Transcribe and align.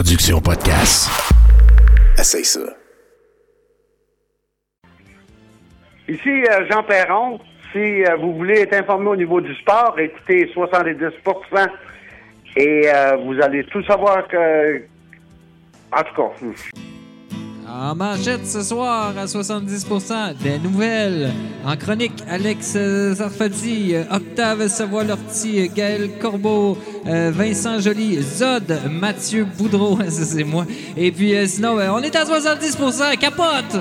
production 0.00 0.40
podcast. 0.40 1.10
Essaye 2.18 2.42
ça. 2.42 2.60
Ici 6.08 6.30
euh, 6.30 6.66
Jean 6.70 6.82
Perron. 6.84 7.38
Si 7.70 7.78
euh, 7.78 8.16
vous 8.16 8.34
voulez 8.34 8.60
être 8.60 8.72
informé 8.72 9.08
au 9.08 9.16
niveau 9.16 9.42
du 9.42 9.54
sport, 9.56 9.94
écoutez 9.98 10.50
70% 10.54 11.68
et 12.56 12.88
euh, 12.88 13.16
vous 13.26 13.42
allez 13.42 13.62
tout 13.64 13.84
savoir 13.84 14.26
que... 14.26 14.84
En 15.92 16.02
tout 16.02 16.14
cas, 16.16 16.79
En 17.72 17.94
manchette 17.94 18.46
ce 18.48 18.62
soir 18.62 19.16
à 19.16 19.26
70%, 19.26 20.36
des 20.42 20.58
nouvelles. 20.58 21.30
En 21.64 21.76
chronique, 21.76 22.20
Alex 22.28 22.72
euh, 22.74 23.14
Sarfati, 23.14 23.94
euh, 23.94 24.02
Octave 24.10 24.66
Savoie-Lortie, 24.66 25.60
euh, 25.60 25.68
Gaël 25.72 26.10
Corbeau, 26.20 26.76
euh, 27.06 27.30
Vincent 27.32 27.78
Joly, 27.78 28.20
Zod, 28.22 28.76
Mathieu 28.90 29.44
Boudreau, 29.44 30.00
c'est 30.08 30.42
moi. 30.42 30.66
Et 30.96 31.12
puis 31.12 31.36
euh, 31.36 31.46
sinon, 31.46 31.78
euh, 31.78 31.90
on 31.92 32.00
est 32.00 32.16
à 32.16 32.24
70%, 32.24 33.16
capote! 33.18 33.76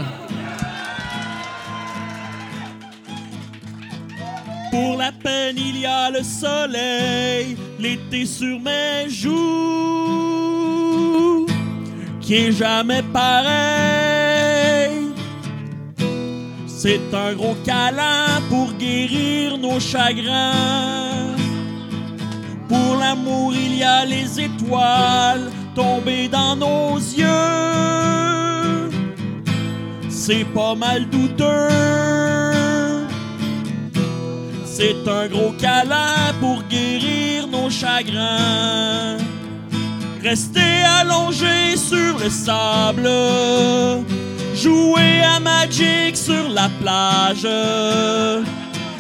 Pour 4.71 4.97
la 4.97 5.11
peine, 5.11 5.55
il 5.57 5.79
y 5.79 5.85
a 5.87 6.11
le 6.11 6.21
soleil, 6.21 7.57
l'été 7.79 8.27
sur 8.27 8.59
mes 8.59 9.09
joues, 9.09 9.29
qui 12.29 12.35
est 12.35 12.51
jamais 12.51 13.01
pareil. 13.11 14.91
C'est 16.67 17.11
un 17.11 17.33
gros 17.33 17.55
câlin 17.65 18.39
pour 18.49 18.71
guérir 18.73 19.57
nos 19.57 19.79
chagrins. 19.79 21.33
Pour 22.67 22.97
l'amour, 22.99 23.55
il 23.55 23.77
y 23.79 23.83
a 23.83 24.05
les 24.05 24.39
étoiles 24.41 25.49
tombées 25.73 26.27
dans 26.27 26.55
nos 26.55 26.97
yeux. 26.97 27.25
C'est 30.07 30.45
pas 30.53 30.75
mal 30.75 31.09
douteux. 31.09 31.69
C'est 34.65 35.07
un 35.07 35.27
gros 35.27 35.53
câlin 35.53 36.31
pour 36.39 36.61
guérir 36.69 37.47
nos 37.47 37.71
chagrins. 37.71 39.17
Rester 40.21 40.83
allongé 40.99 41.77
sur 41.77 42.19
le 42.19 42.29
sable, 42.29 43.09
jouer 44.53 45.21
à 45.23 45.39
Magic 45.39 46.17
sur 46.17 46.49
la 46.49 46.69
plage, 46.81 47.47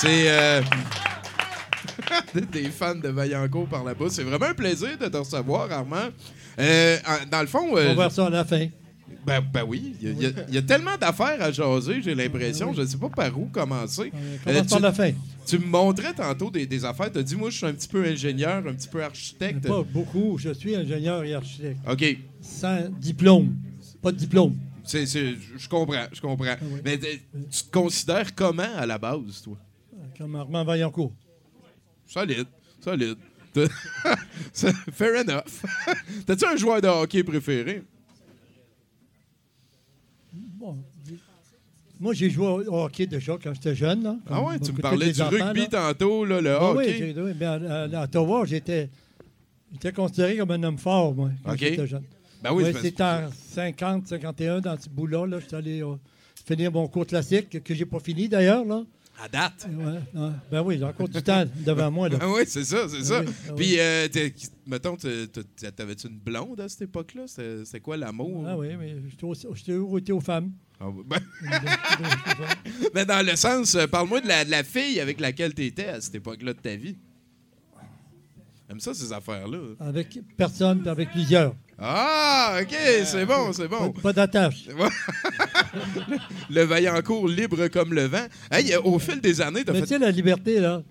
C'est 0.00 0.28
euh, 0.30 0.62
des 2.52 2.64
fans 2.70 2.94
de 2.94 3.08
Vaillancourt 3.08 3.66
par 3.68 3.84
là-bas. 3.84 4.06
C'est 4.10 4.22
vraiment 4.24 4.46
un 4.46 4.54
plaisir 4.54 4.96
de 4.98 5.06
te 5.06 5.16
recevoir, 5.16 5.70
Armand. 5.72 6.08
Euh, 6.58 6.96
dans 7.30 7.40
le 7.40 7.46
fond, 7.46 7.68
On 7.72 7.76
euh, 7.76 7.84
va 7.88 7.94
voir 7.94 8.12
ça 8.12 8.26
à 8.26 8.30
la 8.30 8.44
fin. 8.44 8.66
ben, 9.24 9.40
ben 9.52 9.64
oui, 9.66 9.94
il 10.00 10.08
y 10.22 10.26
a- 10.26 10.30
il 10.48 10.54
y, 10.54 10.62
tellement 10.64 10.96
d'affaires 10.98 11.40
à 11.42 11.50
jaser, 11.50 12.00
j'ai 12.02 12.14
l'impression. 12.14 12.72
Je 12.74 12.82
ne 12.82 12.86
sais 12.86 12.96
pas 12.98 13.08
par 13.08 13.38
où 13.38 13.46
commencer. 13.46 14.12
On 14.12 14.50
Euh, 14.50 14.54
commence 14.54 14.66
par 14.68 14.78
tu, 14.78 14.82
la 14.82 14.92
fin. 14.92 15.10
tu 15.46 15.58
me 15.58 15.66
montrais 15.66 16.12
tantôt 16.14 16.50
des, 16.50 16.66
des 16.66 16.84
affaires. 16.84 17.10
Tu 17.10 17.18
as 17.18 17.22
dit, 17.22 17.36
moi, 17.36 17.50
je 17.50 17.56
suis 17.56 17.66
un 17.66 17.72
petit 17.72 17.88
peu 17.88 18.04
ingénieur, 18.04 18.58
un 18.66 18.74
petit 18.74 18.88
peu 18.88 19.02
architecte. 19.02 19.66
Pas 19.66 19.82
beaucoup. 19.82 20.36
Je 20.38 20.50
suis 20.50 20.74
ingénieur 20.76 21.24
et 21.24 21.34
architecte. 21.34 21.78
OK. 21.90 22.04
Sans 22.42 22.88
diplôme. 23.00 23.56
Pas 24.02 24.12
de 24.12 24.16
diplôme. 24.18 24.56
C'est, 24.84 25.06
c'est- 25.06 25.34
je 25.56 25.68
comprends, 25.68 26.06
je 26.12 26.20
comprends. 26.20 26.54
oui. 26.62 26.80
Mais 26.84 26.98
tu 26.98 27.64
te 27.64 27.70
considères 27.72 28.34
comment 28.34 28.68
à 28.76 28.86
la 28.86 28.98
base, 28.98 29.42
toi? 29.42 29.56
Comme 30.18 30.34
Armand 30.36 30.64
Vaillancourt. 30.64 31.12
Solide, 32.06 32.46
solide. 32.80 33.18
Fair 34.92 35.16
enough. 35.22 35.62
T'as-tu 36.26 36.44
un 36.46 36.56
joueur 36.56 36.80
de 36.80 36.88
hockey 36.88 37.22
préféré? 37.24 37.82
Bon, 40.32 40.76
Moi, 41.98 42.12
j'ai 42.14 42.28
joué 42.28 42.46
au 42.46 42.84
hockey 42.84 43.06
déjà 43.06 43.36
quand 43.42 43.54
j'étais 43.54 43.74
jeune. 43.74 44.02
Là, 44.02 44.16
Ah 44.28 44.42
ouais, 44.42 44.58
tu 44.60 44.72
me 44.72 44.78
parlais 44.80 45.10
du 45.12 45.20
enfants, 45.22 45.30
rugby 45.46 45.60
là. 45.62 45.66
tantôt, 45.94 46.24
là, 46.26 46.40
le 46.40 46.50
Ah 46.50 46.72
oui, 46.72 46.84
hockey. 46.84 46.98
j'ai- 47.14 47.20
oui, 47.20 47.32
mais 47.38 47.46
à, 47.46 47.54
à- 48.00 48.04
Ottawa, 48.04 48.44
j'étais, 48.44 48.90
j'étais 49.72 49.92
considéré 49.92 50.36
comme 50.36 50.50
un 50.50 50.62
homme 50.62 50.78
fort, 50.78 51.14
moi, 51.14 51.30
quand 51.44 51.56
j'étais 51.56 51.86
jeune. 51.86 52.04
Ben 52.42 52.52
oui, 52.52 52.64
c'était 52.82 53.02
en 53.02 53.30
50, 53.32 54.06
51, 54.08 54.60
dans 54.60 54.78
ce 54.78 54.88
bout-là. 54.90 55.26
Là, 55.26 55.40
j'étais 55.40 55.56
allé 55.56 55.82
euh, 55.82 55.94
finir 56.44 56.70
mon 56.70 56.86
cours 56.86 57.06
classique, 57.06 57.62
que 57.64 57.74
j'ai 57.74 57.86
pas 57.86 57.98
fini 58.00 58.28
d'ailleurs. 58.28 58.64
Là. 58.66 58.82
À 59.22 59.28
date. 59.28 59.66
Ouais, 59.70 60.20
ouais. 60.20 60.30
Ben 60.50 60.62
oui, 60.62 60.76
j'ai 60.78 60.84
encore 60.84 61.08
du 61.08 61.22
temps 61.22 61.44
devant 61.64 61.90
moi. 61.90 62.08
Là. 62.08 62.18
Ah 62.20 62.28
oui, 62.30 62.42
c'est 62.46 62.64
ça, 62.64 62.88
c'est 62.88 63.02
ça. 63.02 63.20
oui, 63.20 63.26
ah 63.28 63.50
oui. 63.50 63.54
Puis, 63.56 63.80
euh, 63.80 64.08
mettons, 64.66 64.96
t'avais-tu 64.96 66.08
une 66.08 66.18
blonde 66.18 66.60
à 66.60 66.68
cette 66.68 66.82
époque-là? 66.82 67.22
C'était 67.26 67.64
c'était 67.64 67.80
quoi 67.80 67.96
l'amour? 67.96 68.44
Ah 68.46 68.56
oui, 68.58 68.68
mais 68.78 68.96
j'étais 69.08 69.74
outé 69.74 70.12
aux 70.12 70.20
femmes. 70.20 70.52
Ah 70.78 70.86
ben- 71.06 71.18
mais 72.94 73.06
dans 73.06 73.24
le 73.26 73.34
sens, 73.36 73.74
euh, 73.74 73.86
parle-moi 73.86 74.20
de 74.20 74.28
la, 74.28 74.44
de 74.44 74.50
la 74.50 74.62
fille 74.62 75.00
avec 75.00 75.20
laquelle 75.20 75.54
tu 75.54 75.64
étais 75.64 75.86
à 75.88 76.00
cette 76.02 76.16
époque-là 76.16 76.52
de 76.52 76.58
ta 76.60 76.76
vie. 76.76 76.96
J'aime 78.68 78.80
ça, 78.80 78.92
ces 78.92 79.12
affaires-là. 79.12 79.58
Avec 79.80 80.18
personne, 80.36 80.80
puis 80.80 80.88
avec 80.90 81.10
plusieurs. 81.12 81.54
Ah, 81.78 82.58
OK, 82.62 82.74
c'est 83.04 83.26
bon, 83.26 83.52
c'est 83.52 83.68
bon. 83.68 83.92
Pas, 83.92 84.12
d'attache. 84.12 84.66
Le 86.50 86.62
Vaillancourt 86.62 87.28
libre 87.28 87.68
comme 87.68 87.92
le 87.92 88.04
vent. 88.04 88.26
Hey, 88.50 88.72
euh, 88.72 88.80
au 88.82 88.98
fil 88.98 89.20
des 89.20 89.40
années, 89.40 89.62
t'as 89.64 89.72
Mais 89.72 89.82
tu 89.82 89.88
sais, 89.88 89.98
la 89.98 90.10
liberté, 90.10 90.58
là, 90.60 90.82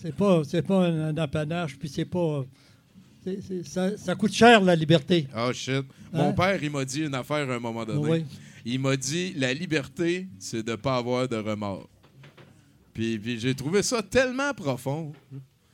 C'est 0.00 0.14
pas, 0.14 0.42
c'est 0.44 0.62
pas 0.62 0.86
un, 0.86 1.08
un 1.08 1.16
apanage, 1.16 1.76
puis 1.78 1.88
c'est 1.88 2.04
pas. 2.04 2.44
c'est- 3.24 3.40
c'est- 3.42 3.66
ça, 3.66 3.96
ça 3.96 4.14
coûte 4.14 4.32
cher, 4.32 4.60
la 4.60 4.76
liberté. 4.76 5.26
Oh 5.36 5.52
shit. 5.52 5.84
Mon 6.12 6.28
Hein? 6.28 6.32
père, 6.32 6.62
il 6.62 6.70
m'a 6.70 6.84
dit 6.84 7.00
une 7.02 7.14
affaire 7.14 7.48
à 7.50 7.54
un 7.54 7.58
moment 7.58 7.84
donné. 7.84 8.08
Oui. 8.08 8.24
Il 8.64 8.78
m'a 8.78 8.96
dit 8.96 9.32
la 9.36 9.52
liberté, 9.52 10.28
c'est 10.38 10.64
de 10.64 10.76
pas 10.76 10.96
avoir 10.96 11.26
de 11.28 11.36
remords. 11.36 11.88
Puis, 12.94 13.18
puis 13.18 13.40
j'ai 13.40 13.54
trouvé 13.54 13.82
ça 13.82 14.00
tellement 14.02 14.52
profond. 14.54 15.12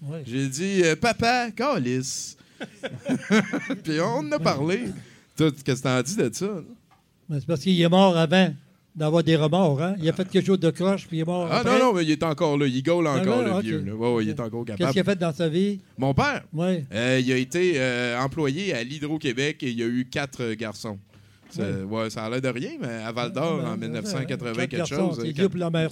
Oui. 0.01 0.19
J'ai 0.27 0.49
dit 0.49 0.81
euh, 0.83 0.97
Papa, 0.97 1.51
calice. 1.51 2.37
puis 3.85 4.01
on 4.01 4.19
en 4.19 4.33
a 4.33 4.39
parlé. 4.39 4.81
Qu'est-ce 5.37 5.63
que 5.65 5.83
t'en 5.83 6.03
dis 6.03 6.17
de 6.17 6.31
ça? 6.33 6.47
là? 6.47 6.61
Mais 7.29 7.41
c'est 7.41 7.47
parce 7.47 7.61
qu'il 7.61 7.81
est 7.81 7.89
mort 7.89 8.17
avant 8.17 8.53
d'avoir 8.95 9.25
des 9.25 9.37
remords. 9.37 9.81
Hein? 9.83 9.95
Il 10.01 10.09
a 10.09 10.13
fait 10.13 10.29
quelque 10.29 10.45
chose 10.47 10.61
de 10.61 10.71
croche, 10.71 11.07
puis 11.09 11.19
il 11.19 11.21
est 11.21 11.25
mort. 11.25 11.49
Ah 11.51 11.59
après. 11.61 11.79
non, 11.79 11.87
non, 11.87 11.95
mais 11.95 12.05
il 12.05 12.11
est 12.11 12.23
encore 12.23 12.59
là. 12.59 12.67
Il 12.67 12.83
gaule 12.83 13.07
encore, 13.07 13.39
ouais, 13.39 13.55
le 13.55 13.61
vieux. 13.61 13.81
là. 13.87 13.95
Ouais, 13.95 14.13
ouais, 14.15 14.25
il 14.25 14.29
est 14.31 14.41
encore 14.41 14.65
Qu'est-ce 14.67 14.77
capable. 14.79 14.93
qu'il 14.93 15.01
a 15.01 15.05
fait 15.05 15.17
dans 15.19 15.33
sa 15.33 15.49
vie? 15.49 15.81
Mon 15.97 16.13
père, 16.13 16.43
Oui. 16.53 16.85
euh, 16.93 17.21
il 17.25 17.33
a 17.33 17.37
été 17.37 17.75
euh, 17.77 18.19
employé 18.21 18.75
à 18.75 18.83
l'Hydro-Québec 18.85 19.63
et 19.63 19.71
il 19.71 19.79
y 19.79 19.83
a 19.83 19.87
eu 19.87 20.07
quatre 20.11 20.43
euh, 20.43 20.55
garçons. 20.55 20.99
Ça, 21.55 21.85
ouais, 21.85 22.11
ça 22.11 22.25
a 22.25 22.31
l'air 22.31 22.41
de 22.41 22.49
rien, 22.49 22.71
mais 22.81 22.89
à 23.05 23.13
Val 23.13 23.33
d'Or, 23.33 23.63
en 23.65 23.77
1980, 23.77 24.67
quelque 24.67 24.87
chose. 24.87 25.17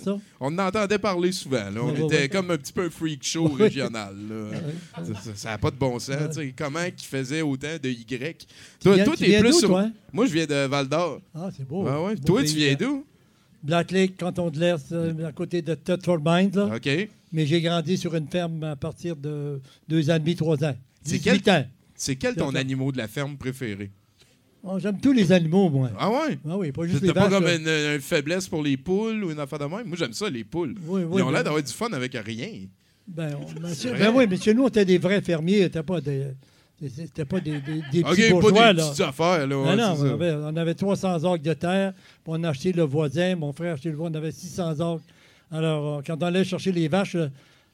ça? 0.05 0.17
On 0.41 0.59
en 0.59 0.67
entendait 0.67 0.99
parler 0.99 1.33
souvent. 1.33 1.71
là. 1.71 1.81
On 1.83 1.91
Ouais, 1.93 2.05
était 2.07 2.29
comme 2.29 2.51
un 2.51 2.57
petit 2.57 2.73
peu 2.73 2.85
un 2.87 2.91
freak 2.91 3.23
show 3.23 3.47
régional. 3.49 4.15
là. 4.29 5.05
Ça 5.35 5.51
n'a 5.51 5.59
pas 5.59 5.71
de 5.71 5.77
bon 5.77 5.99
sens. 5.99 6.39
Comment 6.57 6.85
qu'il 6.97 7.07
faisait 7.09 7.43
autant 7.43 7.77
de 7.83 7.89
Y? 7.89 8.47
Toi, 8.83 8.99
toi, 9.05 9.15
tu 9.17 9.25
t'es 9.25 9.31
viens 9.31 9.41
plus 9.41 9.59
sur- 9.59 9.69
toi? 9.69 9.91
Moi, 10.13 10.27
je 10.27 10.33
viens 10.33 10.47
de 10.47 10.67
Val 10.67 10.89
d'Or. 10.89 11.21
Ah, 11.35 11.49
c'est 11.57 11.67
beau. 11.67 11.87
Ah 11.89 12.03
ouais. 12.03 12.15
Beau 12.17 12.23
Toi, 12.27 12.43
tu 12.45 12.55
viens 12.57 12.75
d'où? 12.75 13.05
Black 13.63 13.91
Lake, 13.91 14.17
canton 14.17 14.49
de 14.49 14.59
l'Est, 14.59 14.91
euh, 14.93 15.27
à 15.29 15.33
côté 15.33 15.61
de 15.61 15.75
Thetford 15.75 16.21
Mines. 16.25 16.51
là. 16.55 16.71
OK. 16.77 16.89
Mais 17.33 17.47
j'ai 17.47 17.61
grandi 17.61 17.97
sur 17.99 18.15
une 18.15 18.27
ferme 18.27 18.65
à 18.65 18.75
partir 18.75 19.15
de 19.17 19.61
deux 19.87 20.11
ans 20.11 20.17
et 20.17 20.19
demi, 20.19 20.35
trois 20.35 20.63
ans. 20.65 20.75
C'est 21.03 21.19
18 21.19 21.49
ans. 21.49 21.65
C'est 21.95 22.17
quel 22.17 22.35
ton 22.35 22.55
animal 22.55 22.93
de 22.93 22.97
la 22.99 23.07
ferme 23.09 23.37
préféré? 23.37 23.91
Oh, 24.63 24.79
J'aime 24.79 24.99
tous 25.01 25.13
les 25.13 25.33
animaux, 25.33 25.71
moi. 25.71 25.91
Ah 25.99 26.11
ouais? 26.11 26.39
Ah 26.49 26.57
oui, 26.59 26.71
pas 26.71 26.87
juste 26.87 27.13
pas 27.15 27.29
comme 27.31 27.45
là. 27.45 27.55
une, 27.55 27.95
une 27.95 28.01
faiblesse 28.01 28.47
pour 28.47 28.63
les 28.63 28.77
poules 28.77 29.25
ou 29.25 29.31
une 29.31 29.41
affaire 29.41 29.59
de 29.59 29.65
même? 29.65 29.87
Moi, 29.87 29.97
j'aime 29.99 30.13
ça, 30.13 30.29
les 30.29 30.45
poules. 30.45 30.75
Oui, 30.87 31.03
oui, 31.05 31.19
Ils 31.19 31.23
ont 31.23 31.27
ben- 31.27 31.33
l'air 31.33 31.45
d'avoir 31.45 31.63
du 31.63 31.73
fun 31.73 31.89
avec 31.93 32.13
rien. 32.15 32.67
Ben, 33.09 33.37
on- 33.41 33.61
ben, 33.61 33.73
ben 33.99 34.13
oui, 34.15 34.27
mais 34.29 34.37
chez 34.37 34.53
nous, 34.55 34.65
on 34.65 34.69
était 34.69 34.85
des 34.85 34.99
vrais 34.99 35.23
fermiers. 35.23 35.63
C'était 35.63 35.83
pas 35.83 36.01
des, 36.01 36.27
des- 36.81 36.89
c'était 36.91 37.25
pas 37.25 37.41
des, 37.41 37.53
des, 37.61 37.83
des 37.91 38.01
OK, 38.03 38.11
petits 38.11 38.29
pas 38.35 38.41
bourgeois, 38.41 38.73
des 38.75 38.81
là. 38.81 38.89
petites 38.89 39.01
affaires, 39.05 39.47
là. 39.47 39.59
ouais, 39.59 39.77
Non, 39.77 39.77
non, 39.77 39.97
on 39.99 40.13
avait, 40.13 40.33
on 40.33 40.57
avait 40.57 40.75
300 40.75 41.25
acres 41.33 41.43
de 41.43 41.53
terre, 41.55 41.93
puis 41.95 42.25
on 42.27 42.45
a 42.45 42.51
acheté 42.51 42.73
le 42.73 42.83
voisin, 42.83 43.37
mon 43.37 43.53
frère 43.55 43.71
a 43.71 43.75
acheté 43.75 43.89
le 43.91 43.97
voisin, 43.97 44.13
on 44.15 44.19
avait 44.19 44.31
600 44.33 44.71
acres. 44.73 45.03
Alors, 45.51 45.99
euh, 45.99 46.03
quand 46.07 46.17
on 46.23 46.27
allait 46.27 46.45
chercher 46.45 46.71
les 46.71 46.87
vaches 46.87 47.15
là, 47.15 47.29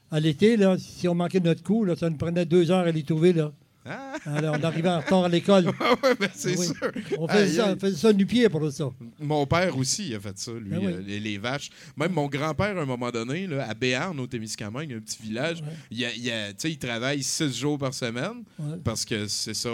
à 0.09 0.19
l'été, 0.21 0.55
là, 0.57 0.77
si 0.79 1.07
on 1.09 1.13
manquait 1.15 1.41
notre 1.41 1.61
coup, 1.63 1.83
là, 1.83 1.95
ça 1.97 2.09
nous 2.09 2.15
prenait 2.17 2.45
deux 2.45 2.71
heures 2.71 2.87
à 2.87 2.91
les 2.91 3.03
trouver. 3.03 3.33
Là. 3.33 3.51
Ah, 3.89 4.13
Alors, 4.25 4.55
on 4.59 4.63
arrivait 4.63 4.89
en 4.89 4.99
retard 4.99 5.23
à 5.25 5.29
l'école. 5.29 5.65
ben 6.19 6.29
c'est 6.33 6.57
Oui. 6.57 6.65
sûr. 6.67 6.91
On 7.17 7.27
faisait, 7.27 7.39
Aïe, 7.43 7.53
ça, 7.55 7.65
aïe. 7.67 7.73
on 7.75 7.79
faisait 7.79 7.95
ça 7.97 8.13
nu 8.13 8.25
pied 8.25 8.49
pour 8.49 8.71
ça. 8.71 8.89
Mon 9.19 9.45
père 9.45 9.77
aussi, 9.77 10.09
il 10.09 10.15
a 10.15 10.19
fait 10.19 10.37
ça, 10.37 10.51
lui, 10.51 10.69
Ben 10.69 10.79
oui. 10.79 10.85
euh, 10.93 11.01
les, 11.05 11.19
les 11.19 11.37
vaches. 11.37 11.69
Même 11.95 12.11
mon 12.13 12.27
grand-père, 12.27 12.77
à 12.77 12.81
un 12.81 12.85
moment 12.85 13.11
donné, 13.11 13.47
là, 13.47 13.67
à 13.69 13.73
Béarn, 13.73 14.19
au 14.19 14.27
Témiscamingue, 14.27 14.93
un 14.93 14.99
petit 14.99 15.21
village, 15.21 15.63
il, 15.91 16.03
a- 16.05 16.13
il 16.15 16.29
a- 16.31 16.49
tu 16.49 16.55
sais, 16.59 16.71
il 16.71 16.77
travaille 16.77 17.23
six 17.23 17.57
jours 17.57 17.77
par 17.77 17.93
semaine 17.93 18.43
Ouais. 18.59 18.77
parce 18.83 19.05
que 19.05 19.27
c'est 19.27 19.53
ça. 19.53 19.69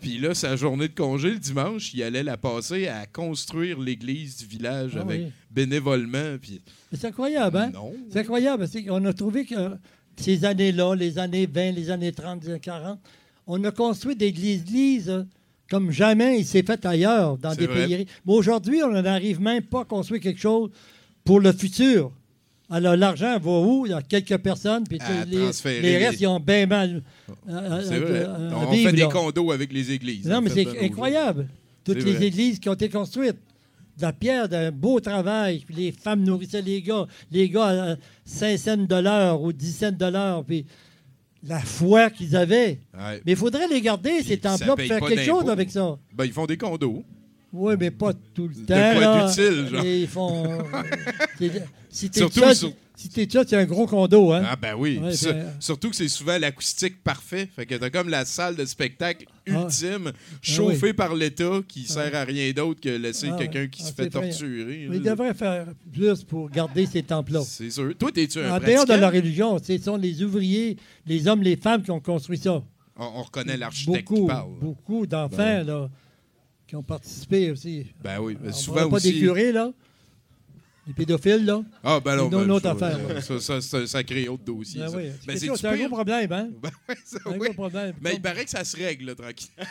Puis 0.00 0.18
là, 0.18 0.34
sa 0.34 0.54
journée 0.56 0.88
de 0.88 0.94
congé, 0.94 1.30
le 1.30 1.38
dimanche, 1.38 1.94
il 1.94 2.02
allait 2.02 2.22
la 2.24 2.36
passer 2.36 2.88
à 2.88 3.06
construire 3.06 3.78
l'église 3.80 4.36
du 4.36 4.44
village 4.46 4.92
Ah 4.96 5.00
avec 5.00 5.20
oui. 5.22 5.32
bénévolement. 5.50 6.36
Puis 6.40 6.60
C'est 6.92 7.06
incroyable, 7.06 7.56
hein? 7.56 7.70
non. 7.72 7.92
C'est 8.10 8.18
incroyable. 8.20 8.68
c'est 8.68 8.84
qu'on 8.84 9.04
a 9.06 9.12
trouvé 9.14 9.46
que 9.46 9.54
ces 10.16 10.44
années-là, 10.44 10.94
les 10.94 11.18
années 11.18 11.46
20, 11.46 11.70
les 11.72 11.90
années 11.90 12.12
30, 12.12 12.42
les 12.44 12.50
années 12.50 12.60
40, 12.60 13.00
on 13.46 13.62
a 13.64 13.70
construit 13.70 14.16
des 14.16 14.26
églises 14.26 15.24
comme 15.70 15.90
jamais 15.90 16.38
il 16.40 16.44
s'est 16.44 16.62
fait 16.62 16.84
ailleurs 16.84 17.38
dans 17.38 17.54
des 17.54 17.66
vrai. 17.66 17.86
pays. 17.86 18.06
Mais 18.26 18.32
aujourd'hui, 18.32 18.82
on 18.82 18.90
n'arrive 18.90 19.40
même 19.40 19.62
pas 19.62 19.80
à 19.80 19.84
construire 19.84 20.20
quelque 20.20 20.40
chose 20.40 20.70
pour 21.24 21.40
le 21.40 21.52
futur. 21.52 22.12
Alors, 22.70 22.96
l'argent 22.96 23.38
va 23.38 23.50
où? 23.60 23.86
Il 23.86 23.90
y 23.90 23.92
a 23.92 24.02
quelques 24.02 24.38
personnes, 24.38 24.84
puis 24.88 24.98
À 25.00 25.24
les, 25.24 25.80
les 25.80 25.96
restes, 25.98 26.20
ils 26.20 26.26
ont 26.26 26.40
bien 26.40 26.66
mal 26.66 27.02
euh, 27.48 27.82
C'est 27.82 27.94
euh, 27.94 28.00
vrai. 28.00 28.24
euh, 28.26 28.50
à 28.50 28.56
On 28.56 28.70
vivre, 28.70 28.90
fait 28.90 28.96
des 28.96 29.08
condos 29.08 29.52
avec 29.52 29.72
les 29.72 29.92
églises. 29.92 30.26
Non, 30.26 30.36
en 30.36 30.42
mais 30.42 30.50
c'est 30.50 30.82
incroyable. 30.82 31.48
Toutes 31.84 32.02
les 32.02 32.12
vrai. 32.12 32.26
églises 32.26 32.58
qui 32.58 32.68
ont 32.68 32.74
été 32.74 32.88
construites. 32.88 33.36
De 33.96 34.02
la 34.02 34.12
pierre, 34.12 34.48
d'un 34.48 34.72
beau 34.72 34.98
travail. 34.98 35.62
Puis 35.64 35.74
les 35.76 35.92
femmes 35.92 36.24
nourrissaient 36.24 36.62
les 36.62 36.82
gars. 36.82 37.06
Les 37.30 37.48
gars, 37.48 37.70
euh, 37.70 37.96
5 38.24 38.58
cents 38.58 38.76
de 38.76 38.96
l'heure 38.96 39.40
ou 39.40 39.52
10 39.52 39.72
cents 39.72 39.92
de 39.92 40.06
l'heure. 40.06 40.44
Puis 40.44 40.64
la 41.46 41.60
foi 41.60 42.10
qu'ils 42.10 42.34
avaient. 42.36 42.78
Ouais. 42.94 43.22
Mais 43.26 43.32
il 43.32 43.36
faudrait 43.36 43.68
les 43.68 43.80
garder, 43.80 44.22
ces 44.22 44.40
ça 44.40 44.50
temples-là, 44.50 44.76
pour 44.76 44.84
faire 44.86 45.00
quelque 45.06 45.24
chose 45.24 45.48
avec 45.48 45.70
ça. 45.70 45.96
Ben, 46.14 46.24
ils 46.24 46.32
font 46.32 46.46
des 46.46 46.56
condos. 46.56 47.04
Oui, 47.52 47.74
mais 47.78 47.90
pas 47.92 48.12
tout 48.34 48.48
le 48.48 48.54
De 48.54 48.60
temps. 48.66 48.74
quoi 48.94 49.00
là. 49.00 49.26
d'utile, 49.28 49.68
genre. 49.70 49.84
Ils 49.84 50.08
font. 50.08 50.58
euh, 50.60 50.62
c'est- 51.90 52.16
Surtout 52.16 52.52
sur- 52.54 52.72
si 52.96 53.08
t'es 53.08 53.28
seul, 53.28 53.44
c'est 53.48 53.56
un 53.56 53.64
gros 53.64 53.86
condo, 53.86 54.32
hein? 54.32 54.42
Ah 54.46 54.56
ben 54.56 54.74
oui. 54.76 54.98
Ouais, 55.02 55.12
Sur- 55.14 55.32
ben, 55.34 55.52
surtout 55.58 55.90
que 55.90 55.96
c'est 55.96 56.08
souvent 56.08 56.38
l'acoustique 56.38 57.02
parfait. 57.02 57.48
Fait 57.54 57.66
que 57.66 57.74
t'as 57.74 57.90
comme 57.90 58.08
la 58.08 58.24
salle 58.24 58.54
de 58.56 58.64
spectacle 58.64 59.26
Ah. 59.48 59.62
ultime, 59.64 60.12
chauffée 60.40 60.92
par 60.94 61.14
l'État, 61.14 61.60
qui 61.66 61.84
sert 61.86 62.14
à 62.14 62.24
rien 62.24 62.50
d'autre 62.52 62.80
que 62.80 62.88
laisser 62.88 63.28
Ah, 63.32 63.36
quelqu'un 63.36 63.66
qui 63.66 63.82
Ah, 63.84 63.88
se 63.88 63.92
fait 63.92 64.08
torturer. 64.10 64.86
Mais 64.88 64.96
ils 64.98 65.02
là. 65.02 65.10
devraient 65.10 65.34
faire 65.34 65.66
plus 65.92 66.22
pour 66.24 66.48
garder 66.50 66.86
ces 66.86 67.02
temples-là. 67.02 67.42
C'est 67.42 67.70
sûr. 67.70 67.92
Toi, 67.98 68.10
t'es-tu 68.12 68.38
un 68.40 68.54
En 68.56 68.58
dehors 68.60 68.86
de 68.86 68.94
la 68.94 69.10
religion, 69.10 69.58
ce 69.62 69.76
sont 69.78 69.96
les 69.96 70.22
ouvriers, 70.22 70.76
les 71.06 71.26
hommes, 71.28 71.42
les 71.42 71.56
femmes 71.56 71.82
qui 71.82 71.90
ont 71.90 72.00
construit 72.00 72.38
ça. 72.38 72.62
On, 72.96 73.04
on 73.04 73.22
reconnaît 73.22 73.56
l'architecte 73.56 74.06
qui 74.06 74.14
Beaucoup, 74.14 74.26
parle. 74.28 74.58
beaucoup 74.60 75.06
d'enfants 75.06 75.36
Ben 75.36 75.66
là, 75.66 75.90
qui 76.68 76.76
ont 76.76 76.82
participé 76.84 77.50
aussi. 77.50 77.86
Ben 78.02 78.20
oui. 78.20 78.36
On 78.42 78.52
souvent 78.52 78.88
pas 78.88 78.96
aussi. 78.96 79.12
des 79.12 79.18
curés, 79.18 79.50
là. 79.52 79.72
Les 80.86 80.92
pédophiles, 80.92 81.46
là? 81.46 81.62
Ah 81.82 81.98
ben 82.00 82.16
non, 82.16 82.28
C'est 82.30 82.36
une 82.36 82.42
ben, 82.44 82.50
autre 82.50 82.68
affaire. 82.68 82.98
Ça, 83.22 83.40
ça, 83.40 83.60
ça, 83.60 83.86
ça 83.86 84.04
crée 84.04 84.28
autre 84.28 84.44
dossier. 84.44 84.80
Ben 84.80 84.90
oui. 84.94 85.10
Ben, 85.26 85.36
C'est 85.38 85.66
un 85.66 85.76
gros 85.76 85.88
problème, 85.88 86.32
hein? 86.32 86.48
Ben 86.62 86.96
ça, 87.04 87.18
Un 87.26 87.30
oui. 87.32 87.38
gros 87.48 87.54
problème. 87.54 87.94
Mais 88.02 88.14
il 88.14 88.20
paraît 88.22 88.44
que 88.44 88.50
ça 88.50 88.64
se 88.64 88.76
règle, 88.76 89.06
là, 89.06 89.14
tranquille. 89.14 89.48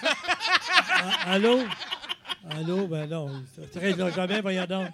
Ah, 1.05 1.33
Allô? 1.33 1.59
Allô? 2.49 2.87
Ben 2.87 3.07
non, 3.07 3.29
ça 3.55 3.61
ne 3.79 3.85
règle 3.85 4.13
jamais, 4.13 4.41
voyons 4.41 4.65
donc. 4.65 4.87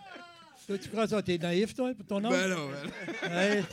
Toi, 0.68 0.78
tu 0.78 0.90
crois 0.90 1.08
ça? 1.08 1.22
T'es 1.24 1.38
naïf, 1.38 1.74
toi, 1.74 1.92
pour 1.96 2.06
ton 2.06 2.20
nom? 2.20 2.30
Ben 2.30 2.48
non, 2.48 2.68
ben 2.68 3.32
non. 3.32 3.36
Hey. 3.40 3.64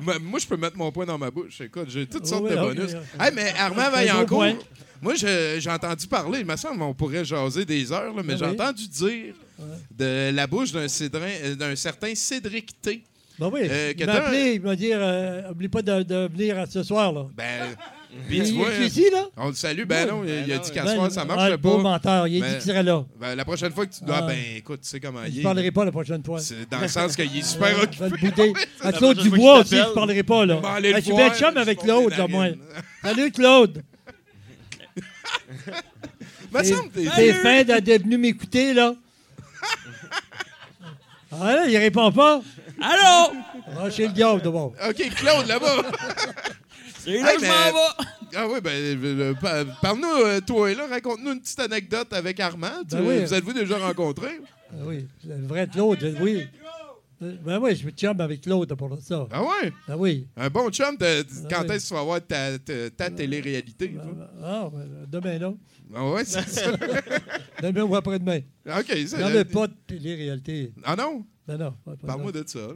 Ben, 0.00 0.18
moi, 0.20 0.38
je 0.40 0.46
peux 0.46 0.56
mettre 0.56 0.76
mon 0.76 0.90
poing 0.90 1.06
dans 1.06 1.18
ma 1.18 1.30
bouche. 1.30 1.60
Écoute, 1.60 1.88
j'ai 1.88 2.06
toutes 2.06 2.26
sortes 2.26 2.48
de 2.50 2.56
bonus. 2.56 2.94
ok. 2.94 3.00
Hey, 3.20 3.30
mais 3.34 3.52
Armand 3.56 3.90
Vaillancourt. 3.90 4.44
Moi, 5.04 5.14
je- 5.14 5.56
j'ai 5.60 5.70
entendu 5.70 6.06
parler, 6.08 6.40
il 6.40 6.46
me 6.46 6.56
semble 6.56 6.78
qu'on 6.78 6.94
pourrait 6.94 7.24
jaser 7.24 7.64
des 7.64 7.92
heures, 7.92 8.14
là, 8.14 8.22
mais 8.24 8.32
Ah 8.34 8.36
j'ai 8.38 8.46
entendu 8.46 8.88
dire 8.88 9.34
de 9.96 10.30
la 10.34 10.46
bouche 10.46 10.72
d'un 10.72 10.86
euh, 10.88 11.54
d'un 11.54 11.76
certain 11.76 12.14
Cédric 12.14 12.80
T. 12.82 13.04
Ben 13.38 13.50
oui, 13.52 13.60
Euh, 13.64 13.92
il 13.98 14.06
m'a 14.06 14.12
appelé, 14.14 14.52
il 14.54 14.60
m'a 14.62 14.76
dit, 14.76 14.90
euh, 14.92 15.50
oublie 15.50 15.68
pas 15.68 15.82
de, 15.82 16.02
de 16.04 16.28
venir 16.32 16.64
ce 16.70 16.82
soir, 16.84 17.12
là. 17.12 17.26
Ben, 17.36 17.66
puis 18.28 18.36
Il 18.38 18.42
tu 18.44 18.48
il 18.50 18.54
vois, 18.58 18.72
est 18.72 18.86
ici, 18.86 19.06
là? 19.12 19.24
on 19.36 19.48
le 19.48 19.54
salue. 19.54 19.82
Ben 19.86 20.06
non, 20.08 20.22
il, 20.24 20.44
il 20.46 20.52
a 20.52 20.58
dit 20.58 20.70
qu'à 20.70 20.84
Ben, 20.84 20.90
ce 20.90 20.94
soir, 20.94 21.10
ça 21.10 21.22
ah, 21.22 21.24
marche 21.24 21.56
beau 21.56 21.76
pas. 21.78 21.82
menteur, 21.82 22.28
il 22.28 22.36
a 22.36 22.46
dit 22.46 22.52
Ben, 22.52 22.60
qu'il 22.60 22.70
serait 22.70 22.82
là? 22.84 23.04
Ben, 23.20 23.34
la 23.34 23.44
prochaine 23.44 23.72
fois 23.72 23.86
que 23.86 23.92
tu 23.94 24.04
dois, 24.04 24.18
Ah. 24.22 24.26
ben 24.28 24.38
écoute, 24.56 24.80
tu 24.82 24.88
sais 24.88 25.00
comment 25.00 25.18
Je 25.24 25.30
il 25.30 25.34
ne 25.34 25.40
est. 25.40 25.42
parlerai 25.42 25.70
pas 25.72 25.84
la 25.84 25.90
prochaine 25.90 26.22
fois. 26.22 26.38
C'est 26.38 26.70
dans 26.70 26.78
le 26.80 26.86
sens 26.88 27.16
qu'il 27.16 27.36
est 27.36 27.42
super 27.42 27.70
Je 27.92 27.98
vais 27.98 28.06
occupé. 28.06 28.30
bouder. 28.30 28.52
À 28.80 28.92
La 28.92 28.98
Claude 28.98 29.18
Dubois 29.18 29.58
aussi, 29.60 29.76
je 29.76 29.92
parlerai 29.94 30.22
pas, 30.22 30.46
là. 30.46 30.60
Ah, 30.64 30.78
Je 30.80 31.12
bien 31.12 31.30
chum 31.34 31.50
je 31.54 31.58
avec 31.60 31.78
Claude, 31.80 32.16
là, 32.16 32.28
moi. 32.28 32.46
Salut, 33.02 33.32
Claude. 33.32 33.82
T'es- 36.94 37.32
fin 37.34 37.62
d'être 37.64 38.02
venu 38.04 38.16
m'écouter, 38.18 38.74
là. 38.74 38.94
Ah 41.36 41.52
là, 41.52 41.66
il 41.66 41.76
répond 41.76 42.12
pas. 42.12 42.40
Allô? 42.80 43.32
Ah, 43.76 43.90
chez 43.90 44.06
le 44.06 44.12
diable, 44.12 44.40
d'abord. 44.40 44.72
OK, 44.88 45.08
Claude, 45.16 45.46
là-bas. 45.48 45.82
C'est 47.00 47.18
là 47.20 47.30
Hey, 47.32 47.36
que 47.38 47.44
je 47.44 47.46
mais- 47.46 47.48
m'en 47.48 47.72
vais. 47.72 48.06
Ah 48.36 48.46
oui, 48.48 48.60
ben, 48.60 48.70
euh, 48.72 49.34
pa- 49.34 49.64
parle-nous, 49.82 50.24
euh, 50.24 50.40
toi 50.40 50.70
et 50.70 50.74
là, 50.76 50.86
raconte-nous 50.88 51.32
une 51.32 51.40
petite 51.40 51.58
anecdote 51.60 52.12
avec 52.12 52.38
Armand. 52.38 52.68
Tu- 52.88 52.96
Ben 52.96 53.02
oui. 53.04 53.24
Vous 53.24 53.34
êtes-vous 53.34 53.52
déjà 53.52 53.78
rencontrés? 53.78 54.40
Ah 54.70 54.76
oui, 54.84 55.06
le 55.26 55.46
vrai 55.46 55.66
Claude, 55.66 56.16
oui. 56.20 56.46
Euh, 57.22 57.36
Ben 57.44 57.58
oui, 57.60 57.70
je 57.70 57.76
suis 57.76 57.90
chum 57.92 58.20
avec 58.20 58.40
Claude 58.40 58.74
pour 58.74 58.98
ça. 59.00 59.26
Ah 59.30 59.42
ouais? 59.42 59.72
Ben 59.86 59.96
oui. 59.96 60.26
Un 60.36 60.48
bon 60.50 60.68
chum, 60.70 60.96
t'as- 60.98 61.22
quand 61.50 61.62
oui. 61.68 61.74
est-ce 61.74 61.84
que 61.84 61.88
tu 61.88 61.94
vas 61.94 62.02
voir 62.02 62.20
ta, 62.26 62.58
ta, 62.58 62.90
ta 62.90 63.10
télé-réalité? 63.10 63.94
Ah, 64.42 64.68
ben, 64.72 65.06
demain, 65.08 65.38
là. 65.38 65.54
Ah 65.94 66.10
ouais, 66.10 66.24
c'est 66.24 66.42
ça. 66.48 66.72
Demain 67.62 67.82
ou 67.82 67.94
après-demain. 67.96 68.40
OK, 68.66 68.92
c'est... 69.06 69.44
Pas 69.52 69.66
de 69.68 69.72
télé-réalité. 69.86 70.72
Ah 70.82 70.96
non? 70.96 71.24
Ben 71.46 71.56
non. 71.58 71.74
Parle-moi 72.06 72.32
de 72.32 72.42
ça, 72.46 72.58
là. 72.58 72.74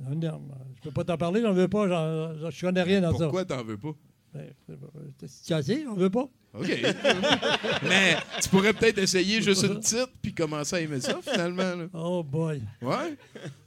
non. 0.00 0.14
Non, 0.16 0.48
je 0.76 0.80
peux 0.82 0.90
pas 0.90 1.04
t'en 1.04 1.16
parler, 1.16 1.40
j'en 1.42 1.52
veux 1.52 1.68
pas, 1.68 1.86
je 1.86 2.60
connais 2.60 2.82
rien 2.82 3.00
dans 3.00 3.12
Pourquoi 3.12 3.44
t'en 3.44 3.62
veux 3.62 3.78
pas? 3.78 3.92
ça. 4.34 4.38
Ben, 4.40 4.50
c'est 4.68 4.78
pas- 4.78 5.26
Tu 5.46 5.52
as 5.52 5.56
assez, 5.56 5.86
on 5.88 5.94
veut 5.94 6.10
pas. 6.10 6.28
OK. 6.54 6.68
Mais 7.82 8.16
tu 8.42 8.48
pourrais 8.48 8.72
peut-être 8.72 8.98
essayer 8.98 9.40
juste 9.42 9.62
une 9.62 9.74
petite 9.80 10.10
puis 10.22 10.34
commencer 10.34 10.76
à 10.76 10.80
aimer 10.80 11.00
ça, 11.00 11.18
finalement. 11.22 11.74
là. 11.76 11.86
Oh 11.94 12.22
boy. 12.22 12.60
Ouais? 12.82 13.16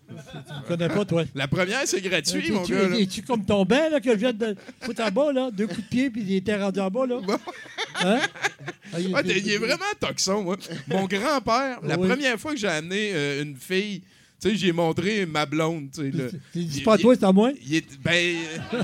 Tu 0.09 0.53
ne 0.53 0.67
connais 0.67 0.87
pas, 0.89 1.05
toi. 1.05 1.23
La 1.35 1.47
première, 1.47 1.81
c'est 1.85 2.01
gratuit, 2.01 2.39
Es-tu- 2.39 2.51
mon 2.51 2.63
gars. 2.63 2.87
là. 2.89 2.99
Es-tu 2.99 3.21
comme 3.21 3.45
ton 3.45 3.63
bain, 3.65 3.89
là, 3.89 3.99
que 3.99 4.09
je 4.11 4.15
viens 4.17 4.33
de 4.33 4.55
foutre 4.81 5.01
en 5.03 5.11
bas, 5.11 5.31
là? 5.31 5.49
Deux 5.51 5.67
coups 5.67 5.83
de 5.83 5.87
pied, 5.89 6.09
puis 6.09 6.21
il 6.21 6.35
était 6.35 6.55
rendu 6.61 6.79
en 6.79 6.89
bas, 6.89 7.05
là? 7.05 7.19
Hein? 8.01 8.19
Ah, 8.91 8.99
il- 8.99 9.13
Ouais, 9.13 9.21
il 9.23 9.51
est 9.51 9.57
vraiment 9.57 9.83
toxon, 9.99 10.41
moi. 10.43 10.57
Mon 10.87 11.05
grand-père, 11.05 11.79
la 11.83 11.95
Oui. 11.99 12.07
première 12.07 12.39
fois 12.39 12.53
que 12.53 12.57
j'ai 12.59 12.67
amené 12.67 13.11
euh, 13.13 13.43
une 13.43 13.55
fille, 13.55 14.01
tu 14.41 14.49
sais, 14.51 14.55
j'ai 14.55 14.71
montré 14.71 15.25
ma 15.25 15.45
blonde, 15.45 15.89
tu 15.93 16.11
dis 16.55 16.81
pas 16.81 16.93
à 16.93 16.97
toi, 16.97 17.13
c'est 17.15 17.25
à 17.25 17.31
moi? 17.31 17.51
Il, 17.69 17.81
ben, 18.03 18.35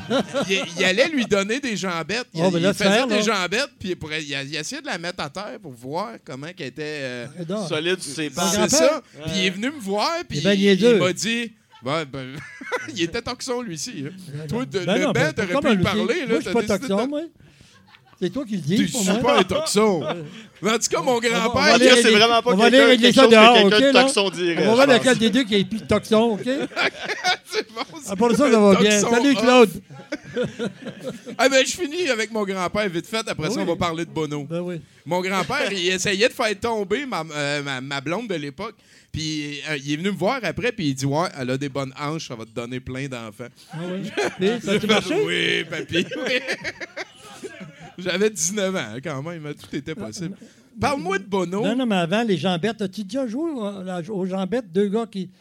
euh, 0.09 0.21
il, 0.50 0.62
il 0.77 0.83
allait 0.83 1.07
lui 1.09 1.25
donner 1.25 1.59
des 1.59 1.77
jambettes. 1.77 2.27
Il, 2.33 2.41
Oh, 2.43 2.51
ben 2.51 2.59
il 2.59 2.74
faisait 2.74 2.83
faire, 2.89 3.07
des 3.07 3.21
jambettes, 3.21 3.71
puis 3.79 3.89
il, 3.89 3.95
pourrait- 3.95 4.24
il, 4.24 4.55
essayait 4.55 4.81
de 4.81 4.88
la 4.88 4.97
mettre 4.97 5.24
à 5.24 5.29
terre 5.29 5.57
pour 5.62 5.71
voir 5.71 6.13
comment 6.25 6.47
qu'elle 6.55 6.67
était. 6.67 6.83
euh. 6.83 7.27
Solide 7.69 8.01
sur 8.01 8.13
ses 8.15 8.29
pattes. 8.29 8.69
c'est 8.69 8.75
ça. 8.77 9.01
Puis 9.25 9.31
il 9.38 9.45
est 9.45 9.50
venu 9.51 9.67
me 9.67 9.79
voir, 9.79 10.12
puis 10.27 10.39
Il 10.39 10.43
ben 10.43 11.00
m'a 11.00 11.13
dit. 11.13 11.51
Ouais, 11.83 12.03
ben, 12.05 12.35
il 12.95 13.03
était 13.03 13.21
toxon, 13.21 13.62
lui 13.62 13.75
aussi. 13.75 14.05
hein. 14.07 14.45
Toi, 14.50 14.65
de, 14.65 14.79
Ben 14.79 14.97
le 14.97 15.03
non, 15.03 15.12
ben, 15.12 15.31
t'aurais 15.33 15.59
pu 15.62 15.75
lui 15.75 15.83
parler. 15.83 16.03
Moi, 16.03 16.15
là, 16.15 16.25
je 16.27 16.35
suis 16.35 16.43
t'as 16.45 16.53
pas 16.53 16.63
toxon, 16.79 17.07
moi. 17.07 17.21
C'est 18.22 18.29
toi 18.29 18.45
qui 18.45 18.53
le 18.55 18.62
dis, 18.62 18.86
pas 18.91 19.00
moi. 19.03 19.13
super 19.15 19.48
toxon. 19.48 20.03
Mais 20.62 20.72
en 20.72 20.79
tout 20.79 20.88
cas, 20.89 21.01
mon 21.01 21.12
on 21.12 21.19
va 21.19 21.29
grand-père, 21.29 21.75
a- 21.75 21.79
c'est 22.01 22.12
vraiment 22.12 22.41
pas 22.41 22.51
on 22.53 22.55
va 22.55 22.65
aller 22.65 22.77
quelqu'un- 22.77 22.89
régler 22.89 23.12
quelque 23.12 23.15
ça 23.15 23.22
chose 23.24 23.29
que 23.31 23.36
dehors, 23.36 23.69
quelqu'un 23.69 23.88
de 23.93 24.00
toxon 24.07 24.29
dirait, 24.29 24.55
On 24.67 24.75
va 24.75 24.86
voir 24.86 24.88
lequel 25.00 25.17
des 25.17 25.29
deux 25.29 25.43
qui 25.43 25.55
est 25.55 25.65
plus 25.65 25.81
toxon, 25.81 26.22
OK? 26.39 26.41
c'est 27.45 27.67
bon, 27.74 27.81
c'est 28.01 28.10
Ah, 28.10 28.15
pour 28.15 28.31
ça, 28.31 28.50
ça 28.51 28.60
va 28.60 28.75
bien. 28.81 29.01
toxon 29.01 29.15
Salut. 29.15 29.36
Claude. 29.36 29.69
Ah 31.38 31.50
ben, 31.50 31.65
je 31.65 31.72
finis 31.72 32.10
avec 32.10 32.31
mon 32.31 32.43
grand-père 32.43 32.88
vite 32.89 33.07
fait. 33.07 33.27
Après 33.27 33.50
ça, 33.50 33.60
on 33.60 33.65
va 33.65 33.75
parler 33.75 34.05
de 34.05 34.10
Bono. 34.12 34.43
Ben 34.45 34.62
oui. 34.62 34.81
Mon 35.05 35.22
grand-père, 35.22 35.72
il 35.72 35.89
essayait 35.89 36.27
de 36.29 36.34
faire 36.34 36.57
tomber 36.60 37.05
ma, 37.05 37.24
euh, 37.34 37.62
ma, 37.63 37.81
ma 37.81 38.01
blonde 38.01 38.27
de 38.27 38.36
l'époque. 38.36 38.75
Puis 39.12 39.62
euh, 39.69 39.77
il 39.77 39.93
est 39.93 39.98
venu 39.98 40.12
me 40.12 40.17
voir 40.17 40.39
après, 40.43 40.72
puis 40.72 40.88
il 40.88 40.93
dit 40.95 41.05
Ouais, 41.05 41.27
elle 41.39 41.50
a 41.51 41.57
des 41.57 41.69
bonnes 41.69 41.93
hanches, 42.01 42.27
ça 42.27 42.36
va 42.36 42.43
te 42.45 42.50
donner 42.50 42.79
plein 42.81 43.07
d'enfants. 43.07 43.48
Ah 43.74 43.77
oui. 43.91 44.50
Ça 44.62 44.79
fait, 44.79 44.88
marché? 44.88 45.15
Oui, 45.25 45.63
papy. 45.69 46.05
oui. 46.17 46.39
J'avais 47.98 48.30
19 48.30 48.75
ans 48.75 48.80
hein, 48.80 49.00
quand 49.04 49.24
même, 49.24 49.54
tout 49.54 49.75
était 49.75 49.96
possible. 49.96 50.36
Parle-moi 50.80 51.20
de 51.20 51.24
Bono. 51.24 51.64
Non, 51.64 51.75
non, 51.75 51.86
mais 51.86 51.96
avant, 51.96 52.24
les 52.24 52.38
jambettes, 52.38 52.82
as-tu 52.82 53.04
déjà 53.04 53.28
joué 53.28 53.52
aux 54.10 54.25
jambettes? 54.25 54.72
Deux 54.72 54.90
gars 54.90 55.06
qui 55.06 55.32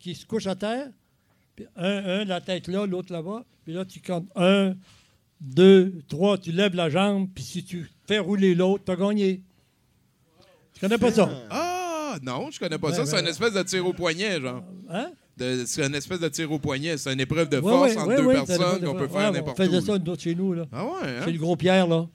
qui 0.00 0.14
se 0.14 0.26
couchent 0.26 0.46
à 0.48 0.56
terre, 0.56 0.88
puis 1.54 1.66
un, 1.76 2.20
un, 2.20 2.24
la 2.24 2.40
tête 2.40 2.66
là, 2.68 2.84
l'autre 2.86 3.12
là-bas, 3.12 3.44
puis 3.64 3.72
là, 3.74 3.84
tu 3.84 4.00
comptes 4.00 4.28
un, 4.34 4.74
deux, 5.40 6.02
trois, 6.08 6.38
tu 6.38 6.52
lèves 6.52 6.74
la 6.74 6.90
jambe, 6.90 7.28
puis 7.34 7.44
si 7.44 7.64
tu 7.64 7.88
fais 8.06 8.18
rouler 8.18 8.54
l'autre, 8.54 8.84
t'as 8.84 8.96
gagné. 8.96 9.42
Tu 10.74 10.80
connais 10.80 10.98
pas 10.98 11.12
ça? 11.12 11.30
Ah, 11.50 12.16
non, 12.22 12.50
je 12.50 12.58
connais 12.58 12.78
pas 12.78 12.90
Ben, 12.90 12.96
ça. 12.96 13.06
C'est 13.06 13.16
ben, 13.16 13.22
une 13.22 13.28
espèce 13.28 13.54
de 13.54 13.62
tir 13.62 13.86
au 13.86 13.92
poignet, 13.92 14.40
genre. 14.40 14.62
Hein? 14.90 15.10
C'est 15.38 15.86
une 15.86 15.94
espèce 15.94 16.20
de 16.20 16.28
tir 16.28 16.50
au 16.50 16.58
poignet. 16.58 16.96
C'est 16.96 17.12
une 17.12 17.20
épreuve 17.20 17.48
de 17.48 17.60
force 17.60 17.90
ouais, 17.94 17.98
entre 17.98 18.16
deux 18.16 18.32
personnes 18.32 18.84
qu'on 18.84 18.94
peut 18.94 19.08
faire 19.08 19.32
n'importe 19.32 19.60
On 19.60 19.64
faisait 19.64 19.78
où. 19.78 19.80
ça, 19.80 19.98
nous 19.98 20.10
autres, 20.12 20.22
chez 20.22 20.34
nous, 20.34 20.54
là. 20.54 20.64
Ah 20.72 20.84
ouais, 20.84 20.90
hein? 21.04 21.24
Chez 21.24 21.32
le 21.32 21.38
gros 21.38 21.56
Pierre, 21.56 21.86
là. 21.86 22.06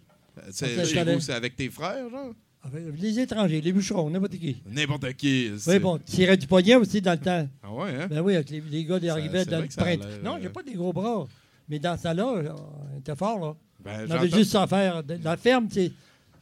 C'est 0.49 0.65
On 0.65 0.67
fait 0.83 0.85
chez 0.85 1.03
vous, 1.03 1.19
c'est 1.19 1.33
avec 1.33 1.55
tes 1.55 1.69
frères, 1.69 2.09
genre? 2.09 2.33
Avec 2.63 2.83
Les 2.99 3.19
étrangers, 3.19 3.59
les 3.61 3.71
bûcherons, 3.73 4.09
n'importe 4.09 4.33
qui. 4.37 4.57
N'importe 4.69 5.13
qui. 5.13 5.51
c'est- 5.57 5.71
Oui, 5.73 5.79
bon, 5.79 5.97
tirait 5.97 6.37
du 6.37 6.47
poignet 6.47 6.75
aussi 6.75 7.01
dans 7.01 7.11
le 7.13 7.17
temps. 7.17 7.47
Ah 7.63 7.73
ouais, 7.73 7.89
hein? 8.01 8.07
Ben 8.09 8.21
oui, 8.21 8.35
avec 8.35 8.49
les, 8.51 8.61
les 8.61 8.85
gars 8.85 8.99
qui 8.99 9.09
arrivaient 9.09 9.43
c'est 9.43 9.49
dans 9.49 9.61
le 9.61 9.67
printemps. 9.67 10.05
Non, 10.23 10.35
euh, 10.35 10.39
j'ai 10.43 10.49
pas 10.49 10.61
des 10.63 10.73
gros 10.73 10.93
bras. 10.93 11.27
Mais 11.69 11.79
dans 11.79 11.97
ça 11.97 12.13
là, 12.13 12.25
on 12.27 12.99
était 12.99 13.15
fort, 13.15 13.39
là. 13.39 13.55
Ben, 13.83 14.05
On 14.07 14.11
avait 14.11 14.29
juste 14.29 14.51
ça 14.51 14.63
à 14.63 14.67
faire. 14.67 15.01
La 15.23 15.37
ferme, 15.37 15.67
c'est, 15.71 15.91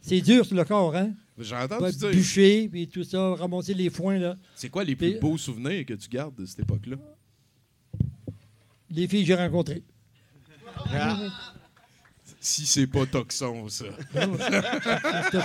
c'est 0.02 0.20
dur 0.22 0.46
sur 0.46 0.56
le 0.56 0.66
corps, 0.66 0.96
hein? 0.96 1.12
Entendu 1.52 1.98
dire. 1.98 2.10
bûcher, 2.12 2.70
puis 2.70 2.88
tout 2.88 3.04
ça, 3.04 3.36
ramasser 3.36 3.74
les 3.74 3.90
foins, 3.90 4.18
là. 4.18 4.38
C'est 4.56 4.70
quoi 4.70 4.84
les 4.84 4.96
plus 4.96 5.20
beaux 5.20 5.38
souvenirs 5.38 5.86
que 5.86 5.94
tu 5.94 6.10
gardes 6.10 6.36
de 6.36 6.46
cette 6.46 6.60
époque-là? 6.60 6.98
Les 8.90 9.08
filles 9.08 9.22
que 9.22 9.28
j'ai 9.28 9.36
rencontrées. 9.36 9.84
Si 12.42 12.66
c'est 12.66 12.88
pas 12.88 13.06
toxon, 13.06 13.68
ça. 13.68 13.86
Ça, 14.14 14.28
tout 15.32 15.42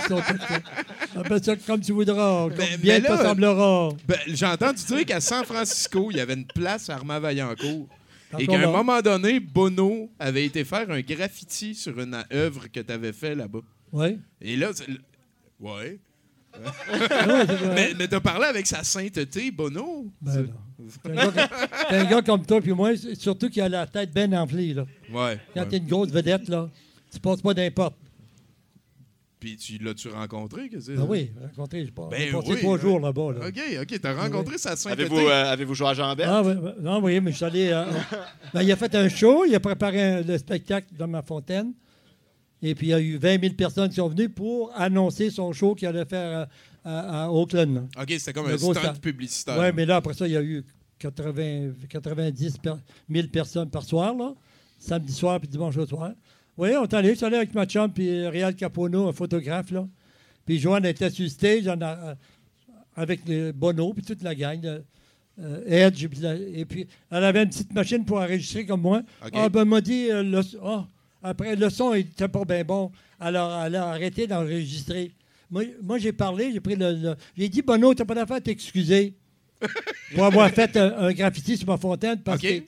ça. 1.43 1.55
Comme 1.67 1.81
tu 1.81 1.91
voudras. 1.91 2.47
Comme 2.47 2.57
Ben, 2.57 2.79
bien 2.79 3.01
te 3.01 3.07
semblera. 3.07 3.89
Ben, 4.07 4.19
j'ai 4.27 4.45
entendu 4.45 4.81
dire 4.85 5.05
qu'à 5.05 5.19
San 5.19 5.43
Francisco, 5.43 6.09
il 6.11 6.17
y 6.17 6.19
avait 6.21 6.35
une 6.35 6.47
place 6.47 6.89
à 6.89 6.95
Armand-Vaillancourt. 6.95 7.87
Et 8.39 8.43
Encore 8.43 8.59
qu'à 8.59 8.67
un 8.67 8.71
moment 8.71 9.01
donné, 9.01 9.39
Bono 9.39 10.09
avait 10.19 10.45
été 10.45 10.63
faire 10.63 10.89
un 10.89 11.01
graffiti 11.01 11.75
sur 11.75 11.99
une 11.99 12.23
œuvre 12.31 12.67
que 12.67 12.79
tu 12.79 12.91
avais 12.91 13.13
fait 13.13 13.35
là-bas. 13.35 13.61
Oui. 13.91 14.17
Et 14.41 14.55
là, 14.55 14.71
ouais. 15.59 15.99
Mais, 17.75 17.93
mais 17.97 18.07
t'as 18.07 18.19
parlé 18.21 18.45
avec 18.45 18.65
sa 18.65 18.83
sainteté, 18.83 19.51
Bono. 19.51 20.05
Ben, 20.21 20.43
non. 20.43 20.53
C'est 20.89 21.09
un, 21.11 21.15
gars 21.15 21.31
comme- 21.31 21.57
c'est 21.89 21.95
un 21.97 22.05
gars 22.05 22.21
comme 22.21 22.45
toi 22.45 22.61
puis 22.61 22.71
moi, 22.73 22.91
surtout 23.17 23.49
qui 23.49 23.59
a 23.61 23.67
la 23.69 23.85
tête 23.87 24.13
bien 24.13 24.31
enflée. 24.33 24.73
Là. 24.73 24.85
Ouais. 25.11 25.39
Quand 25.53 25.61
ouais. 25.61 25.67
t'es 25.67 25.77
une 25.77 25.87
grosse 25.87 26.09
vedette, 26.11 26.47
là, 26.47 26.69
tu 27.11 27.19
passes 27.19 27.41
pas 27.41 27.53
d'importe. 27.53 27.95
Puis 29.39 29.57
tu 29.57 29.77
l'as-tu 29.79 30.07
rencontré? 30.09 30.69
que 30.69 30.79
c'est 30.79 30.95
Ben 30.95 31.05
oui, 31.07 31.29
rencontré, 31.41 31.85
j'ai 31.85 31.91
pas- 31.91 32.07
Ben 32.09 32.21
j'ai 32.21 32.31
passé 32.31 32.51
oui, 32.53 32.59
trois 32.61 32.77
jours 32.79 32.99
là-bas. 32.99 33.33
Là. 33.33 33.47
OK, 33.47 33.59
OK, 33.81 33.99
t'as 34.01 34.13
rencontré 34.13 34.57
sa 34.57 34.75
sainteté. 34.75 35.03
Avez-vous 35.03 35.27
euh, 35.27 35.45
avez-vous 35.51 35.75
joué 35.75 35.87
à 35.89 35.93
Jambette? 35.93 36.25
Ah, 36.29 36.41
ouais. 36.41 36.55
non, 36.81 37.03
oui, 37.03 37.19
mais 37.19 37.31
je 37.31 37.35
suis 37.37 37.45
allé. 37.45 37.67
euh, 37.71 37.85
ben, 38.53 38.61
il 38.63 38.71
a 38.71 38.75
fait 38.75 38.95
un 38.95 39.07
show, 39.09 39.43
il 39.45 39.53
a 39.53 39.59
préparé 39.59 40.01
un- 40.01 40.21
le 40.21 40.37
spectacle 40.37 40.87
dans 40.97 41.07
ma 41.07 41.21
fontaine. 41.21 41.73
Et 42.61 42.73
puis, 42.73 42.87
il 42.87 42.89
y 42.89 42.93
a 42.93 42.99
eu 42.99 43.17
20 43.17 43.41
000 43.41 43.53
personnes 43.53 43.89
qui 43.89 43.95
sont 43.95 44.07
venues 44.07 44.29
pour 44.29 44.71
annoncer 44.75 45.29
son 45.29 45.51
show 45.51 45.75
qu'il 45.75 45.87
allait 45.87 46.05
faire 46.05 46.39
euh, 46.39 46.45
à, 46.83 47.25
à 47.25 47.29
Oakland. 47.29 47.87
OK, 47.99 48.05
c'était 48.17 48.33
comme 48.33 48.47
Le 48.47 48.53
un 48.53 48.57
star. 48.57 48.93
publicitaire. 48.99 49.57
Oui, 49.59 49.67
mais 49.75 49.85
là, 49.85 49.97
après 49.97 50.13
ça, 50.13 50.25
il 50.27 50.33
y 50.33 50.37
a 50.37 50.41
eu 50.41 50.63
80, 50.99 51.73
90 51.89 52.57
per- 52.59 52.73
000 53.09 53.27
personnes 53.27 53.69
par 53.69 53.83
soir, 53.83 54.15
là, 54.15 54.33
samedi 54.79 55.13
soir 55.13 55.39
puis 55.39 55.47
dimanche 55.49 55.75
soir. 55.87 56.11
Oui, 56.57 56.69
on 56.79 56.83
est 56.83 56.93
allé, 56.93 57.09
je 57.09 57.15
suis 57.15 57.25
allé 57.25 57.35
avec 57.37 57.53
ma 57.53 57.65
chum 57.65 57.91
puis 57.91 58.25
Réal 58.27 58.55
Capono, 58.55 59.09
un 59.09 59.13
photographe, 59.13 59.71
là. 59.71 59.85
Puis 60.45 60.57
Joanne 60.59 60.85
était 60.85 61.09
sur 61.09 61.29
stage 61.29 61.67
en 61.67 61.79
a- 61.81 61.97
euh, 62.11 62.15
avec 62.95 63.21
le 63.27 63.51
Bono 63.51 63.93
puis 63.93 64.03
toute 64.03 64.23
la 64.23 64.33
gang, 64.33 64.63
là, 64.63 64.77
euh, 65.39 65.63
Edge. 65.87 66.05
et 66.05 66.65
puis, 66.65 66.87
elle 67.11 67.23
avait 67.25 67.43
une 67.43 67.49
petite 67.49 67.73
machine 67.73 68.05
pour 68.05 68.17
enregistrer 68.19 68.65
comme 68.65 68.81
moi. 68.81 69.01
OK. 69.23 69.31
Ah, 69.33 69.49
ben, 69.49 69.61
elle 69.63 69.67
m'a 69.67 69.81
dit, 69.81 70.09
euh, 70.09 70.23
le, 70.23 70.39
ah, 70.63 70.87
après, 71.25 71.55
le 71.55 71.69
son 71.69 71.93
n'était 71.93 72.27
pas 72.27 72.45
bien 72.45 72.63
bon. 72.63 72.91
Alors, 73.19 73.63
elle 73.65 73.75
a 73.75 73.87
arrêté 73.89 74.27
d'enregistrer. 74.27 75.11
Moi, 75.49 75.63
moi, 75.81 75.97
j'ai 75.97 76.11
parlé, 76.13 76.51
j'ai 76.53 76.59
pris 76.59 76.75
le. 76.75 76.91
le- 76.93 77.15
j'ai 77.37 77.49
dit, 77.49 77.61
Bono, 77.61 77.93
t'as 77.93 78.05
pas 78.05 78.15
d'affaire 78.15 78.37
à 78.37 78.41
t'excuser 78.41 79.13
pour 80.15 80.25
avoir 80.25 80.49
fait 80.51 80.75
un, 80.77 80.97
un 80.97 81.13
graffiti 81.13 81.57
sur 81.57 81.67
ma 81.67 81.77
fontaine 81.77 82.19
parce 82.19 82.41
que 82.41 82.63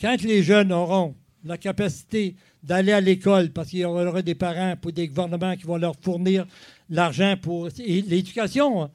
quand 0.00 0.20
les 0.22 0.42
jeunes 0.42 0.72
auront 0.72 1.14
la 1.44 1.56
capacité 1.56 2.34
d'aller 2.62 2.92
à 2.92 3.00
l'école, 3.00 3.50
parce 3.50 3.68
qu'il 3.70 3.78
y 3.78 3.84
aura 3.84 4.20
des 4.22 4.34
parents 4.34 4.74
pour 4.76 4.92
des 4.92 5.06
gouvernements 5.08 5.54
qui 5.56 5.62
vont 5.62 5.76
leur 5.76 5.94
fournir 6.00 6.44
l'argent 6.90 7.36
pour. 7.40 7.68
l'éducation, 7.78 8.82
hein, 8.84 8.90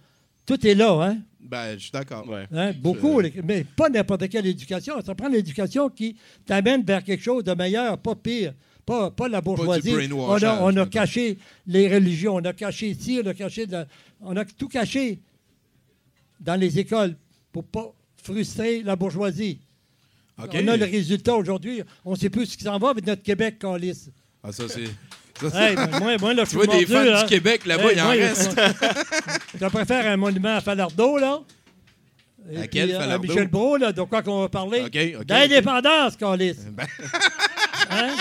tout 0.45 0.65
est 0.67 0.75
là, 0.75 0.91
hein? 1.01 1.17
Ben, 1.39 1.73
je 1.73 1.83
suis 1.83 1.91
d'accord. 1.91 2.27
Ouais. 2.27 2.45
Hein, 2.53 2.73
beaucoup, 2.79 3.21
mais 3.43 3.63
pas 3.63 3.89
n'importe 3.89 4.27
quelle 4.29 4.45
éducation. 4.45 4.95
Ça 5.03 5.15
prend 5.15 5.27
l'éducation 5.29 5.89
qui 5.89 6.15
t'amène 6.45 6.83
vers 6.83 7.03
quelque 7.03 7.23
chose 7.23 7.43
de 7.43 7.53
meilleur, 7.53 7.97
pas 7.97 8.15
pire. 8.15 8.53
Pas, 8.85 9.11
pas 9.11 9.27
la 9.27 9.41
bourgeoisie. 9.41 9.93
on 10.11 10.31
a, 10.43 10.61
on 10.61 10.67
a 10.67 10.71
mettons. 10.71 10.85
caché 10.89 11.37
les 11.67 11.87
religions, 11.93 12.35
on 12.35 12.43
a 12.45 12.53
caché 12.53 12.89
ici, 12.89 13.21
on 13.23 13.27
a 13.29 13.33
caché. 13.33 13.65
la- 13.67 13.85
on 14.21 14.35
a 14.35 14.43
tout 14.45 14.67
caché 14.67 15.19
dans 16.39 16.55
les 16.59 16.79
écoles 16.79 17.15
pour 17.51 17.63
pas 17.63 17.91
frustrer 18.23 18.81
la 18.83 18.95
bourgeoisie. 18.95 19.59
On 20.37 20.67
a 20.67 20.77
le 20.77 20.85
résultat 20.85 21.35
aujourd'hui. 21.35 21.83
On 22.03 22.11
ne 22.11 22.15
sait 22.15 22.29
plus 22.29 22.47
ce 22.47 22.57
qui 22.57 22.63
s'en 22.63 22.77
va 22.79 22.89
avec 22.89 23.05
notre 23.05 23.21
Québec, 23.21 23.59
Calis. 23.59 24.09
Ah, 24.43 24.51
ça, 24.51 24.63
c'est. 24.67 24.83
Hey, 25.55 25.75
ben, 25.75 25.89
moi, 25.99 26.17
moi, 26.19 26.33
là, 26.35 26.43
je 26.45 26.51
tu 26.51 26.55
vois 26.57 26.67
des 26.67 26.85
fans 26.85 27.03
là. 27.03 27.23
du 27.23 27.29
Québec 27.29 27.65
là-bas, 27.65 27.89
Hey, 27.89 27.95
il 27.95 28.01
en 28.01 28.03
moi, 28.03 28.13
reste. 28.13 28.59
Je 29.59 29.65
préfère 29.65 30.05
un 30.11 30.15
monument 30.15 30.55
à 30.57 30.61
Falardeau, 30.61 31.17
là. 31.17 31.41
Et 32.51 32.57
À 32.57 32.67
quel 32.67 32.91
euh, 32.91 32.99
Falardeau? 32.99 33.27
Michel 33.27 33.47
Brault, 33.47 33.77
là, 33.77 33.91
de 33.91 34.01
quoi 34.03 34.21
qu'on 34.21 34.41
va 34.41 34.49
parler? 34.49 34.81
OK, 34.81 34.99
OK. 35.21 35.25
D'indépendance, 35.25 36.15
Calis. 36.15 36.53
Ben- 36.77 36.85
Hein? 37.89 38.15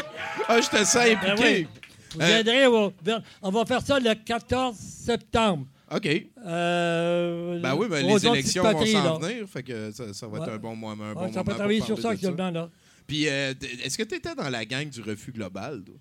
Ah, 0.51 0.61
j'étais 0.61 0.85
ça 0.85 1.05
Ben 1.05 1.17
impliqué. 1.33 1.67
Vous 2.15 2.21
Euh, 2.21 2.27
viendrez 2.27 2.67
au- 2.67 2.93
vers- 3.03 3.23
on 3.41 3.51
va 3.51 3.65
faire 3.65 3.83
ça 3.83 4.01
le 4.01 4.15
14 4.15 4.77
septembre. 4.77 5.67
OK. 5.95 6.09
Euh, 6.45 7.61
Ben 7.61 7.75
oui, 7.77 7.87
ben, 7.89 8.05
aux 8.05 8.09
les 8.09 8.15
autres 8.15 8.35
élections 8.35 8.63
vont 8.65 8.73
patries, 8.73 8.93
s'en 8.93 9.19
là. 9.21 9.27
venir, 9.29 9.49
fait 9.49 9.63
que 9.63 9.91
ça, 9.93 10.13
ça 10.13 10.27
va 10.27 10.39
être 10.39 10.47
Ouais. 10.49 10.53
un 10.55 10.59
bon, 10.59 10.75
mo- 10.77 10.89
un 10.89 10.97
bon 10.97 11.03
Ouais, 11.05 11.15
moment 11.15 11.33
ça 11.33 11.41
peut 11.41 11.51
pour 11.51 11.55
travailler 11.57 11.81
sur 11.81 11.89
parler 11.97 12.03
ça 12.03 12.09
de 12.09 12.15
actuellement, 12.15 12.51
là. 12.51 12.71
Puis, 13.07 13.29
euh, 13.29 13.55
t- 13.55 13.67
est-ce 13.85 13.97
que 13.99 14.03
tu 14.05 14.15
étais 14.17 14.35
dans 14.35 14.49
la 14.49 14.65
gang 14.65 14.89
du 14.89 15.01
refus 15.03 15.33
global? 15.33 15.83
toi? 15.85 15.95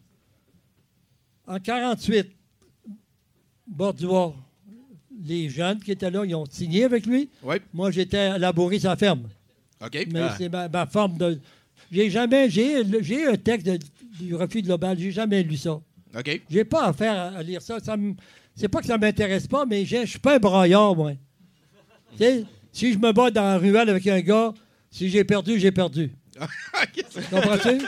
En 1.48 1.60
48, 1.60 2.28
Borduas, 3.68 4.34
les 5.26 5.50
jeunes 5.50 5.80
qui 5.80 5.92
étaient 5.92 6.12
là, 6.12 6.24
ils 6.26 6.36
ont 6.36 6.46
signé 6.50 6.84
avec 6.86 7.06
lui. 7.06 7.30
Oui. 7.44 7.58
Moi, 7.74 7.92
j'étais 7.92 8.38
labouré 8.40 8.80
sa 8.80 8.96
ferme. 8.96 9.28
OK. 9.84 10.08
Mais 10.12 10.22
Ah. 10.22 10.36
c'est 10.38 10.50
ma, 10.50 10.68
ma 10.68 10.86
forme 10.86 11.18
de. 11.18 11.40
J'ai 11.92 12.10
jamais. 12.10 12.50
J'ai 12.50 12.84
j'ai 13.02 13.26
un 13.28 13.36
texte 13.38 13.66
de- 13.68 13.80
du 14.20 14.36
refus 14.36 14.62
global. 14.62 14.98
J'ai 15.00 15.12
jamais 15.12 15.42
lu 15.44 15.58
ça. 15.58 15.80
OK. 16.18 16.42
J'ai 16.50 16.66
pas 16.66 16.88
affaire 16.88 17.14
à, 17.14 17.38
à 17.38 17.44
lire 17.44 17.62
ça. 17.62 17.80
ça 17.80 17.96
c'est 18.56 18.68
pas 18.68 18.82
que 18.82 18.88
ça 18.88 18.98
m'intéresse 18.98 19.48
pas, 19.48 19.66
mais 19.66 19.86
je 19.86 20.06
suis 20.06 20.20
pas 20.20 20.36
un 20.36 20.40
braillard, 20.40 20.96
moi. 20.96 21.14
Si 22.72 22.94
je 22.94 22.98
me 22.98 23.12
bats 23.12 23.32
dans 23.32 23.44
la 23.44 23.58
ruelle 23.58 23.90
avec 23.90 24.06
un 24.08 24.22
gars, 24.22 24.54
si 24.92 25.10
j'ai 25.10 25.24
perdu, 25.24 25.60
j'ai 25.60 25.72
perdu. 25.72 26.12
Comprends-tu? 27.32 27.70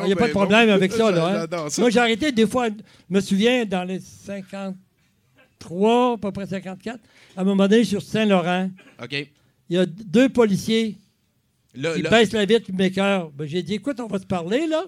Il 0.00 0.06
n'y 0.06 0.12
a 0.12 0.16
pas 0.16 0.28
de 0.28 0.32
problème 0.32 0.70
avec 0.70 0.92
ça, 0.92 1.10
là. 1.10 1.44
hein. 1.44 1.68
Ça. 1.68 1.82
Moi, 1.82 1.90
j'ai 1.90 2.00
arrêté 2.00 2.32
des 2.32 2.46
fois, 2.46 2.68
je 2.68 2.74
me 3.14 3.20
souviens, 3.20 3.64
dans 3.64 3.84
les 3.84 4.00
53, 4.00 6.14
à 6.14 6.18
peu 6.18 6.32
près 6.32 6.46
54, 6.46 6.98
à 7.36 7.40
un 7.40 7.44
moment 7.44 7.68
donné, 7.68 7.84
sur 7.84 8.02
Saint-Laurent, 8.02 8.70
OK. 9.02 9.12
il 9.12 9.28
y 9.76 9.78
a 9.78 9.86
deux 9.86 10.28
policiers 10.28 10.96
Là, 11.78 11.94
qui 11.94 12.02
là- 12.02 12.10
baissent 12.10 12.32
la 12.32 12.44
vitre, 12.44 12.66
qui 12.66 12.72
m'écœurent. 12.72 13.30
Ben, 13.30 13.46
j'ai 13.46 13.62
dit, 13.62 13.74
écoute, 13.74 13.98
on 14.00 14.06
va 14.06 14.18
se 14.18 14.26
parler, 14.26 14.66
là. 14.66 14.84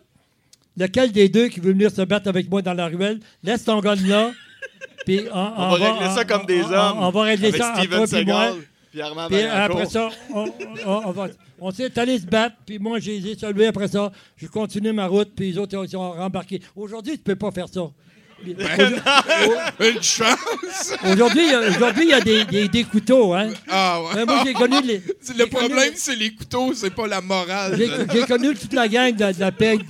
Lequel 0.76 1.12
des 1.12 1.28
deux 1.28 1.48
qui 1.48 1.60
veut 1.60 1.72
venir 1.72 1.90
se 1.90 2.02
battre 2.02 2.28
avec 2.28 2.50
moi 2.50 2.62
dans 2.62 2.74
la 2.74 2.86
ruelle, 2.86 3.20
laisse 3.42 3.64
ton 3.64 3.80
gun 3.80 3.94
là. 4.06 4.32
Puis 5.06 5.20
on, 5.32 5.38
On, 5.38 5.68
va 5.76 5.92
régler 5.92 6.14
ça 6.14 6.24
comme 6.24 6.46
des 6.46 6.62
on- 6.62 6.72
hommes. 6.72 6.98
On, 7.00 7.10
va 7.10 7.22
régler 7.22 7.48
avec 7.48 7.60
ça 7.60 7.70
entre 7.72 7.80
Steven 7.80 7.98
toi 7.98 8.06
puis 8.18 8.24
moi. 8.26 8.56
Puis 8.90 9.00
Armand 9.00 9.26
Puis 9.28 9.42
après 9.42 9.86
ça, 9.86 10.08
on, 10.34 10.44
on- 10.86 11.02
on 11.06 11.10
va- 11.12 11.28
on 11.60 11.70
s'est 11.70 11.98
allé 11.98 12.18
se 12.18 12.26
battre, 12.26 12.56
puis 12.66 12.78
moi, 12.78 12.98
j'ai 12.98 13.36
salués 13.36 13.66
après 13.66 13.88
ça. 13.88 14.10
J'ai 14.36 14.46
continué 14.48 14.92
ma 14.92 15.06
route, 15.06 15.30
puis 15.36 15.52
les 15.52 15.58
autres, 15.58 15.84
ils 15.84 15.88
sont 15.90 16.12
rembarqués. 16.12 16.60
Aujourd'hui, 16.74 17.12
tu 17.12 17.22
peux 17.22 17.36
pas 17.36 17.50
faire 17.50 17.68
ça. 17.68 17.90
Une 19.80 20.02
chance! 20.02 20.94
Aujourd'hui, 21.12 21.42
il 21.46 21.50
y 21.50 21.54
a- 21.54 21.68
aujourd'hui, 21.68 22.04
il 22.04 22.10
y 22.10 22.12
a 22.12 22.20
des, 22.20 22.44
des- 22.44 22.68
des 22.68 22.84
couteaux, 22.84 23.34
hein. 23.34 23.50
Ah 23.68 24.00
ouais. 24.02 24.10
Mais 24.16 24.24
moi, 24.24 24.42
j'ai 24.44 24.52
connu 24.54 24.76
les- 24.84 25.02
Le 25.38 25.44
problème, 25.46 25.92
c'est 25.96 26.16
les 26.16 26.34
couteaux, 26.34 26.72
c'est 26.74 26.94
pas 26.94 27.06
la 27.06 27.20
morale. 27.20 27.78
J'ai 28.12 28.22
connu 28.26 28.54
toute 28.54 28.72
la 28.72 28.88
gang 28.88 29.12
de, 29.14 29.32
de 29.32 29.40
la 29.40 29.52
PEG 29.52 29.80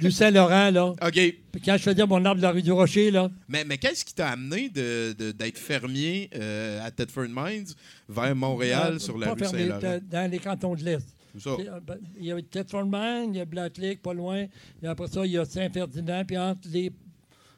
du 0.00 0.10
Saint-Laurent, 0.10 0.70
là. 0.70 0.86
OK. 0.86 1.20
Quand 1.64 1.76
je 1.78 1.82
faisais 1.82 2.06
mon 2.06 2.22
arbre 2.24 2.36
de 2.36 2.42
la 2.42 2.50
rue 2.50 2.62
du 2.62 2.72
Rocher, 2.72 3.10
là. 3.10 3.30
Mais, 3.48 3.64
mais 3.64 3.78
qu'est-ce 3.78 4.04
qui 4.04 4.14
t'a 4.14 4.28
amené 4.28 4.68
de- 4.68 5.14
de- 5.18 5.32
d'être 5.32 5.58
fermier 5.58 6.28
euh, 6.34 6.84
à 6.86 6.90
Thetford 6.90 7.28
Mines 7.28 7.66
vers 8.08 8.36
Montréal 8.36 8.94
euh, 8.94 8.98
sur 8.98 9.16
la 9.18 9.32
rue 9.32 9.38
Saint-Laurent? 9.44 9.98
dans- 10.10 10.30
les 10.30 10.38
cantons 10.38 10.74
de 10.74 10.84
l'Est. 10.84 11.06
Euh, 11.46 11.80
ben, 11.86 11.96
Il 12.18 12.26
y 12.26 12.32
a 12.32 12.36
Thetford 12.40 12.86
Mines, 12.86 13.30
il 13.34 13.36
y 13.36 13.40
a 13.40 13.44
Black 13.44 13.76
Lake, 13.78 14.00
pas 14.02 14.14
loin. 14.14 14.44
Et 14.82 14.86
après 14.86 15.06
ça, 15.08 15.24
il 15.26 15.32
y 15.32 15.38
a 15.38 15.44
Saint-Ferdinand. 15.44 16.24
Puis 16.26 16.38
entre 16.38 16.60
les 16.72 16.90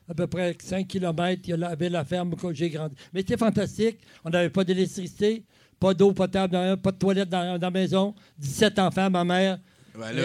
à 0.09 0.15
peu 0.15 0.27
près 0.27 0.57
5 0.59 0.87
km, 0.88 1.43
il 1.45 1.50
y 1.59 1.65
avait 1.65 1.88
la 1.91 2.05
ferme 2.05 2.33
où 2.43 2.53
j'ai 2.55 2.71
grandi. 2.71 2.95
Mais 3.12 3.21
c'était 3.21 3.37
fantastique. 3.37 3.99
On 4.25 4.31
n'avait 4.31 4.50
pas 4.50 4.65
d'électricité, 4.65 5.45
pas 5.79 5.93
d'eau 5.95 6.12
potable, 6.12 6.53
dans- 6.53 6.77
pas 6.77 6.93
de 6.93 6.97
toilette 6.99 7.29
dans, 7.29 7.59
dans 7.59 7.67
la 7.67 7.71
maison. 7.71 8.15
17 8.38 8.79
enfants, 8.79 9.11
ma 9.11 9.25
mère. 9.25 9.59
Ben 9.99 10.11
Et, 10.12 10.19
euh, 10.19 10.21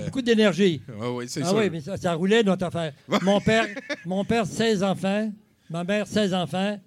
euh, 0.00 0.04
beaucoup 0.06 0.22
d'énergie. 0.22 0.80
Ah 0.90 1.26
sûr. 1.26 1.54
oui, 1.56 1.68
mais 1.70 1.80
ça, 1.80 1.96
ça 1.96 2.14
roulait 2.14 2.42
notre 2.42 2.66
affaire. 2.66 2.92
mon 3.22 3.40
père, 3.40 3.66
mon 4.06 4.24
père, 4.24 4.46
16 4.46 4.82
enfants. 4.82 5.30
Ma 5.70 5.84
mère, 5.84 6.06
16 6.06 6.32
enfants. 6.34 6.78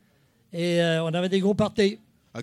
Et 0.53 0.81
euh, 0.81 1.03
on 1.03 1.07
avait 1.13 1.29
des 1.29 1.39
gros 1.39 1.53
parties. 1.53 2.00
Ah, 2.33 2.39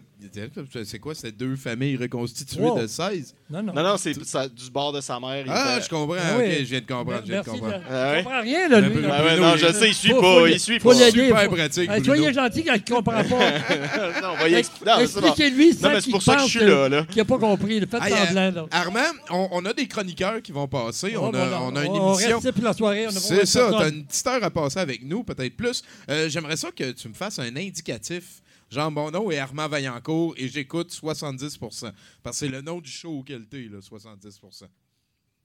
c'est 0.85 0.99
quoi? 0.99 1.15
C'était 1.15 1.33
deux 1.33 1.57
familles 1.57 1.97
reconstituées 1.97 2.61
Wow. 2.61 2.81
de 2.83 2.87
16? 2.87 3.35
Non, 3.49 3.63
non. 3.63 3.73
Non, 3.73 3.83
non, 3.83 3.97
c'est 3.97 4.23
ça- 4.23 4.47
du 4.47 4.71
bord 4.71 4.93
de 4.93 5.01
sa 5.01 5.19
mère. 5.19 5.47
Ah, 5.49 5.77
fait- 5.77 5.85
je 5.85 5.89
comprends. 5.89 6.17
Ah 6.21 6.37
OK, 6.37 6.43
oui. 6.45 6.57
je 6.59 6.65
viens 6.65 6.81
de 6.81 6.87
comprendre. 6.87 7.23
Je 7.25 7.33
viens 7.33 7.41
de 7.41 7.47
comprendre. 7.49 7.73
là. 7.73 7.81
Ah 7.89 8.11
ouais? 8.13 8.19
Il 8.21 8.25
comprend 8.25 8.41
rien, 8.43 8.69
là, 8.69 8.81
lui. 8.83 8.91
Bruno. 8.91 9.09
Ah 9.11 9.23
ouais, 9.25 9.31
Bruno, 9.37 9.47
non, 9.49 9.57
je 9.57 9.73
sais, 9.73 9.89
il 9.89 9.95
suit 9.95 10.11
Faut- 10.11 10.21
pas. 10.21 10.35
faut 10.41 10.47
il 10.47 10.61
suit 10.61 10.79
faut 10.81 10.91
pas. 10.91 11.11
Super 11.11 11.45
faut- 11.45 11.51
pratique, 11.57 11.89
Bruno. 11.89 12.05
soyez 12.05 12.33
gentil 12.35 12.65
quand 12.65 12.75
il 12.75 12.85
comprend 12.85 13.25
pas. 13.25 13.25
non, 14.23 14.29
on 14.33 14.37
va 14.37 14.49
y 14.51 14.55
expli- 14.57 14.85
non, 14.87 14.93
mais 14.99 15.07
c'est 15.07 15.21
bon. 15.21 15.27
Expliquez-lui 15.29 15.69
Non, 15.71 15.79
ça 15.81 15.89
mais 15.89 15.95
c'est 15.97 16.03
qu'il 16.03 16.13
pour 16.13 16.23
ça 16.23 16.33
que 16.35 16.39
je 16.39 16.43
pense 16.43 16.51
suis 16.51 16.61
là, 16.67 16.89
là. 16.91 17.05
qu'il 17.05 17.17
n'a 17.17 17.25
pas 17.25 17.39
compris. 17.39 17.81
Faites 17.81 18.03
Hey, 18.03 18.13
euh, 18.13 18.27
semblant. 18.27 18.51
Là. 18.51 18.67
Armand, 18.71 19.01
on, 19.31 19.49
on 19.53 19.65
a 19.65 19.73
des 19.73 19.87
chroniqueurs 19.89 20.43
qui 20.43 20.53
vont 20.53 20.69
passer. 20.69 21.15
Oh, 21.17 21.31
on, 21.33 21.35
a, 21.35 21.61
on 21.63 21.75
a 21.77 21.85
une 21.87 21.93
On 21.93 22.13
émission. 22.15 22.41
reste 22.41 22.59
la 22.63 22.73
soirée. 22.75 23.07
C'est 23.11 23.47
ça, 23.47 23.61
personne. 23.71 23.79
t'as 23.79 23.89
une 23.89 24.05
petite 24.05 24.27
heure 24.27 24.45
à 24.45 24.51
passer 24.51 24.81
avec 24.81 25.03
nous, 25.03 25.25
peut-être 25.25 25.57
plus. 25.57 25.83
Euh, 26.11 26.29
J'aimerais 26.29 26.57
ça 26.59 26.71
que 26.73 26.91
tu 26.91 27.09
me 27.09 27.15
fasses 27.15 27.39
un 27.39 27.57
indicatif. 27.57 28.43
Mon 28.91 29.11
nom 29.11 29.31
est 29.31 29.39
Armand 29.39 29.69
Vaillancourt 29.69 30.35
et 30.37 30.49
j'écoute 30.49 30.91
70% 30.93 31.93
Parce 32.23 32.39
que 32.41 32.47
c'est 32.47 32.53
le 32.53 32.61
nom 32.61 32.81
du 32.81 32.91
show 32.91 33.21
auquel 33.21 33.47
t'es, 33.47 33.69
là, 33.71 33.79
70% 33.79 34.65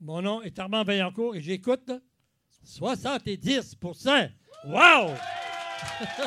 Mon 0.02 0.22
nom 0.22 0.42
est 0.42 0.58
Armand 0.60 0.84
Vaillancourt 0.84 1.36
et 1.36 1.42
j'écoute 1.42 1.90
70% 2.68 4.30
Wow! 4.66 5.14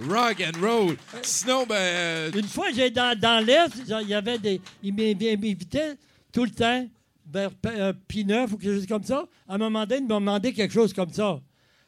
Rock 0.00 0.40
and 0.40 0.58
roll. 0.60 0.96
Sinon, 1.22 1.66
ben. 1.66 1.74
euh, 1.76 2.30
Une 2.34 2.48
fois, 2.48 2.66
j'ai 2.74 2.90
dans, 2.90 3.16
dans 3.18 3.44
l'Est, 3.44 3.72
il 4.02 4.08
y 4.08 4.14
avait 4.14 4.38
des. 4.38 4.60
Ils 4.82 4.92
m'invi- 4.94 5.36
m'invitaient 5.36 5.96
tout 6.32 6.44
le 6.44 6.50
temps 6.50 6.88
vers 7.26 7.50
P- 7.54 7.68
euh, 7.68 7.92
P9 8.08 8.52
ou 8.52 8.56
quelque 8.58 8.74
chose 8.74 8.86
comme 8.86 9.04
ça. 9.04 9.26
À 9.46 9.54
un 9.54 9.58
moment 9.58 9.86
donné, 9.86 10.00
ils 10.02 10.08
m'ont 10.08 10.20
demandé 10.20 10.52
quelque 10.52 10.72
chose 10.74 10.92
comme 10.92 11.12
ça. 11.12 11.40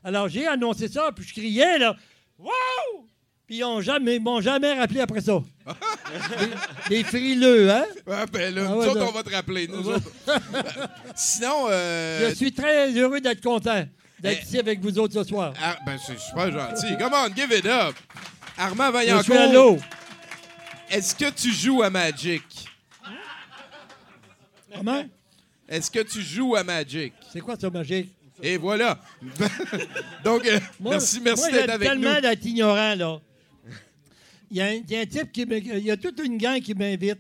Alors, 0.05 0.29
j'ai 0.29 0.47
annoncé 0.47 0.88
ça, 0.88 1.11
puis 1.14 1.25
je 1.25 1.33
criais, 1.33 1.79
là. 1.79 1.97
Wow! 2.38 3.07
Puis 3.51 3.59
ils 3.59 3.65
m'ont 3.65 3.81
jamais, 3.81 4.15
ils 4.15 4.23
m'ont 4.23 4.41
jamais 4.41 4.73
rappelé 4.75 5.01
après 5.01 5.21
ça. 5.21 5.33
des, 6.89 6.99
des 6.99 7.03
frileux, 7.03 7.69
hein? 7.69 7.85
ah, 8.09 8.25
ben 8.33 8.55
là, 8.55 8.63
Ah 8.65 8.71
nous 8.71 8.77
ouais, 8.81 8.87
autres, 8.87 9.07
on 9.09 9.11
va 9.11 9.23
te 9.25 9.31
rappeler. 9.35 9.67
Nous 9.67 9.89
autres. 9.89 10.09
Sinon, 11.17 11.67
euh, 11.69 12.29
Je 12.31 12.35
suis 12.37 12.53
très 12.53 12.93
heureux 12.93 13.21
d'être 13.21 13.43
content 13.43 13.85
d'être 14.21 14.39
Eh. 14.41 14.47
ici 14.47 14.57
avec 14.61 14.79
vous 14.79 14.97
autres 15.01 15.15
ce 15.15 15.25
soir. 15.25 15.53
Ah, 15.61 15.77
ben, 15.85 15.99
c'est 16.07 16.17
super 16.21 16.53
gentil. 16.53 16.97
Come 16.97 17.13
on, 17.13 17.35
give 17.35 17.51
it 17.51 17.67
up. 17.67 17.97
Armand 18.57 18.93
Je 18.93 18.99
suis 19.01 19.11
à 19.11 19.17
Vaillancourt, 19.23 19.53
l'eau. 19.53 19.79
est-ce 20.89 21.13
que 21.17 21.29
tu 21.31 21.51
joues 21.53 21.83
à 21.83 21.91
Magic? 21.91 22.45
Comment? 24.73 25.03
Est-ce 25.69 25.91
que 25.91 26.01
tu 26.05 26.23
joues 26.23 26.55
à 26.55 26.63
Magic? 26.63 27.15
C'est 27.33 27.41
quoi 27.41 27.57
ça, 27.61 27.69
magique? 27.69 28.11
Et 28.41 28.57
voilà. 28.59 28.97
Donc, 30.25 30.47
euh, 30.47 30.61
Moi- 30.79 30.93
merci, 30.93 31.21
merci 31.21 31.43
moi, 31.51 31.51
d'être 31.51 31.71
avec 31.71 31.89
tellement 31.89 32.15
nous. 32.15 32.21
d'être 32.21 32.45
ignorant, 32.47 32.95
là. 32.95 33.19
Il 34.51 34.57
y, 34.57 34.61
a 34.61 34.67
un, 34.67 34.73
il 34.75 34.91
y 34.91 34.97
a 34.97 35.01
un 35.01 35.07
type 35.07 35.31
qui... 35.33 35.43
Il 35.43 35.85
y 35.85 35.91
a 35.91 35.97
toute 35.97 36.19
une 36.25 36.37
gang 36.37 36.61
qui 36.61 36.75
m'invite. 36.75 37.19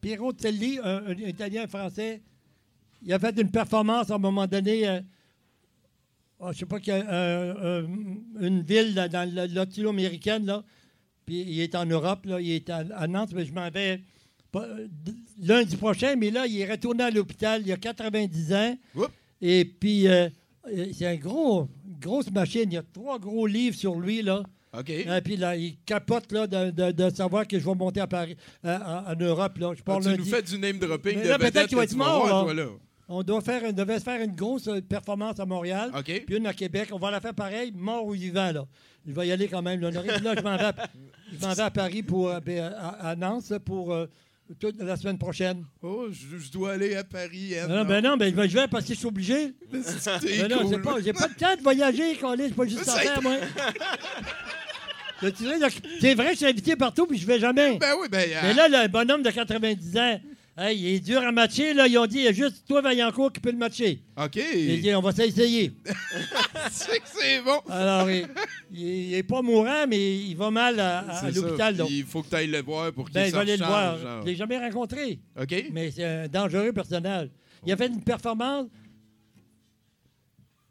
Piero 0.00 0.32
Telli, 0.32 0.78
un, 0.82 1.06
un 1.06 1.12
Italien 1.16 1.66
français, 1.66 2.22
il 3.02 3.12
a 3.12 3.18
fait 3.18 3.38
une 3.40 3.50
performance 3.50 4.10
à 4.10 4.14
un 4.14 4.18
moment 4.18 4.46
donné... 4.46 4.86
euh, 4.88 5.00
oh, 6.38 6.52
je 6.52 6.58
sais 6.58 6.66
pas, 6.66 6.78
y 6.78 6.90
a, 6.90 6.94
euh, 6.96 7.54
euh, 7.82 7.86
une 8.40 8.62
ville 8.62 8.94
là, 8.94 9.08
dans 9.08 9.28
la- 9.34 9.46
latino-américaine, 9.46 10.46
là. 10.46 10.64
Puis 11.24 11.40
il 11.40 11.60
est 11.60 11.74
en 11.74 11.84
Europe, 11.86 12.24
là. 12.26 12.40
Il 12.40 12.50
est 12.52 12.70
à, 12.70 12.84
à 12.94 13.06
Nantes, 13.08 13.32
mais 13.34 13.44
je 13.44 13.52
m'en 13.52 13.68
vais 13.68 14.00
euh, 14.54 14.86
lundi 15.40 15.76
prochain. 15.76 16.14
Mais 16.16 16.30
là, 16.30 16.46
il 16.46 16.56
est 16.60 16.70
retourné 16.70 17.02
à 17.02 17.10
l'hôpital. 17.10 17.62
Il 17.66 17.72
a 17.72 17.76
90 17.76 18.52
ans. 18.54 18.78
Oups. 18.94 19.08
Et 19.42 19.64
puis, 19.64 20.06
euh, 20.06 20.28
c'est 20.92 21.06
un 21.06 21.16
gros, 21.16 21.68
grosse 22.00 22.30
machine. 22.30 22.64
Il 22.66 22.74
y 22.74 22.78
a 22.78 22.82
trois 22.82 23.18
gros 23.18 23.46
livres 23.46 23.76
sur 23.76 23.94
lui, 23.98 24.22
là. 24.22 24.42
OK. 24.78 24.90
Et 24.90 25.06
puis 25.24 25.36
là, 25.36 25.56
il 25.56 25.76
capote 25.86 26.30
là, 26.32 26.46
de, 26.46 26.70
de- 26.70 26.92
de 26.92 27.10
savoir 27.10 27.46
que 27.46 27.58
je 27.58 27.64
vais 27.64 27.74
monter 27.74 28.00
à 28.00 28.06
Paris, 28.06 28.36
euh, 28.64 28.76
en, 28.78 29.12
en 29.12 29.16
Europe. 29.16 29.56
Là. 29.58 29.72
Je 29.74 29.82
Ah, 29.86 29.98
tu 30.02 30.08
lundi. 30.08 30.18
nous 30.18 30.24
fais 30.26 30.42
du 30.42 30.58
name 30.58 30.78
dropping 30.78 31.16
Mais 31.16 31.22
de 31.24 31.28
là, 31.28 31.38
peut-être 31.38 31.66
qu'il 31.68 31.76
va 31.78 31.84
être 31.84 31.96
mort, 31.96 32.26
voir, 32.26 32.44
là. 32.46 32.52
toi, 32.52 32.54
là. 32.64 32.70
On 33.08 33.22
doit 33.22 33.40
faire, 33.40 33.62
on 33.64 33.72
devait 33.72 34.00
faire 34.00 34.20
une 34.20 34.34
grosse 34.34 34.66
euh, 34.66 34.80
performance 34.80 35.38
à 35.40 35.46
Montréal, 35.46 35.92
OK. 35.96 36.24
puis 36.26 36.36
une 36.36 36.46
à 36.46 36.52
Québec. 36.52 36.88
On 36.92 36.98
va 36.98 37.10
la 37.12 37.20
faire 37.20 37.34
pareil, 37.34 37.72
mort 37.74 38.04
ou 38.04 38.10
vivant. 38.10 38.50
Là. 38.52 38.66
Je 39.06 39.12
vais 39.12 39.28
y 39.28 39.32
aller 39.32 39.46
quand 39.48 39.62
même. 39.62 39.80
Là, 39.80 39.90
Là, 39.92 40.02
je 40.36 40.42
m'en 40.42 40.56
vais, 40.56 40.72
vais 41.54 41.60
à 41.62 41.70
Paris 41.70 42.02
pour, 42.02 42.28
euh, 42.28 42.40
ben, 42.40 42.64
à, 42.76 43.10
à 43.10 43.16
Nantes 43.16 43.56
pour 43.64 43.92
euh, 43.92 44.06
toute 44.60 44.80
la 44.80 44.96
semaine 44.96 45.18
prochaine? 45.18 45.64
Oh, 45.82 46.06
je, 46.10 46.38
je 46.38 46.50
dois 46.52 46.72
aller 46.72 46.94
à 46.94 47.04
Paris. 47.04 47.58
Anne, 47.58 47.70
Non, 47.70 47.84
ben 47.84 48.02
non, 48.02 48.16
ben, 48.16 48.32
je 48.48 48.54
vais- 48.56 48.68
parce 48.68 48.84
que 48.84 48.94
je 48.94 48.98
suis 48.98 49.06
obligé. 49.06 49.54
Ben 49.72 50.48
non, 50.48 50.58
cool. 50.68 50.82
pas, 50.82 50.96
j'ai 51.04 51.12
pas 51.12 51.28
de 51.28 51.34
temps 51.34 51.54
de 51.56 51.62
voyager, 51.62 52.16
Colin, 52.16 52.44
c'est 52.48 52.54
pas 52.54 52.66
juste 52.66 52.84
Ça- 52.84 52.98
faire, 52.98 53.22
moi. 53.22 53.36
C'est 56.00 56.14
vrai, 56.14 56.32
je 56.32 56.36
suis 56.36 56.46
invité 56.46 56.76
partout, 56.76 57.06
puis 57.06 57.16
je 57.18 57.26
vais 57.26 57.40
jamais. 57.40 57.78
Ben 57.78 57.94
oui, 58.00 58.06
ben. 58.10 58.28
Mais 58.42 58.52
là, 58.54 58.68
le 58.68 58.88
bonhomme 58.88 59.22
de 59.22 59.30
90 59.30 59.96
ans, 59.96 60.20
hey, 60.56 60.78
il 60.78 60.86
est 60.94 61.00
dur 61.00 61.20
à 61.22 61.32
matcher. 61.32 61.74
Là. 61.74 61.86
Ils 61.86 61.98
ont 61.98 62.06
dit, 62.06 62.18
il 62.18 62.24
y 62.24 62.28
a 62.28 62.32
juste 62.32 62.66
toi, 62.66 62.80
Vaillancourt, 62.80 63.32
qui 63.32 63.40
peut 63.40 63.50
le 63.50 63.58
matcher. 63.58 64.02
OK. 64.16 64.36
Il 64.36 64.80
dit, 64.80 64.94
on 64.94 65.00
va 65.00 65.12
s'essayer. 65.12 65.72
C'est 66.70 66.98
que 66.98 67.08
c'est 67.08 67.42
bon. 67.42 67.60
Alors, 67.70 68.10
il, 68.10 68.26
il 68.72 69.14
est 69.14 69.22
pas 69.22 69.40
mourant, 69.42 69.86
mais 69.88 70.16
il 70.18 70.34
va 70.34 70.50
mal 70.50 70.80
à, 70.80 71.30
l'hôpital. 71.30 71.76
donc. 71.76 71.88
Il 71.90 72.04
faut 72.04 72.22
que 72.22 72.28
tu 72.28 72.34
ailles 72.34 72.46
le 72.48 72.62
voir 72.62 72.92
pour 72.92 73.06
qu'il 73.06 73.14
Ben, 73.14 73.34
aller 73.34 73.56
le 73.56 73.64
voir. 73.64 73.98
genre. 73.98 74.22
Je 74.22 74.26
l'ai 74.26 74.36
jamais 74.36 74.58
rencontré, 74.58 75.20
OK. 75.40 75.54
mais 75.72 75.90
c'est 75.90 76.04
un 76.04 76.28
dangereux 76.28 76.72
personnage. 76.72 77.28
Il 77.64 77.72
a 77.72 77.76
fait 77.76 77.86
une 77.86 78.02
performance, 78.02 78.66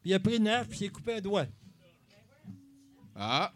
puis 0.01 0.11
il 0.11 0.13
a 0.13 0.19
pris 0.19 0.37
une 0.37 0.43
nerf, 0.43 0.67
puis 0.67 0.77
il 0.79 0.83
s'est 0.85 0.89
coupé 0.91 1.15
un 1.15 1.21
doigt. 1.21 1.45
Ah. 3.15 3.53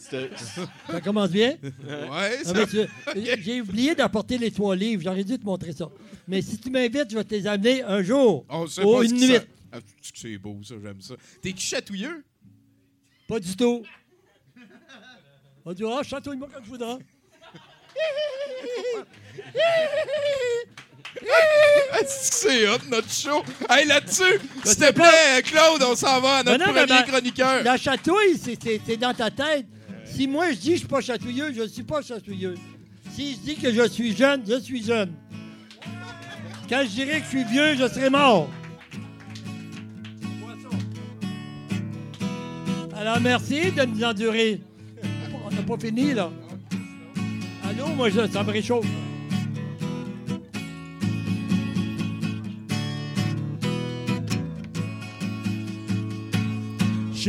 Ça 0.00 1.00
commence 1.02 1.30
bien? 1.30 1.56
Ouais, 1.62 1.70
Ah, 2.10 2.44
ça. 2.44 2.66
tu- 2.66 3.40
J'ai 3.42 3.60
oublié 3.60 3.94
d'apporter 3.94 4.38
les 4.38 4.50
trois 4.50 4.74
livres. 4.74 5.02
J'aurais 5.04 5.24
dû 5.24 5.38
te 5.38 5.44
montrer 5.44 5.72
ça. 5.72 5.88
Mais 6.26 6.40
si 6.42 6.58
tu 6.58 6.70
m'invites, 6.70 7.10
je 7.10 7.16
vais 7.16 7.24
te 7.24 7.34
les 7.34 7.46
amener 7.46 7.82
un 7.82 8.02
jour. 8.02 8.44
On 8.48 8.66
sait 8.66 8.82
pas 8.82 8.88
ce 9.00 9.04
une 9.04 9.20
nuit. 9.20 9.34
ça- 9.36 9.42
Ah, 9.72 9.78
c'est 10.14 10.38
beau, 10.38 10.58
ça, 10.64 10.74
j'aime 10.82 11.00
ça. 11.00 11.14
T'es-tu 11.42 11.60
chatouilleux? 11.64 12.24
Pas 13.28 13.38
du 13.38 13.54
tout. 13.56 13.82
On 15.64 15.72
dit, 15.72 15.82
ah, 15.86 16.02
chatouille-moi 16.02 16.48
quand 16.52 16.60
je 16.64 16.68
voudras. 16.70 16.98
Ah, 21.92 21.98
c'est 22.06 22.68
hot, 22.68 22.78
notre 22.88 23.10
show? 23.10 23.42
Hey, 23.68 23.86
là-dessus, 23.86 24.40
s'il 24.64 24.76
te 24.76 24.92
plaît, 24.92 25.42
Claude, 25.44 25.82
on 25.82 25.96
s'en 25.96 26.20
va 26.20 26.36
à 26.36 26.42
notre 26.44 26.58
non, 26.64 26.72
premier 26.72 26.86
ben, 26.86 27.02
chroniqueur. 27.02 27.62
La 27.64 27.76
chatouille, 27.76 28.38
c'est 28.38 28.96
dans 28.96 29.12
ta 29.12 29.30
tête. 29.30 29.66
Si 30.14 30.26
moi 30.28 30.50
je 30.52 30.56
dis 30.56 30.68
que 30.68 30.74
je 30.74 30.78
suis 30.78 30.88
pas 30.88 31.00
chatouilleux, 31.00 31.52
je 31.54 31.62
ne 31.62 31.66
suis 31.66 31.82
pas 31.82 32.02
chatouilleux. 32.02 32.54
Si 33.12 33.34
je 33.34 33.38
dis 33.38 33.56
que 33.56 33.72
je 33.72 33.88
suis 33.88 34.14
jeune, 34.14 34.42
je 34.46 34.60
suis 34.60 34.82
jeune. 34.82 35.12
Quand 36.68 36.82
je 36.84 36.90
dirais 36.90 37.18
que 37.20 37.24
je 37.24 37.30
suis 37.30 37.44
vieux, 37.44 37.74
je 37.74 37.88
serai 37.88 38.10
mort. 38.10 38.48
Alors 42.96 43.20
merci 43.20 43.72
de 43.72 43.82
nous 43.84 44.04
endurer. 44.04 44.60
On 45.46 45.50
n'a 45.50 45.62
pas 45.62 45.78
fini 45.78 46.12
là. 46.12 46.30
Allô, 47.64 47.86
moi 47.96 48.10
ça 48.10 48.42
me 48.42 48.50
réchauffe. 48.50 48.86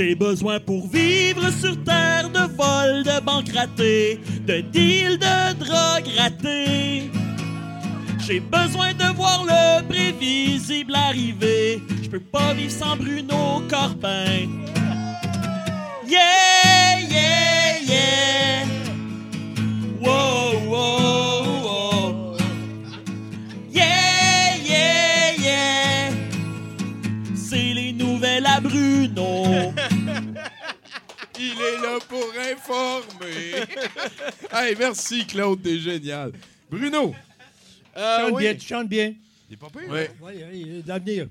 J'ai 0.03 0.15
besoin 0.15 0.59
pour 0.59 0.87
vivre 0.87 1.47
sur 1.51 1.77
terre 1.83 2.27
de 2.27 2.39
vol, 2.57 3.03
de 3.03 3.23
banque 3.23 3.51
ratée, 3.53 4.19
de 4.47 4.61
deal 4.61 5.19
de 5.19 5.53
drogue 5.59 6.09
ratée. 6.17 7.11
J'ai 8.25 8.39
besoin 8.39 8.95
de 8.95 9.15
voir 9.15 9.45
le 9.45 9.87
prévisible 9.87 10.95
arriver. 10.95 11.83
Je 12.01 12.09
peux 12.09 12.19
pas 12.19 12.51
vivre 12.55 12.71
sans 12.71 12.95
Bruno 12.95 13.61
Corbin. 13.69 14.49
Yeah, 16.07 16.99
yeah, 17.07 17.77
yeah. 17.87 18.65
Wow, 20.01 20.67
wow, 20.67 21.43
wow. 21.63 22.37
Yeah, 23.71 24.55
yeah, 24.65 25.33
yeah. 25.37 26.09
C'est 27.35 27.75
les 27.75 27.93
nouvelles 27.93 28.47
à 28.47 28.59
Bruno. 28.59 29.50
Il 31.43 31.59
est 31.59 31.81
là 31.81 31.97
pour 32.07 32.31
informer. 32.37 33.65
hey, 34.53 34.75
merci, 34.77 35.25
Claude, 35.25 35.63
t'es 35.63 35.79
génial. 35.79 36.33
Bruno. 36.69 37.15
Euh, 37.97 38.19
Chante 38.19 38.31
oui. 38.33 38.43
bien, 38.43 38.55
tu 38.55 38.67
chantes 38.67 38.87
bien. 38.87 39.13
Il 39.49 39.53
est 39.55 39.57
pas 39.57 39.67
pire. 39.67 39.89
Oui, 40.21 40.33
il 40.53 40.75
est 40.77 40.81
d'avenir. 40.83 41.27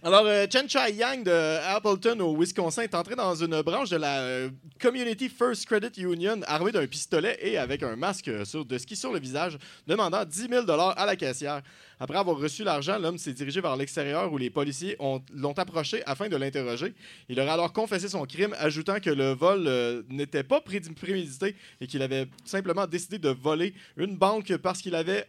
Alors, 0.00 0.24
euh, 0.26 0.46
Chen 0.48 0.68
Chai 0.68 0.92
Yang 0.92 1.24
de 1.24 1.58
Appleton 1.74 2.20
au 2.20 2.36
Wisconsin 2.36 2.82
est 2.82 2.94
entré 2.94 3.16
dans 3.16 3.34
une 3.34 3.62
branche 3.62 3.90
de 3.90 3.96
la 3.96 4.20
euh, 4.20 4.50
Community 4.80 5.28
First 5.28 5.66
Credit 5.66 6.00
Union 6.00 6.40
armé 6.46 6.70
d'un 6.70 6.86
pistolet 6.86 7.36
et 7.40 7.58
avec 7.58 7.82
un 7.82 7.96
masque 7.96 8.30
sur, 8.44 8.64
de 8.64 8.78
ski 8.78 8.94
sur 8.94 9.12
le 9.12 9.18
visage, 9.18 9.58
demandant 9.88 10.24
10 10.24 10.48
000 10.48 10.70
à 10.70 11.04
la 11.04 11.16
caissière. 11.16 11.62
Après 12.00 12.16
avoir 12.18 12.36
reçu 12.36 12.64
l'argent, 12.64 12.98
l'homme 12.98 13.18
s'est 13.18 13.32
dirigé 13.32 13.60
vers 13.60 13.76
l'extérieur 13.76 14.32
où 14.32 14.38
les 14.38 14.50
policiers 14.50 14.96
ont- 14.98 15.22
l'ont 15.32 15.52
approché 15.52 16.02
afin 16.06 16.28
de 16.28 16.36
l'interroger. 16.36 16.92
Il 17.28 17.38
aurait 17.40 17.50
alors 17.50 17.72
confessé 17.72 18.08
son 18.08 18.24
crime, 18.26 18.54
ajoutant 18.58 18.98
que 19.00 19.10
le 19.10 19.32
vol 19.32 19.64
euh, 19.66 20.02
n'était 20.08 20.42
pas 20.42 20.60
pré- 20.60 20.80
prémédité 20.80 21.54
et 21.80 21.86
qu'il 21.86 22.02
avait 22.02 22.26
simplement 22.44 22.86
décidé 22.86 23.18
de 23.18 23.28
voler 23.30 23.74
une 23.96 24.16
banque 24.16 24.56
parce 24.56 24.80
qu'il 24.80 24.94
avait, 24.94 25.26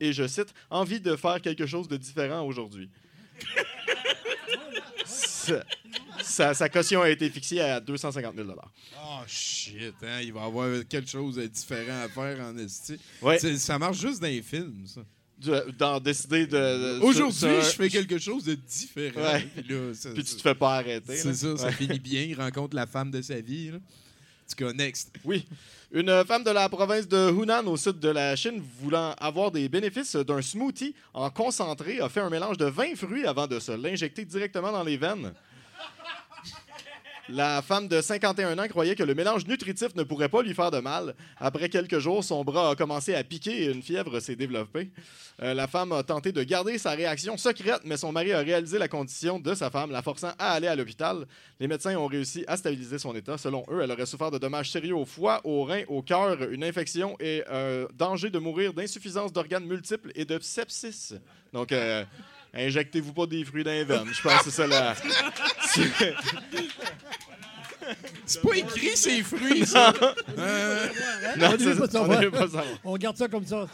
et 0.00 0.12
je 0.12 0.26
cite, 0.26 0.52
envie 0.70 1.00
de 1.00 1.14
faire 1.16 1.40
quelque 1.40 1.66
chose 1.66 1.88
de 1.88 1.96
différent 1.96 2.42
aujourd'hui. 2.44 2.90
Sa- 6.20 6.68
caution 6.68 7.00
a 7.02 7.08
été 7.10 7.30
fixée 7.30 7.60
à 7.60 7.80
250 7.80 8.34
000 8.36 8.48
Oh 9.00 9.20
shit, 9.26 9.94
hein, 10.02 10.20
il 10.20 10.32
va 10.32 10.44
avoir 10.44 10.68
quelque 10.88 11.08
chose 11.08 11.36
de 11.36 11.46
différent 11.46 12.02
à 12.04 12.08
faire 12.08 12.40
en 12.44 12.56
esti. 12.58 12.98
Ouais. 13.22 13.38
Ça 13.38 13.78
marche 13.78 13.98
juste 13.98 14.20
dans 14.20 14.26
les 14.26 14.42
films, 14.42 14.84
ça. 14.86 15.00
De- 15.40 15.72
D'en 15.78 16.00
décider 16.00 16.46
de. 16.48 16.98
Aujourd'hui, 17.00 17.38
je 17.62 17.70
fais 17.76 17.88
quelque 17.88 18.18
chose 18.18 18.42
de 18.44 18.54
différent. 18.54 19.20
Ouais. 19.22 19.46
Puis 19.56 19.72
là, 19.74 19.94
ça- 19.94 20.10
Puis 20.10 20.24
tu 20.24 20.34
te 20.34 20.40
fais 20.42 20.54
pas 20.54 20.76
arrêter. 20.78 21.16
C'est 21.16 21.32
ça, 21.34 21.56
ça 21.56 21.66
Ouais. 21.66 21.72
finit 21.72 22.00
bien. 22.00 22.22
Il 22.22 22.34
rencontre 22.34 22.74
la 22.74 22.86
femme 22.86 23.10
de 23.12 23.22
sa 23.22 23.40
vie. 23.40 23.70
Là. 23.70 23.76
En 23.76 24.50
tout 24.56 24.64
cas, 24.64 24.72
next. 24.72 25.12
Oui. 25.24 25.46
Une 25.92 26.24
femme 26.26 26.42
de 26.42 26.50
la 26.50 26.68
province 26.68 27.06
de 27.06 27.30
Hunan, 27.30 27.66
au 27.66 27.76
sud 27.76 28.00
de 28.00 28.08
la 28.08 28.34
Chine, 28.34 28.62
voulant 28.82 29.14
avoir 29.18 29.50
des 29.52 29.68
bénéfices 29.68 30.16
d'un 30.16 30.42
smoothie 30.42 30.94
en 31.14 31.30
concentré, 31.30 32.00
a 32.00 32.08
fait 32.08 32.20
un 32.20 32.30
mélange 32.30 32.56
de 32.58 32.64
20 32.66 32.96
fruits 32.96 33.24
avant 33.26 33.46
de 33.46 33.58
se 33.60 33.72
l'injecter 33.72 34.24
directement 34.24 34.72
dans 34.72 34.82
les 34.82 34.96
veines. 34.96 35.32
La 37.30 37.60
femme 37.60 37.88
de 37.88 38.00
51 38.00 38.58
ans 38.58 38.68
croyait 38.68 38.94
que 38.94 39.02
le 39.02 39.14
mélange 39.14 39.46
nutritif 39.46 39.94
ne 39.94 40.02
pourrait 40.02 40.30
pas 40.30 40.42
lui 40.42 40.54
faire 40.54 40.70
de 40.70 40.78
mal. 40.78 41.14
Après 41.36 41.68
quelques 41.68 41.98
jours, 41.98 42.24
son 42.24 42.42
bras 42.42 42.70
a 42.70 42.74
commencé 42.74 43.14
à 43.14 43.22
piquer 43.22 43.64
et 43.64 43.70
une 43.70 43.82
fièvre 43.82 44.18
s'est 44.20 44.34
développée. 44.34 44.90
Euh, 45.42 45.52
la 45.52 45.66
femme 45.66 45.92
a 45.92 46.02
tenté 46.02 46.32
de 46.32 46.42
garder 46.42 46.78
sa 46.78 46.92
réaction 46.92 47.36
secrète, 47.36 47.82
mais 47.84 47.98
son 47.98 48.12
mari 48.12 48.32
a 48.32 48.38
réalisé 48.38 48.78
la 48.78 48.88
condition 48.88 49.38
de 49.38 49.54
sa 49.54 49.68
femme, 49.68 49.90
la 49.90 50.00
forçant 50.00 50.32
à 50.38 50.52
aller 50.52 50.68
à 50.68 50.74
l'hôpital. 50.74 51.26
Les 51.60 51.68
médecins 51.68 51.94
ont 51.96 52.06
réussi 52.06 52.44
à 52.48 52.56
stabiliser 52.56 52.98
son 52.98 53.14
état. 53.14 53.36
Selon 53.36 53.62
eux, 53.70 53.82
elle 53.82 53.90
aurait 53.90 54.06
souffert 54.06 54.30
de 54.30 54.38
dommages 54.38 54.70
sérieux 54.70 54.96
au 54.96 55.04
foie, 55.04 55.42
au 55.44 55.64
rein, 55.64 55.82
au 55.88 56.00
cœur, 56.00 56.42
une 56.50 56.64
infection 56.64 57.14
et 57.20 57.44
un 57.50 57.88
danger 57.94 58.30
de 58.30 58.38
mourir 58.38 58.72
d'insuffisance 58.72 59.34
d'organes 59.34 59.66
multiples 59.66 60.12
et 60.14 60.24
de 60.24 60.38
sepsis. 60.40 61.14
Donc, 61.52 61.72
euh, 61.72 62.04
injectez-vous 62.54 63.12
pas 63.12 63.26
des 63.26 63.44
fruits 63.44 63.64
dans 63.64 63.70
les 63.70 63.84
veines. 63.84 64.08
Je 64.12 64.22
pense 64.22 64.38
que 64.42 64.50
c'est 64.50 64.62
ça 64.62 64.66
la... 64.66 64.94
c'est- 65.66 66.14
pas 68.42 68.56
écrit 68.56 68.96
ces 68.96 69.22
fruits, 69.22 69.66
ça. 69.66 69.92
Euh, 70.38 70.88
Non, 71.38 71.48
On 71.52 71.56
veut 71.56 71.76
pas 71.76 71.84
on 71.84 71.90
savoir. 71.90 72.20
veut 72.20 72.30
pas 72.30 72.38
savoir. 72.40 72.64
On 72.84 72.96
garde 72.96 73.16
ça 73.16 73.28
comme 73.28 73.46
ça. 73.46 73.66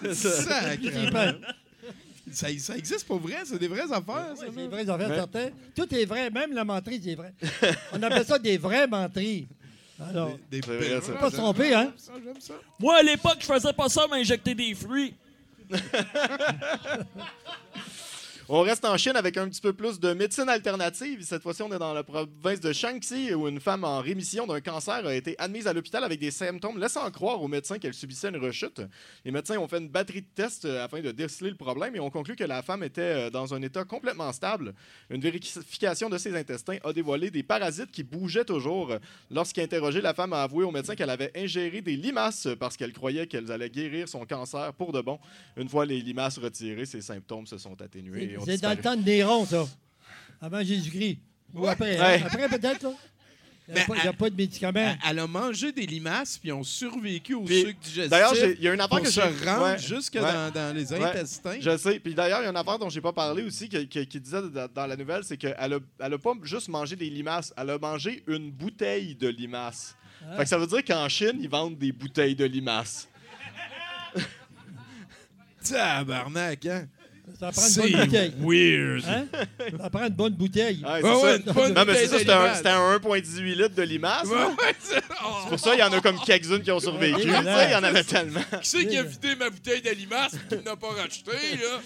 ça, 2.33 2.49
ça 2.59 2.77
existe 2.77 3.07
pour 3.07 3.19
vrai, 3.21 3.39
c'est 3.45 3.59
des 3.59 3.69
vraies 3.69 3.91
affaires, 3.93 4.35
c'est 4.39 4.47
là. 4.55 4.67
vrai, 4.69 4.89
affaires 4.89 5.09
Ouais. 5.11 5.17
certains. 5.17 5.49
Tout 5.77 5.93
est 5.95 6.05
vrai, 6.05 6.31
même 6.31 6.53
la 6.53 6.65
menterie, 6.65 7.01
c'est 7.05 7.15
vrai. 7.15 7.33
On 7.93 8.03
appelle 8.03 8.25
ça 8.27 8.39
des 8.39 8.59
vraies 8.59 8.87
menteries. 8.87 9.47
Alors, 10.11 10.37
Des 10.51 10.61
vrai, 10.61 11.01
ça. 11.01 11.13
pas 11.13 11.31
se 11.31 11.37
tromper, 11.37 11.73
hein? 11.75 11.93
Ça, 11.97 12.13
J'aime 12.25 12.41
ça. 12.41 12.55
Moi, 12.81 12.97
à 12.97 13.03
l'époque, 13.03 13.37
je 13.41 13.47
faisais 13.47 13.73
pas 13.73 13.89
ça, 13.89 14.07
m'injecter 14.09 14.55
des 14.55 14.75
fruits. 14.75 15.15
On 18.47 18.61
reste 18.61 18.85
en 18.85 18.95
Chine 18.99 19.17
avec 19.17 19.39
un 19.39 19.49
petit 19.49 19.63
peu 19.63 19.73
plus 19.73 19.99
de 19.99 20.13
médecine 20.13 20.51
alternative. 20.51 21.23
Cette 21.23 21.43
fois-ci, 21.43 21.63
on 21.63 21.73
est 21.73 21.79
dans 21.79 21.95
la 21.95 22.03
province 22.03 22.61
de 22.61 22.75
Shaanxi 22.75 23.33
où 23.33 23.49
une 23.49 23.59
femme 23.59 23.85
en 23.85 24.01
rémission 24.01 24.47
d'un 24.47 24.61
cancer 24.61 25.07
a 25.07 25.15
été 25.15 25.35
admise 25.39 25.67
à 25.67 25.73
l'hôpital 25.73 26.05
avec 26.05 26.21
des 26.21 26.31
symptômes 26.31 26.79
laissant 26.79 27.11
croire 27.11 27.43
aux 27.43 27.49
médecins 27.49 27.79
qu'elle 27.79 27.95
subissait 27.95 28.29
une 28.29 28.37
rechute. 28.37 28.83
Les 29.25 29.31
médecins 29.31 29.57
ont 29.57 29.67
fait 29.67 29.79
une 29.79 29.89
batterie 29.89 30.21
de 30.21 30.27
tests 30.35 30.67
euh, 30.67 30.85
afin 30.85 31.01
de 31.01 31.11
déceler 31.11 31.49
le 31.49 31.57
problème 31.57 31.97
et 31.97 32.01
ont 32.01 32.11
conclu 32.11 32.37
que 32.37 32.45
la 32.45 32.61
femme 32.61 32.83
était 32.83 33.01
euh, 33.01 33.31
dans 33.31 33.55
un 33.55 33.63
état 33.63 33.85
complètement 33.85 34.31
stable. 34.31 34.75
Une 35.09 35.23
vérification 35.23 36.11
de 36.11 36.19
ses 36.19 36.37
intestins 36.37 36.77
a 36.85 36.93
dévoilé 36.93 37.31
des 37.31 37.43
parasites 37.43 37.93
qui 37.93 38.03
bougeaient 38.03 38.45
toujours. 38.45 38.95
Lorsqu'interrogée, 39.31 40.03
la 40.03 40.13
femme 40.13 40.35
a 40.35 40.43
avoué 40.43 40.65
aux 40.65 40.71
médecins 40.71 40.95
qu'elle 40.95 41.09
avait 41.09 41.33
ingéré 41.35 41.81
des 41.81 41.97
limaces 41.97 42.49
parce 42.61 42.77
qu'elle 42.77 42.93
croyait 42.93 43.27
qu'elles 43.27 43.51
allaient 43.51 43.71
guérir 43.71 44.07
son 44.07 44.27
cancer 44.27 44.75
pour 44.75 44.93
de 44.93 45.01
bon. 45.01 45.19
Une 45.57 45.71
fois 45.71 45.87
les 45.87 46.03
limaces 46.03 46.37
retirées, 46.37 46.85
ses 46.85 47.01
symptômes 47.01 47.47
se 47.47 47.57
sont 47.57 47.81
atténués. 47.81 48.34
Ont 48.37 48.45
C'est 48.45 48.61
dans 48.61 48.71
le 48.71 48.77
temps 48.79 48.97
de 48.97 49.03
Néron, 49.03 49.45
ça. 49.47 49.67
Avant 50.41 50.63
Jésus-Christ. 50.63 51.19
Ou 51.55 51.67
après. 51.67 51.97
hein? 51.99 52.03
Ouais. 52.05 52.23
Après, 52.25 52.49
peut-être, 52.49 52.83
là. 52.83 52.93
Il 53.67 53.73
n'y 53.73 53.81
a, 53.81 53.83
Mais 53.83 53.87
pas- 53.95 54.01
il 54.01 54.05
y 54.05 54.09
a 54.09 54.13
pas 54.13 54.29
de 54.29 54.35
médicaments. 54.37 54.79
Elle, 54.81 54.99
elle 55.11 55.19
a 55.21 55.27
mangé 55.27 55.73
des 55.73 55.87
limaces 55.87 56.37
puis 56.37 56.53
ont 56.53 56.63
survécu 56.63 57.33
au 57.33 57.45
Puis, 57.45 57.61
sucre 57.63 57.81
digestif. 57.81 58.11
D'ailleurs, 58.11 58.35
j'ai- 58.35 58.57
il 58.59 58.63
y 58.63 58.69
a 58.69 58.75
une 58.75 58.81
affaire 58.81 58.99
pour 58.99 59.07
que 59.07 59.11
se 59.11 59.21
rendre 59.21 59.63
ouais, 59.65 59.79
jusque 59.79 60.15
ouais. 60.17 60.21
dans, 60.21 60.51
dans 60.53 60.77
les 60.77 60.93
Ouais. 60.93 61.03
intestins. 61.03 61.57
Je 61.59 61.75
sais. 61.79 61.99
Puis 61.99 62.13
d'ailleurs, 62.15 62.41
il 62.41 62.45
y 62.45 62.47
a 62.47 62.51
une 62.51 62.57
affaire 62.59 62.79
dont 62.79 62.91
j'ai 62.91 63.01
pas 63.01 63.15
parlé 63.15 63.43
aussi 63.43 63.71
que- 63.71 63.85
que- 63.85 64.01
qui 64.01 64.21
disait 64.21 64.43
dans, 64.51 64.69
dans 64.69 64.87
la 64.87 64.97
nouvelle, 64.97 65.25
c'est 65.25 65.39
qu'elle 65.39 65.55
a, 65.59 65.79
elle 66.01 66.13
a 66.13 66.19
pas 66.19 66.35
juste 66.43 66.69
mangé 66.69 66.95
des 66.95 67.09
limaces, 67.09 67.55
elle 67.57 67.71
a 67.71 67.79
mangé 67.79 68.23
une 68.27 68.51
bouteille 68.51 69.15
de 69.15 69.29
limaces. 69.29 69.97
Ah. 70.31 70.37
Fait 70.37 70.43
que 70.43 70.49
ça 70.51 70.59
veut 70.59 70.67
dire 70.67 70.85
qu'en 70.85 71.09
Chine, 71.09 71.39
ils 71.41 71.49
vendent 71.49 71.79
des 71.79 71.93
bouteilles 71.93 72.35
de 72.35 72.45
limaces. 72.45 73.09
Tabarnak, 75.67 76.67
hein? 76.67 76.87
Ça 77.41 77.51
prend 77.53 77.67
une 77.67 77.75
bonne 77.75 78.05
bouteille. 78.07 78.33
weird. 78.39 79.05
Hein? 79.09 79.27
Ça 79.81 79.91
prend 79.91 80.03
une 80.05 80.09
bonne 80.15 80.33
bouteille. 80.35 80.85
Ouais, 80.85 81.01
c'est 81.01 81.07
Ouais, 81.09 81.15
ça. 81.15 81.23
ouais, 81.23 81.37
une 81.37 81.53
bonne 81.53 81.73
non, 81.75 81.81
mais 81.81 81.85
bouteille 81.87 81.97
c'est 82.03 82.07
ça, 82.09 82.15
de 82.15 82.19
c'était 82.19 82.33
un, 82.33 82.43
limaces. 82.43 82.57
c'était 82.59 82.69
un 82.71 82.97
1,18 82.99 83.43
litres 83.55 83.75
de 83.75 83.83
limaces. 83.83 84.25
Ouais, 84.29 84.35
là. 84.39 84.47
ouais, 84.49 84.77
c'est 84.79 85.03
oh, 85.25 85.29
C'est 85.43 85.49
pour 85.51 85.59
ça 85.61 85.75
il 85.75 85.79
y 85.81 85.83
en 85.83 85.93
a 85.93 86.01
comme 86.01 86.19
quelques-unes 86.21 86.63
qui 86.63 86.71
ont 86.71 86.81
survécu. 86.81 87.17
Ouais, 87.31 87.39
tu 87.39 87.45
sais, 87.45 87.67
Il 87.69 87.73
y 87.73 87.75
en 87.75 87.83
avait 87.83 88.05
tellement. 88.05 88.41
Qui 88.63 88.69
c'est 88.69 88.87
qui 88.87 88.97
a 88.99 89.03
vidé 89.03 89.35
ma 89.37 89.51
bouteille 89.51 89.81
d'alimas 89.83 90.29
et 90.51 90.57
qui 90.57 90.65
n'a 90.65 90.77
pas 90.77 90.89
racheté, 90.89 91.31
là? 91.33 91.81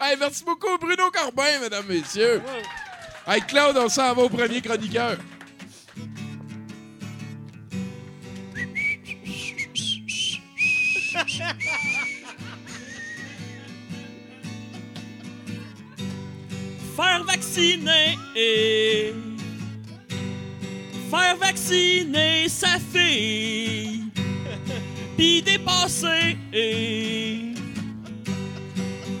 hey, 0.00 0.16
merci 0.18 0.44
beaucoup, 0.44 0.78
Bruno 0.78 1.10
Corbin, 1.10 1.58
mesdames, 1.60 1.86
messieurs. 1.88 2.40
Hey, 3.26 3.40
Claude, 3.42 3.76
on 3.76 3.88
s'en 3.88 4.14
va 4.14 4.22
au 4.22 4.28
premier 4.28 4.60
chroniqueur. 4.62 5.16
Faire 16.96 17.24
vacciner 17.24 18.16
et 18.36 19.12
faire 21.10 21.36
vacciner 21.36 22.48
sa 22.48 22.78
fille, 22.92 24.04
puis 25.16 25.42
dépasser 25.42 26.36
et 26.52 27.54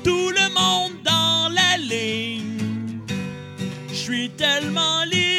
tout 0.04 0.30
le 0.30 0.48
monde 0.54 1.02
dans 1.04 1.48
la 1.52 1.76
ligne. 1.78 3.00
Je 3.88 3.94
suis 3.94 4.30
tellement 4.30 5.02
libre. 5.04 5.34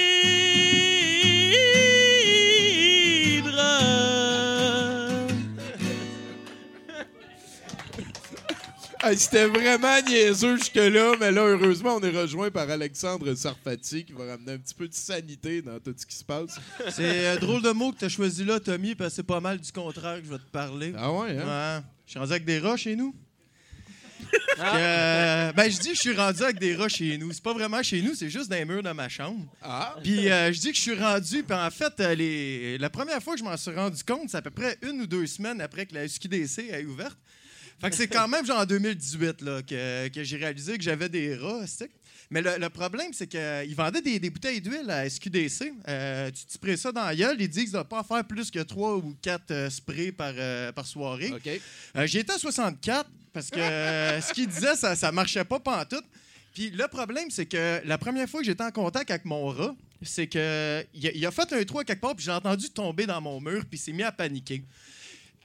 Hey, 9.08 9.20
C'était 9.20 9.46
vraiment 9.46 10.02
niaiseux 10.02 10.58
jusque-là, 10.58 11.14
mais 11.20 11.32
là, 11.32 11.44
heureusement, 11.44 11.98
on 11.98 12.02
est 12.02 12.10
rejoint 12.10 12.50
par 12.50 12.68
Alexandre 12.68 13.36
Sarfati 13.36 14.04
qui 14.04 14.14
va 14.14 14.32
ramener 14.32 14.54
un 14.54 14.58
petit 14.58 14.74
peu 14.74 14.88
de 14.88 14.96
sanité 14.96 15.62
dans 15.62 15.80
tout 15.80 15.94
ce 15.96 16.08
qui 16.08 16.16
se 16.16 16.24
passe. 16.24 16.60
C'est 16.90 17.28
un 17.28 17.36
drôle 17.36 17.62
de 17.62 17.70
mot 17.70 17.92
que 17.92 18.00
t'as 18.00 18.10
choisi 18.10 18.44
là, 18.44 18.60
Tommy, 18.60 18.96
parce 18.96 19.12
que 19.12 19.16
c'est 19.18 19.24
pas 19.24 19.40
mal 19.40 19.60
du 19.60 19.72
contraire 19.72 20.22
que 20.22 20.26
je 20.26 20.32
vais 20.32 20.40
te 20.40 20.50
parler. 20.52 20.92
Ah 20.98 21.12
ouais, 21.12 21.38
hein? 21.38 21.78
Ouais. 21.78 21.84
Je 22.08 22.12
suis 22.12 22.20
rendu 22.20 22.32
avec 22.32 22.46
des 22.46 22.58
rats 22.58 22.78
chez 22.78 22.96
nous. 22.96 23.14
Euh, 24.58 25.52
ben, 25.52 25.70
je 25.70 25.78
dis 25.80 25.90
que 25.90 25.96
je 25.96 26.00
suis 26.00 26.16
rendu 26.16 26.42
avec 26.42 26.60
des 26.60 26.76
rats 26.76 26.88
chez 26.88 27.18
nous. 27.18 27.32
C'est 27.34 27.44
pas 27.44 27.54
vraiment 27.54 27.84
chez 27.84 28.02
nous, 28.02 28.16
c'est 28.16 28.30
juste 28.30 28.50
dans 28.50 28.56
les 28.56 28.64
murs 28.64 28.82
de 28.82 28.92
ma 28.92 29.10
chambre. 29.10 29.46
Ah! 29.62 29.96
Puis 30.02 30.32
euh, 30.32 30.52
je 30.54 30.60
dis 30.60 30.72
que 30.72 30.78
je 30.78 30.82
suis 30.82 30.98
rendu, 30.98 31.44
puis 31.44 31.56
en 31.58 31.70
fait, 31.70 31.94
euh, 32.00 32.16
les... 32.16 32.78
la 32.78 32.90
première 32.90 33.22
fois 33.22 33.34
que 33.34 33.40
je 33.40 33.44
m'en 33.44 33.58
suis 33.58 33.76
rendu 33.76 34.02
compte, 34.04 34.30
c'est 34.30 34.38
à 34.38 34.42
peu 34.42 34.52
près 34.52 34.78
une 34.82 35.02
ou 35.02 35.08
deux 35.08 35.28
semaines 35.28 35.60
après 35.60 35.86
que 35.86 35.94
la 35.94 36.08
SQDC 36.08 36.70
est 36.72 36.86
ouverte. 36.86 37.18
Fait 37.82 37.90
que 37.90 37.96
c'est 37.96 38.08
quand 38.08 38.28
même 38.28 38.46
genre 38.46 38.60
en 38.62 38.66
2018 38.66 39.42
là, 39.42 39.62
que, 39.62 40.08
que 40.08 40.24
j'ai 40.24 40.38
réalisé 40.38 40.78
que 40.78 40.84
j'avais 40.84 41.10
des 41.10 41.36
rats. 41.36 41.66
Mais 42.32 42.42
le, 42.42 42.58
le 42.58 42.70
problème, 42.70 43.12
c'est 43.14 43.28
qu'ils 43.28 43.76
vendaient 43.76 44.02
des, 44.02 44.18
des 44.20 44.30
bouteilles 44.30 44.62
d'huile 44.62 44.90
à 44.90 45.08
SQDC. 45.08 45.74
Euh, 45.88 46.32
tu 46.32 46.46
te 46.46 46.54
sprays 46.54 46.78
ça 46.78 46.92
dans 46.92 47.06
la 47.06 47.16
gueule, 47.16 47.38
ils 47.40 47.48
disent 47.50 47.72
de 47.72 47.78
ne 47.78 47.84
pas 47.84 48.00
en 48.00 48.04
faire 48.04 48.24
plus 48.26 48.50
que 48.50 48.60
trois 48.60 48.96
ou 48.96 49.16
quatre 49.22 49.52
euh, 49.52 49.70
sprays 49.70 50.12
par, 50.12 50.34
euh, 50.36 50.72
par 50.72 50.88
soirée. 50.88 51.32
OK. 51.34 51.48
Euh, 51.98 52.08
J'ai 52.08 52.20
été 52.20 52.34
à 52.34 52.40
64 52.40 53.08
parce 53.32 53.50
que 53.52 53.60
euh, 53.60 54.22
ce 54.22 54.34
qu'il 54.34 54.48
disait, 54.48 54.76
ça, 54.76 54.96
ça 54.96 55.12
marchait 55.12 55.44
pas 55.44 55.60
pantoute. 55.60 56.06
Puis 56.54 56.72
le 56.72 56.88
problème, 56.88 57.30
c'est 57.30 57.46
que 57.46 57.82
la 57.86 57.98
première 57.98 58.28
fois 58.30 58.40
que 58.40 58.46
j'étais 58.46 58.64
en 58.64 58.72
contact 58.72 59.12
avec 59.12 59.26
mon 59.26 59.48
rat, 59.48 59.76
c'est 60.02 60.28
que 60.28 60.84
il 60.94 61.08
a, 61.08 61.12
il 61.14 61.26
a 61.26 61.32
fait 61.32 61.52
un 61.54 61.64
trou 61.64 61.80
à 61.80 61.84
quelque 61.84 62.00
part, 62.02 62.16
puis 62.16 62.26
j'ai 62.26 62.32
entendu 62.32 62.70
tomber 62.70 63.06
dans 63.06 63.20
mon 63.22 63.40
mur, 63.42 63.66
puis 63.70 63.78
il 63.78 63.82
s'est 63.82 63.92
mis 63.92 64.04
à 64.04 64.12
paniquer. 64.12 64.64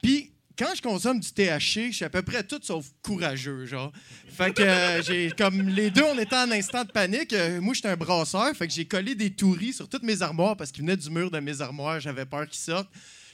Puis 0.03 0.31
quand 0.61 0.75
je 0.75 0.83
consomme 0.83 1.18
du 1.18 1.31
THC, 1.31 1.90
je 1.90 1.96
suis 1.96 2.05
à 2.05 2.11
peu 2.11 2.20
près 2.20 2.42
tout 2.42 2.61
sauf 2.62 2.85
courageux, 3.03 3.64
genre. 3.64 3.90
Fait 4.29 4.53
que 4.53 4.62
euh, 4.62 5.03
j'ai 5.07 5.31
comme 5.31 5.62
les 5.70 5.90
deux, 5.90 6.03
on 6.03 6.18
était 6.18 6.37
en 6.37 6.51
instant 6.51 6.85
de 6.85 6.92
panique. 6.92 7.33
Euh, 7.33 7.62
moi, 7.62 7.73
j'étais 7.73 7.88
un 7.88 7.96
brasseur, 7.96 8.55
fait 8.55 8.66
que 8.66 8.75
j'ai 8.75 8.85
collé 8.85 9.14
des 9.14 9.31
touris 9.31 9.73
sur 9.73 9.88
toutes 9.88 10.03
mes 10.03 10.20
armoires 10.20 10.59
parce 10.59 10.70
qu'ils 10.70 10.83
venaient 10.83 10.99
du 10.99 11.09
mur 11.09 11.31
de 11.31 11.40
mes 11.40 11.62
armoires. 11.62 11.99
J'avais 11.99 12.27
peur 12.27 12.46
qu'ils 12.46 12.61
sortent. 12.61 12.90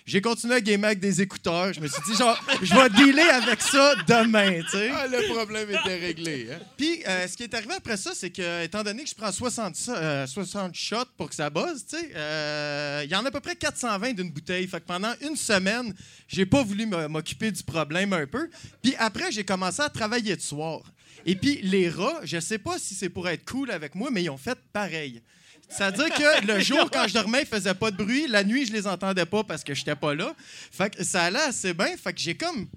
J'ai 0.07 0.21
continué 0.21 0.55
à 0.55 0.61
gamer 0.61 0.87
avec 0.87 1.01
des 1.01 1.21
écouteurs. 1.21 1.73
Je 1.73 1.81
me 1.81 1.88
suis 1.88 2.01
dit, 2.09 2.14
genre, 2.16 2.38
je 2.62 2.73
vais 2.73 2.88
dealer 2.90 3.29
avec 3.29 3.61
ça 3.61 3.92
demain, 4.07 4.62
tu 4.62 4.69
sais. 4.71 4.88
Ah, 4.95 5.09
le 5.09 5.35
problème 5.35 5.69
était 5.69 5.99
réglé, 5.99 6.47
hein? 6.53 6.61
Puis, 6.77 7.03
euh, 7.09 7.27
ce 7.27 7.37
qui 7.37 7.42
est 7.42 7.53
arrivé 7.53 7.75
après 7.75 7.97
ça, 7.97 8.12
c'est 8.14 8.31
que, 8.31 8.62
étant 8.62 8.85
donné 8.85 9.03
que 9.03 9.11
je 9.11 9.16
prends 9.16 9.33
60, 9.33 9.75
so- 9.75 9.92
euh, 9.92 10.25
60 10.29 10.77
shots 10.77 10.97
pour 11.16 11.29
que 11.29 11.35
ça 11.35 11.51
buzz, 11.51 11.85
tu 11.90 11.97
sais, 11.99 12.12
euh, 12.14 13.03
il 13.05 13.11
y 13.11 13.16
en 13.16 13.25
a 13.25 13.29
à 13.29 13.31
peu 13.33 13.40
près 13.40 13.57
420 13.57 14.12
d'une 14.12 14.31
bouteille. 14.31 14.69
Fait 14.69 14.79
que 14.81 14.87
pendant 14.87 15.12
une 15.23 15.35
semaine, 15.35 15.92
j'ai 16.29 16.47
pas 16.47 16.62
voulu 16.62 16.87
m'occuper 16.87 17.51
du 17.51 17.64
problème 17.64 18.12
un 18.12 18.27
peu. 18.29 18.49
Puis 18.83 18.95
après, 19.01 19.33
j'ai 19.33 19.42
commencé 19.45 19.83
à 19.83 19.88
travailler 19.88 20.37
de 20.37 20.40
soir. 20.40 20.83
Et 21.25 21.35
puis, 21.35 21.59
les 21.64 21.88
rats, 21.90 22.21
je 22.23 22.38
sais 22.38 22.59
pas 22.59 22.79
si 22.79 22.95
c'est 22.95 23.09
pour 23.09 23.29
être 23.29 23.45
cool 23.45 23.73
avec 23.73 23.97
moi, 23.97 24.11
mais 24.12 24.23
ils 24.23 24.31
ont 24.31 24.38
fait 24.38 24.57
pareil. 24.73 25.21
C'est-à-dire 25.68 26.09
que 26.11 26.46
le 26.46 26.61
jour, 26.70 26.90
quand 26.90 27.07
je 27.09 27.14
dormais, 27.14 27.42
ils 27.42 27.46
faisaient 27.46 27.74
pas 27.74 27.90
de 27.90 27.96
bruit. 27.96 28.26
La 28.29 28.44
nuit, 28.44 28.66
je 28.66 28.72
les 28.72 28.87
entendais 28.87 29.26
pas 29.26 29.42
parce 29.44 29.64
que 29.64 29.74
j'étais 29.74 29.96
pas 29.96 30.14
là. 30.14 30.35
Fait 30.38 30.94
que 30.94 31.02
ça 31.05 31.24
allait 31.24 31.38
assez 31.40 31.74
bien. 31.74 31.96
Fait 31.96 32.12
que 32.12 32.20
j'ai 32.20 32.37
comme 32.37 32.68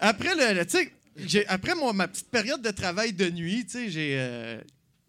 après 0.00 0.34
le, 0.34 0.62
après 1.48 1.74
mon- 1.74 1.92
ma 1.92 2.08
petite 2.08 2.30
période 2.30 2.62
de 2.62 2.70
travail 2.70 3.12
de 3.12 3.28
nuit, 3.28 3.66
j'ai, 3.70 4.16
euh, 4.18 4.60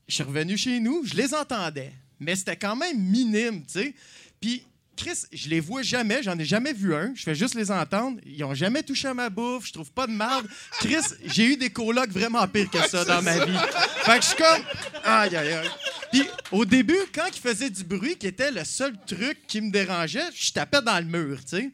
je 0.08 0.16
suis 0.16 0.24
revenu 0.24 0.58
chez 0.58 0.80
nous, 0.82 1.06
je 1.06 1.14
les 1.16 1.34
entendais, 1.34 1.94
mais 2.20 2.36
c'était 2.36 2.58
quand 2.58 2.76
même 2.76 2.98
minime, 3.00 3.64
tu 3.64 3.80
sais. 3.80 3.94
Puis 4.42 4.64
Chris, 5.04 5.26
je 5.34 5.50
les 5.50 5.60
vois 5.60 5.82
jamais, 5.82 6.22
j'en 6.22 6.38
ai 6.38 6.46
jamais 6.46 6.74
vu 6.74 6.94
un, 6.94 7.12
je 7.16 7.24
fais 7.24 7.34
juste 7.34 7.56
les 7.56 7.72
entendre, 7.72 8.20
ils 8.24 8.44
ont 8.44 8.54
jamais 8.54 8.84
touché 8.84 9.08
à 9.08 9.16
ma 9.16 9.32
bouffe, 9.32 9.66
je 9.66 9.74
trouve 9.74 9.92
pas 9.92 10.06
de 10.06 10.12
marde. 10.12 10.48
Chris, 10.80 11.02
j'ai 11.26 11.46
eu 11.46 11.58
des 11.58 11.72
colocs 11.72 12.12
vraiment 12.12 12.48
pires 12.48 12.70
que 12.70 12.88
ça 12.88 13.04
dans 13.04 13.22
ma 13.24 13.44
vie. 13.44 13.58
Fait 14.04 14.20
que 14.20 14.22
je 14.22 14.28
suis 14.28 14.38
comme 14.38 14.64
aïe 15.04 15.36
aïe 15.36 15.54
aïe. 15.54 15.70
Puis 16.12 16.24
au 16.52 16.66
début, 16.66 17.00
quand 17.16 17.26
ils 17.34 17.40
faisaient 17.40 17.72
du 17.72 17.84
bruit, 17.84 18.16
qui 18.16 18.28
était 18.28 18.52
le 18.52 18.64
seul 18.64 18.94
truc 19.08 19.40
qui 19.48 19.60
me 19.62 19.72
dérangeait, 19.72 20.30
je 20.36 20.52
tapais 20.52 20.84
dans 20.84 21.00
le 21.00 21.06
mur, 21.06 21.40
tu 21.40 21.58
sais. 21.58 21.72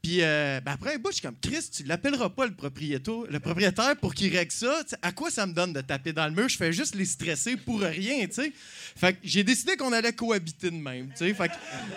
Puis 0.00 0.18
euh, 0.22 0.60
ben 0.64 0.72
après 0.72 0.94
un 0.94 0.98
bout, 0.98 1.08
je 1.10 1.14
suis 1.16 1.22
comme 1.22 1.36
Chris, 1.42 1.68
tu 1.74 1.82
l'appelleras 1.82 2.28
pas 2.30 2.46
le 2.46 2.54
propriétaire, 2.54 3.14
le 3.28 3.40
propriétaire 3.40 3.96
pour 3.96 4.14
qu'il 4.14 4.34
règle 4.34 4.52
ça. 4.52 4.82
À 5.02 5.10
quoi 5.10 5.28
ça 5.30 5.44
me 5.44 5.52
donne 5.52 5.72
de 5.72 5.80
taper 5.80 6.12
dans 6.12 6.26
le 6.26 6.32
mur? 6.32 6.48
Je 6.48 6.56
fais 6.56 6.72
juste 6.72 6.94
les 6.94 7.04
stresser 7.04 7.56
pour 7.56 7.80
rien, 7.80 8.26
tu 8.28 8.34
sais. 8.34 8.52
Fait 8.96 9.14
que 9.14 9.18
j'ai 9.24 9.42
décidé 9.42 9.76
qu'on 9.76 9.92
allait 9.92 10.12
cohabiter 10.12 10.70
de 10.70 10.76
même, 10.76 11.08
tu 11.10 11.16
sais. 11.16 11.34
Fait 11.34 11.48
que 11.48 11.54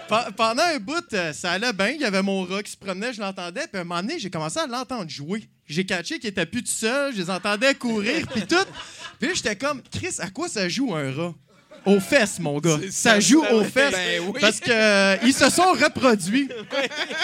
pe- 0.09 0.31
pendant 0.35 0.63
un 0.63 0.79
bout, 0.79 1.13
euh, 1.13 1.31
ça 1.31 1.51
allait 1.51 1.73
bien. 1.73 1.89
Il 1.89 2.01
y 2.01 2.05
avait 2.05 2.23
mon 2.23 2.43
rat 2.43 2.63
qui 2.63 2.71
se 2.71 2.77
promenait, 2.77 3.13
je 3.13 3.21
l'entendais. 3.21 3.67
Puis 3.67 3.77
à 3.77 3.81
un 3.81 3.83
moment 3.83 4.01
donné, 4.01 4.17
j'ai 4.17 4.31
commencé 4.31 4.59
à 4.59 4.65
l'entendre 4.65 5.09
jouer. 5.09 5.47
J'ai 5.67 5.85
catché 5.85 6.17
qu'il 6.19 6.29
était 6.29 6.47
plus 6.47 6.63
tout 6.63 6.71
seul, 6.71 7.13
je 7.13 7.19
les 7.19 7.29
entendais 7.29 7.75
courir, 7.75 8.27
puis 8.27 8.41
tout. 8.47 8.55
Puis 9.19 9.29
j'étais 9.35 9.55
comme, 9.55 9.81
Chris, 9.91 10.15
à 10.19 10.29
quoi 10.31 10.49
ça 10.49 10.67
joue 10.67 10.93
un 10.95 11.11
rat? 11.13 11.35
Aux 11.85 11.99
fesses, 11.99 12.37
mon 12.39 12.59
gars. 12.59 12.77
Ça 12.91 13.19
joue 13.19 13.43
aux 13.43 13.63
fesses. 13.63 13.91
Ben 13.91 14.21
oui. 14.27 14.39
Parce 14.39 14.59
que 14.59 14.69
euh, 14.71 15.17
ils 15.23 15.33
se 15.33 15.49
sont 15.49 15.71
reproduits. 15.71 16.47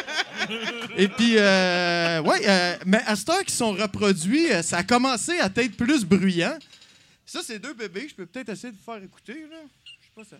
Et 0.97 1.07
puis, 1.07 1.35
euh, 1.37 2.21
ouais, 2.21 2.41
euh, 2.47 2.75
mais 2.85 3.01
à 3.05 3.15
cette 3.15 3.29
heure 3.29 3.43
qu'ils 3.43 3.53
sont 3.53 3.73
reproduits, 3.73 4.51
euh, 4.51 4.63
ça 4.63 4.77
a 4.77 4.83
commencé 4.83 5.39
à 5.39 5.45
être 5.45 5.77
plus 5.77 6.03
bruyant. 6.05 6.57
Ça, 7.25 7.41
c'est 7.45 7.59
deux 7.59 7.73
bébés. 7.73 8.07
Je 8.09 8.15
peux 8.15 8.25
peut-être 8.25 8.49
essayer 8.49 8.71
de 8.71 8.77
vous 8.77 8.91
faire 8.93 9.03
écouter, 9.03 9.33
là. 9.51 9.57
Je 9.85 9.91
sais 9.91 10.11
pas 10.15 10.23
ça. 10.27 10.37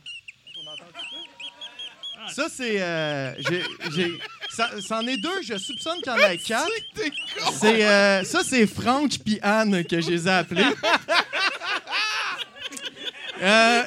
On 0.59 0.71
entend 0.71 0.91
ça? 0.95 2.33
Ça, 2.33 2.47
c'est. 2.51 2.81
euh, 2.81 3.33
j'ai- 3.47 3.63
j'ai- 3.95 4.17
ça, 4.49 4.71
c'en 4.87 5.05
est 5.05 5.17
deux. 5.17 5.41
Je 5.43 5.55
soupçonne 5.57 5.97
qu'il 6.01 6.11
y 6.11 6.15
en 6.15 6.19
a 6.23 6.35
quatre. 6.47 6.71
C'est, 7.59 7.85
euh, 7.85 8.23
ça, 8.23 8.41
c'est 8.43 8.65
Franck 8.65 9.11
puis 9.23 9.37
Anne 9.43 9.83
que 9.85 10.01
je 10.01 10.09
les 10.09 10.27
ai 10.27 10.31
appelés. 10.31 10.63
Euh, 13.41 13.83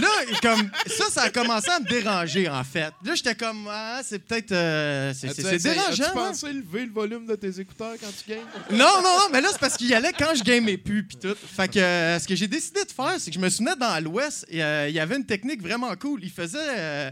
là, 0.00 0.08
comme 0.40 0.70
ça, 0.86 1.04
ça 1.10 1.22
a 1.22 1.30
commencé 1.30 1.68
à 1.70 1.80
me 1.80 1.86
déranger, 1.88 2.48
en 2.48 2.64
fait. 2.64 2.92
Là, 3.04 3.14
j'étais 3.14 3.34
comme, 3.34 3.68
ah, 3.70 4.00
c'est 4.04 4.18
peut-être. 4.18 4.52
euh, 4.52 5.12
c'est, 5.14 5.28
c'est- 5.28 5.30
As-tu 5.32 5.42
c'est 5.42 5.54
essayé- 5.56 5.74
dérangeant. 5.74 6.04
As-tu 6.04 6.18
hein? 6.18 6.26
pensé 6.28 6.52
lever 6.52 6.86
le 6.86 6.92
volume 6.92 7.26
de 7.26 7.34
tes 7.36 7.60
écouteurs 7.60 7.94
quand 8.00 8.08
tu 8.24 8.30
gagnes? 8.30 8.40
Non, 8.70 8.78
non, 9.02 9.02
non, 9.02 9.28
mais 9.32 9.40
là, 9.40 9.48
c'est 9.52 9.58
parce 9.60 9.76
qu'il 9.76 9.88
y 9.88 9.94
allait 9.94 10.12
quand 10.18 10.34
je 10.34 10.42
gamais 10.42 10.76
plus, 10.78 11.04
puis 11.04 11.16
tout. 11.16 11.34
Fait 11.56 11.68
que 11.68 11.78
euh, 11.78 12.18
ce 12.18 12.26
que 12.26 12.34
j'ai 12.34 12.48
décidé 12.48 12.84
de 12.84 12.90
faire, 12.90 13.14
c'est 13.18 13.30
que 13.30 13.34
je 13.36 13.40
me 13.40 13.48
souvenais 13.50 13.76
dans 13.76 14.02
l'Ouest, 14.02 14.46
et, 14.48 14.62
euh, 14.62 14.88
il 14.88 14.94
y 14.94 15.00
avait 15.00 15.16
une 15.16 15.26
technique 15.26 15.62
vraiment 15.62 15.94
cool. 15.96 16.20
Il 16.22 16.30
faisait 16.30 16.58
euh, 16.60 17.10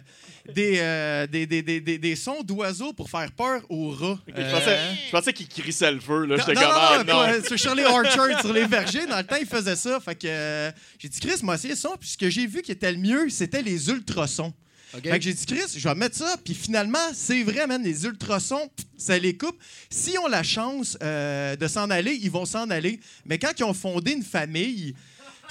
des, 0.54 0.78
euh, 0.78 1.26
des, 1.26 1.46
des, 1.46 1.62
des, 1.62 1.80
des- 1.80 1.98
des 1.98 2.16
sons 2.16 2.42
d'oiseaux 2.42 2.92
pour 2.92 3.10
faire 3.10 3.30
peur 3.32 3.62
aux 3.68 3.90
rats. 3.90 4.18
Ok, 4.28 4.34
je 4.36 4.40
Euh, 4.40 4.50
pensais, 4.52 4.78
je 5.06 5.10
pensais 5.10 5.32
qu'il 5.32 5.48
crissait 5.48 5.92
le 5.92 6.00
feu. 6.00 6.24
Là. 6.26 6.36
non, 6.36 6.42
J'étais 6.46 6.54
non, 6.54 6.60
comme, 6.60 6.70
non, 6.70 6.76
ah, 6.80 7.04
non, 7.06 7.40
pas- 7.40 7.42
sur 7.46 7.58
Shirley 7.58 7.84
Orchard, 7.84 8.40
sur 8.40 8.52
les 8.52 8.66
vergers, 8.66 9.06
dans 9.06 9.18
le 9.18 9.24
temps, 9.24 9.36
il 9.40 9.46
faisait 9.46 9.76
ça. 9.76 10.00
Fait 10.00 10.14
que 10.14 10.26
euh, 10.26 10.70
j'ai 10.98 11.08
dit, 11.08 11.20
Chris, 11.20 11.40
m'a 11.42 11.54
essayé 11.54 11.76
ça. 11.76 11.90
Puis 12.00 12.10
ce 12.10 12.16
que 12.18 12.30
j'ai 12.30 12.46
vu 12.46 12.62
qui 12.62 12.72
était 12.72 12.90
le 12.92 12.98
mieux, 12.98 13.28
c'était 13.28 13.62
les 13.62 13.88
ultrasons. 13.90 14.52
Fait 14.92 15.00
que 15.20 15.20
j'ai 15.20 15.32
dit, 15.34 15.46
Chris, 15.46 15.72
je 15.76 15.88
vais 15.88 15.94
mettre 15.94 16.16
ça. 16.16 16.34
Puis 16.44 16.52
finalement, 16.54 16.98
c'est 17.14 17.44
vrai, 17.44 17.64
man, 17.68 17.80
les 17.80 18.04
ultrasons, 18.06 18.68
pff, 18.74 18.86
ça 18.98 19.16
les 19.18 19.36
coupe. 19.36 19.56
S'ils 19.88 20.18
ont 20.18 20.26
la 20.26 20.42
chance 20.42 20.98
euh, 21.00 21.54
de 21.54 21.68
s'en 21.68 21.90
aller, 21.90 22.18
ils 22.20 22.30
vont 22.30 22.44
s'en 22.44 22.68
aller. 22.70 22.98
Mais 23.24 23.38
quand 23.38 23.52
ils 23.56 23.62
ont 23.62 23.72
fondé 23.74 24.10
une 24.12 24.24
famille, 24.24 24.94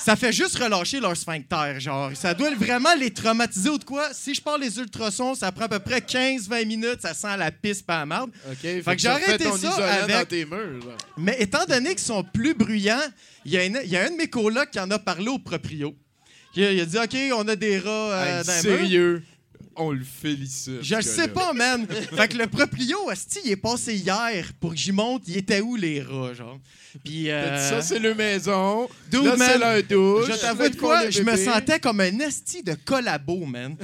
ça 0.03 0.15
fait 0.15 0.31
juste 0.31 0.57
relâcher 0.57 0.99
leur 0.99 1.15
sphincter. 1.15 1.79
Genre, 1.79 2.11
ça 2.15 2.33
doit 2.33 2.53
vraiment 2.55 2.93
les 2.95 3.11
traumatiser 3.11 3.69
ou 3.69 3.77
de 3.77 3.83
quoi. 3.83 4.09
Si 4.13 4.33
je 4.33 4.41
parle 4.41 4.61
les 4.61 4.77
ultrasons, 4.79 5.35
ça 5.35 5.51
prend 5.51 5.65
à 5.65 5.69
peu 5.69 5.79
près 5.79 5.99
15-20 5.99 6.65
minutes, 6.65 7.01
ça 7.01 7.13
sent 7.13 7.37
la 7.37 7.51
pisse 7.51 7.81
pas 7.81 7.99
la 7.99 8.05
marde. 8.05 8.31
OK. 8.49 8.57
que 8.61 8.81
que 8.95 8.97
j'ai 8.97 8.99
fait 9.01 9.07
arrêté 9.07 9.43
ça 9.43 10.03
avec- 10.03 10.15
dans 10.15 10.25
tes 10.25 10.45
murs. 10.45 10.81
genre. 10.81 10.97
Mais 11.17 11.35
étant 11.39 11.65
donné 11.65 11.89
qu'ils 11.89 11.99
sont 11.99 12.23
plus 12.23 12.53
bruyants, 12.53 12.97
il 13.45 13.51
y, 13.53 13.57
a 13.57 13.65
une- 13.65 13.81
il 13.83 13.89
y 13.89 13.97
a 13.97 14.03
un 14.05 14.09
de 14.11 14.15
mes 14.15 14.27
colocs 14.27 14.71
qui 14.71 14.79
en 14.79 14.89
a 14.91 14.99
parlé 14.99 15.27
au 15.27 15.37
proprio. 15.39 15.95
Il 16.55 16.63
a, 16.81 16.85
dit 16.85 16.97
OK, 16.97 17.15
on 17.35 17.47
a 17.47 17.55
des 17.55 17.77
rats 17.77 17.89
euh, 17.89 18.39
Hey, 18.41 18.45
dans 18.45 18.69
les 18.81 18.87
murs. 18.89 19.21
On 19.79 19.91
le 19.91 20.03
félicite. 20.03 20.81
Je 20.81 21.01
sais 21.01 21.29
pas, 21.29 21.53
man. 21.53 21.87
fait 22.15 22.27
que 22.27 22.37
le 22.37 22.47
proprio, 22.47 23.09
esti, 23.11 23.39
il 23.45 23.51
est 23.51 23.55
passé 23.55 23.95
hier 23.95 24.45
pour 24.59 24.71
que 24.71 24.77
j'y 24.77 24.91
monte. 24.91 25.23
Il 25.27 25.37
était 25.37 25.61
où, 25.61 25.75
les 25.75 26.01
rats, 26.01 26.33
genre? 26.33 26.59
Puis, 27.03 27.29
euh, 27.29 27.69
Ça, 27.69 27.81
c'est 27.81 27.99
le 27.99 28.13
maison. 28.13 28.89
Dude, 29.09 29.23
là, 29.23 29.35
c'est 29.37 29.57
leur 29.57 29.83
douche. 29.83 30.27
je 30.27 30.39
t'avoue 30.39 30.69
de 30.69 30.75
quoi? 30.75 31.09
Je 31.09 31.21
me 31.21 31.35
sentais 31.37 31.79
comme 31.79 32.01
un 32.01 32.19
esti 32.19 32.63
de 32.63 32.75
collabo, 32.85 33.45
man. 33.45 33.75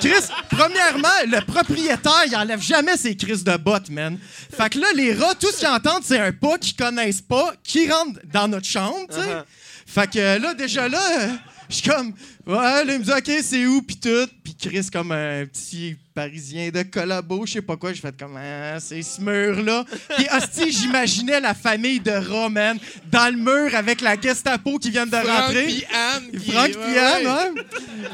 Chris, 0.00 0.26
premièrement, 0.50 1.08
le 1.26 1.44
propriétaire, 1.44 2.24
il 2.26 2.34
enlève 2.36 2.62
jamais 2.62 2.96
ses 2.96 3.16
crises 3.16 3.44
de 3.44 3.56
bottes, 3.56 3.90
man. 3.90 4.18
Fait 4.50 4.70
que 4.70 4.78
là, 4.78 4.88
les 4.94 5.14
rats, 5.14 5.34
tout 5.34 5.50
ce 5.52 5.58
qu'ils 5.58 5.68
entendent, 5.68 6.04
c'est 6.04 6.18
un 6.18 6.32
pas 6.32 6.58
qu'ils 6.58 6.76
connaissent 6.76 7.20
pas, 7.20 7.54
qui 7.62 7.90
rentre 7.90 8.18
dans 8.32 8.48
notre 8.48 8.66
chambre, 8.66 9.06
tu 9.08 9.16
sais. 9.16 9.44
Fait 9.86 10.08
que 10.10 10.38
là, 10.40 10.54
déjà 10.54 10.88
là, 10.88 11.00
euh, 11.20 11.28
je 11.68 11.76
suis 11.76 11.88
comme, 11.88 12.14
ouais, 12.50 12.84
là, 12.84 12.94
il 12.94 12.98
me 12.98 13.04
dit, 13.04 13.10
OK, 13.12 13.42
c'est 13.42 13.66
où, 13.66 13.82
pis 13.82 13.98
tout. 13.98 14.28
Pis 14.42 14.54
Chris 14.54 14.88
comme 14.92 15.12
un 15.12 15.46
petit 15.46 15.96
parisien 16.14 16.70
de 16.70 16.82
collabo, 16.82 17.46
je 17.46 17.54
sais 17.54 17.62
pas 17.62 17.76
quoi. 17.76 17.92
J'ai 17.92 18.00
fait 18.00 18.16
comme, 18.18 18.36
ah, 18.36 18.78
c'est 18.80 19.02
ce 19.02 19.20
mur-là. 19.20 19.84
Puis, 20.16 20.26
hostie, 20.36 20.72
j'imaginais 20.80 21.40
la 21.40 21.54
famille 21.54 22.00
de 22.00 22.10
rats, 22.10 22.48
man, 22.48 22.78
dans 23.10 23.32
le 23.32 23.38
mur 23.38 23.74
avec 23.74 24.00
la 24.00 24.20
Gestapo 24.20 24.78
qui 24.78 24.90
vient 24.90 25.06
de 25.06 25.16
Franck 25.16 25.26
rentrer. 25.26 25.64
puis 25.64 25.84
Anne. 25.92 26.40
Franck 26.40 26.66
ouais, 26.66 26.72
puis 26.72 26.98
Anne, 26.98 27.26
ouais. 27.26 27.30
hein? 27.30 27.54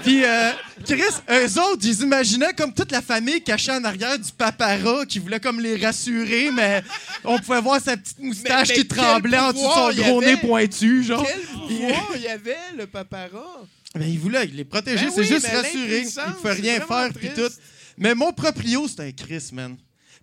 Puis 0.02 0.24
euh, 0.24 0.50
Chris, 0.84 1.02
eux 1.30 1.60
autres, 1.60 1.84
ils 1.84 2.02
imaginaient 2.02 2.52
comme 2.52 2.72
toute 2.72 2.92
la 2.92 3.02
famille 3.02 3.42
cachée 3.42 3.72
en 3.72 3.82
arrière 3.84 4.18
du 4.18 4.30
papara 4.32 5.04
qui 5.06 5.18
voulait 5.18 5.40
comme 5.40 5.60
les 5.60 5.76
rassurer, 5.84 6.50
mais 6.52 6.82
on 7.24 7.38
pouvait 7.38 7.60
voir 7.60 7.80
sa 7.80 7.96
petite 7.96 8.20
moustache 8.20 8.68
mais 8.68 8.74
qui 8.74 8.86
tremblait 8.86 9.38
en 9.38 9.52
dessous 9.52 9.62
de 9.66 9.94
son 9.94 10.02
gros 10.02 10.20
nez 10.22 10.36
pointu, 10.36 11.02
genre. 11.02 11.26
Quel 11.26 11.40
pouvoir 11.40 12.10
il 12.14 12.22
y 12.22 12.28
avait, 12.28 12.56
le 12.76 12.86
papara? 12.86 13.66
Mais 13.96 14.10
il 14.10 14.18
voulait 14.18 14.46
les 14.46 14.64
protéger, 14.64 15.06
Ben 15.06 15.12
c'est 15.14 15.20
oui, 15.20 15.26
juste 15.26 15.46
rassurer. 15.46 16.00
Il 16.00 16.06
ne 16.06 16.32
pouvait 16.34 16.52
rien 16.52 16.80
faire, 16.80 17.10
puis 17.14 17.28
tout. 17.34 17.52
Mais 17.98 18.14
mon 18.14 18.32
proprio, 18.32 18.86
c'est 18.88 19.00
un 19.00 19.12
Chris, 19.12 19.50
man. 19.52 19.76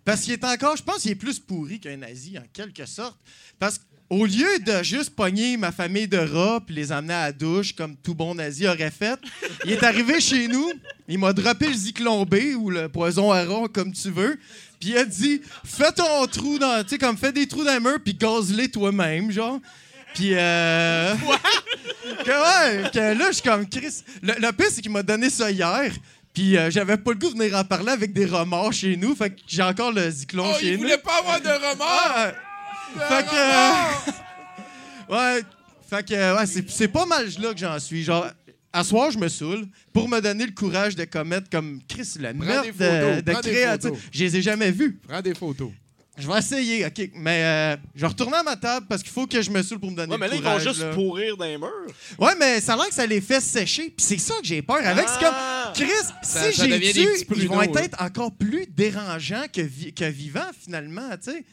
Parce 0.04 0.20
qu'il 0.20 0.32
est 0.32 0.44
encore, 0.44 0.76
je 0.76 0.82
pense 0.82 1.02
qu'il 1.02 1.10
est 1.10 1.16
plus 1.16 1.38
pourri 1.38 1.80
qu'un 1.80 1.96
nazi, 1.96 2.38
en 2.38 2.44
quelque 2.52 2.84
sorte. 2.86 3.18
Parce 3.58 3.78
qu'au 3.78 4.26
lieu 4.26 4.58
de 4.60 4.82
juste 4.82 5.10
pogner 5.10 5.56
ma 5.56 5.72
famille 5.72 6.06
de 6.06 6.18
rats 6.18 6.60
puis 6.64 6.74
les 6.74 6.92
amener 6.92 7.14
à 7.14 7.26
la 7.26 7.32
douche 7.32 7.74
comme 7.74 7.96
tout 7.96 8.14
bon 8.14 8.34
nazi 8.34 8.68
aurait 8.68 8.90
fait, 8.90 9.18
il 9.64 9.72
est 9.72 9.82
arrivé 9.82 10.20
chez 10.20 10.46
nous, 10.46 10.70
il 11.08 11.18
m'a 11.18 11.32
droppé 11.32 11.68
le 11.68 11.74
zyklon 11.74 12.24
B 12.26 12.36
ou 12.58 12.68
le 12.68 12.88
poison 12.90 13.32
à 13.32 13.44
rats, 13.44 13.68
comme 13.72 13.92
tu 13.92 14.10
veux, 14.10 14.38
puis 14.78 14.90
il 14.90 14.98
a 14.98 15.06
dit 15.06 15.40
Fais 15.64 15.92
ton 15.92 16.26
trou 16.26 16.58
dans. 16.58 16.82
Tu 16.82 16.90
sais, 16.90 16.98
comme 16.98 17.16
fais 17.16 17.32
des 17.32 17.48
trous 17.48 17.64
dans 17.64 17.74
le 17.74 17.80
mur 17.80 17.98
puis 18.04 18.14
gaze-les 18.14 18.68
toi-même, 18.68 19.30
genre. 19.30 19.58
Puis, 20.14 20.30
euh. 20.34 21.14
que, 22.24 22.30
ouais, 22.84 22.90
que 22.90 23.18
là, 23.18 23.26
je 23.28 23.32
suis 23.34 23.42
comme 23.42 23.68
Chris. 23.68 24.02
Le, 24.22 24.34
le 24.40 24.52
pire, 24.52 24.66
c'est 24.70 24.80
qu'il 24.80 24.90
m'a 24.92 25.02
donné 25.02 25.28
ça 25.30 25.50
hier. 25.50 25.92
Puis, 26.32 26.56
euh, 26.56 26.70
j'avais 26.70 26.96
pas 26.96 27.12
le 27.12 27.18
goût 27.18 27.30
de 27.32 27.38
venir 27.38 27.56
en 27.56 27.64
parler 27.64 27.90
avec 27.92 28.12
des 28.12 28.26
remords 28.26 28.72
chez 28.72 28.96
nous. 28.96 29.14
Fait 29.14 29.30
que 29.30 29.40
j'ai 29.46 29.62
encore 29.62 29.92
le 29.92 30.10
zyklon 30.10 30.50
Oh, 30.52 30.58
chez 30.58 30.68
il 30.68 30.72
nous. 30.74 30.78
voulait 30.80 30.98
pas 30.98 31.18
avoir 31.18 31.40
de 31.40 31.48
remords! 31.48 32.12
Ah, 32.16 32.32
fait 33.08 33.26
que. 33.26 34.10
euh, 35.10 35.14
ouais. 35.36 35.42
Fait 35.88 36.06
que, 36.06 36.36
ouais, 36.36 36.46
c'est, 36.46 36.68
c'est 36.70 36.88
pas 36.88 37.06
mal 37.06 37.26
là 37.40 37.52
que 37.52 37.58
j'en 37.60 37.78
suis. 37.78 38.02
Genre, 38.02 38.26
à 38.72 38.82
soir, 38.82 39.10
je 39.12 39.18
me 39.18 39.28
saoule 39.28 39.66
pour 39.92 40.08
me 40.08 40.20
donner 40.20 40.46
le 40.46 40.52
courage 40.52 40.96
de 40.96 41.04
commettre 41.04 41.48
comme 41.50 41.80
Chris, 41.88 42.08
la 42.18 42.32
merde 42.32 42.64
des 42.66 42.72
de, 42.72 42.76
photos, 42.76 43.22
de 43.22 43.30
prends 43.32 43.40
des 43.40 43.50
créatif. 43.50 43.90
Je 44.12 44.24
les 44.24 44.36
ai 44.36 44.42
jamais 44.42 44.70
vus. 44.72 44.98
Prends 45.06 45.20
des 45.22 45.34
photos. 45.34 45.70
Je 46.16 46.28
vais 46.30 46.38
essayer, 46.38 46.86
OK. 46.86 47.10
Mais 47.14 47.42
euh, 47.42 47.76
je 47.94 48.00
vais 48.02 48.06
retourner 48.06 48.36
à 48.36 48.42
ma 48.44 48.54
table 48.56 48.86
parce 48.88 49.02
qu'il 49.02 49.10
faut 49.10 49.26
que 49.26 49.42
je 49.42 49.50
me 49.50 49.62
saoule 49.62 49.80
pour 49.80 49.90
me 49.90 49.96
donner 49.96 50.12
Ouais, 50.12 50.18
mais 50.18 50.28
le 50.28 50.34
là, 50.34 50.38
ils 50.38 50.44
vont 50.44 50.58
juste 50.60 50.80
là. 50.80 50.90
pourrir 50.94 51.36
dans 51.36 51.44
les 51.44 51.58
murs. 51.58 51.70
Ouais, 52.18 52.34
mais 52.38 52.60
ça 52.60 52.74
a 52.74 52.76
l'air 52.76 52.86
que 52.88 52.94
ça 52.94 53.04
les 53.06 53.20
fait 53.20 53.40
sécher. 53.40 53.84
Puis 53.90 54.06
c'est 54.06 54.18
ça 54.18 54.34
que 54.40 54.46
j'ai 54.46 54.62
peur 54.62 54.76
avec. 54.84 55.08
C'est 55.08 55.26
Ah! 55.26 55.72
comme, 55.76 55.86
Chris, 55.86 56.06
Ça- 56.22 56.52
si 56.52 56.62
j'ai 56.68 56.78
petits 56.78 57.26
ils 57.42 57.48
vont 57.48 57.62
être 57.62 58.00
encore 58.00 58.30
plus 58.32 58.66
dérangeants 58.68 59.46
que, 59.52 59.60
vi- 59.62 59.92
que 59.92 60.04
vivants, 60.04 60.50
finalement, 60.62 61.10
tu 61.20 61.32
sais. 61.32 61.44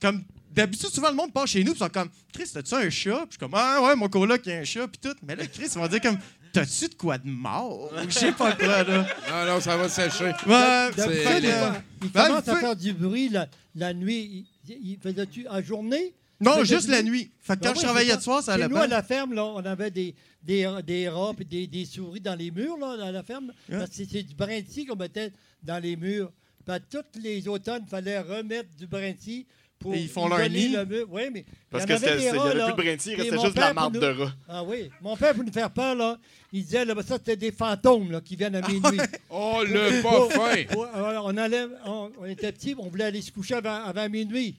Comme, 0.00 0.24
d'habitude, 0.50 0.88
souvent, 0.90 1.10
le 1.10 1.14
monde 1.16 1.32
passe 1.32 1.50
chez 1.50 1.60
nous, 1.62 1.72
puis 1.72 1.80
ils 1.80 1.84
sont 1.84 1.88
comme, 1.88 2.08
Chris, 2.32 2.50
t'as-tu 2.52 2.74
un 2.74 2.90
chat? 2.90 3.10
Puis 3.18 3.26
je 3.28 3.32
suis 3.34 3.38
comme, 3.38 3.54
ah 3.54 3.80
ouais, 3.82 3.94
mon 3.94 4.08
coloc, 4.08 4.40
il 4.46 4.52
a 4.52 4.58
un 4.58 4.64
chat, 4.64 4.88
puis 4.88 4.98
tout. 5.00 5.16
Mais 5.26 5.36
là, 5.36 5.46
Chris, 5.46 5.66
ils 5.72 5.78
vont 5.78 5.86
dire 5.86 6.00
comme, 6.00 6.18
t'as-tu 6.52 6.88
de 6.88 6.94
quoi 6.94 7.18
de 7.18 7.28
mort? 7.28 7.90
Je 8.08 8.10
sais 8.14 8.32
pas 8.32 8.52
quoi, 8.52 8.82
là. 8.82 9.06
Non, 9.30 9.54
non, 9.54 9.60
ça 9.60 9.76
va 9.76 9.88
sécher. 9.88 10.32
Ouais, 10.46 10.90
euh, 10.98 11.72
il 12.02 12.10
ben, 12.10 12.26
commence 12.26 12.48
à 12.48 12.56
faire 12.56 12.76
du 12.76 12.92
bruit 12.92 13.28
la, 13.28 13.46
la 13.74 13.94
nuit. 13.94 14.46
Il, 14.68 14.74
il 14.92 14.98
faisait-tu 14.98 15.46
en 15.48 15.62
journée? 15.62 16.14
Non, 16.40 16.62
juste 16.62 16.88
la 16.88 17.02
nuit. 17.02 17.30
Fait 17.40 17.56
que 17.56 17.60
Ben 17.62 17.68
quand 17.72 17.80
je 17.80 17.84
travaillais 17.84 18.16
de 18.16 18.20
soir, 18.20 18.42
ça 18.42 18.54
Chez 18.54 18.62
allait 18.62 18.68
nous, 18.72 18.76
à 18.76 18.80
pas. 18.80 18.86
la 18.86 19.02
ferme, 19.02 19.34
là, 19.34 19.44
on 19.44 19.64
avait 19.64 19.90
des, 19.90 20.14
des, 20.42 20.70
des 20.86 21.08
rats 21.08 21.32
et 21.40 21.44
des, 21.44 21.66
des 21.66 21.84
souris 21.84 22.20
dans 22.20 22.36
les 22.36 22.50
murs, 22.52 22.76
là, 22.78 23.06
à 23.06 23.10
la 23.10 23.22
ferme. 23.22 23.52
Parce 23.68 23.90
que 23.90 24.04
c'est 24.08 24.22
du 24.22 24.34
brinti 24.34 24.86
qu'on 24.86 24.94
mettait 24.96 25.32
dans 25.62 25.82
les 25.82 25.96
murs. 25.96 26.30
Puis 26.64 26.74
à 26.74 26.80
tous 26.80 27.02
les 27.20 27.48
automnes, 27.48 27.82
il 27.86 27.90
fallait 27.90 28.20
remettre 28.20 28.68
du 28.78 28.86
brinti 28.86 29.46
pour 29.78 29.94
Et 29.94 29.98
ils 30.00 30.08
font 30.08 30.28
leur 30.28 30.40
nid? 30.48 30.68
le 30.70 30.84
mur. 30.84 31.06
Oui, 31.10 31.22
mais 31.32 31.44
Parce 31.70 31.84
il 31.84 31.86
que 31.86 31.92
y 31.92 31.96
en 31.96 31.98
avait 32.02 32.16
des 32.16 32.22
y 32.24 32.30
rats, 32.30 32.44
avait 32.46 32.54
là. 32.58 32.64
plus 32.72 32.72
de 32.72 32.88
brinti, 32.88 33.10
il 33.12 33.14
restait 33.20 33.36
mon 33.36 33.42
juste 33.44 33.56
de 33.56 33.60
la 33.60 33.72
marde 33.74 33.94
nous- 33.94 34.00
de 34.00 34.06
rat. 34.06 34.32
Ah 34.48 34.62
oui. 34.64 34.90
Mon 35.02 35.16
père, 35.16 35.34
pour 35.34 35.44
nous 35.44 35.52
faire 35.52 35.70
peur, 35.70 35.94
là, 35.94 36.16
il 36.52 36.64
disait, 36.64 36.84
là, 36.84 36.94
ça, 37.06 37.14
c'était 37.16 37.36
des 37.36 37.52
fantômes 37.52 38.10
là, 38.10 38.20
qui 38.20 38.34
viennent 38.36 38.56
à 38.56 38.60
minuit. 38.66 38.98
Oh, 39.30 39.62
le 39.64 40.02
pas 40.02 40.28
fin! 40.30 40.84
Alors, 40.94 41.26
on, 41.26 41.36
allait, 41.36 41.66
on, 41.86 42.10
on 42.20 42.24
était 42.26 42.50
petits, 42.52 42.74
on 42.78 42.88
voulait 42.88 43.04
aller 43.04 43.22
se 43.22 43.30
coucher 43.30 43.54
avant, 43.54 43.84
avant 43.84 44.08
minuit. 44.08 44.56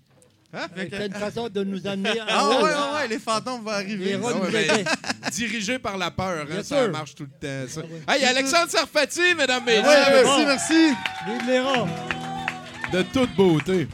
Hein? 0.52 0.68
Que- 0.74 0.82
C'était 0.82 1.06
une 1.06 1.14
façon 1.14 1.48
de 1.48 1.64
nous 1.64 1.86
amener 1.86 2.20
à 2.22 2.26
Ah 2.30 2.50
ouais, 2.50 2.56
ouais, 2.64 2.70
ouais, 3.02 3.08
les 3.10 3.20
fantômes 3.20 3.62
vont 3.62 3.70
arriver. 3.70 4.16
rats 4.16 4.32
Ah 4.34 4.36
nous 4.48 4.52
ouais, 4.52 4.68
mais-. 4.68 5.30
Dirigé 5.32 5.78
par 5.78 5.96
la 5.98 6.10
peur, 6.10 6.48
hein, 6.50 6.64
ça 6.64 6.84
sûr. 6.84 6.92
marche 6.92 7.14
tout 7.14 7.24
le 7.24 7.30
temps. 7.30 7.68
Ça. 7.72 7.82
Ah 7.84 8.14
ouais. 8.14 8.18
Hey, 8.20 8.26
Alexandre 8.26 8.70
Sarfati, 8.72 9.36
mesdames, 9.38 9.64
Ouais, 9.68 9.82
messieurs, 9.84 10.24
merci, 10.24 10.46
merci. 10.46 10.94
Vive 11.28 11.46
les 11.48 11.60
rats. 11.60 11.88
de 12.92 13.02
toute 13.04 13.36
beauté. 13.36 13.88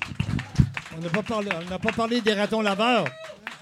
On 0.98 1.02
n'a 1.02 1.10
pas, 1.10 1.24
parlé- 1.24 1.50
on 1.72 1.78
pas 1.80 1.92
parlé 1.92 2.22
des 2.22 2.34
ratons 2.34 2.62
laveurs. 2.62 3.06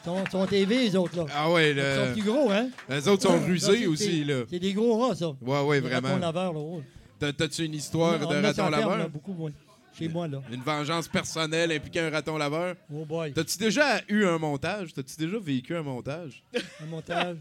Ils 0.02 0.06
sont, 0.06 0.24
sont 0.32 0.46
élevés, 0.48 0.84
les 0.84 0.96
autres, 0.96 1.15
là. 1.17 1.26
Ah 1.34 1.50
ouais, 1.52 1.72
Ils 1.72 1.78
sont 1.82 2.06
le- 2.08 2.13
plus 2.13 2.22
gros, 2.24 2.52
hein? 2.52 2.69
les 2.89 3.08
autres 3.08 3.24
sont 3.24 3.39
rusés 3.39 3.88
aussi, 3.88 4.24
là. 4.26 4.43
C'est 4.50 4.60
des 4.60 4.74
gros 4.74 4.98
rats, 5.00 5.15
ça. 5.15 5.30
Ouais, 5.41 5.62
ouais, 5.62 5.82
Les 5.82 5.88
ratons 5.89 6.08
vraiment. 6.08 6.19
laveurs, 6.19 6.54
là. 6.54 6.60
ouais. 6.60 7.34
T'as-tu 7.34 7.63
une 7.65 7.74
histoire 7.76 8.15
On 8.15 8.19
de 8.19 8.36
raton 8.36 8.54
sur 8.54 8.69
la 8.69 8.78
ferme, 8.78 8.89
là, 8.91 8.98
laveur? 8.98 9.10
beaucoup 9.10 9.34
moins. 9.34 9.52
Chez 9.98 10.10
moi, 10.10 10.28
là. 10.28 10.41
Une 10.52 10.62
vengeance 10.62 11.08
personnelle 11.08 11.72
impliquant 11.72 12.02
un 12.02 12.10
raton 12.10 12.38
laveur? 12.38 12.76
Oh 12.93 13.06
boy. 13.06 13.32
T'as-tu 13.32 13.58
déjà 13.60 14.02
eu 14.10 14.26
un 14.26 14.38
montage? 14.39 14.91
T'as-tu 14.93 15.15
déjà 15.17 15.38
vécu 15.39 15.76
un 15.76 15.84
montage? 15.84 16.43
Un 16.82 16.86
montage. 16.88 17.38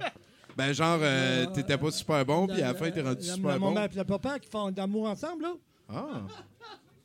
Ben, 0.57 0.73
genre, 0.75 0.99
euh, 1.01 1.47
t'étais 1.47 1.79
pas 1.79 1.91
super 1.91 2.25
bon, 2.27 2.47
puis 2.47 2.61
à 2.63 2.69
la 2.69 2.75
fin, 2.75 2.91
t'es 2.91 3.01
rendu 3.01 3.27
La- 3.27 3.35
super 3.35 3.51
la 3.53 3.59
bon. 3.59 3.71
maman 3.73 3.87
et 3.91 3.97
le 3.97 4.05
papa 4.05 4.39
qui 4.39 4.49
font 4.51 4.71
d'amour 4.71 5.09
ensemble, 5.09 5.43
là. 5.45 5.53
Ah! 5.89 6.21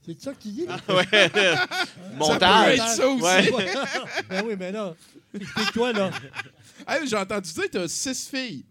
C'est 0.07 0.21
ça 0.21 0.33
tu 0.33 0.47
dis? 0.49 0.65
là? 0.65 0.77
Ouais. 0.87 1.03
Ça 1.11 1.29
peut 1.29 2.15
Montage. 2.17 2.75
être 2.79 2.87
ça 2.87 3.07
aussi. 3.09 3.23
Ouais. 3.23 3.51
ben 4.29 4.43
oui, 4.45 4.55
mais 4.57 4.71
là, 4.71 4.95
explique-toi, 5.33 5.93
là. 5.93 6.11
Hey, 6.87 7.07
J'ai 7.07 7.17
entendu 7.17 7.51
dire 7.51 7.63
que 7.63 7.69
t'as 7.69 7.87
six 7.87 8.29
filles. 8.29 8.63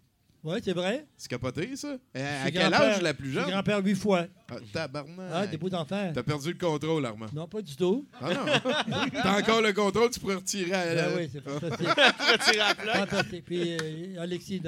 Oui, 0.42 0.58
c'est 0.64 0.72
vrai. 0.72 1.04
C'est 1.16 1.28
capoté, 1.28 1.74
ça? 1.74 1.96
Euh, 2.16 2.46
À 2.46 2.50
quel 2.52 2.72
âge 2.72 3.02
la 3.02 3.12
plus 3.12 3.32
jeune? 3.32 3.50
grand-père 3.50 3.84
huit 3.84 3.96
fois. 3.96 4.26
Ah, 4.48 4.54
tabarnak. 4.72 5.26
Ah, 5.34 5.46
des 5.46 5.56
beaux 5.58 5.74
enfants. 5.74 6.12
T'as 6.14 6.22
perdu 6.22 6.52
le 6.52 6.58
contrôle, 6.58 7.04
Armand. 7.04 7.26
Non, 7.34 7.48
pas 7.48 7.60
du 7.60 7.74
tout. 7.74 8.06
Ah 8.20 8.28
non. 8.32 9.00
T'as 9.12 9.38
encore 9.40 9.60
le 9.60 9.72
contrôle, 9.72 10.08
tu 10.10 10.20
pourrais 10.20 10.36
retirer 10.36 10.72
à 10.72 10.94
Ben 10.94 11.14
oui, 11.16 11.28
c'est 11.32 11.40
fantastique. 11.42 11.88
Retirer 11.88 12.58
la 12.86 12.94
fantastique. 13.06 13.44
Puis 13.44 13.76
euh, 13.76 14.22
Alexis, 14.22 14.62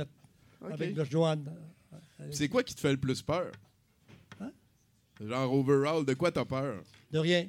avec 0.69 0.97
le 0.97 1.05
Joanne. 1.05 1.45
C'est 2.33 2.49
quoi 2.49 2.65
qui 2.65 2.75
te 2.75 2.81
fait 2.81 2.91
le 2.91 2.99
plus 2.99 3.23
peur? 3.23 3.53
Genre 5.21 5.53
overall, 5.53 6.05
de 6.05 6.15
quoi 6.15 6.31
t'as 6.31 6.45
peur? 6.45 6.77
De 7.11 7.19
rien. 7.19 7.47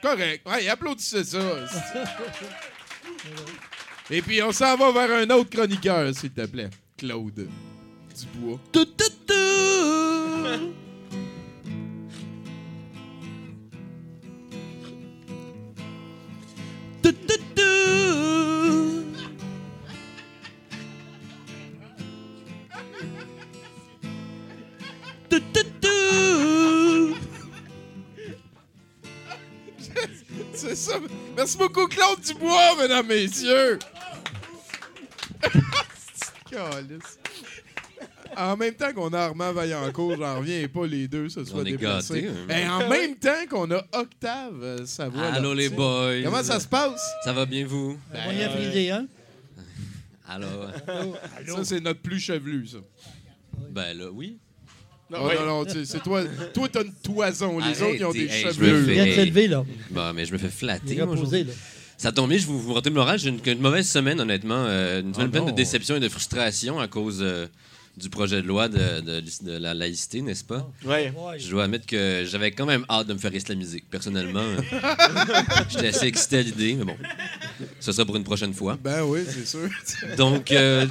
Correct. 0.00 0.46
Ouais, 0.48 0.68
applaudissez 0.68 1.24
ça. 1.24 1.38
Et 4.10 4.20
puis, 4.22 4.42
on 4.42 4.52
s'en 4.52 4.76
va 4.76 4.90
vers 4.92 5.18
un 5.18 5.30
autre 5.30 5.50
chroniqueur, 5.50 6.14
s'il 6.14 6.32
te 6.32 6.44
plaît. 6.46 6.70
Claude 6.96 7.48
Dubois. 8.18 8.58
Tout, 8.72 8.84
tout, 8.84 9.04
tout. 9.26 9.34
Tout, 17.02 17.12
tout, 17.12 17.38
tout. 17.54 17.62
C'est 30.62 30.76
ça. 30.76 30.92
Merci 31.36 31.58
beaucoup, 31.58 31.88
Claude 31.88 32.20
Dubois, 32.20 32.76
mesdames, 32.80 33.06
messieurs. 33.06 33.80
Calice. 36.50 37.18
En 38.34 38.56
même 38.56 38.72
temps 38.72 38.94
qu'on 38.94 39.12
a 39.12 39.18
Armand 39.18 39.52
Vaillancourt, 39.52 40.16
j'en 40.16 40.38
reviens 40.38 40.66
pas 40.66 40.86
les 40.86 41.06
deux, 41.06 41.28
ce 41.28 41.44
soit 41.44 41.60
On 41.60 41.64
est 41.66 41.72
déplacés. 41.72 42.22
gâtés, 42.22 42.34
hein. 42.48 42.56
Et 42.56 42.66
en 42.66 42.88
même 42.88 43.14
temps 43.16 43.44
qu'on 43.50 43.70
a 43.70 43.84
Octave, 43.92 44.58
euh, 44.62 44.86
sa 44.86 45.10
voix. 45.10 45.24
Allô 45.26 45.52
les 45.52 45.68
boys. 45.68 46.22
Comment 46.24 46.42
ça 46.42 46.58
se 46.58 46.66
passe? 46.66 47.02
Ça 47.24 47.34
va 47.34 47.44
bien 47.44 47.66
vous? 47.66 47.98
on 48.26 48.32
y 48.32 48.42
a 48.42 48.48
frisé, 48.48 48.90
hein? 48.90 49.06
Allô? 50.26 50.46
Ça, 51.46 51.64
c'est 51.64 51.80
notre 51.80 52.00
plus 52.00 52.20
chevelu, 52.20 52.66
ça. 52.68 52.78
Ben 53.68 53.92
là, 53.98 54.10
oui. 54.10 54.38
Non, 55.10 55.18
Oh, 55.22 55.26
ouais. 55.28 55.34
non, 55.38 55.46
non, 55.46 55.64
tu- 55.66 55.84
c'est 55.84 56.02
toi. 56.02 56.22
Toi, 56.54 56.68
t'as 56.72 56.82
une 56.84 56.92
toison. 56.94 57.58
Les 57.58 57.82
autres, 57.82 57.94
ils 57.96 58.04
ont 58.04 58.12
des 58.12 58.20
hey, 58.24 58.40
je 58.42 58.46
me 58.46 58.52
cheveux. 58.52 58.78
Il 58.80 58.84
fais- 58.86 58.92
vient 58.94 59.04
de 59.04 59.08
Hey. 59.10 59.14
s'élever, 59.14 59.48
là. 59.48 59.64
Bon, 59.90 60.12
mais 60.14 60.24
je 60.24 60.32
me 60.32 60.38
fais 60.38 60.46
Il 60.46 60.50
flatter. 60.52 60.92
est 60.92 60.96
moi, 60.96 61.04
reposé, 61.14 61.22
aujourd'hui. 61.22 61.44
là. 61.44 61.52
Ça 61.98 62.12
tombe 62.12 62.30
bien, 62.30 62.38
je 62.38 62.46
vous, 62.46 62.58
vous 62.60 62.70
racontez 62.72 62.88
le 62.90 62.94
moral. 62.96 63.18
J'ai 63.18 63.28
une, 63.28 63.38
une 63.44 63.60
mauvaise 63.60 63.88
semaine, 63.88 64.20
honnêtement. 64.20 64.64
Euh, 64.66 65.02
une 65.02 65.12
semaine 65.14 65.28
Oh 65.28 65.32
pleine 65.32 65.46
de 65.46 65.50
déception 65.52 65.96
et 65.96 66.00
de 66.00 66.08
frustration 66.08 66.80
à 66.80 66.88
cause 66.88 67.18
euh, 67.20 67.46
du 67.96 68.08
projet 68.08 68.40
de 68.40 68.46
loi 68.46 68.68
de, 68.68 69.00
de- 69.00 69.20
de 69.44 69.58
la 69.58 69.74
laïcité, 69.74 70.22
n'est-ce 70.22 70.44
pas? 70.44 70.70
Ouais. 70.84 71.12
Ouais. 71.16 71.38
Je 71.38 71.50
dois 71.50 71.64
admettre 71.64 71.86
que 71.86 72.24
j'avais 72.26 72.50
quand 72.50 72.64
même 72.66 72.84
hâte 72.88 73.06
de 73.06 73.12
me 73.12 73.18
faire 73.18 73.34
islamiser. 73.34 73.84
Personnellement, 73.90 74.44
j'étais 75.68 75.88
assez 75.88 76.06
excité 76.06 76.38
à 76.38 76.42
l'idée, 76.42 76.74
mais 76.74 76.84
bon, 76.84 76.96
ça 77.80 77.92
sera 77.92 78.04
pour 78.06 78.16
une 78.16 78.24
prochaine 78.24 78.54
fois. 78.54 78.78
Ben 78.82 79.02
oui, 79.04 79.20
c'est 79.28 79.46
sûr. 79.46 79.68
Donc, 80.16 80.52
euh, 80.52 80.86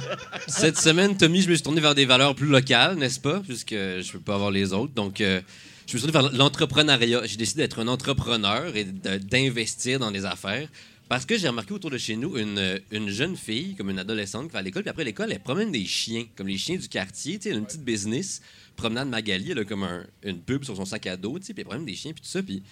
cette 0.46 0.78
semaine, 0.78 1.16
Tommy, 1.16 1.42
je 1.42 1.48
me 1.50 1.54
suis 1.54 1.62
tourné 1.62 1.80
vers 1.80 1.94
des 1.94 2.04
valeurs 2.04 2.34
plus 2.34 2.46
locales, 2.48 2.96
n'est-ce 2.96 3.20
pas? 3.20 3.40
Puisque 3.40 3.70
je 3.72 4.06
ne 4.06 4.12
peux 4.12 4.20
pas 4.20 4.34
avoir 4.36 4.50
les 4.50 4.72
autres. 4.72 4.92
Donc, 4.94 5.20
euh, 5.20 5.40
je 5.86 5.94
me 5.94 5.98
suis 5.98 6.08
tourné 6.10 6.28
vers 6.28 6.36
l'entrepreneuriat. 6.38 7.22
J'ai 7.26 7.36
décidé 7.36 7.62
d'être 7.62 7.80
un 7.80 7.88
entrepreneur 7.88 8.74
et 8.76 8.84
d'investir 8.84 9.98
dans 9.98 10.10
les 10.10 10.24
affaires. 10.24 10.68
Parce 11.08 11.26
que 11.26 11.36
j'ai 11.36 11.48
remarqué 11.48 11.74
autour 11.74 11.90
de 11.90 11.98
chez 11.98 12.16
nous 12.16 12.38
une, 12.38 12.56
euh, 12.58 12.78
une 12.90 13.10
jeune 13.10 13.36
fille, 13.36 13.74
comme 13.76 13.90
une 13.90 13.98
adolescente, 13.98 14.46
qui 14.46 14.52
va 14.54 14.60
à 14.60 14.62
l'école, 14.62 14.82
puis 14.82 14.90
après 14.90 15.04
l'école, 15.04 15.30
elle 15.30 15.40
promène 15.40 15.70
des 15.70 15.84
chiens, 15.84 16.24
comme 16.36 16.48
les 16.48 16.56
chiens 16.56 16.76
du 16.76 16.88
quartier. 16.88 17.36
Tu 17.38 17.42
sais, 17.44 17.48
elle 17.50 17.56
a 17.56 17.58
une 17.58 17.66
petite 17.66 17.84
business, 17.84 18.40
promenade 18.76 19.08
Magali, 19.08 19.50
elle 19.50 19.58
a 19.58 19.64
comme 19.64 19.82
un- 19.82 20.06
une 20.22 20.38
pub 20.40 20.64
sur 20.64 20.74
son 20.74 20.86
sac 20.86 21.06
à 21.06 21.16
dos, 21.18 21.38
tu 21.38 21.46
sais, 21.46 21.52
puis 21.54 21.60
elle 21.62 21.66
promène 21.66 21.84
des 21.84 21.94
chiens, 21.94 22.12
puis 22.12 22.22
tout 22.22 22.28
ça. 22.28 22.42
Puis 22.42 22.62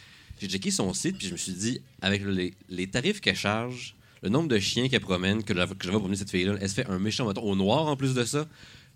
j'ai 0.41 0.49
checké 0.49 0.71
son 0.71 0.93
site, 0.95 1.19
puis 1.19 1.27
je 1.27 1.33
me 1.33 1.37
suis 1.37 1.53
dit, 1.53 1.81
avec 2.01 2.23
les, 2.25 2.55
les 2.71 2.87
tarifs 2.87 3.21
qu'elle 3.21 3.37
charge, 3.37 3.95
le 4.23 4.31
nombre 4.31 4.49
de 4.49 4.59
chiens 4.59 4.89
qu'elle 4.89 5.01
promène, 5.01 5.43
que, 5.45 5.55
je- 5.55 5.75
que 5.75 5.85
je 5.85 5.91
vais 5.91 5.99
promener 5.99 6.17
cette 6.17 6.31
fille-là, 6.31 6.57
elle 6.61 6.69
se 6.69 6.75
fait 6.75 6.87
un 6.87 6.99
méchant 6.99 7.25
moton 7.25 7.43
au 7.43 7.55
noir 7.57 7.89
en 7.89 7.97
plus 7.97 8.15
de 8.15 8.25
ça. 8.25 8.47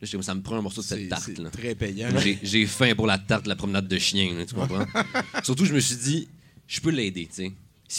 Là, 0.01 0.09
comme, 0.11 0.23
ça 0.23 0.35
me 0.35 0.41
prend 0.43 0.57
un 0.57 0.63
morceau 0.63 0.81
de 0.81 0.87
cette 0.87 1.09
tarte. 1.11 1.23
c'est 1.27 1.51
très 1.51 1.75
payant. 1.75 2.09
J'ai- 2.19 2.39
J'ai 2.43 2.67
faim 2.67 2.95
pour 2.97 3.07
la 3.07 3.19
tarte, 3.19 3.47
la 3.47 3.57
promenade 3.57 3.89
de 3.89 3.99
chien, 3.99 4.35
là, 4.35 4.47
tu 4.47 4.55
comprends? 4.55 4.85
Surtout, 5.45 5.67
je 5.67 5.75
me 5.75 5.81
suis 5.81 5.97
dit, 5.97 6.29
je 6.67 6.81
peux 6.81 6.91
l'aider, 6.91 7.27
tu 7.27 7.35
sais. 7.45 7.53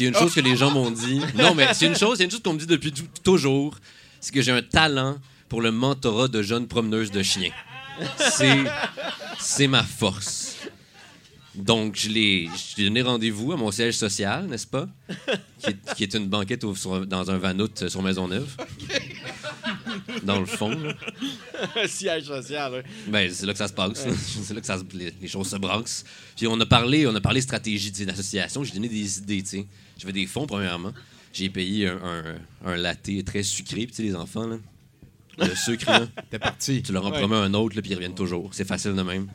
A 0.03 0.07
une 0.09 0.15
chose 0.15 0.33
que 0.33 0.41
les 0.41 0.57
gens 0.57 0.71
m'ont 0.71 0.91
dit. 0.91 1.21
Non, 1.35 1.55
mais 1.55 1.73
c'est 1.73 1.85
une 1.87 1.95
chose, 1.95 2.17
c'est 2.17 2.25
une 2.25 2.31
chose 2.31 2.41
qu'on 2.43 2.53
me 2.53 2.59
dit 2.59 2.65
depuis 2.67 2.91
tou- 2.91 3.07
toujours, 3.23 3.77
c'est 4.19 4.33
que 4.33 4.41
j'ai 4.41 4.51
un 4.51 4.61
talent 4.61 5.17
pour 5.47 5.61
le 5.61 5.71
mentorat 5.71 6.27
de 6.27 6.41
jeunes 6.41 6.67
promeneuses 6.67 7.11
de 7.11 7.23
chiens. 7.23 7.51
C'est, 8.17 8.63
c'est 9.39 9.67
ma 9.67 9.83
force. 9.83 10.57
Donc, 11.53 11.95
je 11.95 12.09
l'ai, 12.09 12.49
je 12.53 12.75
lui 12.75 12.83
ai 12.83 12.87
donné 12.89 13.01
rendez-vous 13.01 13.53
à 13.53 13.55
mon 13.55 13.71
siège 13.71 13.95
social, 13.95 14.45
n'est-ce 14.47 14.67
pas? 14.67 14.89
Qui 15.59 15.69
est, 15.69 15.93
qui 15.95 16.03
est 16.03 16.13
une 16.13 16.27
banquette 16.27 16.65
au- 16.65 16.75
sur- 16.75 17.05
dans 17.07 17.31
un 17.31 17.37
vanout 17.37 17.87
sur 17.87 18.01
Maisonneuve. 18.01 18.49
Dans 20.23 20.39
le 20.39 20.45
fond, 20.45 20.69
là. 20.77 20.93
Siège 21.87 22.25
social. 22.25 22.83
Ben, 23.07 23.31
c'est 23.31 23.45
là 23.45 23.53
que 23.53 23.57
ça 23.57 23.67
se 23.69 23.73
passe. 23.73 24.05
c'est 24.43 24.53
là 24.53 24.59
que 24.59 24.67
ça 24.67 24.77
se- 24.77 24.97
les, 24.97 25.13
les 25.21 25.27
choses 25.29 25.47
se 25.49 25.55
brassent. 25.55 26.03
Puis 26.35 26.47
on 26.47 26.59
a 26.59 26.65
parlé, 26.65 27.07
on 27.07 27.15
a 27.15 27.21
parlé 27.21 27.39
stratégie 27.39 27.91
d'association. 27.91 28.63
J'ai 28.65 28.73
donné 28.73 28.89
des 28.89 29.17
idées. 29.19 29.41
tu 29.43 29.49
sais. 29.49 29.65
J'avais 29.97 30.13
des 30.13 30.25
fonds, 30.25 30.45
premièrement. 30.47 30.93
J'ai 31.33 31.49
payé 31.49 31.87
un, 31.87 31.99
un, 32.03 32.35
un 32.71 32.75
latte 32.77 33.09
très 33.25 33.43
sucré. 33.43 33.77
Puis 33.85 33.87
tu 33.87 33.93
sais, 33.95 34.03
les 34.03 34.15
enfants, 34.15 34.47
là, 34.47 34.57
le 35.37 35.55
sucre, 35.65 35.89
là, 35.89 36.07
T'es 36.29 36.39
parti. 36.39 36.81
tu 36.81 36.91
leur 36.93 37.05
en 37.05 37.11
Ouais. 37.11 37.19
promets 37.19 37.35
un 37.35 37.53
autre, 37.53 37.75
là, 37.75 37.81
puis 37.81 37.91
ils 37.91 37.95
reviennent 37.95 38.15
toujours. 38.15 38.53
C'est 38.53 38.65
facile 38.67 38.93
de 38.93 39.01
même. 39.01 39.27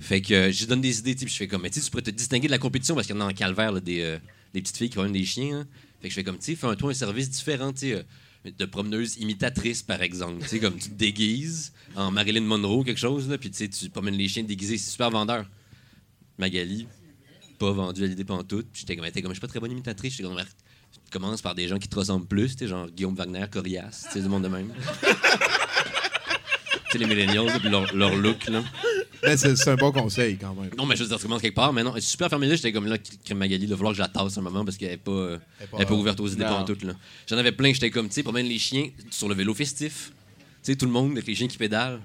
Fait 0.00 0.20
que 0.20 0.34
euh, 0.34 0.52
je 0.52 0.66
donne 0.66 0.80
des 0.80 0.98
idées, 0.98 1.14
puis 1.14 1.28
je 1.28 1.36
fais 1.36 1.46
comme, 1.46 1.62
mais 1.62 1.70
tu 1.70 1.78
sais, 1.78 1.84
tu 1.84 1.90
pourrais 1.90 2.02
te 2.02 2.10
distinguer 2.10 2.48
de 2.48 2.52
la 2.52 2.58
compétition 2.58 2.94
parce 2.94 3.06
qu'il 3.06 3.14
y 3.16 3.18
en 3.18 3.22
a 3.22 3.28
en 3.30 3.32
calvaire, 3.32 3.70
là, 3.72 3.80
des, 3.80 4.00
euh, 4.00 4.18
des 4.52 4.60
petites 4.60 4.76
filles 4.76 4.88
qui 4.90 4.96
promènent 4.96 5.12
des 5.12 5.24
chiens. 5.24 5.60
hein. 5.60 5.66
Fait 6.00 6.08
que 6.08 6.10
je 6.10 6.14
fais 6.16 6.24
comme, 6.24 6.38
tu 6.38 6.44
sais, 6.44 6.56
fais 6.56 6.66
un 6.66 6.94
service 6.94 7.30
différent, 7.30 7.72
tu 7.72 7.78
sais, 7.78 7.92
euh, 7.94 8.50
de 8.58 8.64
promeneuse 8.64 9.16
imitatrice, 9.18 9.82
par 9.82 10.02
exemple. 10.02 10.42
Tu 10.42 10.48
sais, 10.48 10.58
comme 10.58 10.76
tu 10.76 10.88
te 10.90 10.94
déguises 10.94 11.72
en 11.94 12.10
Marilyn 12.10 12.40
Monroe, 12.40 12.82
quelque 12.84 12.98
chose, 12.98 13.28
là, 13.28 13.38
puis 13.38 13.50
tu 13.52 13.58
sais, 13.58 13.68
tu 13.68 13.88
promènes 13.88 14.16
les 14.16 14.26
chiens 14.26 14.42
déguisés, 14.42 14.76
c'est 14.78 14.90
super 14.90 15.10
vendeur. 15.10 15.46
Magali, 16.38 16.88
pas 17.62 17.72
vendu 17.72 18.02
à 18.04 18.06
l'idée 18.06 18.24
pantoute. 18.24 18.66
Puis 18.72 18.80
j'étais 18.80 18.96
comme, 18.96 19.10
t'es 19.10 19.22
comme, 19.22 19.30
je 19.30 19.34
suis 19.36 19.40
pas 19.40 19.46
très 19.48 19.60
bonne 19.60 19.70
imitatrice. 19.72 20.14
J'étais 20.14 20.28
comme, 20.28 20.36
tu 20.36 21.10
commences 21.10 21.40
par 21.42 21.54
des 21.54 21.68
gens 21.68 21.78
qui 21.78 21.88
te 21.88 21.96
ressemblent 21.96 22.26
plus, 22.26 22.56
tu 22.56 22.66
genre 22.68 22.88
Guillaume 22.88 23.14
Wagner, 23.14 23.44
Corias, 23.50 24.04
tu 24.06 24.12
sais, 24.12 24.20
du 24.22 24.28
monde 24.28 24.42
de 24.42 24.48
même. 24.48 24.68
tu 25.02 25.08
sais, 26.92 26.98
les 26.98 27.06
millennials, 27.06 27.46
leur, 27.64 27.94
leur 27.94 28.14
look, 28.16 28.46
là. 28.48 28.62
Ben, 29.22 29.36
c'est 29.36 29.54
c'est 29.54 29.70
un 29.70 29.76
bon 29.76 29.92
conseil 29.92 30.36
quand 30.36 30.52
même. 30.54 30.70
Non, 30.76 30.84
mais 30.84 30.96
je 30.96 31.04
veux 31.04 31.08
dire, 31.08 31.16
tu 31.16 31.22
commences 31.22 31.40
quelque 31.42 31.54
part. 31.54 31.72
Mais 31.72 31.84
non, 31.84 31.92
je 31.94 32.00
suis 32.00 32.10
super 32.10 32.28
fermé 32.28 32.48
là. 32.48 32.56
J'étais 32.56 32.72
comme 32.72 32.86
là, 32.86 32.98
crème 33.24 33.38
Magali, 33.38 33.62
il 33.64 33.70
va 33.70 33.76
falloir 33.76 33.92
que 33.92 33.98
je 33.98 34.02
la 34.02 34.08
tasse 34.08 34.36
un 34.36 34.40
moment 34.42 34.64
parce 34.64 34.76
qu'elle 34.76 34.90
n'est 34.90 34.96
pas, 34.96 35.12
euh, 35.12 35.38
Elle 35.60 35.64
est 35.64 35.66
pas- 35.68 35.76
elle 35.76 35.82
est 35.84 35.86
pas 35.86 35.94
ouverte 35.94 36.18
aux 36.18 36.26
idées 36.26 36.42
Non. 36.42 36.48
pantoutes, 36.50 36.82
là. 36.82 36.94
J'en 37.28 37.38
avais 37.38 37.52
plein. 37.52 37.72
J'étais 37.72 37.90
comme, 37.90 38.08
tu 38.08 38.14
sais, 38.14 38.22
promène 38.24 38.46
les 38.46 38.58
chiens 38.58 38.88
sur 39.10 39.28
le 39.28 39.36
vélo 39.36 39.54
festif. 39.54 40.10
Tu 40.64 40.72
sais, 40.72 40.76
tout 40.76 40.86
le 40.86 40.90
monde 40.92 41.12
avec 41.12 41.26
les 41.28 41.36
chiens 41.36 41.46
qui 41.46 41.56
pédalent. 41.56 42.00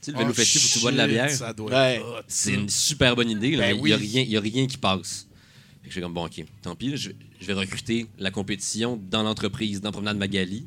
Tu 0.00 0.06
sais, 0.06 0.12
le 0.12 0.18
vélo 0.18 0.30
Oh, 0.30 0.34
festif 0.34 0.64
où 0.64 0.68
tu 0.74 0.80
bois 0.80 0.92
de 0.92 0.96
la 0.96 1.04
shit, 1.04 1.12
bière. 1.12 1.30
Ça 1.30 1.52
doit 1.52 1.70
Ouais. 1.70 1.96
être 1.96 2.06
hot, 2.06 2.22
C'est 2.28 2.52
une 2.54 2.68
super 2.68 3.16
bonne 3.16 3.30
idée. 3.30 3.52
là, 3.52 3.68
Ben 3.68 3.74
mais 3.74 3.80
il 3.80 3.84
n'y 3.84 3.92
a, 3.92 3.96
oui. 3.96 4.06
rien- 4.06 4.22
il 4.22 4.30
y 4.30 4.36
a 4.36 4.40
rien 4.40 4.66
qui 4.66 4.76
passe. 4.76 5.26
Fait 5.82 5.88
que 5.88 5.94
j'étais 5.94 6.02
comme, 6.02 6.14
bon, 6.14 6.26
OK, 6.26 6.44
tant 6.62 6.74
pis. 6.76 6.90
là, 6.90 6.96
je, 6.96 7.10
je 7.40 7.46
vais 7.46 7.52
recruter 7.54 8.06
la 8.18 8.30
compétition 8.30 9.00
dans 9.10 9.22
l'entreprise, 9.22 9.80
dans 9.80 9.92
Promenade 9.92 10.16
Magali. 10.18 10.62
Tu 10.62 10.66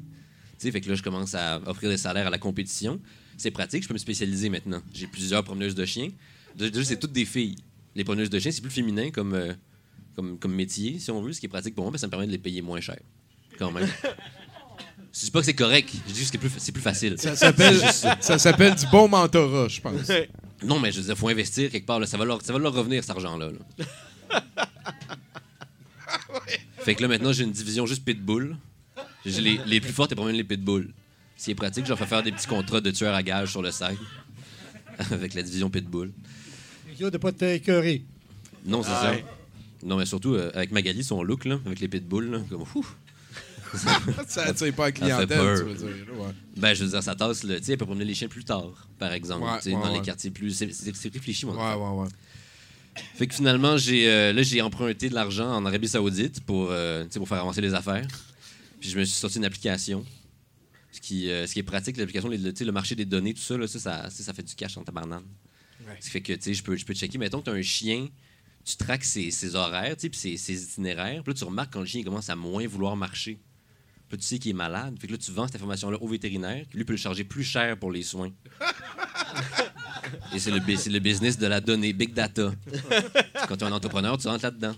sais, 0.59 0.71
fait 0.71 0.82
que 0.82 0.89
là, 0.89 0.95
je 0.95 1.03
commence 1.03 1.36
à 1.36 1.61
offrir 1.67 1.89
des 1.89 1.97
salaires 1.97 2.27
à 2.27 2.30
la 2.30 2.38
compétition. 2.38 2.99
C'est 3.38 3.51
pratique, 3.51 3.84
je 3.84 3.88
peux 3.88 3.93
me 3.93 3.99
spécialiser 3.99 4.49
maintenant. 4.49 4.82
J'ai 4.93 5.07
plusieurs 5.07 5.43
promeneuses 5.43 5.75
de 5.75 5.86
chiens. 5.86 6.09
Déjà, 6.55 6.69
déjà, 6.71 6.86
c'est 6.86 6.99
toutes 6.99 7.13
des 7.13 7.25
filles. 7.25 7.55
Les 7.95 8.03
promeneuses 8.03 8.30
de 8.30 8.39
chiens, 8.39 8.51
c'est 8.51 8.61
plus 8.61 8.69
féminin 8.71 9.11
comme, 9.11 9.34
euh, 9.34 9.53
comme, 10.15 10.38
comme 10.38 10.53
métier, 10.53 10.99
si 10.99 11.09
on 11.11 11.21
veut, 11.21 11.32
ce 11.32 11.39
qui 11.39 11.45
est 11.45 11.49
pratique 11.49 11.75
pour 11.75 11.84
moi, 11.86 11.91
parce 11.91 11.99
que 11.99 12.01
ça 12.01 12.07
me 12.07 12.11
permet 12.11 12.27
de 12.27 12.32
les 12.32 12.38
payer 12.38 12.61
moins 12.61 12.82
cher. 12.82 12.99
Quand 13.57 13.71
même. 13.71 13.88
Je 15.14 15.20
dis 15.26 15.32
pas 15.32 15.39
que 15.39 15.45
c'est 15.45 15.53
correct, 15.55 15.89
je 16.07 16.14
dis 16.14 16.20
juste 16.20 16.32
que 16.32 16.38
c'est 16.39 16.49
plus, 16.49 16.60
c'est 16.60 16.72
plus 16.72 16.82
facile. 16.82 17.16
Ça 17.18 17.36
s'appelle 17.36 17.78
C'est 17.80 17.86
juste 17.88 17.99
ça. 17.99 18.18
ça 18.22 18.38
s'appelle 18.38 18.76
du 18.76 18.86
bon 18.88 19.07
mentorat, 19.07 19.68
je 19.68 19.82
pense. 19.82 20.12
Non, 20.64 20.80
mais 20.80 20.91
je 20.91 20.99
veux 20.99 21.05
dire, 21.05 21.18
faut 21.18 21.30
investir 21.30 21.72
quelque 21.72 21.86
part. 21.86 21.99
là. 21.99 22.05
Ça, 22.05 22.18
va 22.18 22.26
leur, 22.26 22.41
ça 22.41 22.53
va 22.53 22.60
leur 22.60 22.74
revenir, 22.74 23.01
cet 23.01 23.12
argent-là. 23.12 23.49
là. 23.51 24.41
Fait 26.80 26.95
que 26.95 27.01
là, 27.01 27.07
maintenant, 27.07 27.32
j'ai 27.34 27.43
une 27.43 27.51
division 27.51 27.86
juste 27.86 28.03
pitbull. 28.05 28.55
J'ai 29.26 29.41
les, 29.41 29.60
les 29.66 29.82
plus 29.82 29.91
fortes 29.91 30.12
et 30.12 30.16
promènent 30.16 30.36
les 30.36 30.43
pitbull. 30.43 30.93
Si 31.36 31.51
est 31.51 31.55
pratique, 31.55 31.86
je 31.86 31.89
leur 31.89 31.97
fais 31.99 32.05
faire 32.05 32.24
des 32.24 32.32
petits 32.32 32.47
contrats 32.47 32.82
de 32.82 32.91
tueurs 32.91 33.14
à 33.16 33.24
gages 33.24 33.51
sur 33.51 33.62
le 33.62 33.72
site. 33.72 33.99
Avec 35.12 35.34
la 35.34 35.41
division 35.43 35.70
pitbull. 35.70 36.12
C'est 36.89 36.97
sûr 36.97 37.12
de 37.12 37.18
pas 37.18 37.32
t'écœurer. 37.32 38.03
Non, 38.66 38.84
c'est 38.84 38.89
ça. 38.89 39.14
Non, 39.84 39.95
mais 39.97 40.05
surtout, 40.05 40.34
euh, 40.34 40.51
avec 40.53 40.72
Magali, 40.72 41.03
son 41.05 41.24
look, 41.24 41.45
là, 41.45 41.57
avec 41.66 41.80
les 41.80 41.88
pitbulls, 41.88 42.30
là, 42.30 42.39
comme, 42.49 42.64
ouf. 42.76 42.97
Ça 44.28 44.43
attire 44.43 44.74
pas 44.74 44.86
la 44.86 44.91
clientèle, 44.91 45.28
peur. 45.28 45.59
tu 45.59 45.65
veux 45.65 45.76
dire. 45.76 46.05
là, 46.07 46.26
ouais. 46.26 46.34
Ben, 46.57 46.74
je 46.74 46.84
veux 46.84 46.89
dire, 46.89 47.03
ça 47.03 47.15
tasse, 47.15 47.43
là. 47.43 47.59
Tu 47.59 47.65
sais, 47.65 47.72
elle 47.74 47.78
peut 47.78 47.86
promener 47.86 48.05
les 48.05 48.13
chiens 48.13 48.28
plus 48.28 48.43
tard, 48.43 48.88
par 48.97 49.11
exemple. 49.13 49.43
Ouais, 49.43 49.74
ouais, 49.74 49.82
dans 49.82 49.89
les 49.91 49.99
ouais. 49.99 50.05
quartiers 50.05 50.32
plus. 50.32 50.51
C'est 50.51 51.13
réfléchi, 51.13 51.45
mon 51.45 51.53
Ouais, 51.53 51.74
ouais, 51.76 52.01
ouais. 52.03 52.09
Fait 53.15 53.28
que 53.28 53.34
finalement, 53.36 53.78
j'ai 53.78 54.09
euh, 54.09 54.34
là 54.34 54.41
j'ai 54.41 54.61
emprunté 54.61 55.09
de 55.09 55.15
l'argent 55.15 55.49
en 55.53 55.65
Arabie 55.65 55.88
Saoudite 55.88 56.41
pour, 56.41 56.70
euh, 56.72 57.05
pour 57.15 57.28
faire 57.28 57.39
avancer 57.39 57.61
les 57.61 57.74
affaires. 57.74 58.05
Puis 58.80 58.89
je 58.89 58.99
me 58.99 59.03
suis 59.05 59.15
sorti 59.15 59.38
une 59.38 59.45
application. 59.45 60.05
Ce 60.91 60.99
qui, 60.99 61.30
euh, 61.30 61.45
ce 61.45 61.53
qui 61.53 61.59
est 61.59 61.63
pratique, 61.63 61.97
l'application, 61.97 62.30
le, 62.30 62.38
le 62.38 62.72
marché 62.72 62.95
des 62.95 63.05
données, 63.05 63.34
tout 63.34 63.41
ça, 63.41 63.57
là, 63.57 63.67
ça, 63.67 64.09
ça, 64.09 64.34
fait 64.34 64.43
du 64.43 64.55
cash 64.55 64.76
en 64.78 64.84
tabarnane. 64.84 65.24
Ce 65.99 66.05
qui 66.05 66.09
fait 66.11 66.22
que 66.22 66.34
je 66.34 66.63
peux, 66.63 66.76
je 66.76 66.86
peux 66.86 66.93
checker. 66.93 67.17
Mettons 67.17 67.39
que 67.39 67.45
tu 67.45 67.49
as 67.51 67.53
un 67.53 67.61
chien, 67.61 68.07
tu 68.65 68.76
traques 68.76 69.03
ses, 69.03 69.32
ses 69.32 69.55
horaires, 69.55 69.95
puis 69.95 70.09
ses, 70.13 70.38
ses 70.38 70.63
itinéraires. 70.63 71.24
Puis 71.24 71.34
là, 71.34 71.38
tu 71.38 71.43
remarques 71.43 71.74
quand 71.74 71.80
le 71.82 71.86
chien 71.86 72.03
commence 72.03 72.30
à 72.30 72.36
moins 72.36 72.65
vouloir 72.67 72.95
marcher. 72.95 73.39
Puis 74.10 74.18
tu 74.18 74.26
sais 74.26 74.39
qu'il 74.39 74.51
est 74.51 74.53
malade. 74.55 74.97
Fait 74.99 75.07
que 75.07 75.12
là, 75.14 75.18
tu 75.20 75.32
vends 75.32 75.45
cette 75.45 75.55
information-là 75.57 75.97
au 76.01 76.07
vétérinaire, 76.07 76.66
qui 76.70 76.78
lui 76.78 76.84
peut 76.84 76.93
le 76.93 76.97
charger 76.97 77.24
plus 77.24 77.43
cher 77.43 77.78
pour 77.78 77.91
les 77.91 78.03
soins. 78.03 78.32
Et 80.34 80.39
c'est 80.39 80.51
le, 80.51 80.99
business 80.99 81.38
de 81.38 81.45
la 81.45 81.62
donnée, 81.62 81.93
big 81.93 82.14
data. 82.14 82.51
Quand 83.47 83.57
tu 83.57 83.64
es 83.64 83.68
un 83.68 83.72
entrepreneur, 83.72 84.18
tu 84.18 84.28
rentres 84.28 84.43
là-dedans. 84.43 84.76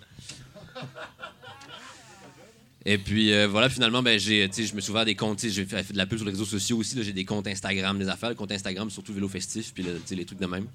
Et 2.86 2.98
puis 2.98 3.32
euh, 3.32 3.48
voilà, 3.48 3.70
finalement, 3.70 4.02
ben, 4.02 4.20
j'ai, 4.20 4.50
je 4.52 4.76
me 4.76 4.82
suis 4.82 4.92
ouvert 4.92 5.06
des 5.06 5.16
comptes. 5.16 5.46
J'ai 5.48 5.66
fait, 5.66 5.92
de 5.94 5.98
la 5.98 6.06
pub 6.06 6.18
sur 6.18 6.26
les 6.26 6.32
réseaux 6.32 6.46
sociaux 6.46 6.78
aussi. 6.78 7.02
J'ai 7.02 7.14
des 7.14 7.26
comptes 7.26 7.48
Instagram, 7.48 7.98
des 7.98 8.10
affaires. 8.10 8.30
Le 8.30 8.36
compte 8.36 8.52
Instagram, 8.52 8.90
surtout 8.90 9.14
vélo 9.14 9.30
festif, 9.30 9.74
puis 9.74 9.84
le- 9.84 10.02
les 10.12 10.26
trucs 10.26 10.40
de 10.40 10.48
même. 10.48 10.66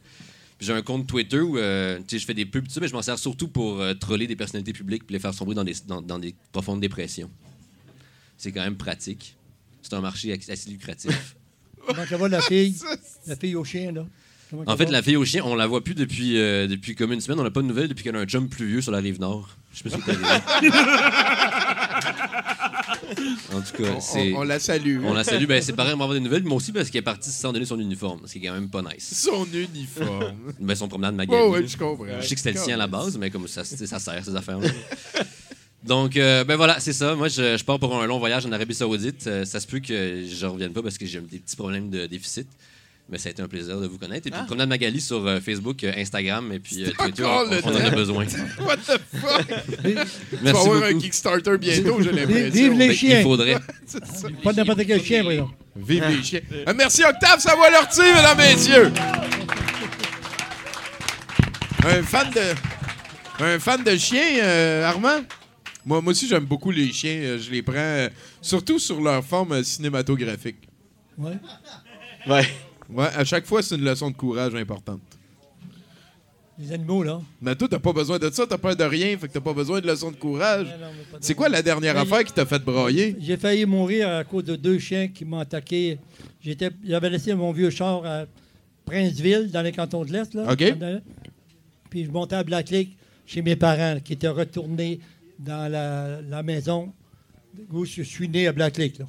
Puis 0.56 0.66
j'ai 0.66 0.72
un 0.72 0.82
compte 0.82 1.06
Twitter 1.06 1.40
où 1.40 1.58
euh, 1.58 1.98
je 2.10 2.18
fais 2.18 2.32
des 2.32 2.46
pubs, 2.46 2.66
mais 2.80 2.88
je 2.88 2.92
m'en 2.94 3.02
sers 3.02 3.18
surtout 3.18 3.48
pour 3.48 3.80
euh, 3.80 3.92
troller 3.92 4.26
des 4.26 4.36
personnalités 4.36 4.72
publiques 4.72 5.04
puis 5.04 5.12
les 5.14 5.18
faire 5.18 5.34
sombrer 5.34 5.54
dans 5.54 5.64
des, 5.64 5.74
dans, 5.86 6.00
dans 6.00 6.18
des 6.18 6.34
profondes 6.52 6.80
dépressions. 6.80 7.30
C'est 8.38 8.52
quand 8.52 8.62
même 8.62 8.76
pratique. 8.76 9.36
C'est 9.82 9.94
un 9.94 10.00
marché 10.00 10.32
assez 10.32 10.70
lucratif. 10.70 11.36
Comment 11.86 12.06
ça 12.06 12.16
va 12.16 12.28
la 12.28 12.40
fille? 12.42 12.74
La 13.26 13.36
fille 13.36 13.54
au 13.56 13.64
chien, 13.64 13.92
là? 13.92 14.06
Comment 14.50 14.62
En 14.66 14.76
fait, 14.76 14.84
va? 14.86 14.90
la 14.92 15.02
fille 15.02 15.16
au 15.16 15.24
chien, 15.24 15.42
on 15.44 15.54
la 15.56 15.66
voit 15.66 15.82
plus 15.82 15.94
depuis, 15.94 16.38
euh, 16.38 16.66
depuis 16.68 16.94
comme 16.94 17.12
une 17.12 17.20
semaine. 17.20 17.40
On 17.40 17.44
n'a 17.44 17.50
pas 17.50 17.62
de 17.62 17.66
nouvelles 17.66 17.88
depuis 17.88 18.04
qu'elle 18.04 18.14
a 18.16 18.20
un 18.20 18.28
jump 18.28 18.48
pluvieux 18.50 18.80
sur 18.80 18.92
la 18.92 18.98
rive 18.98 19.20
nord. 19.20 19.56
Je 19.72 19.78
sais 19.78 19.88
pas 19.88 19.96
si 19.96 20.02
c'est 20.04 20.10
arrivé. 20.12 20.26
En 23.52 23.60
tout 23.60 23.82
cas, 23.82 23.90
On, 23.96 24.00
c'est. 24.00 24.32
on- 24.32 24.38
on 24.38 24.42
la 24.42 24.58
salue. 24.58 25.00
On 25.04 25.12
la 25.14 25.24
salue. 25.24 25.46
Ben, 25.46 25.62
c'est 25.62 25.72
pareil, 25.72 25.94
on 25.94 25.98
va 25.98 26.04
avoir 26.04 26.18
des 26.18 26.24
nouvelles. 26.24 26.44
Moi 26.44 26.56
aussi, 26.56 26.72
parce 26.72 26.90
qu'elle 26.90 27.00
est 27.00 27.02
partie 27.02 27.30
sans 27.30 27.52
donner 27.52 27.64
son 27.64 27.78
uniforme. 27.78 28.20
Ce 28.26 28.32
qui 28.32 28.38
est 28.38 28.48
quand 28.48 28.54
même 28.54 28.68
pas 28.70 28.82
nice. 28.82 29.12
Son 29.24 29.46
uniforme. 29.52 30.34
Ben, 30.60 30.74
son 30.74 30.88
promenade 30.88 31.14
Magali. 31.14 31.42
Ouais, 31.42 31.48
ouais, 31.60 31.66
je 31.66 31.76
comprends. 31.76 32.04
Je 32.20 32.26
sais 32.26 32.34
que 32.34 32.40
c'était 32.40 32.52
le 32.58 32.64
sien 32.64 32.74
à 32.74 32.78
la 32.78 32.86
base, 32.86 33.16
mais 33.18 33.30
comme 33.30 33.46
ça, 33.48 33.64
ça 33.64 33.98
sert, 33.98 34.24
ces 34.24 34.36
affaires-là. 34.36 34.68
Donc, 35.86 36.16
euh, 36.16 36.44
ben 36.44 36.56
voilà, 36.56 36.80
c'est 36.80 36.92
ça. 36.92 37.14
Moi, 37.14 37.28
je, 37.28 37.56
je 37.56 37.64
pars 37.64 37.78
pour 37.78 38.00
un 38.00 38.06
long 38.06 38.18
voyage 38.18 38.44
en 38.46 38.52
Arabie 38.52 38.74
Saoudite. 38.74 39.26
Euh, 39.26 39.44
ça 39.44 39.60
se 39.60 39.66
peut 39.66 39.78
que 39.78 40.24
je 40.28 40.46
revienne 40.46 40.72
pas 40.72 40.82
parce 40.82 40.98
que 40.98 41.06
j'ai 41.06 41.20
des 41.20 41.38
petits 41.38 41.56
problèmes 41.56 41.90
de 41.90 42.06
déficit. 42.06 42.48
Mais 43.08 43.18
ça 43.18 43.28
a 43.28 43.30
été 43.32 43.40
un 43.40 43.46
plaisir 43.46 43.80
de 43.80 43.86
vous 43.86 43.98
connaître. 43.98 44.26
Et 44.26 44.32
puis, 44.32 44.40
Promenade 44.46 44.68
Magali 44.68 45.00
sur 45.00 45.24
euh, 45.24 45.38
Facebook, 45.38 45.84
euh, 45.84 45.92
Instagram 45.96 46.50
et 46.52 46.58
puis 46.58 46.82
euh, 46.82 46.90
Twitter, 46.90 47.22
encore 47.24 47.46
on, 47.64 47.70
on 47.70 47.76
en 47.76 47.84
a 47.84 47.90
besoin. 47.90 48.24
What 48.66 48.78
the 48.78 48.98
fuck? 49.20 49.46
Tu 49.46 49.92
vas 49.92 50.04
Merci 50.42 50.68
avoir 50.68 50.82
un. 50.82 50.98
Kickstarter 50.98 51.56
bientôt, 51.56 52.02
j'ai 52.02 52.10
l'impression. 52.10 52.50
Vive 52.50 52.72
les 52.72 52.88
Ben, 52.88 52.96
chiens. 52.96 53.18
il 53.20 53.22
faudrait. 53.22 53.56
Pas 54.42 54.52
n'importe 54.54 54.84
quel 54.88 55.00
chien, 55.04 55.24
exemple. 55.30 55.54
Vive 55.76 56.04
les 56.08 56.20
chiens. 56.24 56.40
Euh, 56.66 56.74
merci 56.76 57.04
Octave 57.04 57.38
Savoie-Lortie, 57.38 58.00
mesdames 58.12 58.40
et 58.40 58.54
messieurs. 58.54 58.92
Un 61.86 62.02
fan 62.02 62.28
de, 62.34 63.44
un 63.44 63.58
fan 63.60 63.84
de 63.84 63.96
chiens, 63.96 64.38
euh, 64.42 64.84
Armand? 64.84 65.20
Moi, 65.86 66.02
moi 66.02 66.10
aussi, 66.10 66.26
j'aime 66.28 66.44
beaucoup 66.44 66.70
les 66.72 66.92
chiens. 66.92 67.16
Euh, 67.22 67.38
Je 67.38 67.50
les 67.50 67.62
prends, 67.62 67.74
euh, 67.76 68.08
surtout 68.42 68.78
sur 68.78 69.00
leur 69.00 69.24
forme 69.24 69.52
euh, 69.52 69.62
cinématographique. 69.62 70.68
Ouais. 71.16 71.38
Ouais. 72.26 72.44
Ouais, 72.90 73.06
à 73.16 73.24
chaque 73.24 73.46
fois, 73.46 73.62
c'est 73.62 73.76
une 73.76 73.84
leçon 73.84 74.10
de 74.10 74.16
courage 74.16 74.54
importante. 74.54 75.00
Les 76.58 76.72
animaux, 76.72 77.02
là. 77.02 77.20
Mais 77.40 77.54
toi, 77.54 77.68
t'as 77.70 77.78
pas 77.78 77.92
besoin 77.92 78.18
de 78.18 78.30
ça, 78.30 78.46
t'as 78.48 78.56
peur 78.58 78.74
de 78.74 78.82
rien, 78.84 79.16
fait 79.18 79.28
que 79.28 79.32
t'as 79.34 79.40
pas 79.40 79.52
besoin 79.52 79.80
de 79.80 79.86
leçon 79.86 80.10
de 80.10 80.16
courage. 80.16 80.66
Non, 80.66 80.86
non, 80.86 80.92
mais 80.96 81.04
pas 81.12 81.18
de- 81.18 81.24
C'est 81.24 81.34
quoi 81.34 81.48
la 81.50 81.62
dernière 81.62 81.94
Mais- 81.94 82.00
affaire 82.00 82.24
qui 82.24 82.32
t'a 82.32 82.46
fait 82.46 82.58
brailler? 82.64 83.14
J'ai 83.20 83.36
failli 83.36 83.66
mourir 83.66 84.08
à 84.08 84.24
cause 84.24 84.44
de 84.44 84.56
deux 84.56 84.78
chiens 84.78 85.08
qui 85.08 85.24
m'ont 85.24 85.38
attaqué. 85.38 85.98
J'étais, 86.40 86.70
j'avais 86.84 87.10
laissé 87.10 87.34
mon 87.34 87.52
vieux 87.52 87.68
char 87.70 88.04
à 88.06 88.24
Princeville, 88.86 89.50
dans 89.52 89.62
les 89.62 89.72
cantons 89.72 90.04
de 90.04 90.12
l'Est. 90.12 90.32
Là, 90.34 90.50
OK. 90.50 90.64
Puis 91.90 92.04
je 92.06 92.10
montais 92.10 92.36
à 92.36 92.42
Black 92.44 92.70
Lake 92.70 92.96
chez 93.26 93.42
mes 93.42 93.56
parents 93.56 93.98
qui 94.02 94.14
étaient 94.14 94.28
retournés 94.28 95.00
dans 95.38 95.70
la, 95.70 96.42
maison 96.42 96.92
où 97.70 97.84
je 97.84 98.02
suis 98.02 98.28
né 98.28 98.46
à 98.46 98.52
Black 98.52 98.76
Lake. 98.76 99.00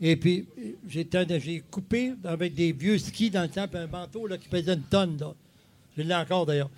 Et 0.00 0.16
puis, 0.16 0.46
j'ai 0.88 1.62
coupé 1.70 2.14
avec 2.24 2.54
des 2.54 2.72
vieux 2.72 2.98
skis 2.98 3.30
dans 3.30 3.42
le 3.42 3.48
temps, 3.48 3.68
puis 3.68 3.78
un 3.78 3.86
manteau 3.86 4.26
là, 4.26 4.38
qui 4.38 4.48
pesait 4.48 4.74
une 4.74 4.82
tonne. 4.82 5.18
Là. 5.18 5.34
Je 5.96 6.02
l'ai 6.02 6.14
encore 6.14 6.46
d'ailleurs. 6.46 6.70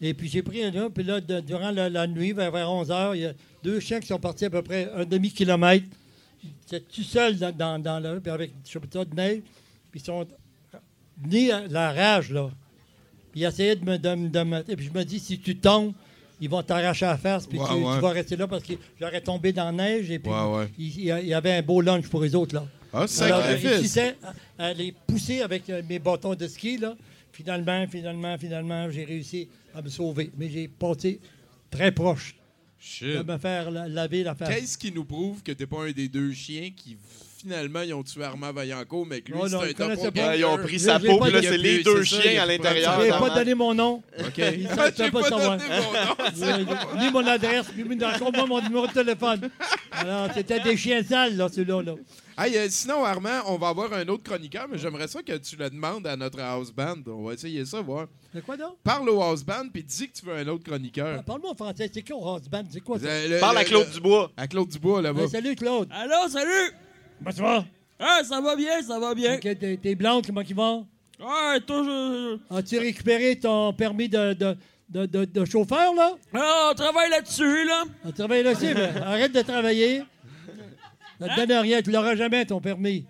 Et 0.00 0.12
puis 0.12 0.28
j'ai 0.28 0.42
pris 0.42 0.62
un 0.62 0.70
là, 0.70 0.90
puis 0.90 1.04
là, 1.04 1.20
durant 1.20 1.70
la, 1.70 2.06
nuit, 2.06 2.32
vers, 2.32 2.52
11 2.52 2.90
h, 2.90 3.16
il 3.16 3.20
y 3.22 3.26
a 3.26 3.32
deux 3.62 3.80
chiens 3.80 4.00
qui 4.00 4.08
sont 4.08 4.18
partis 4.18 4.44
à 4.44 4.50
peu 4.50 4.62
près 4.62 4.90
un 4.94 5.04
demi-kilomètre. 5.04 5.86
J'étais 6.68 6.84
tout 6.84 7.02
seul 7.02 7.38
dans, 7.38 7.56
dans, 7.56 7.82
dans 7.82 8.20
puis 8.20 8.30
avec 8.30 8.52
je 8.64 8.78
sais 8.78 9.04
de 9.04 9.14
neige, 9.14 9.42
puis 9.90 10.00
ils 10.00 10.04
sont 10.04 10.26
venus 11.22 11.50
à 11.50 11.66
la 11.68 11.92
rage, 11.92 12.30
là. 12.30 12.50
Puis 13.32 13.40
ils 13.40 13.44
essayaient 13.44 13.76
de 13.76 13.84
me- 13.84 14.70
Et 14.70 14.76
puis 14.76 14.86
je 14.86 14.98
me 14.98 15.04
dis, 15.04 15.18
si 15.18 15.38
tu 15.38 15.56
tombes, 15.56 15.94
ils 16.40 16.48
vont 16.48 16.62
t'arracher 16.62 17.06
la 17.06 17.16
face, 17.16 17.46
puis 17.46 17.58
Ouais, 17.58 17.64
tu, 17.66 17.74
tu 17.74 18.00
vas 18.00 18.10
rester 18.10 18.36
là 18.36 18.46
parce 18.46 18.62
que 18.62 18.74
j'aurais 19.00 19.20
tombé 19.20 19.52
dans 19.52 19.64
la 19.66 19.72
neige, 19.72 20.10
et 20.10 20.18
puis 20.18 20.30
Ouais, 20.30 20.68
il, 20.78 20.98
il 20.98 21.26
y 21.28 21.34
avait 21.34 21.52
un 21.52 21.62
beau 21.62 21.80
lunch 21.80 22.08
pour 22.08 22.22
les 22.22 22.34
autres, 22.34 22.54
là. 22.54 22.66
Ah, 22.92 22.98
Alors, 22.98 23.08
sacrifice! 23.08 23.70
réussissais 23.70 24.16
à, 24.58 24.66
à 24.66 24.72
les 24.72 24.92
pousser 25.06 25.40
avec 25.42 25.68
euh, 25.68 25.82
mes 25.88 25.98
bâtons 25.98 26.34
de 26.34 26.46
ski. 26.46 26.78
Là. 26.78 26.96
Finalement, 27.32 27.84
finalement, 27.90 28.38
finalement, 28.38 28.90
j'ai 28.90 29.04
réussi 29.04 29.48
à 29.74 29.82
me 29.82 29.88
sauver. 29.90 30.30
Mais 30.38 30.48
j'ai 30.48 30.68
passé 30.68 31.20
très 31.70 31.92
proche 31.92 32.34
de 33.02 33.22
me 33.22 33.36
faire 33.36 33.70
la- 33.70 33.88
laver 33.88 34.22
la 34.22 34.34
face. 34.34 34.48
Qu'est-ce 34.48 34.78
qui 34.78 34.92
nous 34.92 35.04
prouve 35.04 35.42
que 35.42 35.52
t'es 35.52 35.66
pas 35.66 35.84
un 35.88 35.90
des 35.92 36.08
deux 36.08 36.32
chiens 36.32 36.70
qui 36.74 36.96
finalement 37.46 37.80
ils 37.82 37.94
ont 37.94 38.02
tué 38.02 38.24
Armand 38.24 38.52
Vaillancourt, 38.52 39.06
mais 39.06 39.20
que 39.20 39.30
lui 39.32 39.38
Oh 39.40 39.48
non, 39.48 39.60
c'est 39.62 39.80
un 39.80 39.88
pas. 39.96 40.28
Ouais, 40.28 40.38
ils 40.38 40.44
ont 40.44 40.58
pris 40.58 40.80
sa 40.80 40.98
je 40.98 41.04
l'ai 41.04 41.08
peau, 41.10 41.18
pas 41.18 41.24
puis 41.26 41.34
là, 41.34 41.40
dit- 41.40 41.46
c'est 41.46 41.58
les 41.58 41.76
c'est 41.78 41.82
deux 41.84 42.04
ça, 42.04 42.16
il 42.16 42.22
chiens 42.22 42.40
a 42.40 42.42
à 42.42 42.46
l'intérieur. 42.46 42.94
Je 42.98 43.04
n'ai 43.04 43.10
dans 43.10 43.18
pas 43.20 43.30
donné 43.34 43.54
mon 43.54 43.74
nom. 43.74 44.02
OK. 44.18 44.38
Ils 44.38 44.44
ne 44.44 44.68
J'ai 44.68 45.10
pas 45.10 45.20
pas 45.20 45.22
savoir. 45.22 45.56
donné 45.56 45.68
mon 45.70 45.92
nom. 45.92 46.16
Euh, 46.42 46.98
Ni 46.98 47.10
mon 47.10 47.26
adresse, 47.26 47.66
ni 47.76 48.04
encore 48.04 48.32
moins 48.32 48.46
mon 48.46 48.60
numéro 48.60 48.86
de 48.86 48.92
téléphone. 48.92 49.48
Alors, 49.92 50.28
c'était 50.34 50.60
des 50.60 50.76
chiens 50.76 51.02
sales, 51.02 51.36
là, 51.36 51.48
ceux-là. 51.48 51.82
Là. 51.82 51.94
Hey, 52.38 52.56
euh, 52.58 52.66
sinon, 52.68 53.04
Armand, 53.04 53.40
on 53.46 53.56
va 53.56 53.68
avoir 53.68 53.92
un 53.94 54.06
autre 54.08 54.22
chroniqueur, 54.24 54.66
mais 54.70 54.76
j'aimerais 54.78 55.08
ça 55.08 55.22
que 55.22 55.36
tu 55.38 55.56
le 55.56 55.70
demandes 55.70 56.06
à 56.06 56.16
notre 56.16 56.40
house 56.40 56.70
band. 56.72 56.96
On 57.06 57.24
va 57.24 57.32
essayer 57.34 57.64
ça, 57.64 57.80
voir. 57.80 58.06
C'est 58.34 58.44
quoi, 58.44 58.56
donc? 58.56 58.76
Parle 58.84 59.08
au 59.08 59.22
house 59.22 59.42
band, 59.44 59.68
puis 59.72 59.82
dis 59.82 60.08
que 60.08 60.18
tu 60.18 60.26
veux 60.26 60.34
un 60.34 60.46
autre 60.48 60.64
chroniqueur. 60.64 61.16
Ah, 61.20 61.22
Parle-moi 61.22 61.52
en 61.52 61.54
français. 61.54 61.90
C'est 61.92 62.06
quoi, 62.06 62.32
House 62.32 62.48
Band? 62.50 62.64
C'est 62.70 62.80
quoi 62.80 62.98
ça? 62.98 63.06
Euh, 63.06 63.28
le- 63.28 63.38
Parle 63.40 63.56
à 63.58 63.64
Claude 63.64 63.86
le- 63.86 63.94
Dubois. 63.94 64.30
À 64.36 64.46
Claude 64.46 64.68
Dubois, 64.68 65.00
là-bas. 65.00 65.22
Hey, 65.22 65.28
salut, 65.30 65.54
Claude. 65.56 65.88
Allô, 65.90 66.28
salut! 66.28 66.72
Bonsoir. 67.20 67.64
Ah, 67.98 68.20
ça 68.24 68.40
va 68.40 68.54
bien, 68.56 68.82
ça 68.82 68.98
va 68.98 69.14
bien. 69.14 69.34
OK, 69.36 69.40
t'es, 69.58 69.78
t'es 69.82 69.94
blanche, 69.94 70.24
comment 70.26 70.42
vont? 70.54 70.86
Ouais, 71.18 71.60
toujours. 71.66 72.38
As-tu 72.50 72.78
récupéré 72.78 73.36
ton 73.38 73.72
permis 73.72 74.08
de, 74.08 74.34
de, 74.34 74.56
de, 74.90 75.06
de- 75.06 75.24
de 75.24 75.44
chauffeur, 75.46 75.94
là? 75.94 76.12
Ah, 76.34 76.68
on 76.70 76.74
travaille 76.74 77.08
là-dessus, 77.10 77.64
là. 77.64 77.84
On 78.04 78.12
travaille 78.12 78.42
là-dessus, 78.42 78.74
mais 78.74 79.00
arrête 79.02 79.32
de 79.32 79.40
travailler. 79.42 80.02
Ça 81.18 81.28
te 81.28 81.46
donne 81.46 81.58
rien, 81.60 81.80
tu 81.80 81.90
l'auras 81.90 82.14
jamais, 82.16 82.44
ton 82.44 82.60
permis. 82.60 83.06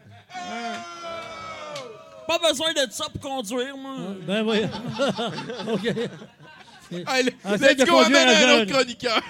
Pas 2.29 2.39
besoin 2.39 2.73
de 2.73 2.91
ça 2.91 3.07
pour 3.13 3.21
conduire, 3.21 3.77
moi. 3.77 3.97
Ben 4.27 4.45
oui. 4.47 4.59
OK. 5.73 5.93
Allez, 7.07 7.35
Essaye 7.45 7.59
let's 7.59 7.77
de 7.79 7.85
go, 7.85 7.93
conduire 7.99 8.21
amène 8.21 8.29
à 8.29 8.31
un 8.31 8.41
jeune. 8.41 8.61
autre 8.63 8.73
chroniqueur. 8.73 9.21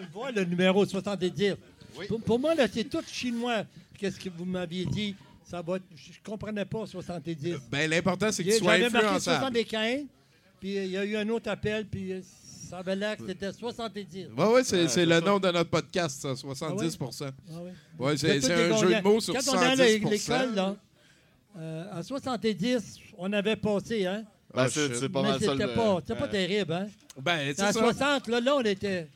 Le 0.00 0.06
voit, 0.12 0.30
le 0.30 0.44
numéro 0.44 0.84
70. 0.86 1.54
Pour, 2.08 2.20
pour 2.22 2.38
moi, 2.38 2.54
là, 2.54 2.66
c'est 2.72 2.84
tout 2.84 3.02
chinois. 3.10 3.64
Qu'est-ce 3.98 4.18
que 4.18 4.28
vous 4.30 4.44
m'aviez 4.44 4.84
dit? 4.86 5.14
Ça 5.44 5.60
va 5.62 5.76
être- 5.76 5.84
je 5.94 6.08
ne 6.10 6.24
comprenais 6.24 6.64
pas 6.64 6.86
70. 6.86 7.56
Ben, 7.70 7.88
l'important, 7.90 8.32
c'est 8.32 8.42
tu 8.42 8.52
sois 8.52 8.78
J'avais 8.78 8.90
marqué 8.90 9.06
influençable. 9.06 9.38
75, 9.38 10.04
puis 10.60 10.74
il 10.76 10.86
y 10.90 10.96
a 10.96 11.04
eu 11.04 11.16
un 11.16 11.28
autre 11.28 11.50
appel, 11.50 11.84
puis 11.86 12.14
que 13.18 13.26
c'était 13.26 13.52
70. 13.52 14.28
Ouais, 14.36 14.44
ouais, 14.46 14.64
c'est, 14.64 15.04
le 15.06 15.20
nom 15.20 15.38
de 15.38 15.50
notre 15.50 15.70
podcast, 15.70 16.20
ça, 16.22 16.34
70 16.34 16.98
Ah 17.00 17.60
ouais? 17.62 17.72
Ouais, 17.98 18.16
c'est, 18.16 18.36
un 18.52 18.76
jeu 18.76 18.94
de 18.94 19.02
mots 19.02 19.20
sur 19.20 19.34
Quand 19.34 19.42
70 19.42 19.66
on 19.66 19.70
allait 19.70 20.06
à 20.06 20.08
l'école, 20.10 20.54
là, 20.54 20.76
euh, 21.58 21.84
à 21.92 22.02
70, 22.02 22.98
on 23.18 23.32
avait 23.32 23.56
passé, 23.56 24.06
hein? 24.06 24.24
Ben, 24.54 24.64
Ah, 24.64 24.68
c'est 24.68 25.08
pas 25.08 25.22
Mais 25.22 25.28
mal 25.30 25.40
ça. 25.40 25.52
c'était 25.52 25.74
pas, 25.74 25.98
c'était 26.00 26.18
pas 26.18 26.28
terrible, 26.28 26.72
hein? 26.72 26.86
Ben, 27.20 27.38
c'est 27.54 27.56
ça. 27.56 27.72
60, 27.72 28.28
là, 28.28 28.40
là, 28.40 28.56
on 28.56 28.60
était 28.62 29.08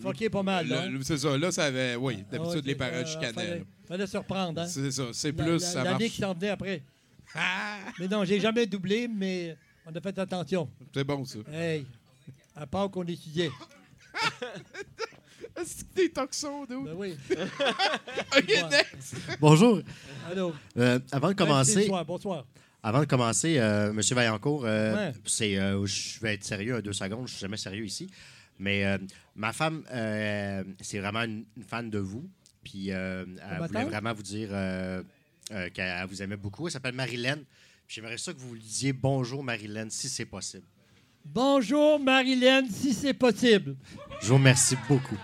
fucké 0.00 0.30
pas 0.30 0.42
mal, 0.42 0.68
là. 0.68 0.86
Le- 0.86 0.98
le- 0.98 1.02
c'est 1.04 1.18
ça, 1.18 1.36
là, 1.36 1.50
ça 1.52 1.64
avait. 1.64 1.96
Oui, 1.96 2.18
Ah 2.20 2.32
d'habitude, 2.32 2.64
les 2.66 2.74
parents 2.74 2.92
euh, 2.94 3.04
chicanaient. 3.04 3.32
Fallait, 3.32 3.64
fallait 3.86 4.06
se 4.06 4.16
reprendre, 4.16 4.60
hein? 4.60 4.66
C'est 4.66 4.90
ça, 4.90 5.04
c'est 5.12 5.36
La- 5.36 5.44
plus, 5.44 5.52
la- 5.54 5.58
ça 5.60 5.84
L'année 5.84 5.90
marche. 6.04 6.12
qui 6.14 6.20
s'en 6.22 6.34
venait 6.34 6.50
après. 6.50 6.82
Ah, 7.34 7.78
Mais 8.00 8.08
non, 8.08 8.24
j'ai 8.24 8.40
jamais 8.40 8.66
doublé, 8.66 9.06
mais 9.06 9.56
on 9.86 9.94
a 9.94 10.00
fait 10.00 10.18
attention. 10.18 10.68
c'est 10.92 11.04
bon, 11.04 11.24
ça. 11.24 11.38
Hey, 11.52 11.86
à 12.56 12.66
part 12.66 12.90
qu'on 12.90 13.04
étudiait. 13.04 13.50
Est-ce 15.56 15.84
que 15.84 15.88
t'es 15.94 16.08
toxon, 16.08 16.64
dude? 16.64 16.84
Ben 16.84 16.94
oui. 16.96 17.16
Ok, 18.36 18.44
Ouais. 18.48 18.68
next. 18.70 19.14
Bonjour. 19.40 19.80
Allô. 20.30 20.54
Euh, 20.76 20.98
avant 21.12 21.28
de 21.28 21.34
commencer, 21.34 21.80
Bonsoir, 21.82 22.04
bonsoir. 22.04 22.46
avant 22.82 23.00
de 23.00 23.04
commencer, 23.06 23.58
euh, 23.58 23.92
Monsieur 23.92 24.14
Vaillancourt, 24.14 24.64
euh, 24.64 24.94
Ouais. 24.94 25.12
c'est, 25.26 25.58
euh, 25.58 25.84
je 25.86 26.20
vais 26.20 26.34
être 26.34 26.44
sérieux 26.44 26.76
un 26.76 26.80
deux 26.80 26.92
secondes. 26.92 27.26
Je 27.26 27.32
suis 27.32 27.40
jamais 27.40 27.56
sérieux 27.56 27.84
ici, 27.84 28.08
mais 28.58 28.84
euh, 28.86 28.98
ma 29.34 29.52
femme, 29.52 29.84
euh, 29.90 30.62
c'est 30.80 30.98
vraiment 30.98 31.22
une, 31.22 31.44
une 31.56 31.64
fan 31.64 31.90
de 31.90 31.98
vous, 31.98 32.28
puis 32.62 32.92
euh, 32.92 33.24
elle 33.50 33.56
voulait 33.66 33.80
tante? 33.82 33.88
vraiment 33.90 34.14
vous 34.14 34.22
dire 34.22 34.48
euh, 34.52 35.02
euh, 35.52 35.68
qu'elle 35.70 36.06
vous 36.06 36.22
aimait 36.22 36.36
beaucoup. 36.36 36.68
Elle 36.68 36.72
s'appelle 36.72 36.94
Marilyn. 36.94 37.36
Puis 37.86 37.96
J'aimerais 37.96 38.18
ça 38.18 38.32
que 38.32 38.38
vous 38.38 38.54
lui 38.54 38.60
disiez 38.60 38.92
bonjour 38.92 39.42
Marilyn, 39.42 39.90
si 39.90 40.08
c'est 40.08 40.26
possible. 40.26 40.64
Bonjour, 41.24 42.00
Marilyn, 42.00 42.62
si 42.70 42.92
c'est 42.92 43.14
possible. 43.14 43.76
Je 44.20 44.28
vous 44.28 44.34
remercie 44.34 44.76
beaucoup. 44.88 45.16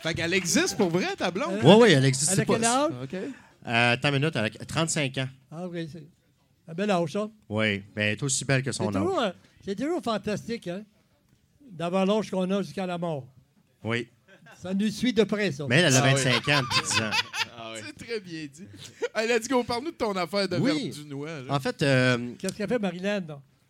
Fait 0.00 0.14
qu'elle 0.14 0.34
existe 0.34 0.76
pour 0.76 0.88
vrai, 0.90 1.14
ta 1.16 1.30
blonde? 1.30 1.60
Oui, 1.62 1.74
oui, 1.80 1.90
elle 1.92 2.04
existe. 2.04 2.32
Elle 2.32 2.40
a 2.40 2.44
quel 2.44 2.64
âge? 2.64 2.92
OK. 3.02 3.14
Euh, 3.14 3.92
attends 3.92 4.08
une 4.08 4.14
minute, 4.20 4.36
elle 4.36 4.44
a 4.44 4.64
35 4.64 5.18
ans. 5.18 5.28
Ah 5.50 5.66
oui, 5.68 5.88
c'est 5.92 6.04
un 6.68 6.74
bel 6.74 6.90
âge, 6.90 7.12
ça. 7.12 7.28
Oui, 7.48 7.82
mais 7.94 8.04
elle 8.06 8.12
est 8.12 8.22
aussi 8.22 8.44
belle 8.44 8.62
que 8.62 8.72
son 8.72 8.94
âge. 8.94 9.02
euh, 9.18 9.32
c'est 9.64 9.74
toujours 9.74 10.02
fantastique, 10.02 10.68
hein? 10.68 10.82
D'avoir 11.70 12.06
l'âge 12.06 12.30
qu'on 12.30 12.48
a 12.50 12.62
jusqu'à 12.62 12.86
la 12.86 12.96
mort. 12.96 13.26
Oui, 13.82 14.08
Ça 14.62 14.72
nous 14.72 14.88
suit 14.88 15.12
de 15.12 15.24
près, 15.24 15.50
ça. 15.52 15.66
mais 15.68 15.76
elle, 15.80 15.86
elle 15.86 15.96
a 15.96 16.02
Ah 16.04 16.14
oui. 16.14 16.22
25 16.22 16.48
ans 16.48 16.62
depuis 16.62 16.82
10 16.92 17.00
ans. 17.02 17.10
Ah. 17.58 17.72
C'est 17.84 18.04
très 18.06 18.20
bien 18.20 18.46
dit. 18.46 18.64
Hey, 19.14 19.28
let's 19.28 19.48
go, 19.48 19.62
parle-nous 19.64 19.90
de 19.90 19.96
ton 19.96 20.12
affaire 20.12 20.48
de 20.48 20.56
Oui. 20.58 20.90
verbe 20.90 20.94
du 20.94 21.04
noix. 21.06 21.40
là. 21.42 21.54
En 21.54 21.60
fait, 21.60 21.82
euh, 21.82 22.32
Qu'est-ce 22.38 22.54
qu'elle 22.54 22.68
fait, 22.68 22.78
Marilyn? 22.78 23.22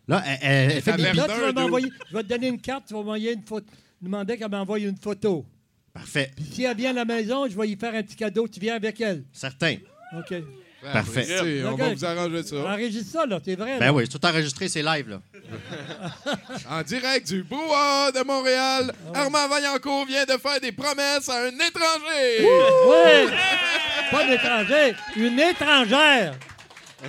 Là? 0.07 0.23
elle, 0.25 0.37
elle- 0.41 0.71
elle 0.77 0.81
fait 0.81 0.97
mère- 0.97 1.15
Là, 1.15 1.27
tu 1.27 1.41
vas 1.41 1.51
m'envoyer. 1.53 1.89
Je 2.11 2.15
vais 2.17 2.23
te 2.23 2.27
donner 2.29 2.47
une 2.47 2.61
carte, 2.61 2.83
tu 2.87 2.93
vas 2.93 2.99
m'envoyer 2.99 3.33
une 3.33 3.43
photo. 3.43 3.65
Demander 4.01 4.37
qu'elle 4.37 4.51
m'envoie 4.51 4.79
une 4.79 4.97
photo. 4.97 5.45
Parfait. 5.93 6.31
Puis 6.35 6.45
si 6.53 6.63
elle 6.63 6.77
vient 6.77 6.91
à 6.91 6.93
la 6.93 7.05
maison, 7.05 7.47
je 7.49 7.57
vais 7.57 7.67
lui 7.67 7.75
faire 7.75 7.93
un 7.95 8.03
petit 8.03 8.15
cadeau. 8.15 8.47
Tu 8.47 8.59
viens 8.59 8.75
avec 8.75 9.01
elle. 9.01 9.23
Certain. 9.33 9.75
OK. 10.15 10.33
Parfait. 10.83 11.21
Apprécié, 11.33 11.65
On 11.65 11.75
va 11.75 11.89
vous 11.93 12.05
arranger 12.05 12.43
ça. 12.43 12.55
Enregistre 12.57 13.11
ça, 13.11 13.25
là. 13.25 13.39
C'est 13.43 13.55
vrai. 13.55 13.79
Ben 13.79 13.85
là. 13.87 13.93
oui, 13.93 14.07
tout 14.07 14.23
enregistré, 14.23 14.69
c'est 14.69 14.83
live, 14.83 15.09
là. 15.09 15.21
En 16.69 16.81
direct 16.83 17.27
du 17.27 17.41
Bois 17.43 18.11
de 18.13 18.23
Montréal, 18.23 18.93
Ah 19.13 19.21
Armand 19.23 19.47
Vaillancourt 19.47 20.05
vient 20.05 20.25
de 20.25 20.37
faire 20.37 20.59
des 20.61 20.71
promesses 20.71 21.27
à 21.29 21.45
un 21.45 21.47
étranger. 21.49 22.43
Ouais! 22.87 23.25
Pas 24.11 24.23
une 24.25 24.33
étrangère, 24.33 24.95
une 25.15 25.39
étrangère. 25.39 26.35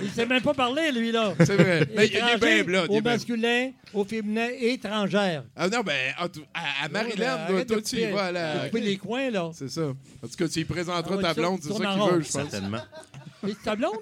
Il 0.01 0.09
sait 0.11 0.25
même 0.25 0.41
pas 0.43 0.53
parler, 0.53 0.91
lui, 0.91 1.11
là. 1.11 1.33
C'est 1.39 1.55
vrai. 1.55 1.87
Mais 1.95 2.07
il 2.07 2.15
est 2.15 2.17
Étranger 2.17 2.37
bien 2.37 2.63
blanc. 2.63 2.83
il 2.89 2.97
Au 2.97 3.01
masculin, 3.01 3.71
au 3.93 4.03
féminin, 4.05 4.47
étrangère. 4.59 5.43
Ah 5.55 5.67
non, 5.67 5.81
ben, 5.81 6.13
à, 6.17 6.23
à 6.23 6.27
Ouais, 6.27 6.89
Maryland, 6.91 7.37
mais 7.51 7.65
toi, 7.65 7.81
tu 7.81 7.95
y 7.97 8.05
vas 8.11 8.25
à 8.25 8.31
la. 8.31 8.65
couper 8.65 8.81
les 8.81 8.97
coins, 8.97 9.29
là. 9.31 9.49
C'est 9.53 9.69
ça. 9.69 9.81
En 9.87 10.27
tout 10.27 10.35
cas, 10.37 10.47
tu 10.47 10.59
y 10.59 10.65
présenteras 10.65 11.15
Ah 11.19 11.21
ta 11.21 11.33
blonde, 11.33 11.59
c'est 11.63 11.73
ça 11.73 11.75
qu'il 11.93 12.01
veut, 12.03 12.21
je 12.21 12.31
pense. 12.31 12.31
Certainement. 12.31 12.81
C'est 13.43 13.63
ta 13.63 13.75
blonde? 13.75 13.93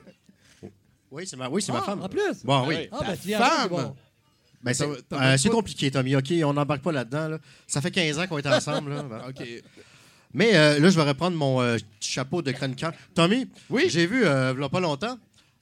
Oui, 1.11 1.25
c'est 1.25 1.38
ma, 1.38 1.47
oui, 1.47 1.61
c'est 1.61 1.71
ma 1.71 1.79
Ah, 1.79 1.83
femme. 1.83 2.01
En 2.01 2.09
plus? 2.09 2.43
Bon, 2.43 2.67
oui. 2.67 2.89
Ah, 2.91 2.97
ben, 3.07 3.15
tu 3.21 3.27
viens 3.27 3.39
femme! 3.39 3.69
bon. 3.69 3.95
Ben, 4.63 4.73
c'est 4.73 4.83
euh, 5.13 5.51
compliqué, 5.51 5.89
Tommy. 5.91 6.15
OK, 6.15 6.33
on 6.43 6.53
n'embarque 6.53 6.81
pas 6.81 6.91
là-dedans. 6.91 7.27
là. 7.29 7.38
Ça 7.67 7.79
fait 7.79 7.91
15 7.91 8.19
ans 8.19 8.27
qu'on 8.27 8.39
est 8.39 8.47
ensemble. 8.47 8.89
là. 8.93 9.05
OK. 9.29 9.41
Mais 10.33 10.55
euh, 10.55 10.79
là, 10.79 10.89
je 10.89 10.95
vais 10.99 11.07
reprendre 11.07 11.38
mon 11.38 11.61
euh, 11.61 11.77
chapeau 12.01 12.41
de 12.41 12.51
chroniqueur. 12.51 12.91
Tommy, 13.15 13.47
Oui? 13.69 13.85
j'ai 13.89 14.05
vu, 14.07 14.25
euh, 14.25 14.53
il 14.57 14.61
y 14.61 14.65
a 14.65 14.69
pas 14.69 14.79
longtemps, 14.81 15.17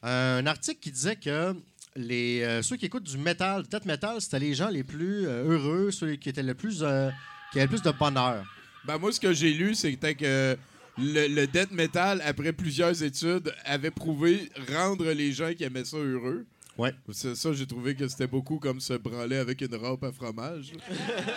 un 0.06 0.45
article 0.45 0.80
qui 0.80 0.91
disait 0.91 1.16
que 1.16 1.56
les, 1.95 2.41
euh, 2.43 2.62
ceux 2.62 2.76
qui 2.76 2.86
écoutent 2.86 3.03
du 3.03 3.18
métal, 3.18 3.64
du 3.64 3.70
death 3.70 3.86
metal, 3.86 4.22
c'était 4.22 4.39
les 4.39 4.53
gens 4.53 4.70
les 4.70 4.84
plus 4.84 5.28
euh, 5.28 5.49
heureux, 5.49 5.91
ceux 5.91 6.16
qui 6.16 6.30
étaient 6.30 6.43
le 6.43 6.53
plus, 6.53 6.80
euh, 6.82 7.10
qui 7.51 7.60
avaient 7.60 7.66
le 7.66 7.70
plus 7.70 7.82
de 7.82 7.91
bonheur. 7.91 8.45
Ben, 8.86 8.97
moi, 8.97 9.12
ce 9.12 9.20
que 9.20 9.34
j'ai 9.34 9.53
lu, 9.53 9.74
c'était 9.76 10.16
que 10.16 10.58
le, 10.97 11.28
le 11.28 11.47
death 11.47 11.72
metal, 11.72 12.22
après 12.26 12.53
plusieurs 12.53 13.01
études, 13.01 13.53
avait 13.64 13.91
prouvé 13.91 14.49
rendre 14.72 15.10
les 15.12 15.32
gens 15.32 15.53
qui 15.53 15.64
aimaient 15.64 15.86
ça 15.86 15.97
heureux. 15.97 16.45
Ouais. 16.78 16.93
C'est 17.14 17.36
ça, 17.36 17.53
j'ai 17.53 17.66
trouvé 17.66 17.95
que 17.95 18.06
c'était 18.08 18.28
beaucoup 18.28 18.60
comme 18.60 18.82
se 18.82 18.93
branler 18.93 19.38
avec 19.38 19.62
une 19.62 19.76
râpe 19.76 20.03
à 20.03 20.12
fromage. 20.12 20.74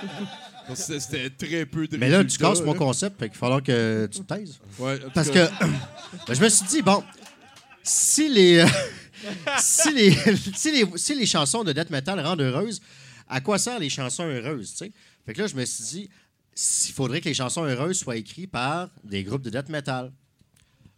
C'était 0.75 1.31
très 1.31 1.65
peu 1.65 1.87
de 1.87 1.97
Mais 1.97 2.09
là, 2.09 2.25
tu 2.25 2.37
casses 2.39 2.61
mon 2.61 2.75
concept, 2.75 3.21
fait 3.21 3.29
qu'il 3.29 3.39
va 3.39 3.41
falloir 3.41 3.63
que 3.63 4.09
tu 4.11 4.21
te 4.21 4.35
taises. 4.35 4.59
Ouais, 4.79 4.99
Parce 5.15 5.31
cas, 5.31 5.47
que 5.47 5.65
ben, 6.27 6.35
je 6.35 6.43
me 6.43 6.49
suis 6.49 6.67
dit, 6.67 6.83
bon, 6.83 7.05
si 7.89 8.29
les, 8.29 8.59
euh, 8.59 8.67
si 9.59 9.93
les, 9.93 10.13
si 10.55 10.73
les, 10.73 10.87
si 10.97 11.15
les 11.15 11.27
chansons 11.27 11.65
de 11.65 11.73
death 11.73 11.91
metal 11.91 12.21
rendent 12.21 12.41
heureuses, 12.41 12.81
à 13.29 13.41
quoi 13.41 13.59
servent 13.59 13.81
les 13.81 13.91
chansons 13.91 14.25
heureuses? 14.25 14.75
Fait 15.27 15.33
que 15.33 15.41
là, 15.41 15.47
je 15.47 15.55
me 15.55 15.65
suis 15.65 15.85
dit, 15.85 16.11
il 16.89 16.93
faudrait 16.93 17.21
que 17.21 17.29
les 17.29 17.35
chansons 17.35 17.65
heureuses 17.65 17.99
soient 17.99 18.17
écrites 18.17 18.51
par 18.51 18.89
des 19.05 19.25
groupes 19.25 19.43
de 19.43 19.51
death 19.51 19.69
metal. 19.69 20.13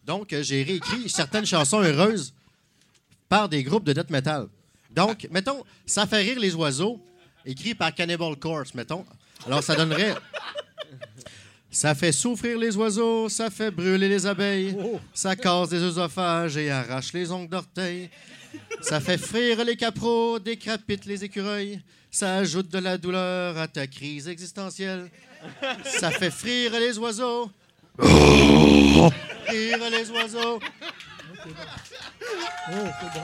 Donc, 0.05 0.33
euh, 0.33 0.43
j'ai 0.43 0.63
réécrit 0.63 1.09
certaines 1.09 1.47
chansons 1.47 1.81
heureuses 1.81 2.35
par 3.29 3.49
des 3.49 3.63
groupes 3.63 3.85
de 3.85 3.93
death 3.93 4.11
metal. 4.11 4.49
Donc, 4.91 5.29
mettons, 5.31 5.63
ça 5.87 6.07
fait 6.07 6.21
rire 6.21 6.41
les 6.41 6.55
oiseaux, 6.55 7.01
écrit 7.45 7.75
par 7.75 7.95
Cannibal 7.95 8.37
Corpse, 8.37 8.75
mettons. 8.75 9.05
Alors, 9.47 9.63
ça 9.63 9.77
donnerait... 9.77 10.15
Ça 11.71 11.95
fait 11.95 12.13
souffrir 12.13 12.59
les 12.59 12.77
oiseaux, 12.77 13.29
ça 13.29 13.49
fait 13.49 13.71
brûler 13.71 14.09
les 14.09 14.27
abeilles, 14.27 14.77
ça 15.15 15.37
casse 15.37 15.69
des 15.69 15.81
œsophages 15.81 16.57
et 16.57 16.71
arrache 16.71 17.13
les 17.13 17.31
ongles 17.31 17.49
d'orteil. 17.49 18.11
Ça 18.81 18.99
fait 19.01 19.19
frire 19.19 19.65
les 19.65 19.77
caprots, 19.77 20.41
décrapite 20.41 21.05
les 21.05 21.23
écureuils, 21.23 21.81
ça 22.11 22.37
ajoute 22.37 22.69
de 22.69 22.79
la 22.79 22.99
douleur 22.99 23.57
à 23.57 23.69
ta 23.69 23.87
crise 23.87 24.27
existentielle. 24.27 25.09
Ça 25.85 26.11
fait 26.11 26.31
frire 26.31 26.73
les 26.73 26.99
oiseaux. 26.99 27.51
Frire 27.99 29.91
les 29.91 30.11
oiseaux. 30.11 30.59
Oh, 32.73 32.89
bon. 33.15 33.23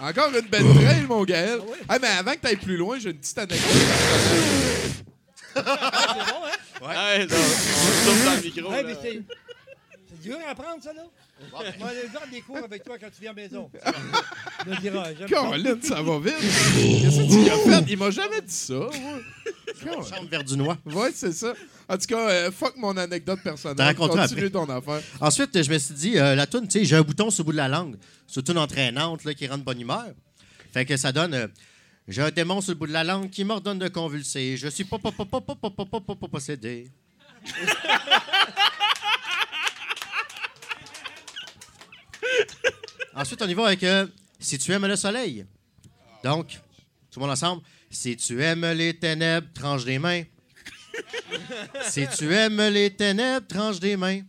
Encore 0.00 0.34
une 0.34 0.46
belle 0.48 0.74
trail, 0.74 1.06
mon 1.08 1.24
Gaël. 1.24 1.60
Ah, 1.88 1.98
mais 1.98 2.08
avant 2.08 2.32
que 2.32 2.40
tu 2.40 2.46
ailles 2.46 2.56
plus 2.56 2.76
loin, 2.76 2.98
j'ai 2.98 3.10
une 3.10 3.16
petite 3.16 3.38
anecdote. 3.38 3.66
C'est 5.64 6.32
bon, 6.32 6.40
hein? 6.44 6.86
Ouais, 6.88 7.26
non, 7.26 7.36
on 7.36 8.24
dans 8.24 8.36
le 8.36 8.42
micro. 8.42 8.72
Hey, 8.72 8.82
là. 8.82 8.88
mais 8.88 8.96
c'est... 9.02 9.22
C'est 10.10 10.22
dur 10.22 10.38
à 10.46 10.50
apprendre, 10.52 10.82
ça, 10.82 10.92
là? 10.94 11.02
Moi, 11.52 11.62
je 11.94 12.00
vais 12.00 12.08
faire 12.08 12.28
des 12.32 12.40
cours 12.40 12.56
avec 12.64 12.82
toi 12.82 12.96
quand 12.98 13.08
tu 13.14 13.20
viens 13.20 13.30
à 13.32 13.34
la 13.34 13.42
maison. 13.42 13.70
Je 14.64 14.70
me 14.70 14.76
diras, 14.80 15.04
j'aime 15.16 15.28
ça. 15.28 15.34
Colin, 15.36 15.78
ça 15.82 16.02
va 16.02 16.18
vite. 16.18 16.34
Qu'est-ce 16.40 17.18
que 17.18 17.44
tu 17.44 17.50
as 17.50 17.78
fait? 17.78 17.84
Il 17.92 17.98
m'a 17.98 18.10
jamais 18.10 18.40
dit 18.40 18.52
ça. 18.54 18.74
moi. 18.74 18.90
Chambre 20.02 20.28
Verdunois. 20.30 20.78
Ouais, 20.86 21.10
c'est 21.14 21.32
ça. 21.32 21.52
En 21.88 21.96
tout 21.96 22.06
cas, 22.06 22.28
euh, 22.30 22.50
fuck 22.50 22.76
mon 22.76 22.96
anecdote 22.96 23.38
T'as 23.44 23.50
personnelle. 23.50 23.86
raconté 23.86 24.16
Continue 24.18 24.50
ton 24.50 24.68
affaire. 24.68 25.00
Ensuite, 25.20 25.62
je 25.62 25.70
me 25.70 25.78
suis 25.78 25.94
dit, 25.94 26.18
euh, 26.18 26.34
la 26.34 26.46
toune, 26.46 26.66
tu 26.66 26.78
sais, 26.80 26.84
j'ai 26.84 26.96
un 26.96 27.02
bouton 27.02 27.30
sur 27.30 27.42
le 27.42 27.46
bout 27.46 27.52
de 27.52 27.56
la 27.58 27.68
langue. 27.68 27.96
C'est 28.26 28.40
une 28.40 28.44
toune 28.44 28.58
entraînante 28.58 29.24
là, 29.24 29.34
qui 29.34 29.46
rend 29.46 29.58
de 29.58 29.62
bonne 29.62 29.80
humeur. 29.80 30.06
Fait 30.72 30.84
que 30.84 30.96
ça 30.96 31.12
donne. 31.12 31.34
euh, 31.34 31.46
j'ai 32.08 32.22
un 32.22 32.30
démon 32.30 32.62
sur 32.62 32.72
le 32.72 32.78
bout 32.78 32.86
de 32.86 32.92
la 32.92 33.04
langue 33.04 33.28
qui 33.28 33.44
m'ordonne 33.44 33.78
de 33.78 33.88
convulser. 33.88 34.56
Je 34.56 34.68
suis 34.68 34.84
pas, 34.84 34.98
pas, 34.98 35.12
pas, 35.12 35.26
pas, 35.26 35.42
pas, 35.42 35.54
pas, 35.54 35.70
pas, 35.70 35.84
pas, 35.84 36.00
pas, 36.00 36.16
pas 36.16 36.28
possédé. 36.28 36.90
Ensuite, 43.14 43.42
on 43.42 43.48
y 43.48 43.52
va 43.52 43.66
avec 43.66 43.84
euh, 43.84 44.06
Si 44.40 44.56
tu 44.58 44.72
aimes 44.72 44.86
le 44.86 44.96
soleil. 44.96 45.44
Donc, 46.24 46.58
tout 47.10 47.20
le 47.20 47.26
monde 47.26 47.32
ensemble. 47.32 47.60
Si 47.90 48.16
tu 48.16 48.42
aimes 48.42 48.72
les 48.72 48.94
ténèbres, 48.94 49.48
tranche 49.52 49.84
des 49.84 49.98
mains. 49.98 50.22
Si 51.82 52.06
tu 52.16 52.34
aimes 52.34 52.70
les 52.70 52.90
ténèbres, 52.90 53.46
tranche 53.46 53.80
des 53.80 53.96
mains. 53.96 54.22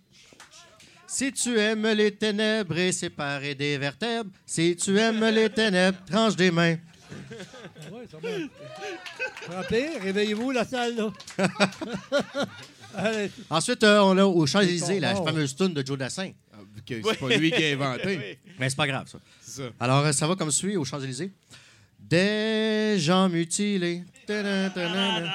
Si 1.07 1.31
tu 1.31 1.57
aimes 1.57 1.87
les 1.87 2.11
ténèbres 2.11 2.77
et 2.77 2.91
séparer 2.91 3.55
des 3.55 3.77
vertèbres, 3.77 4.29
si 4.45 4.75
tu 4.75 4.99
aimes 4.99 5.23
les 5.29 5.49
ténèbres, 5.49 5.97
tranche 6.05 6.35
des 6.35 6.51
mains. 6.51 6.75
Ouais, 7.91 8.07
ça 8.09 8.17
va. 8.21 8.29
Frappez, 9.41 9.97
réveillez-vous, 10.01 10.51
la 10.51 10.65
salle, 10.65 10.95
là. 10.95 11.11
Allez, 12.95 13.31
Ensuite, 13.49 13.83
euh, 13.83 13.99
on 13.99 14.17
a 14.17 14.25
au 14.25 14.45
Champs-Élysées, 14.45 14.99
la 14.99 15.15
fameuse 15.15 15.55
toune 15.55 15.73
de 15.73 15.85
Joe 15.85 15.97
Dassin. 15.97 16.31
Ah, 16.53 16.57
que 16.85 16.95
C'est 17.03 17.19
pas 17.19 17.35
lui 17.35 17.51
qui 17.51 17.63
a 17.63 17.73
inventé. 17.73 18.39
Mais 18.59 18.69
c'est 18.69 18.75
pas 18.75 18.87
grave, 18.87 19.07
ça. 19.07 19.63
Alors, 19.79 20.05
euh, 20.05 20.11
ça 20.11 20.27
va 20.27 20.35
comme 20.35 20.51
suit 20.51 20.75
au 20.75 20.85
Champs-Élysées. 20.85 21.31
Des 21.99 22.95
gens 22.97 23.29
mutilés. 23.29 24.03
tadam, 24.25 24.71
tadam, 24.73 25.29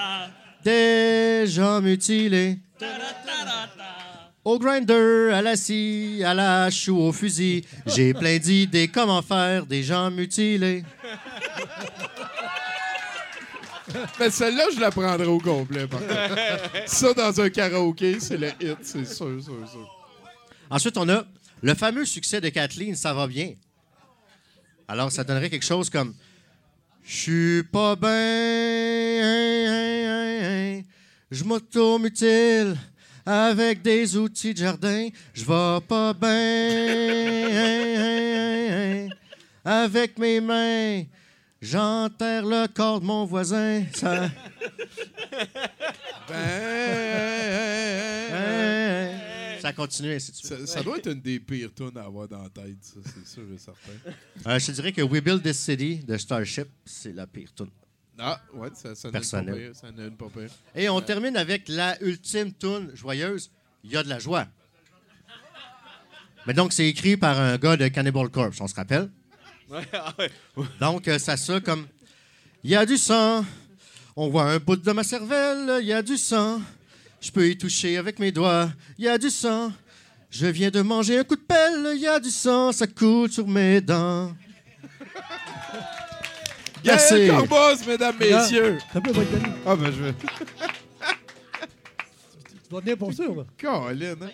Des 0.64 1.44
gens 1.46 1.80
mutilés. 1.80 2.58
Au 4.44 4.58
grinder, 4.58 5.30
à 5.32 5.40
la 5.40 5.56
scie, 5.56 6.22
à 6.24 6.34
la 6.34 6.64
hache 6.64 6.88
ou 6.88 6.98
au 6.98 7.12
fusil, 7.12 7.64
j'ai 7.86 8.12
plein 8.12 8.36
d'idées 8.38 8.88
comment 8.88 9.22
faire 9.22 9.64
des 9.64 9.82
gens 9.82 10.10
mutilés. 10.10 10.84
Mais 14.18 14.30
celle-là, 14.30 14.64
je 14.74 14.80
la 14.80 14.90
prendrai 14.90 15.26
au 15.26 15.38
complet. 15.38 15.86
Ça, 16.86 17.14
dans 17.14 17.40
un 17.40 17.50
karaoké, 17.50 18.20
c'est 18.20 18.36
le 18.36 18.48
hit, 18.60 18.78
c'est 18.82 19.04
sûr, 19.04 19.42
sûr, 19.42 19.68
sûr. 19.68 20.04
Ensuite, 20.70 20.96
on 20.96 21.08
a 21.08 21.24
le 21.62 21.74
fameux 21.74 22.04
succès 22.04 22.40
de 22.40 22.48
Kathleen, 22.48 22.94
ça 22.94 23.14
va 23.14 23.26
bien. 23.26 23.54
Alors, 24.88 25.10
ça 25.10 25.24
donnerait 25.24 25.50
quelque 25.50 25.64
chose 25.64 25.88
comme 25.88 26.14
Je 27.04 27.16
suis 27.16 27.62
pas 27.64 27.96
bien, 27.96 28.10
hein, 28.10 29.66
hein, 29.68 30.80
hein, 30.80 30.82
je 31.30 31.44
avec 33.26 33.82
des 33.82 34.16
outils 34.16 34.52
de 34.52 34.58
jardin. 34.58 35.08
Je 35.32 35.44
vais 35.44 35.80
pas 35.86 36.12
bien, 36.12 36.28
avec 39.64 40.18
mes 40.18 40.40
mains. 40.40 41.04
J'enterre 41.64 42.44
le 42.44 42.66
corps 42.68 43.00
de 43.00 43.06
mon 43.06 43.24
voisin. 43.24 43.84
Ça... 43.94 44.30
Ben, 46.28 46.38
Ça 49.60 49.72
continue 49.72 50.12
ainsi 50.14 50.30
de 50.30 50.36
suite. 50.36 50.48
ça, 50.48 50.66
ça 50.66 50.82
doit 50.82 50.98
être 50.98 51.10
une 51.10 51.20
des 51.20 51.40
pires 51.40 51.72
tunes 51.74 51.96
à 51.96 52.02
avoir 52.04 52.28
dans 52.28 52.42
la 52.42 52.50
tête, 52.50 52.76
ça, 52.82 53.00
c'est 53.02 53.26
sûr 53.26 53.42
et 53.52 53.58
certain. 53.58 53.92
Euh, 54.46 54.58
je 54.58 54.66
te 54.66 54.72
dirais 54.72 54.92
que 54.92 55.00
We 55.02 55.22
Build 55.22 55.42
This 55.42 55.58
City 55.58 55.96
de 56.06 56.16
Starship, 56.18 56.68
c'est 56.84 57.12
la 57.12 57.26
pire 57.26 57.48
tune. 57.54 57.70
Ah, 58.18 58.40
ouais, 58.54 58.68
ça, 58.74 58.94
ça 58.94 59.10
Personnel. 59.10 59.54
pas 59.54 59.60
pire, 59.60 59.76
ça 59.76 59.88
pas 60.18 60.28
pire. 60.28 60.50
Et 60.74 60.88
on 60.88 61.00
termine 61.00 61.36
avec 61.36 61.68
la 61.68 62.00
ultime 62.02 62.52
tune 62.52 62.90
joyeuse. 62.94 63.50
Il 63.82 63.90
y 63.90 63.96
a 63.96 64.02
de 64.02 64.08
la 64.08 64.18
joie. 64.18 64.46
Mais 66.46 66.52
donc, 66.52 66.72
c'est 66.74 66.86
écrit 66.86 67.16
par 67.16 67.40
un 67.40 67.56
gars 67.56 67.76
de 67.76 67.88
Cannibal 67.88 68.28
Corpse, 68.28 68.60
on 68.60 68.68
se 68.68 68.74
rappelle? 68.74 69.10
Ah. 69.72 70.12
Donc, 70.80 71.08
euh, 71.08 71.18
ça 71.18 71.36
ça 71.36 71.60
comme 71.60 71.86
Il 72.62 72.70
y 72.70 72.76
a 72.76 72.86
du 72.86 72.96
sang. 72.96 73.44
On 74.16 74.28
voit 74.28 74.44
un 74.44 74.58
bout 74.58 74.76
de 74.76 74.92
ma 74.92 75.02
cervelle. 75.02 75.78
Il 75.80 75.86
y 75.86 75.92
a 75.92 76.02
du 76.02 76.16
sang. 76.16 76.60
Je 77.20 77.30
peux 77.30 77.48
y 77.48 77.56
toucher 77.56 77.96
avec 77.96 78.18
mes 78.18 78.30
doigts. 78.30 78.70
Il 78.98 79.04
y 79.04 79.08
a 79.08 79.18
du 79.18 79.30
sang. 79.30 79.72
Je 80.30 80.46
viens 80.46 80.70
de 80.70 80.82
manger 80.82 81.18
un 81.18 81.24
coup 81.24 81.36
de 81.36 81.40
pelle. 81.40 81.92
Il 81.94 82.00
y 82.00 82.06
a 82.06 82.20
du 82.20 82.30
sang. 82.30 82.72
Ça 82.72 82.86
coule 82.86 83.30
sur 83.30 83.46
mes 83.46 83.80
dents. 83.80 84.34
Merci. 86.84 87.14
Gaël 87.14 87.30
Corbos, 87.30 87.84
mesdames, 87.86 88.16
messieurs. 88.18 88.78
ça 88.92 89.00
peut 89.00 89.12
pas. 89.12 89.20
Ah, 89.66 89.76
ben, 89.76 89.90
je 89.90 90.02
vais. 90.02 90.12
Tu 90.12 90.26
vas 92.70 92.80
venir 92.80 92.98
pour 92.98 93.12
sûr, 93.12 93.34
là. 93.34 93.44
Colin, 93.58 94.14
hein? 94.20 94.30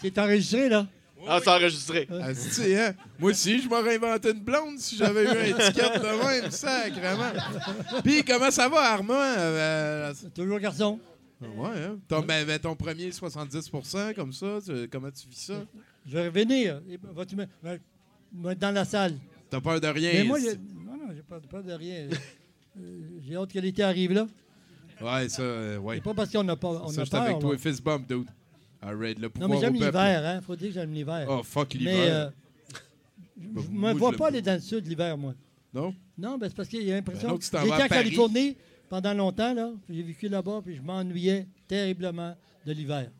C'est 0.00 0.16
enregistré, 0.18 0.68
là. 0.68 0.86
Ah, 1.28 1.38
c'est 1.42 1.50
enregistré. 1.50 2.08
Ah, 2.10 2.30
hein? 2.30 2.94
Moi 3.18 3.30
aussi, 3.30 3.60
je 3.62 3.68
m'aurais 3.68 3.96
inventé 3.96 4.30
une 4.30 4.40
blonde 4.40 4.78
si 4.78 4.96
j'avais 4.96 5.24
eu 5.24 5.28
un 5.28 5.44
étiquette 5.58 6.00
de 6.02 6.40
même, 6.42 6.50
sacrément. 6.50 7.32
Puis, 8.02 8.24
comment 8.24 8.50
ça 8.50 8.68
va, 8.68 8.92
Armand? 8.92 9.14
Euh, 9.16 10.12
Toujours 10.34 10.58
garçon. 10.58 10.98
Ouais, 11.40 11.68
hein? 11.84 11.98
Ton, 12.08 12.20
ben, 12.22 12.46
ben, 12.46 12.58
ton 12.58 12.74
premier 12.76 13.10
70 13.10 13.70
comme 14.14 14.32
ça, 14.32 14.58
tu- 14.64 14.88
comment 14.88 15.10
tu 15.10 15.28
vis 15.28 15.36
ça? 15.46 15.54
Je 16.06 16.12
vais 16.16 16.26
revenir. 16.28 16.80
Et 16.88 16.98
vas-tu 17.14 17.34
me- 17.36 17.46
me- 17.62 17.78
me- 18.32 18.54
dans 18.54 18.70
la 18.72 18.84
salle? 18.84 19.14
T'as 19.50 19.60
peur 19.60 19.80
de 19.80 19.88
rien? 19.88 20.10
Mais 20.14 20.24
moi, 20.24 20.38
j'ai- 20.40 20.54
non, 20.56 20.92
non, 20.96 21.12
j'ai 21.14 21.22
pas 21.22 21.40
peur 21.40 21.62
de 21.62 21.72
rien. 21.72 22.08
Euh, 22.80 23.00
j'ai 23.20 23.36
hâte 23.36 23.52
que 23.52 23.58
l'été 23.58 23.82
arrive 23.82 24.12
là. 24.12 24.26
Ouais, 25.00 25.28
ça, 25.28 25.42
euh, 25.42 25.78
ouais. 25.78 25.96
C'est 25.96 26.04
pas 26.04 26.14
parce 26.14 26.30
qu'on 26.30 26.44
n'a 26.44 26.56
pas 26.56 26.68
on 26.68 26.88
ça, 26.88 27.02
a 27.02 27.04
j'étais 27.04 27.16
peur. 27.16 27.26
avec 27.26 27.38
toi. 27.40 27.58
Fist 27.58 27.82
bump, 27.82 28.06
dude. 28.08 28.26
Le 28.84 29.30
Non, 29.38 29.48
mais 29.48 29.60
j'aime 29.60 29.74
l'hiver, 29.74 30.22
hein. 30.26 30.40
Faut 30.40 30.56
dire 30.56 30.68
que 30.68 30.74
j'aime 30.74 30.92
l'hiver. 30.92 31.26
Oh, 31.28 31.42
fuck 31.42 31.74
mais 31.74 31.78
l'hiver. 31.80 31.94
euh, 32.26 32.30
je 33.40 33.48
Bah, 33.48 33.60
ne 33.62 33.68
moi, 33.78 33.90
me 33.90 33.94
je 33.94 33.98
vois 33.98 34.12
pas 34.12 34.26
aller 34.28 34.42
dans 34.42 34.54
le 34.54 34.60
sud 34.60 34.86
l'hiver, 34.86 35.16
moi. 35.16 35.34
Non? 35.72 35.94
Non, 36.18 36.36
ben, 36.38 36.48
c'est 36.48 36.56
parce 36.56 36.68
qu'il 36.68 36.82
y 36.82 36.92
a 36.92 36.96
l'impression. 36.96 37.28
Ben 37.28 37.36
été 37.64 37.72
à 37.72 37.84
en. 37.84 37.88
Californie 37.88 38.56
pendant 38.88 39.14
longtemps, 39.14 39.54
là. 39.54 39.70
J'ai 39.88 40.02
vécu 40.02 40.28
là-bas, 40.28 40.60
puis 40.64 40.76
je 40.76 40.82
m'ennuyais 40.82 41.46
terriblement 41.68 42.36
de 42.66 42.72
l'hiver. 42.72 43.10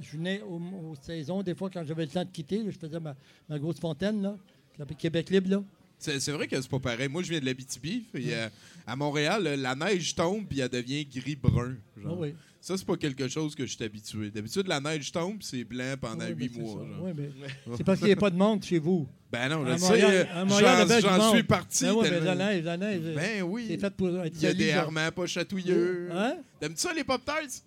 Je 0.00 0.16
venais 0.16 0.40
aux, 0.42 0.56
aux 0.56 0.94
saisons, 1.00 1.42
des 1.42 1.54
fois, 1.54 1.70
quand 1.70 1.84
j'avais 1.84 2.04
le 2.06 2.10
temps 2.10 2.24
de 2.24 2.30
quitter, 2.30 2.58
là, 2.62 2.70
je 2.70 2.78
faisais 2.78 2.98
ma, 2.98 3.14
ma 3.48 3.58
grosse 3.58 3.78
fontaine, 3.78 4.20
là, 4.22 4.36
qui 4.72 4.78
s'appelle 4.78 4.96
Québec 4.96 5.30
Libre, 5.30 5.50
là. 5.50 5.62
C'est 5.98 6.32
vrai 6.32 6.48
que 6.48 6.60
c'est 6.60 6.68
pas 6.70 6.80
pareil. 6.80 7.08
Moi, 7.08 7.22
je 7.22 7.30
viens 7.30 7.38
de 7.38 7.44
l'Abitibi. 7.44 8.02
puis, 8.12 8.32
euh, 8.32 8.48
à 8.88 8.96
Montréal, 8.96 9.46
euh, 9.46 9.54
la 9.56 9.76
neige 9.76 10.16
tombe 10.16 10.44
puis 10.48 10.58
elle 10.58 10.68
devient 10.68 11.04
gris-brun. 11.04 11.76
genre. 11.96 12.14
Ah 12.16 12.20
oui. 12.20 12.34
Ça, 12.64 12.76
c'est 12.78 12.86
pas 12.86 12.96
quelque 12.96 13.26
chose 13.26 13.56
que 13.56 13.66
je 13.66 13.74
suis 13.74 13.84
habitué. 13.84 14.30
D'habitude, 14.30 14.68
la 14.68 14.78
neige 14.78 15.10
tombe 15.10 15.38
c'est 15.42 15.64
blanc 15.64 15.94
pendant 16.00 16.28
huit 16.28 16.48
ben, 16.48 16.50
c'est 16.54 16.60
mois. 16.60 16.86
genre. 16.86 17.12
Mais 17.16 17.28
c'est 17.76 17.82
parce 17.82 17.98
qu'il 17.98 18.06
n'y 18.06 18.12
a 18.12 18.16
pas 18.16 18.30
de 18.30 18.36
monde 18.36 18.62
chez 18.62 18.78
vous. 18.78 19.08
Ben 19.32 19.48
non, 19.48 19.66
je 19.66 19.76
sais. 19.78 21.00
J'en 21.00 21.30
suis 21.32 21.42
parti. 21.42 21.84
Ben 21.86 21.90
oui, 21.92 21.98
mais 22.04 22.10
tellement- 22.10 22.24
la 22.26 22.34
neige, 22.36 22.64
la 22.64 22.76
neige, 22.76 23.00
Ben 23.16 23.42
oui. 23.42 23.66
c'est 23.68 23.78
fait 23.78 23.90
pour 23.96 24.08
être 24.24 24.32
Il 24.36 24.42
y 24.42 24.46
a 24.46 24.54
des 24.54 24.70
ça. 24.70 24.82
armants 24.82 25.10
pas 25.10 25.26
chatouilleux. 25.26 26.08
Hein? 26.12 26.36
T'aimes-tu 26.60 26.80
ça, 26.80 26.92
les 26.94 27.02
Pop-Tarts? 27.02 27.62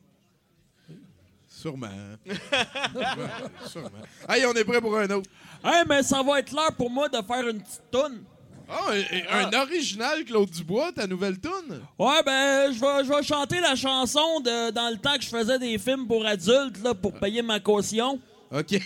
Sûrement. 1.46 1.88
Sûrement. 3.68 3.90
Hey, 4.30 4.46
on 4.46 4.54
est 4.54 4.64
prêt 4.64 4.80
pour 4.80 4.98
un 4.98 5.10
autre. 5.10 5.30
Hey, 5.64 5.84
mais 5.90 6.04
ça 6.04 6.24
va 6.24 6.40
être 6.40 6.52
l'heure 6.54 6.74
pour 6.78 6.90
moi 6.90 7.10
de 7.10 7.18
faire 7.18 7.48
une 7.50 7.60
petite 7.62 7.84
toune. 7.92 8.24
Ah, 8.70 8.92
un, 8.92 9.46
un 9.46 9.62
original 9.62 10.24
Claude 10.26 10.50
Dubois, 10.50 10.92
ta 10.92 11.08
nouvelle 11.08 11.40
toune? 11.40 11.82
Ouais, 12.00 12.24
ben, 12.26 12.72
je 12.72 12.80
vais, 12.80 13.06
je 13.06 13.10
vais 13.10 13.24
chanter 13.24 13.60
la 13.60 13.76
chanson 13.76 14.40
de, 14.40 14.72
dans 14.72 14.90
le 14.92 14.98
temps 14.98 15.16
que 15.16 15.24
je 15.24 15.30
faisais 15.30 15.60
des 15.60 15.78
films 15.78 16.08
pour 16.08 16.26
adultes, 16.26 16.82
là, 16.84 16.94
pour 16.94 17.14
payer 17.14 17.42
ma 17.42 17.60
caution. 17.60 18.20
OK. 18.52 18.80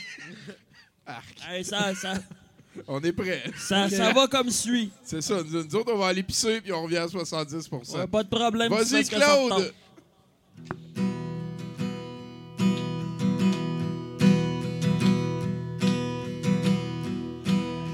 Hey, 1.50 1.66
ça, 1.66 1.96
ça, 1.96 2.14
On 2.88 3.02
est 3.02 3.12
prêt. 3.12 3.44
ça, 3.58 3.90
ça 3.90 4.14
va 4.14 4.28
comme 4.28 4.52
suit. 4.52 4.92
C'est 5.04 5.22
ça. 5.22 5.42
Nous, 5.44 5.64
nous 5.64 5.76
autres, 5.76 5.92
on 5.92 5.98
va 5.98 6.08
aller 6.08 6.22
pisser 6.22 6.62
puis 6.62 6.72
on 6.72 6.84
revient 6.84 6.98
à 6.98 7.08
70 7.08 7.70
Ouais, 7.96 8.08
pas 8.08 8.24
de 8.24 8.30
problème. 8.30 8.72
Vas-y, 8.72 8.86
fais 8.86 9.04
ce 9.04 9.10
que 9.12 9.20
ça 9.20 9.36
te 9.36 9.50
tente. 9.50 9.74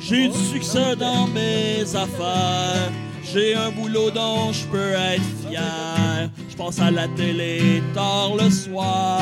J'ai 0.07 0.27
du 0.27 0.37
succès 0.37 0.95
dans 0.95 1.25
mes 1.25 1.81
affaires. 1.95 2.91
J'ai 3.23 3.55
un 3.55 3.71
boulot 3.71 4.11
dont 4.11 4.53
je 4.53 4.63
peux 4.67 4.91
être 4.91 5.23
fier. 5.49 6.29
Je 6.47 6.55
pense 6.55 6.79
à 6.79 6.91
la 6.91 7.07
télé 7.07 7.81
tard 7.95 8.35
le 8.35 8.51
soir. 8.51 9.19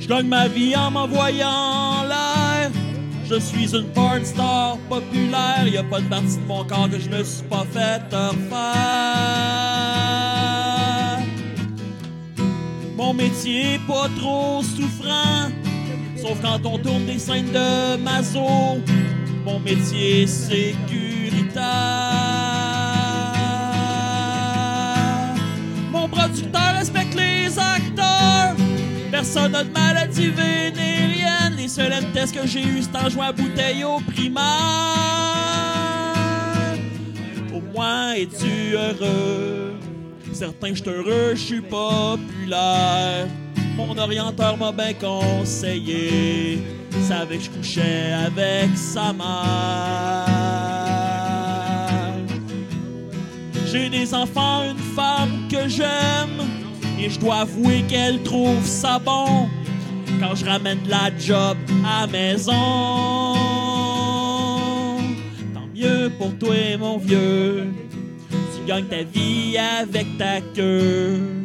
Je 0.00 0.08
gagne 0.08 0.26
ma 0.26 0.48
vie 0.48 0.74
en 0.74 0.90
m'envoyant 0.90 1.48
en 1.48 2.02
l'air. 2.02 2.72
Je 3.30 3.38
suis 3.38 3.72
une 3.76 3.86
porn 3.92 4.24
star 4.24 4.76
populaire. 4.88 5.68
Y 5.68 5.76
a 5.76 5.84
pas 5.84 6.00
de 6.00 6.08
partie 6.08 6.38
de 6.38 6.46
mon 6.48 6.64
corps 6.64 6.90
que 6.90 6.98
je 6.98 7.08
me 7.08 7.22
suis 7.22 7.44
pas 7.44 7.64
fait 7.72 8.02
refaire. 8.10 8.64
Mon 12.96 13.14
métier 13.14 13.74
est 13.74 13.86
pas 13.86 14.08
trop 14.18 14.62
souffrant. 14.64 15.52
Sauf 16.24 16.40
quand 16.40 16.64
on 16.64 16.78
tourne 16.78 17.04
des 17.04 17.18
scènes 17.18 17.52
de 17.52 17.96
maso, 17.98 18.80
mon 19.44 19.60
métier 19.60 20.26
sécuritaire. 20.26 21.62
Mon 25.92 26.08
producteur 26.08 26.76
respecte 26.78 27.14
les 27.14 27.58
acteurs. 27.58 28.56
Personne 29.10 29.52
n'a 29.52 29.64
de 29.64 29.70
maladie 29.70 30.28
vénérienne. 30.28 31.56
Les 31.58 31.68
seuls 31.68 31.92
tests 32.14 32.34
que 32.34 32.46
j'ai 32.46 32.62
eu, 32.62 32.80
c'est 32.80 32.96
en 32.96 33.10
jouant 33.10 33.24
à 33.24 33.32
bouteille 33.32 33.84
au 33.84 34.00
primaire. 34.00 34.44
Au 37.54 37.60
moins, 37.74 38.14
es-tu 38.14 38.72
heureux? 38.72 39.74
Certain 40.32 40.70
que 40.70 40.76
je 40.76 40.84
heureux, 40.88 41.34
je 41.34 41.60
populaire. 41.60 43.28
Mon 43.76 43.98
orienteur 43.98 44.56
m'a 44.56 44.72
bien 44.72 44.94
conseillé. 44.94 46.62
Savait 47.08 47.38
que 47.38 47.44
je 47.44 47.50
couchais 47.50 48.12
avec 48.12 48.76
sa 48.76 49.12
mère. 49.12 50.28
J'ai 53.66 53.88
des 53.88 54.14
enfants, 54.14 54.62
une 54.70 54.78
femme 54.94 55.48
que 55.50 55.68
j'aime. 55.68 56.40
Et 56.98 57.10
je 57.10 57.18
dois 57.18 57.40
avouer 57.40 57.82
qu'elle 57.88 58.22
trouve 58.22 58.64
ça 58.64 58.98
bon 58.98 59.48
quand 60.20 60.36
je 60.36 60.44
ramène 60.44 60.78
la 60.88 61.10
job 61.18 61.56
à 61.84 62.06
maison. 62.06 62.52
Tant 65.52 65.66
mieux 65.74 66.10
pour 66.16 66.38
toi, 66.38 66.76
mon 66.78 66.98
vieux. 66.98 67.66
Tu 68.30 68.64
gagnes 68.66 68.84
ta 68.84 69.02
vie 69.02 69.58
avec 69.58 70.16
ta 70.16 70.40
queue. 70.40 71.43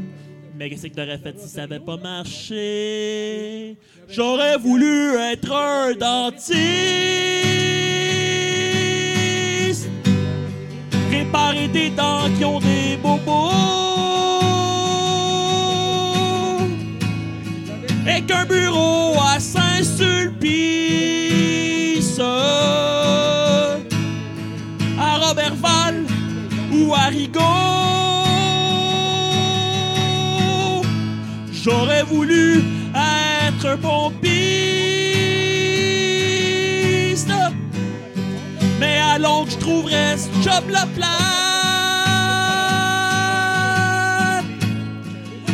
Mais 0.59 0.69
qu'est-ce 0.69 0.87
que 0.87 0.93
t'aurais 0.93 1.17
fait 1.17 1.39
si 1.39 1.47
ça 1.47 1.63
avait 1.63 1.79
pas 1.79 1.95
marché? 1.95 3.77
J'aurais 4.09 4.57
voulu 4.57 5.15
être 5.15 5.53
un 5.53 5.93
dentiste. 5.93 6.49
Réparer 11.09 11.69
des 11.69 11.89
dents 11.91 12.29
qui 12.37 12.43
ont 12.43 12.59
des 12.59 12.97
bobos. 13.01 13.88
Ce 40.39 40.49
job-là 40.49 40.85
plate. 40.95 41.09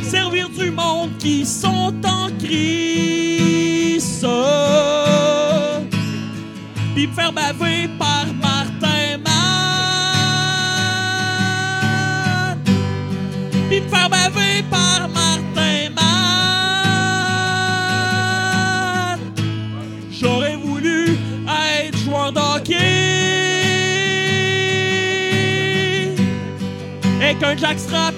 Servir 0.03 0.49
du 0.49 0.71
monde 0.71 1.11
qui 1.19 1.45
sont 1.45 1.93
en 2.05 2.29
crise, 2.39 4.25
puis 6.93 7.07
me 7.07 7.13
faire 7.13 7.31
baver 7.33 7.89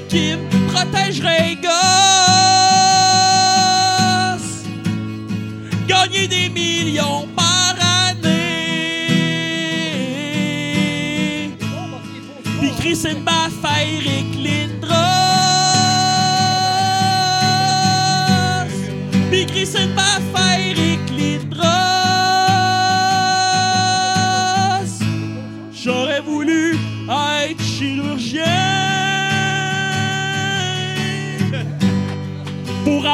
qui 0.07 0.35
me 0.35 0.67
protégerait. 0.71 1.57
Gagner 5.87 6.27
des 6.27 6.49
millions 6.49 7.27
par 7.35 7.75
année. 8.09 8.27
Puis 12.59 12.71
crisser 12.79 13.15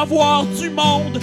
avoir 0.03 0.45
du 0.45 0.69
monde 0.69 1.22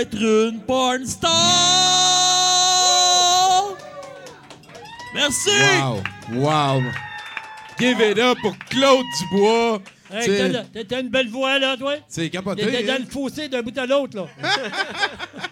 être 0.00 0.16
une 0.16 0.60
porn 0.60 1.04
star. 1.06 1.30
Merci. 5.14 5.50
Wow! 5.82 6.02
Wow! 6.34 6.82
Give 7.78 8.00
it 8.00 8.18
up 8.18 8.38
pour 8.40 8.56
Claude 8.70 9.04
Dubois. 9.20 9.80
Hey, 10.12 10.24
C'est- 10.24 10.84
t'as- 10.86 11.00
une 11.00 11.08
belle 11.08 11.28
voix, 11.28 11.58
là, 11.58 11.76
toi? 11.76 11.94
C'est 12.08 12.28
capoté. 12.30 12.64
T'étais 12.64 12.82
dans 12.82 12.94
hein? 12.94 12.98
le 13.00 13.06
fossé 13.06 13.48
d'un 13.48 13.62
bout 13.62 13.76
à 13.78 13.86
l'autre, 13.86 14.16
là. 14.16 14.26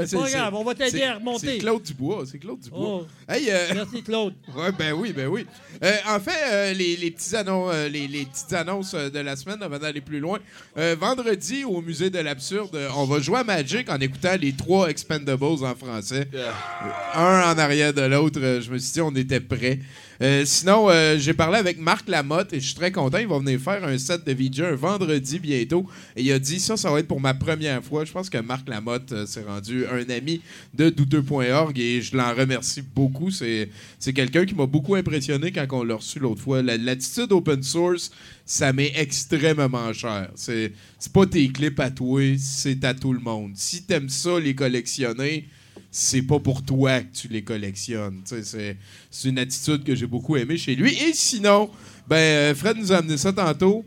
Ben, 0.00 0.06
c'est- 0.06 0.16
pas 0.16 0.30
grave, 0.30 0.54
on 0.54 0.64
va 0.64 0.74
t'aider 0.74 1.02
à 1.02 1.14
remonter. 1.16 1.46
C'est 1.46 1.58
Claude 1.58 1.82
Dubois, 1.82 2.24
c'est 2.30 2.38
Claude 2.38 2.60
Dubois. 2.60 2.78
Oh. 3.02 3.06
Hey, 3.28 3.48
euh, 3.50 3.66
Merci, 3.74 4.02
Claude. 4.02 4.34
ouais, 4.56 4.72
ben 4.78 4.92
oui, 4.92 5.12
ben 5.12 5.26
oui. 5.28 5.46
Euh, 5.82 5.92
en 6.08 6.20
fait, 6.20 6.30
euh, 6.50 6.72
les, 6.72 6.96
les, 6.96 7.10
petits 7.10 7.34
annon- 7.36 7.70
euh, 7.70 7.88
les, 7.88 8.06
les 8.08 8.24
petites 8.24 8.52
annonces 8.52 8.94
de 8.94 9.18
la 9.18 9.36
semaine 9.36 9.62
avant 9.62 9.78
d'aller 9.78 10.00
plus 10.00 10.20
loin. 10.20 10.38
Euh, 10.76 10.96
vendredi, 10.98 11.64
au 11.64 11.80
Musée 11.80 12.10
de 12.10 12.18
l'Absurde, 12.18 12.78
on 12.96 13.04
va 13.04 13.20
jouer 13.20 13.38
à 13.38 13.44
Magic 13.44 13.88
en 13.90 13.98
écoutant 14.00 14.36
les 14.40 14.52
trois 14.52 14.88
Expendables 14.88 15.44
en 15.44 15.74
français. 15.74 16.28
Un 17.14 17.52
en 17.52 17.58
arrière 17.58 17.92
de 17.92 18.02
l'autre. 18.02 18.40
Je 18.60 18.70
me 18.70 18.78
suis 18.78 18.92
dit, 18.92 19.00
on 19.00 19.14
était 19.14 19.40
prêts. 19.40 19.78
Euh, 20.20 20.44
sinon, 20.44 20.90
euh, 20.90 21.16
j'ai 21.18 21.32
parlé 21.32 21.58
avec 21.58 21.78
Marc 21.78 22.08
Lamotte 22.08 22.52
et 22.52 22.60
je 22.60 22.66
suis 22.66 22.74
très 22.74 22.90
content. 22.90 23.18
Il 23.18 23.28
va 23.28 23.38
venir 23.38 23.60
faire 23.60 23.84
un 23.84 23.96
set 23.98 24.26
de 24.26 24.32
VJ 24.32 24.60
un 24.62 24.74
vendredi 24.74 25.38
bientôt. 25.38 25.86
Et 26.16 26.22
il 26.22 26.32
a 26.32 26.38
dit 26.38 26.58
ça, 26.58 26.76
ça 26.76 26.90
va 26.90 26.98
être 26.98 27.06
pour 27.06 27.20
ma 27.20 27.34
première 27.34 27.82
fois. 27.84 28.04
Je 28.04 28.12
pense 28.12 28.28
que 28.28 28.38
Marc 28.38 28.68
Lamotte 28.68 29.12
euh, 29.12 29.26
s'est 29.26 29.44
rendu 29.44 29.86
un 29.86 30.08
ami 30.10 30.40
de 30.74 30.90
douteux.org 30.90 31.78
et 31.78 32.02
je 32.02 32.16
l'en 32.16 32.34
remercie 32.34 32.82
beaucoup. 32.82 33.30
C'est, 33.30 33.68
quelqu'un 34.12 34.44
qui 34.44 34.54
m'a 34.54 34.66
beaucoup 34.66 34.96
impressionné 34.96 35.52
quand 35.52 35.66
on 35.70 35.84
l'a 35.84 35.94
reçu 35.94 36.18
l'autre 36.18 36.42
fois. 36.42 36.62
La- 36.62 36.76
l'attitude 36.76 37.30
open 37.30 37.62
source, 37.62 38.10
ça 38.44 38.72
m'est 38.72 38.92
extrêmement 38.96 39.92
cher. 39.92 40.30
C'est, 40.34 40.72
c'est 40.98 41.12
pas 41.12 41.26
tes 41.26 41.48
clips 41.48 41.78
à 41.78 41.90
toi, 41.90 42.20
c'est 42.38 42.84
à 42.84 42.92
tout 42.94 43.12
le 43.12 43.20
monde. 43.20 43.52
Si 43.54 43.82
t'aimes 43.84 44.08
ça, 44.08 44.40
les 44.40 44.54
collectionner, 44.54 45.46
c'est 45.98 46.22
pas 46.22 46.38
pour 46.38 46.62
toi 46.64 47.00
que 47.00 47.12
tu 47.12 47.26
les 47.26 47.42
collectionnes. 47.42 48.22
Tu 48.24 48.36
sais, 48.36 48.42
C'est, 48.44 48.76
c'est 49.10 49.28
une 49.30 49.38
attitude 49.38 49.82
que 49.82 49.96
j'ai 49.96 50.06
beaucoup 50.06 50.36
aimée 50.36 50.56
chez 50.56 50.76
lui. 50.76 50.94
Et 50.94 51.12
sinon, 51.12 51.70
ben, 52.06 52.16
euh, 52.16 52.54
Fred 52.54 52.76
nous 52.76 52.92
a 52.92 52.98
amené 52.98 53.16
ça 53.16 53.32
tantôt. 53.32 53.84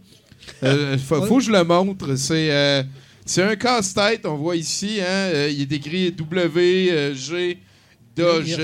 Euh, 0.62 0.98
faut, 0.98 1.26
faut 1.26 1.38
que 1.38 1.44
je 1.44 1.52
le 1.52 1.64
montre. 1.64 2.16
C'est, 2.18 2.52
euh, 2.52 2.84
c'est 3.26 3.44
un 3.44 3.56
casse-tête, 3.56 4.26
on 4.26 4.36
voit 4.36 4.58
ici. 4.58 5.00
Hein, 5.00 5.06
euh, 5.08 5.50
il 5.54 5.62
est 5.62 5.72
écrit 5.72 6.10
WG 6.10 7.60
Doges. 8.14 8.58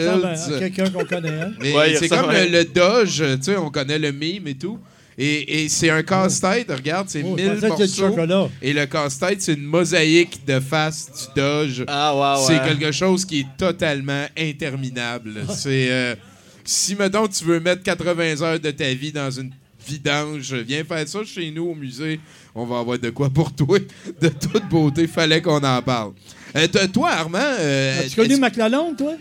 quelqu'un 0.59 0.89
qu'on 0.89 1.05
connaît, 1.05 1.41
hein? 1.41 1.53
Ouais, 1.61 1.95
c'est 1.95 2.09
comme 2.09 2.29
le, 2.29 2.49
le 2.51 2.65
Doge, 2.65 3.23
tu 3.37 3.43
sais, 3.43 3.55
on 3.55 3.69
connaît 3.69 3.97
le 3.97 4.11
mime 4.11 4.47
et 4.47 4.55
tout. 4.55 4.77
Et, 5.19 5.63
et 5.63 5.69
c'est 5.69 5.89
un 5.89 6.03
casse-tête, 6.03 6.71
regarde, 6.71 7.09
c'est 7.09 7.23
Oh, 7.25 7.35
je 7.37 7.43
1000 7.43 7.53
pensais 7.53 7.55
que 7.55 7.61
c'était 7.61 7.69
du 7.69 8.01
morceaux. 8.01 8.15
chocolat. 8.15 8.49
Et 8.61 8.71
le 8.73 8.85
casse-tête, 8.85 9.41
c'est 9.41 9.53
une 9.53 9.63
mosaïque 9.63 10.45
de 10.45 10.59
face 10.59 11.09
du 11.11 11.41
Doge. 11.41 11.83
Ah, 11.87 12.15
ouais, 12.37 12.43
C'est 12.45 12.61
quelque 12.63 12.91
chose 12.91 13.25
qui 13.25 13.39
est 13.39 13.47
totalement 13.57 14.25
interminable. 14.37 15.41
C'est 15.49 15.91
euh, 15.91 16.15
si 16.63 16.95
mettons 16.95 17.27
tu 17.27 17.45
veux 17.45 17.59
mettre 17.59 17.81
80 17.83 18.41
heures 18.41 18.59
de 18.59 18.69
ta 18.71 18.93
vie 18.93 19.11
dans 19.11 19.31
une 19.31 19.51
vidange, 19.87 20.53
viens 20.53 20.83
faire 20.83 21.07
ça 21.07 21.23
chez 21.23 21.49
nous 21.49 21.69
au 21.69 21.75
musée. 21.75 22.19
On 22.53 22.65
va 22.65 22.79
avoir 22.79 22.99
de 22.99 23.09
quoi 23.09 23.29
pour 23.29 23.53
toi, 23.55 23.79
de 24.21 24.27
toute 24.29 24.67
beauté. 24.69 25.07
Fallait 25.07 25.41
qu'on 25.41 25.63
en 25.63 25.81
parle. 25.81 26.11
Euh, 26.55 26.67
toi, 26.93 27.09
Armand, 27.09 27.39
euh, 27.41 28.01
As-tu 28.01 28.15
connu 28.15 28.37
Mac 28.37 28.55
Lalonde, 28.55 28.97
toi? 28.97 29.13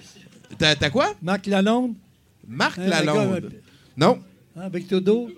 t'as, 0.59 0.91
quoi? 0.91 1.15
Mac 1.23 1.47
Lalonde? 1.47 1.95
Marc 2.49 2.79
Hein, 2.79 2.87
Lalonde. 2.89 3.41
gars, 3.41 3.49
Non, 3.97 4.19
hein, 4.57 4.61
avec 4.63 4.89
Todo? 4.89 5.31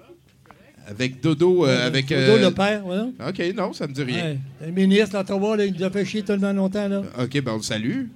Avec 0.89 1.21
Dodo, 1.21 1.67
euh, 1.67 1.87
avec. 1.87 2.07
Todo, 2.07 2.19
euh, 2.19 2.41
le 2.49 2.51
père, 2.55 2.83
non? 2.87 3.13
Ok, 3.27 3.43
non, 3.55 3.73
ça 3.73 3.87
me 3.87 3.93
dit 3.93 4.03
rien. 4.03 4.25
Ouais. 4.25 4.39
Le 4.67 4.73
ministre, 4.73 5.17
l'Ottawa, 5.17 5.57
là, 5.57 5.65
il 5.67 5.75
nous 5.75 5.83
a 5.85 5.91
fait 5.91 6.05
chier 6.05 6.23
tellement 6.23 6.53
longtemps, 6.53 6.89
là. 6.89 7.03
Ok, 7.21 7.41
ben 7.43 7.53
on 7.53 7.57
le 7.57 7.63
salue. 7.63 8.07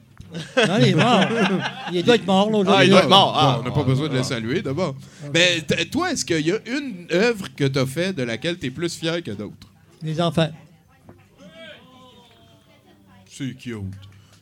Non, 0.56 0.76
il 0.80 0.88
est 0.88 0.94
mort. 0.94 1.20
il 1.92 2.02
doit 2.02 2.14
être 2.14 2.26
mort, 2.26 2.50
là, 2.50 2.56
aujourd'hui. 2.58 2.74
Ah, 2.78 2.84
il 2.84 2.90
doit 2.90 3.00
être 3.00 3.08
mort. 3.10 3.34
Ah, 3.38 3.58
on 3.60 3.64
n'a 3.64 3.70
pas 3.70 3.82
besoin 3.82 4.08
de 4.08 4.16
le 4.16 4.22
saluer 4.22 4.62
d'abord. 4.62 4.96
Mais 5.34 5.60
t- 5.60 5.84
toi, 5.90 6.10
est-ce 6.12 6.24
qu'il 6.24 6.46
y 6.46 6.52
a 6.52 6.56
une 6.66 7.06
œuvre 7.12 7.48
que 7.54 7.64
tu 7.64 7.78
as 7.78 7.84
fait 7.86 8.14
de 8.14 8.22
laquelle 8.22 8.58
tu 8.58 8.66
es 8.66 8.70
plus 8.70 8.96
fier 8.98 9.22
que 9.22 9.30
d'autres? 9.32 9.68
Les 10.02 10.18
enfants. 10.20 10.50
C'est 13.26 13.54
cute. 13.56 13.76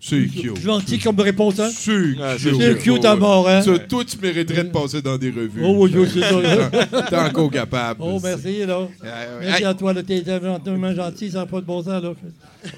C'est 0.03 0.27
cute. 0.27 0.59
Gentil 0.63 0.99
comme 0.99 1.21
réponse, 1.21 1.61
hein? 1.61 1.69
C'est 1.71 2.15
Ah, 2.23 2.35
cute. 2.39 2.57
C'est 2.59 2.79
cute 2.79 3.05
à 3.05 3.15
mort, 3.17 3.47
hein? 3.47 3.61
Ça, 3.61 3.79
toi, 3.81 4.03
tu 4.03 4.17
mériterais 4.19 4.65
de 4.65 4.71
passer 4.71 5.03
dans 5.03 5.19
des 5.19 5.29
revues. 5.31 5.61
Oh, 5.63 5.75
oui, 5.87 5.93
oui, 5.95 6.09
c'est 6.13 6.21
ça. 6.21 6.71
T'es- 6.71 7.09
T'es 7.11 7.17
encore 7.17 7.51
capable. 7.51 8.01
Oh, 8.03 8.19
merci, 8.23 8.65
là. 8.65 8.89
Euh, 9.05 9.39
Merci 9.43 9.63
hey, 9.63 9.69
à 9.69 9.75
toi, 9.75 9.93
là. 9.93 10.03
T'es 10.03 10.23
tellement 10.23 10.95
gentil, 10.95 11.31
ça 11.31 11.41
n'a 11.41 11.47
pas 11.47 11.61
de 11.61 11.67
bon 11.67 11.83
sens, 11.83 12.03
là. 12.03 12.15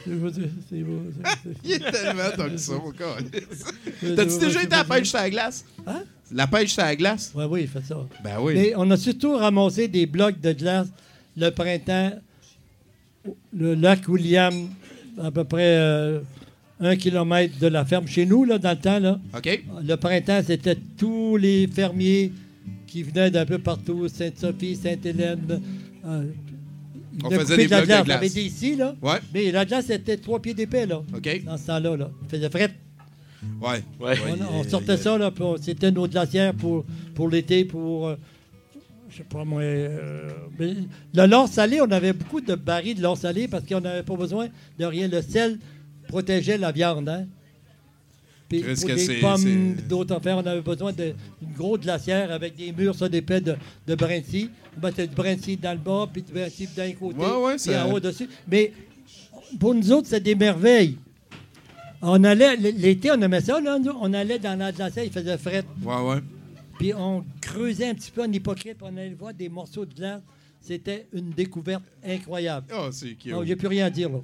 C'est 0.05 0.83
beau. 0.83 1.03
il 1.65 1.73
est 1.73 1.79
tellement 1.79 2.31
toxon, 2.37 2.75
encore. 2.75 3.17
T'as-tu 4.17 4.39
déjà 4.39 4.63
été 4.65 4.75
à 4.75 4.79
la 4.79 4.85
pêche 4.85 5.09
sur 5.09 5.19
la 5.19 5.31
glace? 5.31 5.65
Hein? 5.87 6.03
La 6.35 6.47
pêche 6.49 6.73
sur 6.73 6.83
la 6.83 6.97
glace? 6.97 7.31
Ouais, 7.37 7.45
oui, 7.49 7.61
il 7.63 7.69
fait 7.69 7.87
ça. 7.87 7.99
Ben 8.25 8.37
oui. 8.41 8.55
Mais 8.55 8.73
on 8.77 8.91
a 8.91 8.97
surtout 8.97 9.37
ramassé 9.37 9.87
des 9.87 10.07
blocs 10.07 10.41
de 10.41 10.53
glace 10.53 10.89
le 11.37 11.51
printemps, 11.51 12.13
le 13.57 13.75
lac 13.75 14.07
William, 14.09 14.69
à 15.23 15.31
peu 15.31 15.45
près 15.45 15.77
euh, 15.79 16.21
un 16.89 16.97
kilomètre 16.97 17.59
de 17.59 17.67
la 17.69 17.85
ferme. 17.85 18.07
Chez 18.07 18.27
nous, 18.27 18.45
là, 18.45 18.59
dans 18.59 18.71
le 18.71 18.77
temps, 18.79 18.99
là, 18.99 19.19
OK. 19.37 19.63
le 19.85 19.95
printemps, 19.97 20.41
c'était 20.47 20.77
tous 20.99 21.37
les 21.37 21.67
fermiers 21.67 22.33
qui 22.87 23.03
venaient 23.03 23.31
d'un 23.31 23.47
peu 23.47 23.59
partout, 23.59 24.09
Sainte-Sophie, 24.09 24.77
Sainte-Hélène. 24.77 25.61
euh, 26.07 26.25
On 27.25 27.31
faisait 27.31 27.57
des 27.57 27.67
de 27.67 27.71
la 27.71 27.77
blocs 27.83 27.89
de 28.01 28.05
glace. 28.05 28.07
On 28.09 28.11
avait 28.19 28.29
des 28.29 28.43
ici, 28.43 28.77
là. 28.77 28.95
Ouais. 29.01 29.19
Mais 29.33 29.51
la 29.51 29.65
glace 29.65 29.89
était 29.91 30.17
trois 30.17 30.41
pieds 30.41 30.55
d'épais, 30.55 30.87
là, 30.87 31.03
OK. 31.15 31.45
dans 31.45 31.57
ce 31.57 31.67
temps-là. 31.67 31.97
Là. 31.97 32.11
Il 32.25 32.29
faisait 32.29 32.51
frais. 32.51 32.71
Ouais. 33.61 33.83
Ouais. 34.01 34.15
On, 34.51 34.61
on 34.61 34.65
sortait 34.65 34.97
ça, 34.97 35.17
là, 35.19 35.33
c'était 35.61 35.91
nos 35.91 36.07
glacières 36.07 36.55
pour, 36.55 36.85
pour 37.15 37.29
l'été, 37.29 37.65
pour. 37.65 38.09
euh, 38.09 38.17
je 39.11 39.19
sais 39.19 39.25
pas 39.25 39.45
moi. 39.45 39.61
euh, 39.61 40.29
mais 40.59 40.75
le 41.15 41.27
lard 41.27 41.47
salé, 41.49 41.81
on 41.83 41.91
avait 41.91 42.13
beaucoup 42.15 42.41
de 42.41 42.55
barils 42.55 42.95
de 42.95 43.03
lard 43.03 43.17
salé 43.17 43.47
parce 43.49 43.65
qu'on 43.67 43.81
n'avait 43.81 44.03
pas 44.05 44.17
besoin 44.17 44.49
de 44.79 44.85
rien. 44.87 45.07
Le 45.09 45.21
sel 45.21 45.59
protégeait 46.13 46.59
la 46.59 46.73
viande, 46.73 47.09
hein. 47.09 47.27
Puis 48.49 48.61
pour 48.63 48.69
des 48.87 48.99
c'est- 48.99 49.21
pommes, 49.21 49.37
c'est- 49.39 49.89
d'autres 49.89 50.15
affaires, 50.15 50.37
on 50.37 50.47
avait 50.47 50.61
besoin 50.61 50.93
d'une 50.93 51.15
grosse 51.57 51.81
glacière 51.81 52.31
avec 52.31 52.55
des 52.55 52.71
murs, 52.71 52.95
ça, 52.95 53.09
d'épais 53.09 53.41
de, 53.41 53.57
de 53.87 53.95
brincy. 53.95 54.51
On 54.77 54.87
mettait 54.87 55.07
du 55.07 55.15
brincy 55.15 55.57
dans 55.57 55.73
le 55.73 55.79
bas, 55.79 56.07
puis 56.13 56.21
du 56.23 56.33
brincy 56.33 56.69
d'un 56.77 56.93
côté, 56.93 57.17
Ouais, 57.19 57.37
ouais, 57.45 57.57
puis 57.57 57.75
en 57.77 57.91
haut 57.91 57.99
dessus. 58.01 58.29
Mais 58.47 58.73
pour 59.59 59.75
nous 59.75 59.91
autres, 59.91 60.09
c'est 60.11 60.21
des 60.21 60.35
merveilles. 60.35 60.99
On 62.03 62.23
allait, 62.25 62.57
l'été, 62.57 63.11
on 63.11 63.23
aimait 63.23 63.41
ça, 63.41 63.59
là, 63.59 63.79
nous. 63.79 63.93
on 63.99 64.13
allait 64.13 64.39
dans 64.39 64.59
la 64.59 64.71
glacière, 64.71 65.05
il 65.05 65.13
faisait 65.13 65.39
fret. 65.39 65.65
Ouais, 65.83 66.01
ouais. 66.03 66.21
Puis 66.79 66.93
on 66.93 67.25
creusait 67.41 67.89
un 67.89 67.95
petit 67.95 68.11
peu 68.11 68.23
en 68.23 68.31
hypocrite, 68.31 68.77
puis 68.77 68.87
on 68.93 68.97
allait 68.99 69.17
voir 69.19 69.33
des 69.33 69.49
morceaux 69.49 69.87
de 69.87 69.95
glace. 69.95 70.21
C'était 70.61 71.07
une 71.13 71.31
découverte 71.31 71.83
incroyable. 72.07 72.67
Oh, 72.77 72.89
c'est 72.93 73.17
j'ai 73.47 73.57
plus 73.57 73.69
rien 73.69 73.87
à 73.87 73.91
dire, 73.91 74.11
là. 74.11 74.19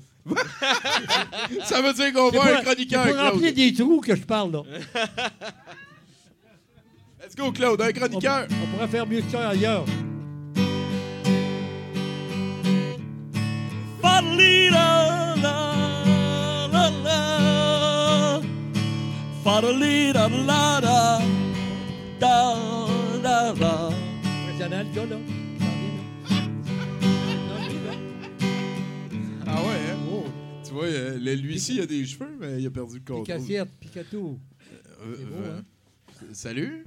Ça 1.65 1.81
veut 1.83 1.93
dire 1.95 2.13
qu'on 2.13 2.31
voit 2.31 2.59
un 2.59 2.63
chroniqueur, 2.63 3.05
c'est 3.07 3.13
pour 3.15 3.23
remplir 3.23 3.55
des 3.55 3.73
trous 3.75 4.01
que 4.01 4.15
je 4.17 4.23
parle, 4.23 4.53
là. 4.53 4.63
Let's 7.23 7.35
go, 7.37 7.53
Claude, 7.53 7.81
un 7.81 7.89
On, 7.89 7.93
chroniqueur. 7.93 8.47
on 8.63 8.67
pourrait 8.77 8.89
faire 8.89 9.07
mieux 9.07 9.21
que 9.21 9.31
ça 9.31 9.49
ailleurs. 9.51 9.85
Impressionnant, 24.25 24.85
le 24.91 24.95
gars, 24.95 25.07
là. 25.07 25.17
Vois, 30.79 30.87
euh, 30.87 31.35
lui-ci, 31.37 31.75
il 31.77 31.81
a 31.83 31.87
des 31.87 32.05
cheveux, 32.07 32.37
mais 32.41 32.61
il 32.63 32.67
a 32.67 32.71
perdu 32.71 32.95
le 32.95 33.01
contrôle. 33.01 33.25
Picassiette, 33.25 33.69
Picatou. 33.81 34.39
Euh, 35.03 35.17
beau, 35.25 35.35
euh, 35.45 35.59
hein? 35.61 36.25
Salut? 36.33 36.87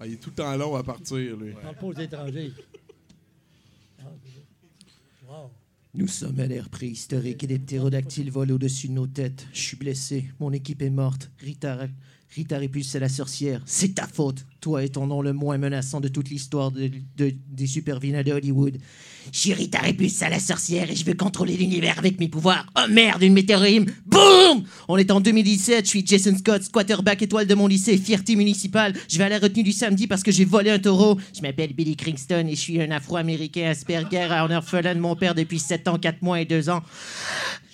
Ah, 0.00 0.06
il 0.06 0.14
est 0.14 0.16
tout 0.16 0.30
le 0.30 0.36
temps 0.36 0.56
long 0.56 0.74
à 0.74 0.82
partir, 0.82 1.36
lui. 1.36 1.52
Parle 1.52 1.76
pas 1.76 1.86
aux 1.86 1.92
étrangers. 1.94 2.52
Nous 5.94 6.08
sommes 6.08 6.40
à 6.40 6.46
l'ère 6.46 6.70
préhistorique 6.70 7.44
et 7.44 7.46
des 7.46 7.58
ptérodactyles 7.58 8.30
volent 8.30 8.54
au-dessus 8.54 8.88
de 8.88 8.94
nos 8.94 9.06
têtes. 9.06 9.46
Je 9.52 9.60
suis 9.60 9.76
blessé. 9.76 10.24
Mon 10.40 10.50
équipe 10.52 10.80
est 10.80 10.88
morte. 10.90 11.30
Rita, 11.38 11.86
Rita 12.34 12.56
Répulse, 12.58 12.88
c'est 12.88 12.98
la 13.00 13.10
sorcière. 13.10 13.62
C'est 13.66 13.94
ta 13.96 14.06
faute. 14.06 14.46
Toi 14.60 14.84
et 14.84 14.88
ton 14.88 15.06
nom 15.06 15.20
le 15.20 15.34
moins 15.34 15.58
menaçant 15.58 16.00
de 16.00 16.08
toute 16.08 16.30
l'histoire 16.30 16.70
de- 16.72 16.90
de- 17.18 17.34
des 17.50 17.66
super-vilains 17.66 18.22
de 18.22 18.32
Hollywood. 18.32 18.78
Rita 19.54 19.78
Répulse, 19.78 20.14
c'est 20.14 20.30
la 20.30 20.38
sorcière, 20.38 20.90
et 20.90 20.96
je 20.96 21.04
veux 21.04 21.14
contrôler 21.14 21.56
l'univers 21.56 21.98
avec 21.98 22.18
mes 22.20 22.28
pouvoirs. 22.28 22.66
Oh 22.76 22.88
merde, 22.88 23.22
une 23.22 23.32
météorime. 23.32 23.86
Boum! 24.06 24.64
On 24.88 24.96
est 24.96 25.10
en 25.10 25.20
2017. 25.20 25.84
Je 25.84 25.88
suis 25.88 26.06
Jason 26.06 26.36
Scott, 26.36 26.62
quarterback 26.70 27.22
étoile 27.22 27.46
de 27.46 27.54
mon 27.54 27.66
lycée, 27.66 27.96
fierté 27.96 28.36
municipale. 28.36 28.94
Je 29.08 29.18
vais 29.18 29.24
à 29.24 29.28
la 29.28 29.38
retenue 29.38 29.62
du 29.62 29.72
samedi 29.72 30.06
parce 30.06 30.22
que 30.22 30.32
j'ai 30.32 30.44
volé 30.44 30.70
un 30.70 30.78
taureau. 30.78 31.18
Je 31.36 31.42
m'appelle 31.42 31.72
Billy 31.72 31.96
Kingston 31.96 32.46
et 32.48 32.54
je 32.54 32.60
suis 32.60 32.80
un 32.80 32.90
afro-américain 32.90 33.70
Asperger 33.70 34.28
en 34.30 34.50
orphelin 34.50 34.94
de 34.94 35.00
mon 35.00 35.16
père 35.16 35.34
depuis 35.34 35.58
7 35.58 35.88
ans, 35.88 35.98
4 35.98 36.22
mois 36.22 36.40
et 36.40 36.44
2 36.44 36.68
ans. 36.70 36.82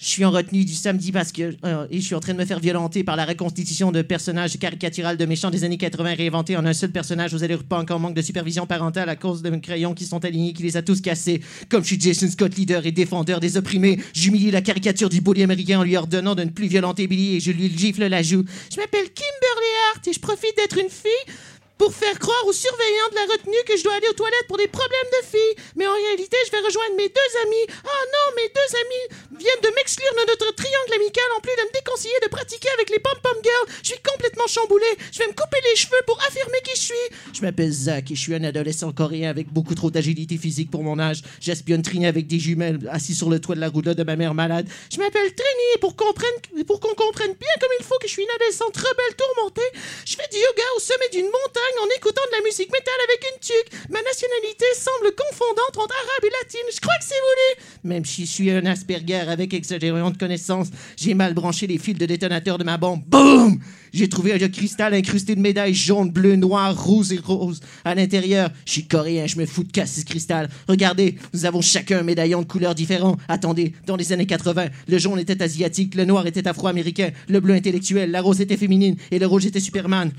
Je 0.00 0.06
suis 0.06 0.24
en 0.24 0.30
retenue 0.30 0.64
du 0.64 0.74
samedi 0.74 1.10
parce 1.10 1.32
que 1.32 1.56
euh, 1.64 1.86
et 1.90 2.00
je 2.00 2.06
suis 2.06 2.14
en 2.14 2.20
train 2.20 2.32
de 2.32 2.38
me 2.38 2.44
faire 2.44 2.60
violenter 2.60 3.02
par 3.02 3.16
la 3.16 3.24
reconstitution 3.24 3.90
de 3.90 4.02
personnages 4.02 4.56
caricatural 4.56 5.16
de 5.16 5.24
méchants 5.24 5.50
des 5.50 5.64
années 5.64 5.76
80 5.76 6.14
réinventés 6.14 6.56
en 6.56 6.64
un 6.64 6.72
seul 6.72 6.90
personnage. 6.92 7.32
Vous 7.32 7.42
allez 7.42 7.56
pas 7.56 7.80
encore 7.80 7.98
manque 7.98 8.14
de 8.14 8.22
supervision 8.22 8.64
parentale 8.64 9.08
à 9.08 9.16
cause 9.16 9.42
de 9.42 9.50
crayons 9.56 9.94
qui 9.94 10.04
sont 10.04 10.24
alignés, 10.24 10.52
qui 10.52 10.62
les 10.62 10.76
a 10.76 10.82
tous 10.82 11.00
cassés. 11.00 11.37
Comme 11.68 11.82
je 11.82 11.88
suis 11.88 12.00
Jason 12.00 12.28
Scott, 12.28 12.56
leader 12.56 12.86
et 12.86 12.92
défendeur 12.92 13.40
des 13.40 13.56
opprimés, 13.56 13.98
j'humilie 14.14 14.50
la 14.50 14.62
caricature 14.62 15.08
du 15.08 15.20
bully 15.20 15.42
américain 15.42 15.80
en 15.80 15.82
lui 15.82 15.96
ordonnant 15.96 16.34
de 16.34 16.44
ne 16.44 16.50
plus 16.50 16.66
violenter 16.66 17.06
Billy 17.06 17.36
et 17.36 17.40
je 17.40 17.52
lui 17.52 17.70
gifle 17.76 18.06
la 18.06 18.22
joue. 18.22 18.44
Je 18.72 18.80
m'appelle 18.80 19.06
Kimberly 19.06 19.72
Hart 19.94 20.08
et 20.08 20.12
je 20.12 20.20
profite 20.20 20.56
d'être 20.56 20.78
une 20.78 20.90
fille 20.90 21.34
pour 21.78 21.94
faire 21.94 22.18
croire 22.18 22.44
aux 22.46 22.52
surveillants 22.52 23.10
de 23.10 23.14
la 23.14 23.26
retenue 23.32 23.62
que 23.66 23.76
je 23.76 23.82
dois 23.84 23.94
aller 23.94 24.08
aux 24.08 24.18
toilettes 24.18 24.46
pour 24.48 24.58
des 24.58 24.66
problèmes 24.68 25.10
de 25.22 25.26
filles. 25.26 25.54
Mais 25.76 25.86
en 25.86 25.94
réalité, 25.94 26.36
je 26.46 26.50
vais 26.50 26.60
rejoindre 26.60 26.96
mes 26.96 27.08
deux 27.08 27.30
amis. 27.46 27.64
Oh 27.84 28.02
non, 28.12 28.34
mes 28.36 28.48
deux 28.48 28.70
amis 28.82 29.38
viennent 29.38 29.62
de 29.62 29.70
m'exclure 29.76 30.12
de 30.12 30.26
notre 30.26 30.54
triangle 30.54 30.92
amical 30.94 31.24
en 31.36 31.40
plus 31.40 31.54
de 31.56 31.62
me 31.62 31.72
déconseiller 31.72 32.18
de 32.22 32.28
pratiquer 32.28 32.68
avec 32.74 32.90
les 32.90 32.98
pom-pom 32.98 33.38
girls. 33.42 33.68
Je 33.82 33.88
suis 33.94 34.02
complètement 34.02 34.46
chamboulé. 34.46 34.86
Je 35.12 35.18
vais 35.20 35.28
me 35.28 35.32
couper 35.32 35.58
les 35.70 35.76
cheveux 35.76 36.02
pour 36.06 36.18
affirmer 36.26 36.58
qui 36.64 36.74
je 36.74 36.84
suis. 36.92 37.06
Je 37.32 37.40
m'appelle 37.42 37.70
Zach 37.70 38.10
et 38.10 38.14
je 38.14 38.20
suis 38.20 38.34
un 38.34 38.42
adolescent 38.44 38.90
coréen 38.92 39.30
avec 39.30 39.48
beaucoup 39.52 39.74
trop 39.74 39.90
d'agilité 39.90 40.36
physique 40.36 40.70
pour 40.70 40.82
mon 40.82 40.98
âge. 40.98 41.22
J'espionne 41.40 41.82
Trini 41.82 42.06
avec 42.06 42.26
des 42.26 42.38
jumelles 42.40 42.80
assis 42.90 43.14
sur 43.14 43.30
le 43.30 43.40
toit 43.40 43.54
de 43.54 43.60
la 43.60 43.68
roulotte 43.68 43.96
de 43.98 44.04
ma 44.04 44.16
mère 44.16 44.34
malade. 44.34 44.66
Je 44.92 44.98
m'appelle 44.98 45.32
Trini 45.34 45.66
et 45.76 45.78
pour, 45.78 45.94
comprenne- 45.94 46.64
pour 46.66 46.80
qu'on 46.80 46.94
comprenne 46.94 47.34
bien 47.34 47.54
comme 47.60 47.70
il 47.78 47.84
faut 47.84 47.98
que 47.98 48.08
je 48.08 48.12
suis 48.12 48.22
une 48.22 48.34
adolescente 48.34 48.76
rebelle 48.76 49.14
tourmentée, 49.16 49.70
je 50.04 50.16
fais 50.16 50.28
du 50.32 50.38
yoga 50.38 50.64
au 50.76 50.80
sommet 50.80 51.08
d'une 51.12 51.26
montagne 51.26 51.67
en 51.82 51.96
écoutant 51.96 52.22
de 52.30 52.36
la 52.36 52.44
musique 52.44 52.70
métal 52.72 52.94
avec 53.08 53.24
une 53.32 53.40
tuque. 53.40 53.90
Ma 53.90 54.02
nationalité 54.02 54.64
semble 54.74 55.14
confondante 55.14 55.76
entre 55.76 55.94
arabe 55.94 56.24
et 56.24 56.32
latine. 56.42 56.68
Je 56.74 56.80
crois 56.80 56.94
que 56.98 57.04
c'est 57.04 57.14
voulu. 57.14 57.68
Même 57.84 58.04
si 58.04 58.26
je 58.26 58.30
suis 58.30 58.50
un 58.50 58.64
Asperger 58.66 59.28
avec 59.28 59.54
exagération 59.54 60.10
de 60.10 60.18
connaissances, 60.18 60.68
j'ai 60.96 61.14
mal 61.14 61.34
branché 61.34 61.66
les 61.66 61.78
fils 61.78 61.96
de 61.96 62.06
détonateur 62.06 62.58
de 62.58 62.64
ma 62.64 62.76
bombe. 62.76 63.02
Boum! 63.06 63.60
J'ai 63.92 64.08
trouvé 64.08 64.32
un 64.32 64.48
cristal 64.48 64.94
incrusté 64.94 65.34
de 65.34 65.40
médailles 65.40 65.74
jaunes, 65.74 66.10
bleues, 66.10 66.36
noires, 66.36 66.76
rouges 66.84 67.12
et 67.12 67.18
roses. 67.18 67.60
À 67.84 67.94
l'intérieur, 67.94 68.50
je 68.66 68.72
suis 68.72 68.86
coréen, 68.86 69.26
je 69.26 69.36
me 69.36 69.46
fous 69.46 69.64
de 69.64 69.72
casser 69.72 70.00
ce 70.00 70.06
cristal. 70.06 70.48
Regardez, 70.68 71.16
nous 71.32 71.46
avons 71.46 71.62
chacun 71.62 72.00
un 72.00 72.02
médaillon 72.02 72.42
de 72.42 72.46
couleurs 72.46 72.74
différents. 72.74 73.16
Attendez, 73.28 73.72
dans 73.86 73.96
les 73.96 74.12
années 74.12 74.26
80, 74.26 74.66
le 74.88 74.98
jaune 74.98 75.18
était 75.18 75.42
asiatique, 75.42 75.94
le 75.94 76.04
noir 76.04 76.26
était 76.26 76.46
afro-américain, 76.46 77.10
le 77.28 77.40
bleu 77.40 77.54
intellectuel, 77.54 78.10
la 78.10 78.20
rose 78.20 78.40
était 78.40 78.56
féminine 78.56 78.96
et 79.10 79.18
le 79.18 79.26
rouge 79.26 79.46
était 79.46 79.60
Superman. 79.60 80.12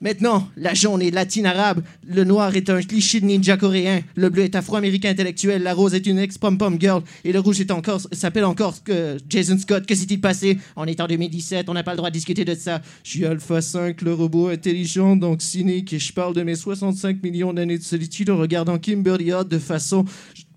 Maintenant, 0.00 0.48
la 0.56 0.74
jaune 0.74 1.02
est 1.02 1.10
latine-arabe, 1.10 1.82
le 2.06 2.22
noir 2.22 2.54
est 2.54 2.70
un 2.70 2.80
cliché 2.80 3.18
de 3.18 3.26
ninja 3.26 3.56
coréen, 3.56 4.02
le 4.14 4.28
bleu 4.28 4.44
est 4.44 4.54
afro-américain 4.54 5.10
intellectuel, 5.10 5.64
la 5.64 5.74
rose 5.74 5.92
est 5.92 6.06
une 6.06 6.20
ex-pom-pom 6.20 6.80
girl, 6.80 7.02
et 7.24 7.32
le 7.32 7.40
rouge 7.40 7.64
s'appelle 8.12 8.44
encore 8.44 8.76
Jason 9.28 9.58
Scott. 9.58 9.86
Que 9.86 9.96
s'est-il 9.96 10.20
passé? 10.20 10.58
On 10.76 10.84
est 10.84 11.00
en 11.00 11.08
2017, 11.08 11.68
on 11.68 11.74
n'a 11.74 11.82
pas 11.82 11.90
le 11.90 11.96
droit 11.96 12.10
de 12.10 12.14
discuter 12.14 12.44
de 12.44 12.54
ça. 12.54 12.80
Suis 13.02 13.26
Alpha 13.26 13.60
5, 13.60 14.00
le 14.02 14.14
robot 14.14 14.48
intelligent, 14.48 15.16
donc 15.16 15.42
cynique, 15.42 15.92
et 15.92 15.98
je 15.98 16.12
parle 16.12 16.32
de 16.32 16.44
mes 16.44 16.54
65 16.54 17.20
millions 17.24 17.52
d'années 17.52 17.78
de 17.78 17.82
solitude 17.82 18.30
en 18.30 18.36
regardant 18.36 18.78
Kimberly 18.78 19.32
Hart 19.32 19.48
de 19.48 19.58
façon 19.58 20.04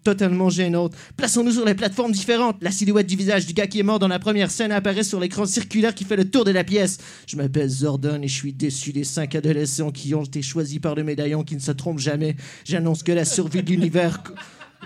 totalement 0.04 0.50
gênante. 0.50 0.96
Plaçons-nous 1.18 1.54
sur 1.54 1.66
les 1.66 1.76
plateformes 1.76 2.12
différentes. 2.12 2.58
La 2.62 2.72
silhouette 2.72 3.08
du 3.08 3.16
visage 3.16 3.46
du 3.46 3.54
gars 3.54 3.68
qui 3.68 3.80
est 3.80 3.84
mort 3.84 4.00
dans 4.00 4.08
la 4.08 4.20
première 4.20 4.52
scène 4.52 4.72
apparaît 4.72 5.04
sur 5.04 5.20
l'écran 5.20 5.46
circulaire 5.46 5.96
qui 5.96 6.04
fait 6.04 6.16
le 6.16 6.30
tour 6.30 6.44
de 6.44 6.52
la 6.52 6.64
pièce. 6.64 6.98
Je 7.28 7.38
m'appelle 7.38 7.70
Zordon 7.70 8.22
et 8.22 8.28
je 8.28 8.36
suis 8.36 8.54
déçu 8.54 8.94
des 8.94 9.04
cinq 9.04 9.36
adolescents 9.36 9.92
qui 9.92 10.14
ont 10.16 10.24
été 10.24 10.42
choisis 10.42 10.80
par 10.80 10.96
le 10.96 11.04
médaillon 11.04 11.44
qui 11.44 11.56
ne 11.56 11.62
se 11.62 11.72
trompe 11.72 12.00
jamais. 12.00 12.36
J'annonce 12.66 13.04
que 13.04 13.12
la 13.12 13.26
survie 13.26 13.64
de 13.64 13.70
l'univers... 13.70 14.24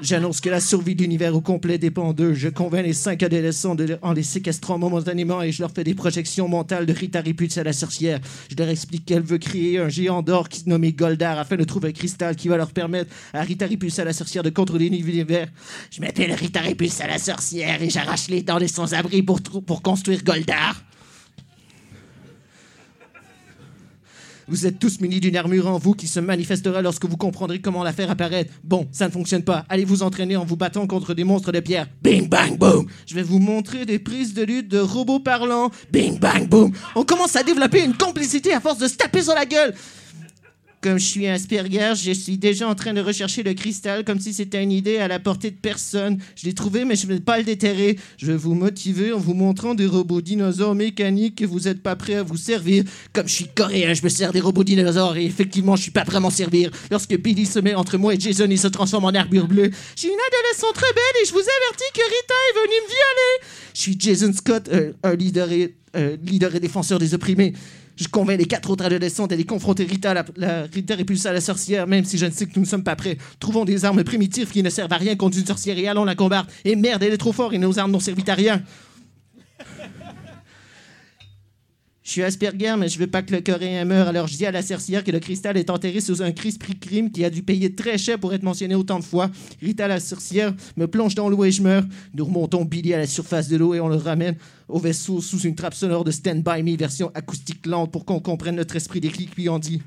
J'annonce 0.02 0.42
que 0.42 0.50
la 0.50 0.60
survie 0.60 0.94
de 0.94 1.02
l'univers 1.04 1.34
au 1.36 1.42
complet 1.42 1.78
dépend 1.78 2.12
d'eux. 2.12 2.34
Je 2.34 2.50
convainc 2.50 2.86
les 2.86 2.94
cinq 2.94 3.24
adolescents 3.24 3.76
de- 3.76 3.98
en 4.02 4.12
les 4.12 4.24
séquestrant 4.24 4.78
momentanément 4.78 5.42
et 5.42 5.54
je 5.54 5.62
leur 5.62 5.72
fais 5.72 5.86
des 5.86 5.94
projections 5.96 6.50
mentales 6.50 6.86
de 6.86 6.92
Rita 6.92 7.22
Repulse 7.22 7.58
à 7.58 7.64
la 7.64 7.72
sorcière. 7.72 8.20
Je 8.50 8.56
leur 8.58 8.68
explique 8.68 9.06
qu'elle 9.06 9.24
veut 9.24 9.38
créer 9.38 9.80
un 9.80 9.88
géant 9.88 10.22
d'or 10.22 10.50
qui 10.50 10.60
se 10.60 10.70
nommé 10.70 10.92
Goldar 10.92 11.40
afin 11.40 11.56
de 11.56 11.64
trouver 11.64 11.90
un 11.90 11.94
cristal 11.94 12.36
qui 12.36 12.50
va 12.50 12.58
leur 12.58 12.72
permettre 12.74 13.10
à 13.34 13.42
Rita 13.42 13.68
Repulse 13.68 13.98
à 14.00 14.04
la 14.04 14.14
sorcière 14.14 14.44
de 14.44 14.50
contrôler 14.50 14.90
l'univers. 14.90 15.48
Je 15.92 16.02
m'appelle 16.02 16.34
Rita 16.34 16.60
Repulse 16.62 17.00
à 17.00 17.08
la 17.08 17.18
sorcière 17.18 17.82
et 17.82 17.90
j'arrache 17.90 18.28
les 18.28 18.42
dents 18.42 18.60
des 18.60 18.68
sans-abri 18.68 19.24
pour 19.24 19.82
construire 19.82 20.24
Goldar. 20.26 20.84
Vous 24.48 24.68
êtes 24.68 24.78
tous 24.78 25.02
munis 25.02 25.20
d'une 25.20 25.36
armure 25.36 25.68
en 25.68 25.80
vous 25.80 25.94
qui 25.94 26.08
se 26.08 26.20
manifestera 26.20 26.84
lorsque 26.84 27.06
vous 27.06 27.18
comprendrez 27.18 27.60
comment 27.60 27.84
la 27.84 27.94
faire 27.94 28.12
apparaître. 28.12 28.54
Bon, 28.64 28.88
ça 28.92 29.08
ne 29.08 29.12
fonctionne 29.12 29.42
pas. 29.42 29.66
Allez 29.70 29.86
vous 29.86 30.04
entraîner 30.04 30.36
en 30.36 30.46
vous 30.46 30.56
battant 30.56 30.86
contre 30.86 31.16
des 31.16 31.24
monstres 31.24 31.52
de 31.52 31.60
pierre. 31.60 31.88
Bing 32.04 32.30
bang 32.30 32.56
boom. 32.56 32.86
Je 33.08 33.16
vais 33.16 33.24
vous 33.24 33.40
montrer 33.40 33.86
des 33.86 33.98
prises 33.98 34.36
de 34.36 34.44
lutte 34.44 34.68
de 34.68 34.80
robots 34.80 35.20
parlants. 35.20 35.72
Bing 35.92 36.20
bang 36.20 36.48
boom. 36.48 36.72
On 36.96 37.04
commence 37.04 37.36
à 37.36 37.42
développer 37.42 37.84
une 37.84 37.98
complicité 37.98 38.54
à 38.54 38.60
force 38.60 38.78
de 38.78 38.88
se 38.88 38.96
taper 38.96 39.24
sur 39.24 39.34
la 39.34 39.46
gueule. 39.46 39.74
Comme 40.86 41.00
je 41.00 41.06
suis 41.06 41.26
Asperger, 41.26 41.94
je 41.96 42.12
suis 42.12 42.38
déjà 42.38 42.68
en 42.68 42.76
train 42.76 42.94
de 42.94 43.02
rechercher 43.02 43.42
le 43.42 43.56
cristal 43.56 44.06
comme 44.06 44.20
si 44.20 44.36
c'était 44.36 44.62
une 44.62 44.72
idée 44.72 44.98
à 44.98 45.08
la 45.08 45.18
portée 45.18 45.50
de 45.50 45.56
personne. 45.56 46.20
Je 46.36 46.46
l'ai 46.46 46.54
trouvé, 46.54 46.86
mais 46.86 46.96
je 46.96 47.08
ne 47.08 47.14
vais 47.14 47.20
pas 47.20 47.40
le 47.40 47.44
déterrer. 47.44 47.98
Je 48.18 48.28
vais 48.28 48.36
vous 48.36 48.54
motiver 48.54 49.12
en 49.12 49.18
vous 49.18 49.34
montrant 49.34 49.74
des 49.74 49.88
robots 49.88 50.22
dinosaures 50.22 50.76
mécaniques 50.76 51.40
que 51.40 51.46
vous 51.46 51.62
n'êtes 51.62 51.82
pas 51.82 51.96
prêts 51.96 52.14
à 52.14 52.22
vous 52.22 52.38
servir. 52.38 52.84
Comme 53.14 53.28
je 53.28 53.34
suis 53.34 53.48
coréen, 53.48 53.96
je 53.96 54.04
me 54.04 54.10
sers 54.10 54.32
des 54.32 54.40
robots 54.40 54.64
dinosaures 54.64 55.18
et 55.18 55.26
effectivement, 55.26 55.76
je 55.76 55.82
suis 55.82 55.92
pas 55.92 56.06
prêt 56.06 56.18
à 56.18 56.20
m'en 56.20 56.30
servir. 56.30 56.70
Lorsque 56.92 57.18
Billy 57.18 57.48
se 57.48 57.58
met 57.58 57.74
entre 57.74 57.98
moi 57.98 58.14
et 58.14 58.20
Jason, 58.20 58.46
il 58.48 58.60
se 58.60 58.68
transforme 58.68 59.06
en 59.06 59.16
armure 59.16 59.48
bleue. 59.48 59.72
Je 59.96 60.02
suis 60.02 60.10
une 60.10 60.14
adolescente 60.14 60.78
rebelle 60.78 61.24
et 61.24 61.26
je 61.26 61.32
vous 61.32 61.40
avertis 61.40 61.92
que 61.96 62.02
Rita 62.02 62.36
est 62.52 62.60
venue 62.62 62.82
me 62.84 62.88
violer. 62.90 63.50
Je 63.74 63.82
suis 63.82 63.96
Jason 64.00 64.32
Scott, 64.34 64.70
euh, 64.72 64.94
un 65.02 65.14
euh, 65.14 66.18
leader 66.24 66.54
et 66.56 66.60
défenseur 66.60 67.00
des 67.00 67.16
opprimés. 67.16 67.54
Je 67.98 68.08
convainc 68.08 68.38
les 68.38 68.46
quatre 68.46 68.70
autres 68.70 68.86
adolescentes 68.86 69.30
d'aller 69.30 69.46
confronter 69.46 69.86
Rita, 69.86 70.14
la, 70.14 70.26
la, 70.36 70.64
Rita 70.64 70.96
répulsée 70.96 71.30
à 71.30 71.34
la 71.34 71.42
sorcière, 71.42 71.88
même 71.88 72.04
si 72.04 72.18
je 72.18 72.26
ne 72.26 72.32
sais 72.32 72.46
que 72.46 72.52
nous 72.56 72.64
ne 72.64 72.68
sommes 72.68 72.84
pas 72.84 72.96
prêts. 72.96 73.18
Trouvons 73.40 73.64
des 73.64 73.86
armes 73.86 74.04
primitives 74.04 74.52
qui 74.52 74.64
ne 74.64 74.70
servent 74.70 74.92
à 74.92 74.98
rien 74.98 75.16
contre 75.16 75.38
une 75.38 75.46
sorcière 75.46 75.78
et 75.78 75.88
allons 75.88 76.04
la 76.04 76.16
combattre. 76.16 76.50
Et 76.66 76.76
merde, 76.76 77.04
elle 77.04 77.14
est 77.14 77.18
trop 77.18 77.32
forte 77.32 77.54
et 77.54 77.58
nos 77.58 77.80
armes 77.80 77.92
n'ont 77.92 78.00
servi 78.00 78.24
à 78.28 78.36
rien. 78.36 78.62
Je 82.06 82.12
suis 82.12 82.22
Asperger, 82.22 82.76
mais 82.78 82.88
je 82.88 83.00
veux 83.00 83.08
pas 83.08 83.24
que 83.24 83.34
le 83.34 83.42
Coréen 83.42 83.84
meure, 83.84 84.08
alors 84.08 84.28
je 84.28 84.38
dis 84.38 84.46
à 84.46 84.52
la 84.52 84.62
sorcière 84.62 85.04
que 85.04 85.10
le 85.10 85.20
cristal 85.20 85.58
est 85.58 85.72
enterré 85.72 86.02
sous 86.02 86.22
un 86.22 86.32
Krispy 86.32 86.78
Kreme 86.78 87.10
qui 87.10 87.26
a 87.26 87.32
dû 87.32 87.42
payer 87.42 87.74
très 87.74 87.98
cher 87.98 88.20
pour 88.20 88.32
être 88.32 88.44
mentionné 88.44 88.76
autant 88.76 89.00
de 89.00 89.04
fois. 89.04 89.32
Rita, 89.60 89.88
la 89.88 90.00
sorcière, 90.00 90.54
me 90.78 90.86
plonge 90.86 91.16
dans 91.16 91.30
l'eau 91.30 91.44
et 91.46 91.52
je 91.52 91.64
meurs. 91.64 91.84
Nous 92.14 92.24
remontons 92.24 92.64
Billy 92.64 92.94
à 92.94 93.00
la 93.00 93.08
surface 93.08 93.48
de 93.48 93.58
l'eau 93.58 93.74
et 93.74 93.80
on 93.80 93.88
le 93.88 93.96
ramène 93.96 94.36
au 94.70 94.78
vaisseau 94.78 95.20
sous 95.20 95.40
une 95.40 95.56
trappe 95.56 95.74
sonore 95.74 96.04
de 96.04 96.12
Stand 96.12 96.44
By 96.44 96.62
Me 96.62 96.78
version 96.78 97.10
acoustique 97.16 97.66
lente 97.66 97.92
pour 97.92 98.06
qu'on 98.06 98.20
comprenne 98.20 98.58
notre 98.58 98.76
esprit 98.76 99.02
déclic, 99.02 99.32
puis 99.32 99.50
on 99.50 99.58
dit... 99.58 99.82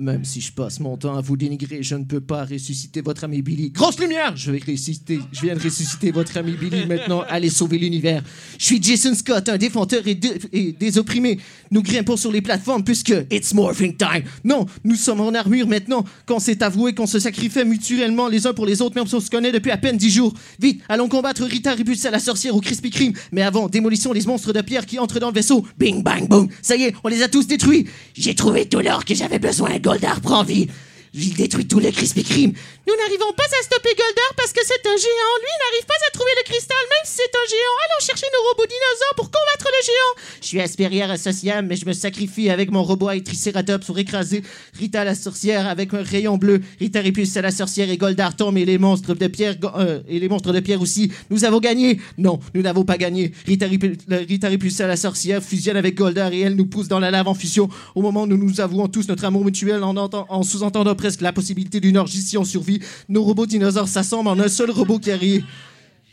Même 0.00 0.24
si 0.24 0.40
je 0.40 0.50
passe 0.50 0.80
mon 0.80 0.96
temps 0.96 1.14
à 1.14 1.20
vous 1.20 1.36
dénigrer, 1.36 1.82
je 1.82 1.94
ne 1.94 2.04
peux 2.04 2.22
pas 2.22 2.46
ressusciter 2.46 3.02
votre 3.02 3.24
ami 3.24 3.42
Billy. 3.42 3.68
Grosse 3.70 3.98
lumière! 4.00 4.32
Je 4.34 4.50
vais 4.50 4.58
ressusciter. 4.58 5.20
Je 5.30 5.42
viens 5.42 5.54
de 5.54 5.60
ressusciter 5.62 6.10
votre 6.10 6.38
ami 6.38 6.52
Billy. 6.52 6.86
Maintenant, 6.86 7.22
allez 7.28 7.50
sauver 7.50 7.76
l'univers. 7.76 8.22
Je 8.58 8.64
suis 8.64 8.82
Jason 8.82 9.14
Scott, 9.14 9.50
un 9.50 9.58
défenseur 9.58 10.00
et, 10.06 10.14
de- 10.14 10.38
et 10.54 10.72
des 10.72 10.96
opprimés. 10.96 11.38
Nous 11.70 11.82
grimpons 11.82 12.16
sur 12.16 12.32
les 12.32 12.40
plateformes 12.40 12.82
puisque 12.82 13.12
it's 13.30 13.52
morphing 13.52 13.94
time. 13.94 14.22
Non, 14.42 14.64
nous 14.84 14.94
sommes 14.96 15.20
en 15.20 15.34
armure 15.34 15.68
maintenant. 15.68 16.02
Qu'on 16.24 16.38
s'est 16.38 16.62
avoué 16.62 16.94
qu'on 16.94 17.06
se 17.06 17.18
sacrifiait 17.18 17.66
mutuellement 17.66 18.28
les 18.28 18.46
uns 18.46 18.54
pour 18.54 18.64
les 18.64 18.80
autres, 18.80 18.94
même 18.96 19.06
si 19.06 19.14
on 19.16 19.20
se 19.20 19.28
connaît 19.28 19.52
depuis 19.52 19.70
à 19.70 19.76
peine 19.76 19.98
dix 19.98 20.10
jours. 20.10 20.32
Vite, 20.58 20.80
allons 20.88 21.08
combattre 21.08 21.44
Rita 21.44 21.74
Repulse 21.74 22.06
à 22.06 22.10
la 22.10 22.20
sorcière 22.20 22.56
au 22.56 22.62
Krispy 22.62 22.88
Kreme. 22.88 23.12
Mais 23.32 23.42
avant, 23.42 23.68
démolition 23.68 24.14
des 24.14 24.22
monstres 24.22 24.54
de 24.54 24.62
pierre 24.62 24.86
qui 24.86 24.98
entrent 24.98 25.20
dans 25.20 25.28
le 25.28 25.34
vaisseau. 25.34 25.66
Bing, 25.78 26.02
bang, 26.02 26.26
boom. 26.26 26.48
Ça 26.62 26.74
y 26.76 26.84
est, 26.84 26.94
on 27.04 27.08
les 27.08 27.22
a 27.22 27.28
tous 27.28 27.46
détruits. 27.46 27.86
J'ai 28.14 28.34
trouvé 28.34 28.64
tout 28.64 28.80
l'or 28.80 29.04
que 29.04 29.14
j'avais 29.14 29.38
besoin. 29.38 29.78
Goldar 29.90 30.20
prend 30.20 30.44
vie. 30.44 30.68
Il 31.12 31.34
détruit 31.34 31.66
tout 31.66 31.80
le 31.80 31.90
Krispy 31.90 32.22
Kreme. 32.22 32.52
Nous 32.86 32.94
n'arrivons 32.96 33.32
pas 33.36 33.42
à 33.42 33.62
stopper 33.64 33.90
Goldar 33.96 34.32
parce 34.36 34.52
que 34.52 34.60
c'est 34.64 34.86
un 34.86 34.96
géant. 34.96 35.34
Lui 35.40 35.54
n'arrive 35.58 35.86
pas 35.86 35.94
à 36.06 36.10
trouver 36.12 36.30
le 36.38 36.44
cristal, 36.44 36.76
même 36.78 37.04
si 37.04 37.14
c'est 37.16 37.36
un 37.36 37.48
géant. 37.50 37.76
Allons 37.84 38.06
chercher 38.06 38.26
nos 38.32 38.48
robots 38.48 38.66
dinosaures 38.68 39.14
pour 39.16 39.24
combattre 39.26 39.66
le 39.66 39.84
géant. 39.84 40.24
Je 40.40 40.46
suis 40.46 40.60
aspérière 40.60 41.10
associable, 41.10 41.66
mais 41.68 41.74
je 41.74 41.84
me 41.84 41.92
sacrifie 41.94 42.48
avec 42.48 42.70
mon 42.70 42.84
robot 42.84 43.08
à 43.08 43.18
Triceratops 43.18 43.84
pour 43.86 43.98
écraser 43.98 44.42
Rita 44.78 45.02
la 45.04 45.16
sorcière 45.16 45.66
avec 45.66 45.92
un 45.94 46.02
rayon 46.02 46.36
bleu. 46.36 46.60
Rita 46.78 47.00
répulse 47.00 47.34
la 47.34 47.50
sorcière 47.50 47.90
et 47.90 47.96
Goldar 47.96 48.36
tombe 48.36 48.56
et 48.58 48.64
les 48.64 48.78
monstres 48.78 49.14
de 49.14 49.26
pierre 49.26 49.56
euh, 49.76 50.00
et 50.08 50.20
les 50.20 50.28
monstres 50.28 50.52
de 50.52 50.60
pierre 50.60 50.80
aussi. 50.80 51.10
Nous 51.30 51.44
avons 51.44 51.58
gagné. 51.58 52.00
Non, 52.18 52.38
nous 52.54 52.62
n'avons 52.62 52.84
pas 52.84 52.98
gagné. 52.98 53.32
Rita, 53.46 53.66
la- 54.06 54.18
Rita 54.18 54.48
répulse 54.48 54.78
la 54.78 54.96
sorcière 54.96 55.42
fusionne 55.42 55.76
avec 55.76 55.96
Goldar 55.96 56.32
et 56.32 56.40
elle 56.40 56.54
nous 56.54 56.66
pousse 56.66 56.86
dans 56.86 57.00
la 57.00 57.10
lave 57.10 57.26
en 57.26 57.34
fusion. 57.34 57.68
Au 57.96 58.00
moment 58.02 58.22
où 58.22 58.26
nous 58.26 58.60
avouons 58.60 58.86
tous 58.86 59.08
notre 59.08 59.24
amour 59.24 59.44
mutuel 59.44 59.82
en 59.82 60.42
sous-entendant 60.44 60.94
presque 61.00 61.22
la 61.22 61.32
possibilité 61.32 61.80
d'une 61.80 61.96
orgie 61.96 62.20
si 62.20 62.36
on 62.36 62.44
survit, 62.44 62.78
nos 63.08 63.22
robots 63.22 63.46
dinosaures 63.46 63.88
s'assemblent 63.88 64.28
en 64.28 64.38
un 64.38 64.48
seul 64.48 64.70
robot 64.70 65.00
arrive. 65.10 65.44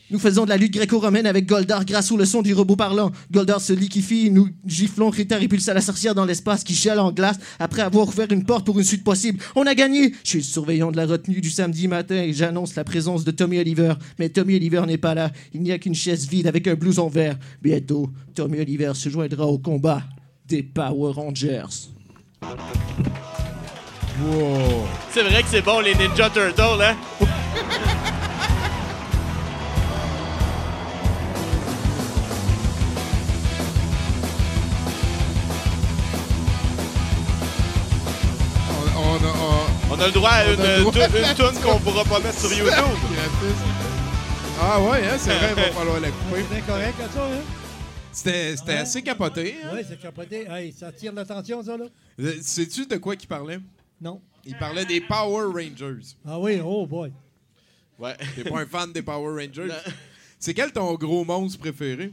Nous 0.09 0.17
faisons 0.17 0.45
de 0.45 0.49
la 0.49 0.55
lutte 0.55 0.71
gréco-romaine 0.71 1.25
avec 1.25 1.45
Goldar 1.45 1.83
grâce 1.83 2.09
au 2.09 2.15
leçon 2.15 2.41
du 2.41 2.53
robot 2.53 2.77
parlant. 2.77 3.11
Goldar 3.29 3.59
se 3.59 3.73
liquifie, 3.73 4.31
nous 4.31 4.47
giflons 4.65 5.09
Rita 5.09 5.35
répulse 5.35 5.67
à 5.67 5.73
la 5.73 5.81
sorcière 5.81 6.15
dans 6.15 6.23
l'espace 6.23 6.63
qui 6.63 6.73
gèle 6.73 6.99
en 6.99 7.11
glace 7.11 7.37
après 7.59 7.81
avoir 7.81 8.07
ouvert 8.07 8.31
une 8.31 8.45
porte 8.45 8.65
pour 8.65 8.79
une 8.79 8.85
suite 8.85 9.03
possible. 9.03 9.43
On 9.57 9.67
a 9.67 9.75
gagné! 9.75 10.13
Je 10.23 10.29
suis 10.29 10.37
le 10.37 10.43
surveillant 10.45 10.93
de 10.93 10.95
la 10.95 11.05
retenue 11.05 11.41
du 11.41 11.49
samedi 11.49 11.89
matin 11.89 12.15
et 12.15 12.31
j'annonce 12.31 12.75
la 12.75 12.85
présence 12.85 13.25
de 13.25 13.31
Tommy 13.31 13.59
Oliver. 13.59 13.95
Mais 14.19 14.29
Tommy 14.29 14.55
Oliver 14.55 14.83
n'est 14.87 14.97
pas 14.97 15.15
là. 15.15 15.33
Il 15.53 15.61
n'y 15.61 15.73
a 15.73 15.77
qu'une 15.77 15.95
chaise 15.95 16.25
vide 16.29 16.47
avec 16.47 16.65
un 16.69 16.75
blouson 16.75 17.09
vert. 17.09 17.37
Bientôt, 17.61 18.09
Tommy 18.33 18.61
Oliver 18.61 18.93
se 18.93 19.09
joindra 19.09 19.45
au 19.45 19.57
combat 19.57 20.03
des 20.47 20.63
Power 20.63 21.11
Rangers. 21.11 21.89
C'est 25.11 25.23
vrai 25.23 25.43
que 25.43 25.49
c'est 25.49 25.61
bon, 25.61 25.79
les 25.79 25.93
Ninja 25.95 26.29
Turtles, 26.29 26.81
hein? 26.81 26.95
On, 39.89 39.99
a- 39.99 40.05
le 40.07 40.11
droit 40.11 40.29
à 40.29 40.45
une, 40.45 40.59
une 40.59 40.91
tune 41.35 41.61
qu'on 41.63 41.79
pourra 41.79 42.03
pas 42.05 42.19
mettre 42.19 42.39
sur 42.39 42.51
YouTube. 42.53 42.73
Ah 44.59 44.81
ouais, 44.81 45.03
hein, 45.07 45.17
c'est 45.19 45.29
vrai, 45.35 45.49
il 45.55 45.61
va 45.61 45.71
falloir 45.71 45.99
la 45.99 46.07
couper. 46.09 46.43
Correct, 46.67 46.95
ça, 47.13 47.23
hein? 47.25 47.41
C'était 48.11 48.57
c'était 48.57 48.73
assez 48.73 49.03
capoté. 49.03 49.55
hein? 49.63 49.67
Oui, 49.75 49.81
c'est 49.87 50.01
capoté. 50.01 50.47
Hey, 50.49 50.73
ça 50.75 50.87
attire 50.87 51.13
l'attention, 51.13 51.61
ça, 51.63 51.77
là? 51.77 51.85
Euh, 52.19 52.33
Sais-tu 52.41 52.87
de 52.87 52.97
quoi 52.97 53.15
qu'il 53.15 53.27
parlait? 53.27 53.59
Non. 53.99 54.21
Il 54.45 54.57
parlait 54.57 54.85
des 54.85 55.01
Power 55.01 55.45
Rangers. 55.45 56.15
Ah 56.25 56.39
oui, 56.39 56.59
oh 56.63 56.85
boy. 56.85 57.11
Ouais. 57.99 58.15
T'es 58.35 58.43
pas 58.43 58.61
un 58.61 58.65
fan 58.65 58.91
des 58.93 59.01
Power 59.01 59.43
Rangers? 59.43 59.69
C'est 60.39 60.53
quel 60.53 60.71
ton 60.71 60.93
gros 60.95 61.25
monstre 61.25 61.59
préféré? 61.59 62.11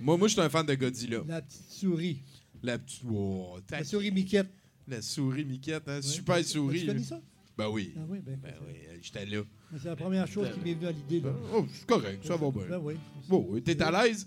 Moi, 0.00 0.16
moi 0.16 0.26
je 0.28 0.32
suis 0.32 0.40
un 0.42 0.48
fan 0.48 0.66
de 0.66 0.74
Godzilla. 0.74 1.20
La 1.26 1.40
petite 1.42 1.70
souris. 1.70 2.18
La 2.62 2.78
petite. 2.78 3.04
Wow, 3.04 3.60
ta- 3.66 3.78
La 3.78 3.84
souris 3.84 4.10
Miquette. 4.10 4.48
La 4.88 5.00
souris 5.02 5.44
Miquette, 5.44 5.88
hein? 5.88 5.96
Ouais. 5.96 6.02
Super 6.02 6.44
souris. 6.44 6.80
Tu 6.80 6.86
connais 6.86 7.02
ça? 7.02 7.20
Ben 7.56 7.68
oui. 7.68 7.94
Ah 7.96 8.00
oui, 8.08 8.18
ben, 8.20 8.36
Ben 8.42 8.54
oui, 8.66 8.74
euh, 8.88 8.96
j'étais 9.00 9.24
là. 9.26 9.42
c'est 9.78 9.84
la 9.84 9.94
première 9.96 10.26
chose 10.26 10.48
qui 10.52 10.60
m'est 10.60 10.74
venue 10.74 10.86
à 10.88 10.92
l'idée, 10.92 11.20
là. 11.20 11.30
Oh, 11.54 11.64
c'est 11.72 11.86
correct, 11.86 12.24
ça 12.26 12.36
va 12.36 12.50
bien. 12.50 12.64
Ben 12.68 12.78
oui. 12.82 12.94
Bon, 13.28 13.60
t'es 13.64 13.80
à 13.80 13.90
l'aise? 14.04 14.26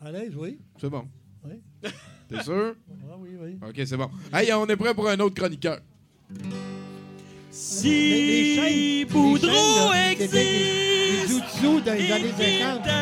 À 0.00 0.12
l'aise, 0.12 0.32
oui. 0.36 0.58
C'est 0.80 0.88
bon. 0.88 1.08
Oui. 1.44 1.54
T'es 2.32 2.42
sûr? 2.42 2.74
Ah 3.10 3.14
oui, 3.18 3.30
oui. 3.40 3.56
Ok, 3.68 3.74
c'est 3.86 3.96
bon. 3.96 4.08
Hey, 4.32 4.52
on 4.52 4.66
est 4.66 4.76
prêt 4.76 4.94
pour 4.94 5.08
un 5.08 5.18
autre 5.20 5.34
chroniqueur. 5.34 5.78
Les 6.30 6.36
Si 7.50 8.56
les 8.56 9.04
Boudreau 9.04 9.92
existe, 10.10 11.28
jutsu 11.28 11.80
dans 11.84 11.92
les 11.92 12.10
années 12.12 12.32
qu'il 12.36 12.58
50. 12.60 12.82
t'aime 12.82 12.92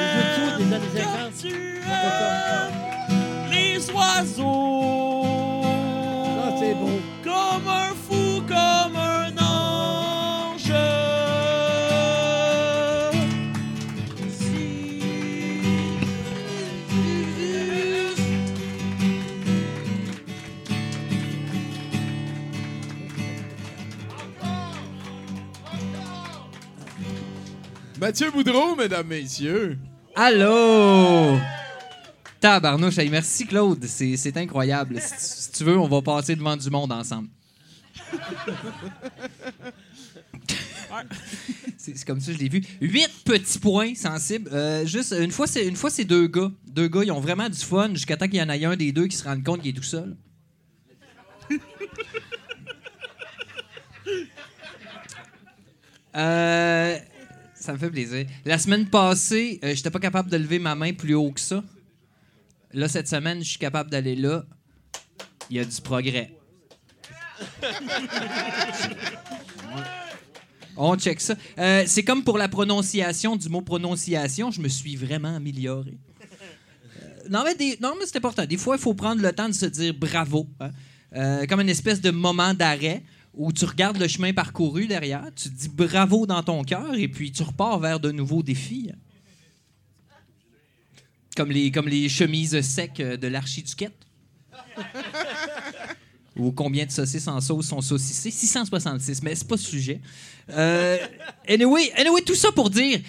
Les 0.00 0.08
jutsu 0.16 0.42
des 0.58 0.74
années 0.74 0.92
50. 0.94 1.06
quand 1.12 1.30
tu 1.40 1.50
Ça, 1.82 2.68
aimes 2.68 3.50
les 3.50 3.90
oiseaux. 3.90 5.62
Ça, 6.24 6.56
c'est 6.60 6.74
beau. 6.74 7.00
Comme 7.24 7.68
un 7.68 7.94
Mathieu 27.98 28.30
Boudreau, 28.30 28.76
mesdames, 28.76 29.06
messieurs. 29.06 29.78
Allô? 30.14 31.38
Tabarnouche, 32.40 32.98
hey, 32.98 33.08
merci 33.08 33.46
Claude, 33.46 33.84
c'est 33.86 34.16
c'est 34.16 34.36
incroyable. 34.36 35.00
Si, 35.00 35.10
tu- 35.10 35.16
si 35.18 35.52
tu 35.52 35.64
veux, 35.64 35.78
on 35.78 35.88
va 35.88 36.02
passer 36.02 36.36
devant 36.36 36.56
du 36.56 36.68
monde 36.70 36.92
ensemble. 36.92 37.28
C'est 41.78 41.96
c'est 41.96 42.06
comme 42.06 42.20
ça, 42.20 42.32
je 42.32 42.38
l'ai 42.38 42.48
vu. 42.48 42.62
Huit 42.80 43.10
petits 43.24 43.58
points 43.58 43.94
sensibles. 43.94 44.50
Euh, 44.52 44.84
juste 44.86 45.14
une 45.18 45.30
fois, 45.32 45.46
c'est 45.46 45.66
une 45.66 45.76
fois, 45.76 45.90
c'est 45.90 46.04
deux 46.04 46.26
gars. 46.26 46.50
Deux 46.66 46.88
gars, 46.88 47.02
ils 47.04 47.12
ont 47.12 47.20
vraiment 47.20 47.48
du 47.48 47.58
fun 47.58 47.90
jusqu'à 47.94 48.16
temps 48.16 48.26
qu'il 48.26 48.36
y 48.38 48.42
en 48.42 48.48
ait 48.50 48.64
un 48.64 48.76
des 48.76 48.92
deux 48.92 49.06
qui 49.06 49.16
se 49.16 49.24
rende 49.24 49.42
compte 49.42 49.62
qu'il 49.62 49.70
est 49.70 49.78
tout 49.78 49.82
seul. 49.82 50.16
Euh, 56.16 56.96
ça 57.58 57.72
me 57.72 57.78
fait 57.78 57.90
plaisir. 57.90 58.26
La 58.44 58.58
semaine 58.58 58.86
passée, 58.88 59.58
euh, 59.64 59.74
j'étais 59.74 59.90
pas 59.90 59.98
capable 60.00 60.30
de 60.30 60.36
lever 60.36 60.58
ma 60.58 60.74
main 60.74 60.92
plus 60.92 61.14
haut 61.14 61.30
que 61.32 61.40
ça. 61.40 61.62
Là, 62.72 62.88
cette 62.88 63.08
semaine, 63.08 63.38
je 63.42 63.48
suis 63.50 63.58
capable 63.58 63.90
d'aller 63.90 64.14
là. 64.16 64.44
Il 65.50 65.56
y 65.56 65.60
a 65.60 65.64
du 65.64 65.80
progrès. 65.80 66.32
On 70.76 70.96
check 70.96 71.20
ça. 71.20 71.34
Euh, 71.58 71.84
c'est 71.86 72.02
comme 72.02 72.22
pour 72.22 72.36
la 72.36 72.48
prononciation 72.48 73.34
du 73.36 73.48
mot 73.48 73.62
prononciation, 73.62 74.50
je 74.50 74.60
me 74.60 74.68
suis 74.68 74.94
vraiment 74.96 75.34
amélioré. 75.36 75.96
Euh, 76.22 77.28
non, 77.30 77.44
mais, 77.44 77.54
des- 77.54 77.78
non, 77.80 77.94
mais 77.98 78.04
c'est 78.04 78.16
important. 78.18 78.44
Des 78.44 78.58
fois, 78.58 78.76
il 78.76 78.82
faut 78.82 78.92
prendre 78.92 79.22
le 79.22 79.32
temps 79.32 79.48
de 79.48 79.54
se 79.54 79.66
dire 79.66 79.94
bravo. 79.94 80.46
hein. 80.60 80.70
Euh, 81.14 81.46
comme 81.46 81.60
une 81.60 81.70
espèce 81.70 82.00
de 82.02 82.10
moment 82.10 82.52
d'arrêt 82.52 83.02
où 83.36 83.52
tu 83.52 83.64
regardes 83.66 83.98
le 83.98 84.08
chemin 84.08 84.32
parcouru 84.32 84.86
derrière, 84.86 85.24
tu 85.36 85.50
te 85.50 85.54
dis 85.54 85.68
bravo 85.68 86.26
dans 86.26 86.42
ton 86.42 86.64
cœur 86.64 86.94
et 86.94 87.06
puis 87.06 87.30
tu 87.30 87.42
repars 87.42 87.78
vers 87.78 88.00
de 88.00 88.10
nouveaux 88.10 88.42
défis. 88.42 88.90
Comme 91.36 91.50
les, 91.50 91.70
comme 91.70 91.88
les 91.88 92.08
chemises 92.08 92.58
secs 92.62 92.96
de 92.96 93.28
l'archiduquette. 93.28 94.06
Ou 96.36 96.52
combien 96.52 96.84
de 96.84 96.90
saucisses 96.90 97.28
en 97.28 97.40
sauce 97.40 97.66
sont 97.66 97.80
saucissées? 97.80 98.30
666, 98.30 99.22
mais 99.22 99.34
c'est 99.34 99.48
pas 99.48 99.56
ce 99.56 99.64
sujet. 99.64 100.00
Euh, 100.50 100.98
anyway, 101.48 101.92
anyway, 101.96 102.22
tout 102.22 102.34
ça 102.34 102.52
pour 102.52 102.70
dire... 102.70 103.00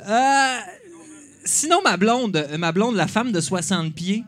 Euh, 0.00 0.58
sinon, 1.44 1.82
ma 1.82 1.96
blonde, 1.96 2.48
ma 2.58 2.72
blonde, 2.72 2.96
la 2.96 3.06
femme 3.06 3.32
de 3.32 3.40
60 3.40 3.94
pieds, 3.94 4.24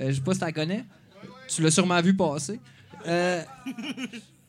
euh, 0.00 0.10
je 0.10 0.16
sais 0.16 0.20
pas 0.20 0.32
si 0.32 0.40
tu 0.40 0.44
la 0.44 0.52
connais. 0.52 0.84
Tu 1.48 1.62
l'as 1.62 1.70
sûrement 1.70 2.00
vu 2.00 2.14
passer. 2.14 2.60
Euh, 3.06 3.42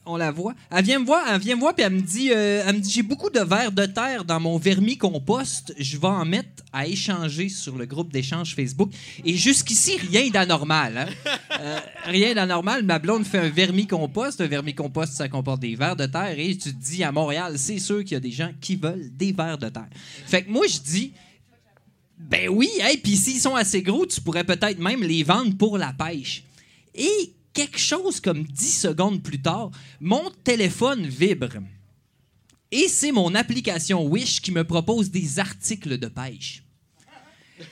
on 0.05 0.17
la 0.17 0.31
voit. 0.31 0.53
Elle 0.71 0.85
vient 0.85 0.99
me 0.99 1.05
voir, 1.05 1.23
elle 1.27 1.39
vient 1.39 1.55
me 1.55 1.61
voir 1.61 1.73
puis 1.73 1.83
elle 1.83 1.93
me 1.93 2.01
dit, 2.01 2.31
euh, 2.31 2.63
elle 2.65 2.75
me 2.75 2.79
dit, 2.79 2.91
j'ai 2.91 3.01
beaucoup 3.01 3.29
de 3.29 3.39
vers 3.39 3.71
de 3.71 3.85
terre 3.85 4.23
dans 4.23 4.39
mon 4.39 4.57
vermicompost. 4.57 5.73
Je 5.77 5.97
vais 5.97 6.07
en 6.07 6.25
mettre 6.25 6.63
à 6.71 6.85
échanger 6.85 7.49
sur 7.49 7.75
le 7.75 7.85
groupe 7.85 8.11
d'échange 8.11 8.55
Facebook. 8.55 8.91
Et 9.23 9.35
jusqu'ici, 9.35 9.97
rien 9.97 10.29
d'anormal. 10.29 10.97
Hein? 10.97 11.31
Euh, 11.59 11.79
rien 12.05 12.33
d'anormal. 12.33 12.83
Ma 12.83 12.99
blonde 12.99 13.25
fait 13.25 13.39
un 13.39 13.49
vermicompost. 13.49 14.41
Un 14.41 14.47
vermicompost, 14.47 15.13
ça 15.13 15.29
comporte 15.29 15.61
des 15.61 15.75
vers 15.75 15.95
de 15.95 16.05
terre. 16.05 16.37
Et 16.37 16.55
tu 16.57 16.73
te 16.73 16.83
dis, 16.83 17.03
à 17.03 17.11
Montréal, 17.11 17.53
c'est 17.57 17.79
sûr 17.79 18.03
qu'il 18.03 18.11
y 18.11 18.15
a 18.15 18.19
des 18.19 18.31
gens 18.31 18.51
qui 18.59 18.75
veulent 18.75 19.09
des 19.15 19.31
vers 19.31 19.57
de 19.57 19.69
terre. 19.69 19.87
Fait 20.27 20.43
que 20.43 20.49
moi, 20.49 20.65
je 20.67 20.79
dis, 20.79 21.13
ben 22.17 22.49
oui, 22.49 22.69
hey, 22.79 22.97
puis 22.97 23.15
s'ils 23.15 23.39
sont 23.39 23.55
assez 23.55 23.81
gros, 23.81 24.05
tu 24.05 24.21
pourrais 24.21 24.43
peut-être 24.43 24.79
même 24.79 25.01
les 25.01 25.23
vendre 25.23 25.55
pour 25.57 25.77
la 25.77 25.93
pêche. 25.93 26.44
Et 26.95 27.33
quelque 27.53 27.77
chose 27.79 28.19
comme 28.19 28.43
10 28.43 28.79
secondes 28.81 29.21
plus 29.21 29.41
tard, 29.41 29.71
mon 29.99 30.31
téléphone 30.43 31.05
vibre. 31.05 31.57
Et 32.71 32.87
c'est 32.87 33.11
mon 33.11 33.35
application 33.35 34.05
Wish 34.05 34.41
qui 34.41 34.51
me 34.51 34.63
propose 34.63 35.11
des 35.11 35.39
articles 35.39 35.97
de 35.97 36.07
pêche. 36.07 36.63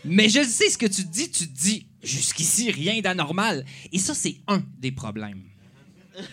Mais 0.05 0.29
je 0.29 0.43
sais 0.43 0.69
ce 0.69 0.77
que 0.77 0.85
tu 0.85 1.03
dis, 1.03 1.29
tu 1.29 1.47
te 1.47 1.59
dis 1.59 1.87
jusqu'ici 2.01 2.71
rien 2.71 3.01
d'anormal. 3.01 3.65
Et 3.91 3.99
ça, 3.99 4.13
c'est 4.13 4.37
un 4.47 4.63
des 4.79 4.91
problèmes. 4.91 5.43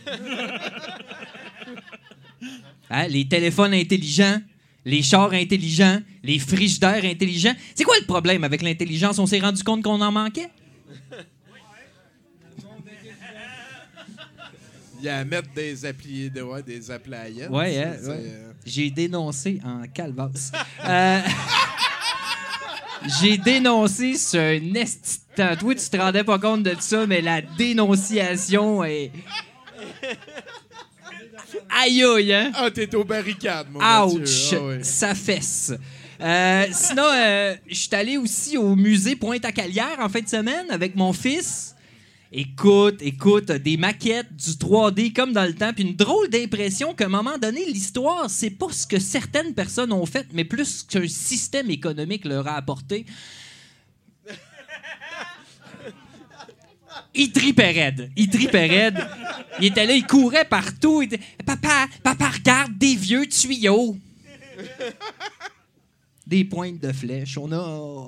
Hein, 2.92 3.06
les 3.06 3.28
téléphones 3.28 3.72
intelligents, 3.72 4.40
les 4.84 5.02
chars 5.02 5.32
intelligents, 5.32 6.00
les 6.24 6.40
frigidaires 6.40 7.04
intelligents. 7.04 7.54
C'est 7.74 7.84
quoi 7.84 7.96
le 8.00 8.06
problème 8.06 8.42
avec 8.42 8.62
l'intelligence? 8.62 9.20
On 9.20 9.26
s'est 9.26 9.38
rendu 9.38 9.62
compte 9.62 9.84
qu'on 9.84 10.00
en 10.00 10.10
manquait? 10.10 10.50
Il 15.00 15.06
y 15.06 15.08
a 15.08 15.18
à 15.18 15.24
mettre 15.24 15.48
des 15.54 15.86
applis, 15.86 16.30
de, 16.30 16.42
ouais, 16.42 16.62
des 16.62 16.90
appliances. 16.90 17.48
Ouais, 17.50 17.78
hein, 17.82 17.96
ouais. 18.06 18.22
euh, 18.26 18.52
J'ai 18.66 18.90
dénoncé 18.90 19.58
en 19.64 19.82
calvasse. 19.88 20.52
Euh, 20.86 21.20
J'ai 23.20 23.38
dénoncé 23.38 24.14
ce 24.14 24.58
temps. 25.34 25.56
Toi, 25.58 25.74
tu 25.74 25.88
te 25.88 25.96
rendais 25.96 26.22
pas 26.24 26.38
compte 26.38 26.62
de 26.64 26.74
ça, 26.78 27.06
mais 27.06 27.22
la 27.22 27.40
dénonciation 27.40 28.84
est. 28.84 29.10
Aïe 31.70 32.04
aïe, 32.04 32.32
hein? 32.34 32.52
Ah, 32.54 32.70
t'es 32.70 32.94
aux 32.94 33.04
barricades, 33.04 33.68
mon 33.70 33.80
Ouch! 33.80 34.52
Ah, 34.52 34.62
ouais. 34.62 34.84
Ça 34.84 35.14
fesse. 35.14 35.72
Euh, 36.20 36.66
sinon, 36.72 37.06
euh, 37.06 37.54
je 37.66 37.74
suis 37.74 37.94
allé 37.94 38.18
aussi 38.18 38.58
au 38.58 38.76
musée 38.76 39.16
Pointe-à-Calière 39.16 39.96
en 40.00 40.08
fin 40.10 40.20
de 40.20 40.28
semaine 40.28 40.66
avec 40.70 40.94
mon 40.94 41.12
fils. 41.14 41.74
Écoute, 42.32 43.02
écoute, 43.02 43.50
des 43.50 43.76
maquettes, 43.76 44.36
du 44.36 44.52
3D 44.52 45.12
comme 45.12 45.32
dans 45.32 45.44
le 45.44 45.52
temps, 45.52 45.72
puis 45.72 45.82
une 45.82 45.96
drôle 45.96 46.28
d'impression 46.28 46.94
qu'à 46.94 47.06
un 47.06 47.08
moment 47.08 47.38
donné, 47.38 47.64
l'histoire, 47.64 48.30
c'est 48.30 48.50
pas 48.50 48.70
ce 48.70 48.86
que 48.86 49.00
certaines 49.00 49.52
personnes 49.52 49.92
ont 49.92 50.06
fait, 50.06 50.28
mais 50.32 50.44
plus 50.44 50.84
qu'un 50.84 51.08
système 51.08 51.70
économique 51.70 52.24
leur 52.24 52.46
a 52.46 52.54
apporté. 52.54 53.04
Il 57.14 57.32
tripait 57.32 57.72
raide. 57.72 58.12
Il 58.16 58.30
tripait 58.30 58.92
était 59.60 59.86
là, 59.86 59.94
il 59.94 60.06
courait 60.06 60.44
partout. 60.44 61.02
Il 61.02 61.06
était, 61.06 61.20
papa, 61.44 61.88
papa, 62.04 62.28
regarde 62.28 62.78
des 62.78 62.94
vieux 62.94 63.26
tuyaux. 63.26 63.96
Des 66.30 66.44
pointes 66.44 66.80
de 66.80 66.92
flèches. 66.92 67.36
On 67.38 67.50
a. 67.50 68.06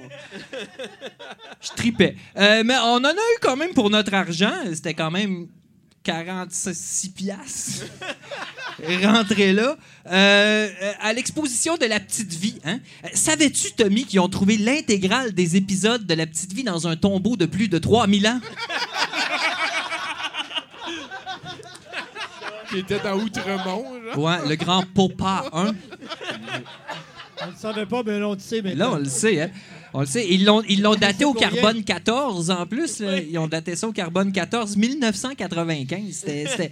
Je 1.60 1.68
tripais. 1.74 2.14
Euh, 2.36 2.62
mais 2.64 2.76
on 2.76 2.94
en 2.94 3.04
a 3.04 3.10
eu 3.10 3.38
quand 3.40 3.56
même 3.56 3.74
pour 3.74 3.90
notre 3.90 4.14
argent. 4.14 4.52
C'était 4.72 4.94
quand 4.94 5.10
même 5.10 5.48
46 6.04 7.08
piastres. 7.08 7.84
Rentré 9.02 9.52
là. 9.52 9.76
Euh, 10.06 10.68
à 11.00 11.12
l'exposition 11.12 11.76
de 11.76 11.86
La 11.86 11.98
Petite 11.98 12.32
Vie. 12.32 12.60
Hein? 12.64 12.78
Savais-tu, 13.12 13.72
Tommy, 13.72 14.04
qu'ils 14.04 14.20
ont 14.20 14.28
trouvé 14.28 14.56
l'intégrale 14.56 15.32
des 15.32 15.56
épisodes 15.56 16.06
de 16.06 16.14
La 16.14 16.26
Petite 16.26 16.52
Vie 16.52 16.62
dans 16.62 16.86
un 16.86 16.94
tombeau 16.94 17.36
de 17.36 17.46
plus 17.46 17.66
de 17.66 17.78
3000 17.78 18.28
ans? 18.28 18.40
Qui 22.70 22.78
était 22.78 23.00
dans 23.00 23.18
Outremont. 23.18 23.84
Ouais, 24.16 24.48
le 24.48 24.54
grand 24.54 24.84
Popa 24.94 25.44
1. 25.52 25.72
On 27.43 27.47
ne 27.47 27.52
le 27.52 27.59
savait 27.59 27.86
pas, 27.86 28.02
mais 28.05 28.19
là, 28.19 28.28
on 28.28 28.35
le 28.35 28.39
sait 28.39 28.56
Là, 28.60 28.62
maintenant. 28.70 28.93
on 28.94 28.98
le 28.98 29.05
sait, 29.06 29.40
hein? 29.43 29.51
On 29.94 30.01
le 30.01 30.06
sait. 30.06 30.27
Ils 30.28 30.44
l'ont, 30.44 30.62
ils 30.69 30.81
l'ont 30.81 30.94
daté 30.94 31.24
au 31.24 31.35
carbone 31.35 31.85
14 31.85 32.51
en 32.51 32.66
plus. 32.66 33.01
là. 33.01 33.19
Ils 33.19 33.36
ont 33.39 33.47
daté 33.47 33.77
ça 33.77 33.89
au 33.89 33.93
carbone 33.93 34.32
14, 34.32 34.77
1995. 34.77 36.12
C'était, 36.12 36.47
c'était, 36.47 36.70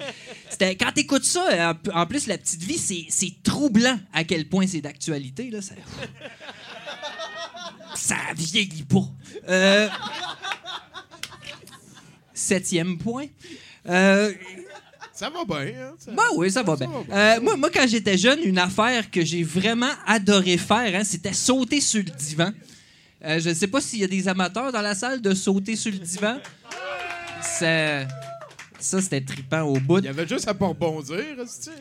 c'était- 0.48 0.76
quand 0.76 0.90
tu 0.94 1.00
écoutes 1.00 1.24
ça, 1.24 1.74
en, 1.94 2.00
en 2.00 2.06
plus, 2.06 2.26
La 2.26 2.38
Petite 2.38 2.62
Vie, 2.62 2.78
c'est, 2.78 3.04
c'est 3.08 3.32
troublant 3.42 3.98
à 4.12 4.24
quel 4.24 4.48
point 4.48 4.66
c'est 4.66 4.80
d'actualité. 4.80 5.50
Là. 5.50 5.60
Ça, 5.60 5.74
ça 7.94 8.16
vieillit 8.36 8.84
pas. 8.84 9.04
Euh, 9.48 9.88
septième 12.32 12.98
point. 12.98 13.26
Euh, 13.88 14.32
Ça 15.20 15.28
va 15.28 15.44
bien, 15.44 15.58
hein? 15.82 15.92
ça- 15.98 16.12
bah 16.12 16.22
oui, 16.34 16.50
ça 16.50 16.62
va 16.62 16.76
bien. 16.76 16.86
va 16.88 17.02
bien. 17.02 17.14
Euh, 17.14 17.40
moi, 17.42 17.54
moi, 17.54 17.68
quand 17.70 17.86
j'étais 17.86 18.16
jeune, 18.16 18.38
une 18.42 18.56
affaire 18.56 19.10
que 19.10 19.22
j'ai 19.22 19.42
vraiment 19.42 19.90
adoré 20.06 20.56
faire, 20.56 20.98
hein, 20.98 21.04
c'était 21.04 21.34
sauter 21.34 21.82
sur 21.82 21.98
le 22.02 22.10
divan. 22.10 22.50
Euh, 23.22 23.38
je 23.38 23.50
ne 23.50 23.54
sais 23.54 23.66
pas 23.66 23.82
s'il 23.82 23.98
y 23.98 24.04
a 24.04 24.06
des 24.06 24.26
amateurs 24.28 24.72
dans 24.72 24.80
la 24.80 24.94
salle 24.94 25.20
de 25.20 25.34
sauter 25.34 25.76
sur 25.76 25.92
le 25.92 25.98
divan. 25.98 26.38
Ça, 27.42 28.06
ça 28.80 29.00
c'était 29.00 29.20
trippant 29.20 29.62
au 29.62 29.78
bout. 29.78 29.98
Il 29.98 30.04
y 30.06 30.08
avait 30.08 30.26
juste 30.26 30.48
à 30.48 30.54
pas 30.54 30.66
rebondir, 30.68 31.18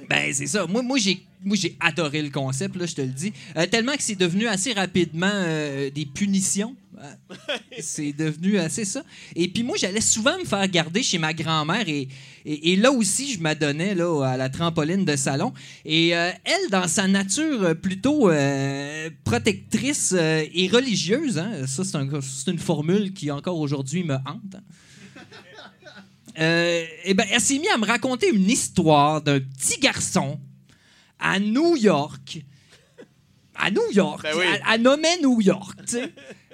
Ben, 0.09 0.33
c'est 0.33 0.47
ça. 0.47 0.65
Moi, 0.67 0.81
moi 0.81 0.97
j'ai, 0.97 1.21
moi, 1.43 1.55
j'ai 1.59 1.75
adoré 1.79 2.21
le 2.21 2.29
concept, 2.29 2.75
là, 2.75 2.85
je 2.85 2.95
te 2.95 3.01
le 3.01 3.07
dis. 3.07 3.31
Euh, 3.57 3.65
tellement 3.65 3.95
que 3.95 4.03
c'est 4.03 4.15
devenu 4.15 4.47
assez 4.47 4.73
rapidement 4.73 5.29
euh, 5.33 5.89
des 5.89 6.05
punitions. 6.05 6.75
C'est 7.79 8.11
devenu 8.11 8.57
assez 8.57 8.83
ça. 8.83 9.03
Et 9.33 9.47
puis 9.47 9.63
moi, 9.63 9.77
j'allais 9.79 10.01
souvent 10.01 10.37
me 10.37 10.43
faire 10.43 10.67
garder 10.67 11.01
chez 11.01 11.17
ma 11.17 11.33
grand-mère 11.33 11.87
et, 11.87 12.09
et, 12.45 12.73
et 12.73 12.75
là 12.75 12.91
aussi, 12.91 13.31
je 13.31 13.39
m'adonnais 13.39 13.95
là, 13.95 14.21
à 14.25 14.35
la 14.35 14.49
trampoline 14.49 15.05
de 15.05 15.15
salon. 15.15 15.53
Et 15.85 16.13
euh, 16.13 16.29
elle, 16.43 16.69
dans 16.71 16.89
sa 16.89 17.07
nature 17.07 17.73
plutôt 17.81 18.29
protectrice 19.23 20.13
et 20.17 20.67
religieuse, 20.71 21.37
hein, 21.37 21.65
ça, 21.67 21.83
c'est, 21.83 21.95
un- 21.95 22.07
une 22.47 22.59
formule 22.59 23.13
qui 23.13 23.31
encore 23.31 23.59
aujourd'hui 23.59 24.03
me 24.03 24.15
hante. 24.15 24.55
hein. 24.55 24.61
Euh, 26.39 26.85
eh 27.03 27.13
ben, 27.13 27.25
elle 27.31 27.41
s'est 27.41 27.57
mise 27.59 27.69
à 27.73 27.77
me 27.77 27.85
raconter 27.85 28.29
une 28.33 28.49
histoire 28.49 29.21
d'un 29.21 29.39
petit 29.39 29.79
garçon 29.79 30.39
à 31.19 31.39
New 31.39 31.75
York. 31.75 32.41
À 33.55 33.69
New 33.71 33.91
York. 33.91 34.21
Ben 34.23 34.33
oui. 34.37 34.45
Elle 34.71 34.81
nommait 34.81 35.17
New 35.21 35.41
York, 35.41 35.77
tu 35.85 35.95
sais. 35.97 36.13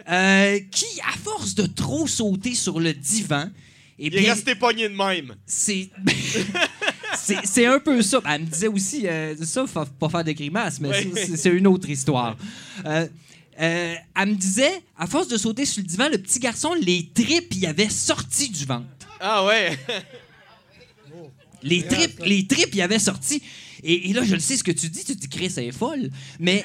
euh, 0.10 0.60
qui, 0.72 0.86
à 1.02 1.16
force 1.18 1.54
de 1.54 1.68
trop 1.68 2.08
sauter 2.08 2.56
sur 2.56 2.80
le 2.80 2.94
divan, 2.94 3.50
eh 4.00 4.08
Il 4.08 4.16
est 4.18 4.22
bien, 4.22 4.34
resté 4.34 4.56
pogné 4.56 4.90
de 4.90 4.96
même. 4.96 5.36
c'est. 5.46 5.90
c'est 7.44 7.66
un 7.66 7.80
peu 7.80 8.02
ça. 8.02 8.22
Elle 8.28 8.42
me 8.42 8.46
disait 8.48 8.68
aussi, 8.68 9.08
euh, 9.08 9.36
ça, 9.44 9.66
faut 9.68 9.86
pas 9.86 10.10
faire 10.10 10.24
de 10.24 10.32
grimaces, 10.32 10.80
mais 10.80 10.90
c'est- 11.14 11.38
c'est 11.38 11.50
une 11.50 11.68
autre 11.68 11.90
histoire. 11.90 12.36
Euh, 12.86 13.08
euh, 13.62 13.96
elle 14.16 14.30
me 14.30 14.36
disait, 14.36 14.82
à 14.98 15.08
force 15.08 15.28
de 15.28 15.38
sauter 15.38 15.66
sur 15.66 15.82
le 15.82 15.88
divan, 15.88 16.10
le 16.12 16.18
petit 16.18 16.40
garçon, 16.40 16.74
les 16.74 17.10
tripes, 17.14 17.54
il 17.56 17.66
avait 17.68 17.90
sorti 17.90 18.50
du 18.50 18.66
ventre. 18.66 18.86
Ah 19.20 19.46
ouais. 19.46 19.78
Les 21.64 21.84
tripes, 21.88 22.20
les 22.24 22.46
tripes, 22.46 22.74
il 22.76 22.82
avait 22.82 23.00
sorti. 23.00 23.42
Et, 23.84 24.10
et 24.10 24.14
là, 24.14 24.24
je 24.24 24.34
le 24.34 24.40
sais 24.40 24.58
ce 24.58 24.64
que 24.64 24.72
tu 24.72 24.90
dis. 24.90 25.04
Tu 25.04 25.16
te 25.16 25.22
dis, 25.22 25.30
Chris, 25.30 25.52
elle 25.58 25.66
est 25.66 25.72
folle. 25.72 26.10
Mais, 26.40 26.64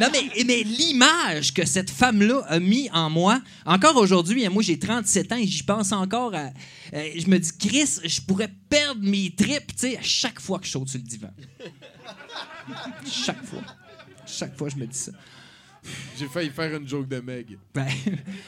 non, 0.00 0.08
mais, 0.12 0.44
mais 0.44 0.62
l'image 0.62 1.52
que 1.54 1.64
cette 1.64 1.90
femme-là 1.90 2.44
a 2.48 2.58
mis 2.60 2.88
en 2.92 3.10
moi, 3.10 3.40
encore 3.66 3.96
aujourd'hui, 3.96 4.44
hein, 4.46 4.50
moi, 4.50 4.62
j'ai 4.62 4.78
37 4.78 5.32
ans 5.32 5.36
et 5.36 5.46
j'y 5.46 5.62
pense 5.62 5.92
encore. 5.92 6.34
à- 6.34 6.50
euh, 6.94 7.10
je 7.16 7.26
me 7.28 7.38
dis, 7.38 7.50
Chris, 7.58 7.98
je 8.04 8.20
pourrais 8.20 8.50
perdre 8.68 9.02
mes 9.02 9.30
tripes, 9.34 9.68
tu 9.74 9.78
sais, 9.90 9.96
à 9.98 10.02
chaque 10.02 10.40
fois 10.40 10.58
que 10.58 10.66
je 10.66 10.70
saute 10.72 10.88
sur 10.88 10.98
le 10.98 11.04
divan. 11.06 11.30
chaque 13.10 13.44
fois. 13.44 13.62
Chaque 14.26 14.56
fois, 14.56 14.68
je 14.68 14.76
me 14.76 14.86
dis 14.86 14.98
ça. 14.98 15.12
J'ai 16.18 16.26
failli 16.28 16.50
faire 16.50 16.76
une 16.76 16.86
joke 16.88 17.08
de 17.08 17.20
Meg. 17.20 17.58
Ben, 17.74 17.88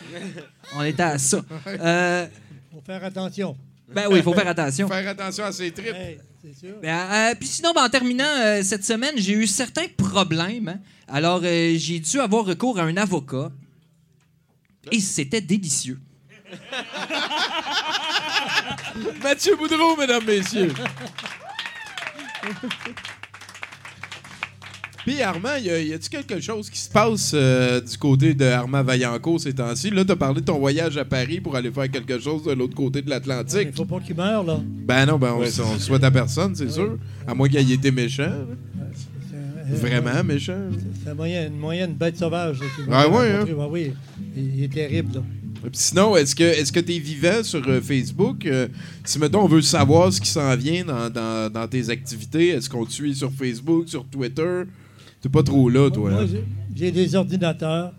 on 0.74 0.82
était 0.84 1.02
à 1.02 1.18
ça. 1.18 1.44
Euh, 1.66 2.26
faut 2.74 2.82
faire 2.84 3.04
attention. 3.04 3.56
ben 3.88 4.06
oui, 4.10 4.18
il 4.18 4.22
faut 4.22 4.34
faire 4.34 4.48
attention. 4.48 4.88
Faire 4.88 5.08
attention 5.08 5.44
à 5.44 5.52
ses 5.52 5.70
tripes. 5.70 5.94
Hey, 5.94 6.18
c'est 6.42 6.58
sûr. 6.66 6.76
Ben, 6.82 6.98
euh, 7.12 7.34
puis 7.38 7.48
sinon, 7.48 7.72
ben, 7.74 7.84
en 7.84 7.88
terminant, 7.88 8.24
euh, 8.38 8.62
cette 8.62 8.84
semaine, 8.84 9.14
j'ai 9.16 9.34
eu 9.34 9.46
certains 9.46 9.86
problèmes. 9.96 10.68
hein. 10.68 10.80
Alors, 11.06 11.40
euh, 11.44 11.74
j'ai 11.76 12.00
dû 12.00 12.18
avoir 12.20 12.44
recours 12.44 12.78
à 12.78 12.82
un 12.82 12.96
avocat. 12.96 13.50
Et 14.90 15.00
c'était 15.00 15.40
délicieux. 15.40 15.98
Mathieu 19.22 19.56
Boudreau, 19.56 19.96
mesdames, 19.96 20.24
messieurs. 20.24 20.72
Puis 25.06 25.20
Armand, 25.20 25.56
y 25.62 25.68
a- 25.70 25.80
y 25.82 25.92
a-tu 25.92 26.08
quelque 26.08 26.40
chose 26.40 26.70
qui 26.70 26.78
se 26.78 26.88
passe 26.88 27.32
euh, 27.34 27.80
du 27.80 27.96
côté 27.98 28.32
de 28.32 28.44
Armand 28.46 28.82
Vaillancourt 28.82 29.38
ces 29.40 29.52
temps-ci? 29.52 29.90
Là, 29.90 30.04
t'as 30.04 30.16
parlé 30.16 30.40
de 30.40 30.46
ton 30.46 30.58
voyage 30.58 30.96
à 30.96 31.04
Paris 31.04 31.40
pour 31.40 31.54
aller 31.56 31.70
faire 31.70 31.90
quelque 31.90 32.18
chose 32.18 32.44
de 32.44 32.52
l'autre 32.52 32.74
côté 32.74 33.02
de 33.02 33.06
Il 33.06 33.10
l'Atlantique. 33.10 33.74
faut 33.76 33.84
pas 33.84 34.00
qu'il 34.00 34.16
meure, 34.16 34.42
là. 34.44 34.58
Ben 34.64 35.04
non, 35.06 35.18
ben 35.18 35.32
on, 35.32 35.40
on 35.40 35.72
le 35.74 35.78
souhaite 35.78 36.04
à 36.04 36.10
personne, 36.10 36.54
c'est 36.54 36.70
sûr. 36.70 36.96
À 37.26 37.34
moins 37.34 37.48
qu'il 37.48 37.58
ait 37.70 37.74
été 37.74 37.90
méchant. 37.90 38.30
Vraiment 39.66 40.22
méchant. 40.24 40.58
C'est 41.02 41.10
un 41.10 41.14
moyen, 41.14 41.46
une 41.48 41.56
moyenne 41.58 41.94
bête 41.94 42.16
sauvage. 42.18 42.60
là, 42.60 42.66
qu'il 42.74 42.84
Ah 42.88 43.08
m'a 43.08 43.08
ouais, 43.08 43.32
rencontré. 43.32 43.54
Ouais, 43.54 43.66
oui, 43.70 43.92
il, 44.36 44.56
il 44.58 44.64
est 44.64 44.72
terrible. 44.72 45.14
Là. 45.14 45.22
Puis 45.62 45.70
sinon, 45.72 46.14
est-ce 46.16 46.34
que 46.34 46.44
est-ce 46.44 46.70
que 46.70 46.80
tu 46.80 46.94
es 46.94 46.98
vivant 46.98 47.42
sur 47.42 47.66
euh, 47.66 47.80
Facebook? 47.80 48.44
Euh, 48.44 48.68
si, 49.04 49.18
mettons, 49.18 49.40
on 49.42 49.48
veut 49.48 49.62
savoir 49.62 50.12
ce 50.12 50.20
qui 50.20 50.28
s'en 50.28 50.54
vient 50.56 50.84
dans, 50.84 51.08
dans- 51.08 51.50
dans 51.50 51.66
tes 51.66 51.88
activités, 51.88 52.48
est-ce 52.48 52.68
qu'on 52.68 52.84
te 52.84 52.92
suit 52.92 53.14
sur 53.14 53.32
Facebook, 53.32 53.88
sur 53.88 54.04
Twitter? 54.04 54.64
T'es 55.24 55.30
pas 55.30 55.42
trop 55.42 55.70
là, 55.70 55.88
toi. 55.90 56.10
Moi, 56.10 56.20
hein? 56.24 56.26
j'ai- 56.76 56.92
des 56.92 57.14
ordinateurs. 57.14 57.92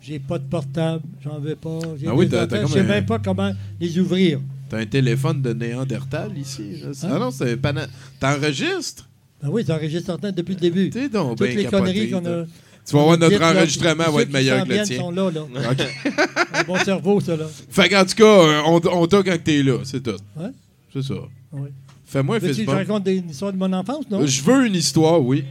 J'ai 0.00 0.20
pas 0.20 0.38
de 0.38 0.44
portable. 0.44 1.02
J'en 1.24 1.40
veux 1.40 1.56
pas. 1.56 1.80
J'ai 2.00 2.06
Ah 2.06 2.14
oui, 2.14 2.28
des 2.28 2.36
Je 2.38 2.66
sais 2.68 2.78
un- 2.78 2.82
même 2.84 3.04
pas 3.04 3.18
comment 3.18 3.50
les 3.80 3.98
ouvrir. 3.98 4.38
T'as 4.68 4.78
un 4.78 4.86
téléphone 4.86 5.42
de 5.42 5.52
Néandertal 5.52 6.38
ici. 6.38 6.82
là. 6.84 6.90
Hein? 7.02 7.08
Ah 7.14 7.18
non, 7.18 7.30
c'est 7.32 7.56
pas... 7.56 7.72
na- 7.72 7.88
T'enregistres? 8.20 9.08
Ben 9.42 9.48
oui, 9.50 9.64
j'enregistre 9.66 10.06
certains 10.06 10.30
depuis 10.30 10.54
le 10.54 10.60
début. 10.60 10.88
T'es 10.90 11.08
donc 11.08 11.36
Toutes 11.36 11.48
les 11.48 11.64
capoté, 11.64 11.82
conneries 11.82 12.10
qu'on 12.12 12.24
a. 12.26 12.44
Tu 12.86 12.94
vas 12.94 13.02
voir, 13.02 13.18
notre 13.18 13.42
enregistrement 13.42 14.10
va 14.12 14.22
être 14.22 14.32
meilleur 14.32 14.64
que 14.64 14.72
le 14.72 14.82
tien. 14.84 14.98
sont 15.00 15.10
là, 15.10 15.28
là. 15.32 15.40
Un 16.54 16.62
bon 16.62 16.76
cerveau, 16.78 17.18
ça, 17.20 17.36
là. 17.36 17.46
Fait 17.70 17.88
qu'en 17.88 18.04
tout 18.04 18.14
cas, 18.14 18.24
euh, 18.24 18.60
on, 18.66 18.80
on 18.92 19.06
t'a 19.08 19.20
quand 19.24 19.36
t'es 19.42 19.64
là, 19.64 19.78
c'est 19.82 20.00
tout. 20.00 20.10
Ouais. 20.36 20.50
C'est 20.92 21.02
ça. 21.02 21.14
Oui. 21.50 21.70
Fais-moi 22.04 22.36
un 22.36 22.40
Facebook. 22.40 22.68
raconte 22.72 23.02
des 23.02 23.16
une 23.16 23.30
histoire 23.30 23.52
de 23.52 23.58
mon 23.58 23.72
enfance, 23.72 24.04
non? 24.08 24.24
Je 24.24 24.40
veux 24.44 24.64
une 24.68 24.76
histoire, 24.76 25.20
oui. 25.20 25.42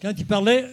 Quand 0.00 0.12
il 0.16 0.26
parlait, 0.26 0.66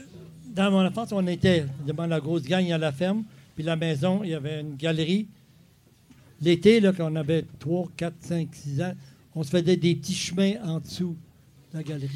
dans 0.56 0.72
mon 0.72 0.86
enfance, 0.86 1.10
on 1.12 1.26
était 1.28 1.66
devant 1.86 2.06
la 2.08 2.20
grosse 2.20 2.44
gang 2.44 2.70
à 2.72 2.78
la 2.78 2.92
ferme, 2.92 3.24
puis 3.56 3.64
la 3.64 3.76
maison, 3.76 4.24
il 4.24 4.32
y 4.32 4.34
avait 4.34 4.62
une 4.62 4.76
galerie. 4.76 5.28
l'été, 6.42 6.80
là, 6.80 6.94
quand 6.94 7.12
on 7.12 7.16
avait 7.16 7.46
3, 7.60 7.88
4, 7.98 8.14
5, 8.22 8.48
6 8.52 8.82
ans, 8.82 8.94
on 9.36 9.44
se 9.44 9.50
faisait 9.50 9.76
des 9.78 9.96
petits 9.96 10.14
chemins 10.16 10.54
en 10.64 10.80
dessous 10.80 11.16
de 11.72 11.78
la 11.78 11.84
galerie. 11.84 12.10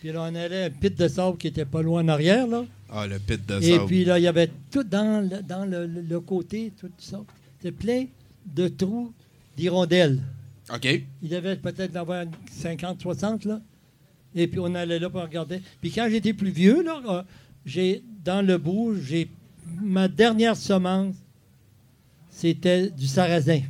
Puis 0.00 0.12
là, 0.12 0.22
on 0.22 0.34
allait 0.34 0.62
à 0.62 0.66
un 0.66 0.70
pit 0.70 0.94
de 0.98 1.08
sable 1.08 1.36
qui 1.36 1.48
était 1.48 1.64
pas 1.64 1.82
loin 1.82 2.02
en 2.02 2.08
arrière, 2.08 2.46
là. 2.46 2.64
Ah, 2.90 3.06
le 3.06 3.18
pit 3.18 3.44
de 3.46 3.60
Et 3.62 3.72
sable. 3.76 3.86
puis 3.86 4.04
là, 4.04 4.18
il 4.18 4.22
y 4.22 4.26
avait 4.26 4.50
tout 4.70 4.82
dans 4.82 5.28
le, 5.28 5.42
dans 5.42 5.64
le, 5.64 5.86
le- 5.86 6.00
le 6.00 6.20
côté, 6.20 6.72
tout 6.78 6.90
ça. 6.98 7.20
C'était 7.58 7.72
plein 7.72 8.06
de 8.46 8.68
trous 8.68 9.12
d'hirondelles. 9.56 10.20
OK. 10.74 10.86
Il 11.22 11.28
devait 11.28 11.56
peut-être 11.56 11.96
en 11.96 12.00
avoir 12.00 12.24
50, 12.50 13.00
60, 13.02 13.44
là. 13.44 13.60
Et 14.34 14.46
puis 14.46 14.60
on 14.60 14.74
allait 14.74 14.98
là 14.98 15.10
pour 15.10 15.22
regarder. 15.22 15.60
Puis 15.80 15.90
quand 15.90 16.08
j'étais 16.10 16.32
plus 16.32 16.50
vieux, 16.50 16.82
là, 16.82 17.00
euh, 17.08 17.22
j'ai, 17.66 18.02
dans 18.24 18.44
le 18.46 18.58
bout, 18.58 18.94
j'ai, 19.02 19.28
ma 19.82 20.08
dernière 20.08 20.56
semence, 20.56 21.14
c'était 22.30 22.90
du 22.90 23.06
sarrasin. 23.06 23.60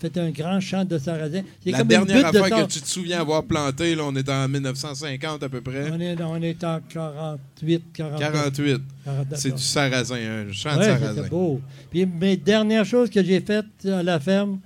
C'était 0.00 0.20
un 0.20 0.30
grand 0.30 0.60
champ 0.60 0.84
de 0.84 0.96
sarrasin. 0.96 1.42
C'est 1.62 1.72
La 1.72 1.78
comme 1.78 1.88
dernière 1.88 2.32
de 2.32 2.38
affaire 2.38 2.66
que 2.66 2.72
tu 2.72 2.80
te 2.80 2.88
souviens 2.88 3.20
avoir 3.20 3.44
planté, 3.44 3.94
là, 3.94 4.02
on 4.06 4.14
est 4.16 4.28
en 4.30 4.48
1950 4.48 5.42
à 5.42 5.48
peu 5.50 5.60
près. 5.60 5.90
On 5.90 6.00
est, 6.00 6.22
on 6.22 6.40
est 6.42 6.64
en 6.64 6.80
48, 6.88 7.82
49. 7.92 8.18
48. 8.32 8.80
49, 9.04 9.38
C'est 9.38 9.54
du 9.54 9.62
sarrasin, 9.62 10.16
un 10.16 10.52
champ 10.52 10.74
de 10.74 10.78
Ouais, 10.78 10.84
sarrasin. 10.86 11.14
c'était 11.16 11.28
beau. 11.28 11.60
Puis 11.90 12.06
mes 12.06 12.38
dernières 12.38 12.86
choses 12.86 13.10
que 13.10 13.22
j'ai 13.22 13.40
faites 13.40 13.84
à 13.84 14.02
la 14.02 14.18
ferme, 14.18 14.60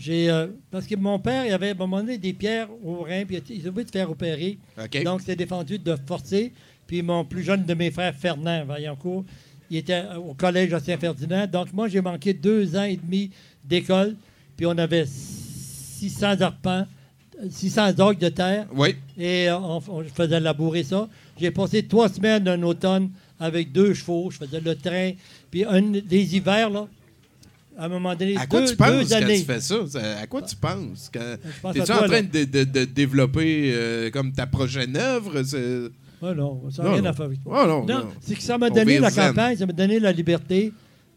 j'ai 0.00 0.30
euh, 0.30 0.46
parce 0.70 0.86
que 0.86 0.96
mon 0.96 1.18
père, 1.18 1.44
il 1.44 1.52
avait 1.52 1.68
à 1.68 1.70
un 1.72 1.74
moment 1.74 1.98
donné 1.98 2.16
des 2.16 2.32
pierres 2.32 2.68
au 2.82 3.02
rein, 3.02 3.24
puis 3.26 3.42
il 3.50 3.66
a 3.66 3.68
oublié 3.68 3.84
de 3.84 3.90
faire 3.90 4.10
opérer. 4.10 4.58
Donc, 5.04 5.20
c'est 5.24 5.36
défendu 5.36 5.78
de 5.78 5.94
forcer. 6.06 6.52
Puis 6.86 7.02
mon 7.02 7.24
plus 7.24 7.42
jeune 7.42 7.64
de 7.64 7.74
mes 7.74 7.90
frères, 7.90 8.14
Fernand 8.14 8.64
Vaillancourt, 8.64 9.24
il 9.70 9.76
était 9.76 10.02
au 10.16 10.32
collège 10.32 10.72
à 10.72 10.80
Saint-Ferdinand. 10.80 11.46
Donc, 11.46 11.72
moi, 11.74 11.86
j'ai 11.88 12.00
manqué 12.00 12.32
deux 12.32 12.74
ans 12.76 12.84
et 12.84 12.96
demi 12.96 13.30
d'école. 13.62 14.16
Puis 14.56 14.64
on 14.64 14.76
avait 14.78 15.04
600 15.06 16.40
arpents, 16.40 16.86
600 17.50 18.00
orgues 18.00 18.18
de 18.18 18.30
terre. 18.30 18.66
Oui. 18.74 18.96
Et 19.18 19.50
euh, 19.50 19.58
on, 19.58 19.82
on 19.86 20.04
faisait 20.04 20.40
labourer 20.40 20.82
ça. 20.82 21.08
J'ai 21.38 21.50
passé 21.50 21.86
trois 21.86 22.08
semaines 22.08 22.44
d'un 22.44 22.62
automne 22.62 23.10
avec 23.38 23.70
deux 23.70 23.92
chevaux. 23.92 24.30
Je 24.30 24.38
faisais 24.38 24.60
le 24.60 24.74
train. 24.74 25.12
Puis 25.50 25.64
un, 25.64 25.82
des 25.82 26.36
hivers, 26.36 26.70
là, 26.70 26.88
à 27.80 27.86
un 27.86 27.88
moment 27.88 28.14
donné, 28.14 28.36
À 28.36 28.46
quoi 28.46 28.60
deux, 28.60 28.66
tu 28.68 28.76
penses 28.76 29.08
deux 29.08 29.20
quand 29.20 29.26
tu 29.26 29.38
fais 29.44 29.60
ça? 29.60 29.76
À 30.20 30.26
quoi 30.26 30.42
tu 30.42 30.54
penses? 30.56 31.10
Quand... 31.12 31.72
T'es-tu 31.72 31.92
en 31.92 31.98
toi, 31.98 32.08
train 32.08 32.22
de, 32.22 32.44
de- 32.44 32.64
de 32.64 32.84
développer 32.84 33.72
euh, 33.74 34.10
comme 34.10 34.32
ta 34.32 34.46
prochaine 34.46 34.96
œuvre? 34.96 35.42
Ah 36.22 36.34
non, 36.34 36.62
ça 36.70 36.82
n'a 36.82 36.92
rien 36.92 37.00
non. 37.02 37.08
à 37.08 37.12
faire 37.14 37.24
avec 37.26 37.38
Ah 37.50 37.64
non, 37.66 37.86
non. 37.86 38.08
c'est 38.20 38.34
que 38.34 38.42
ça 38.42 38.58
m'a 38.58 38.66
On 38.68 38.74
donné 38.74 38.98
la 38.98 39.08
zen. 39.10 39.28
campagne, 39.28 39.56
ça 39.56 39.64
m'a 39.66 39.72
donné 39.72 39.98
la 39.98 40.12
liberté, 40.12 40.72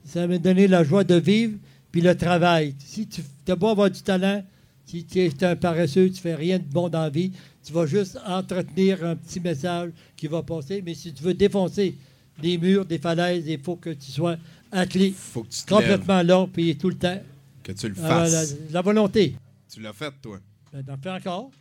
ça 0.06 0.26
m'a 0.26 0.38
donné 0.38 0.68
la 0.68 0.84
joie 0.86 1.04
de 1.04 1.16
vivre, 1.16 1.58
puis 1.92 2.00
le 2.02 2.16
travail. 2.16 2.74
Si 2.80 3.08
tu 3.08 3.22
as 3.50 3.56
beau 3.58 3.68
avoir 3.68 3.92
du 3.92 4.02
talent, 4.02 4.42
si 4.86 5.04
tu 5.04 5.20
es 5.20 5.44
un 5.44 5.58
paresseux, 5.58 6.10
tu 6.10 6.22
fais 6.22 6.36
rien 6.36 6.58
de 6.58 6.64
bon 6.64 6.88
dans 6.88 7.02
la 7.02 7.10
vie, 7.10 7.34
tu 7.66 7.74
vas 7.74 7.86
juste 7.86 8.18
entretenir 8.26 9.04
un 9.06 9.16
petit 9.18 9.42
message 9.42 9.90
qui 10.16 10.28
va 10.28 10.42
passer. 10.42 10.82
Mais 10.86 10.94
si 10.94 11.12
tu 11.14 11.22
veux 11.24 11.34
défoncer 11.34 11.96
des 12.42 12.58
murs, 12.58 12.86
des 12.86 12.98
falaises, 12.98 13.44
il 13.48 13.60
faut 13.60 13.76
que 13.76 13.90
tu 13.90 14.10
sois 14.12 14.38
athlète, 14.74 15.14
Faut 15.16 15.44
que 15.44 15.50
tu 15.50 15.64
te 15.64 15.70
complètement 15.74 16.22
là, 16.24 16.46
puis 16.52 16.76
tout 16.78 16.90
le 16.90 16.98
temps. 16.98 17.22
Que 17.64 17.72
tu 17.72 17.88
le 17.88 17.96
Ah, 18.04 18.08
fasses. 18.08 18.56
la, 18.70 18.72
la 18.72 18.82
volonté. 18.82 19.36
Tu 19.74 19.80
l'as 19.82 19.94
fait, 19.94 20.12
toi. 20.22 20.38
Ben, 20.74 20.84
T'en 20.84 20.98
fais 21.02 21.10
encore. 21.12 21.52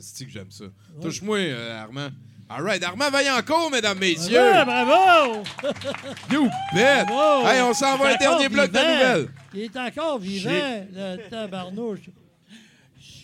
C'est 0.00 0.24
que 0.24 0.30
j'aime 0.30 0.50
ça? 0.50 0.64
Touche-moi, 1.02 1.38
euh, 1.38 1.82
Armand. 1.82 2.08
All 2.48 2.62
right, 2.64 2.82
Armand 2.82 3.10
Vaillancourt, 3.10 3.70
mesdames, 3.70 3.98
messieurs. 3.98 4.40
Ouais, 4.40 4.64
bravo! 4.64 5.42
You 6.32 6.48
bet! 6.74 7.04
Bravo! 7.06 7.46
Hey, 7.46 7.60
on 7.62 7.72
s'en 7.74 7.96
va 7.96 8.14
un 8.14 8.16
dernier 8.16 8.48
bloc 8.48 8.70
de 8.72 8.78
nouvelles. 8.78 9.28
Il 9.54 9.60
est 9.62 9.76
encore 9.76 10.18
vivant, 10.18 10.50
le 10.92 11.28
tabarnouche. 11.28 12.00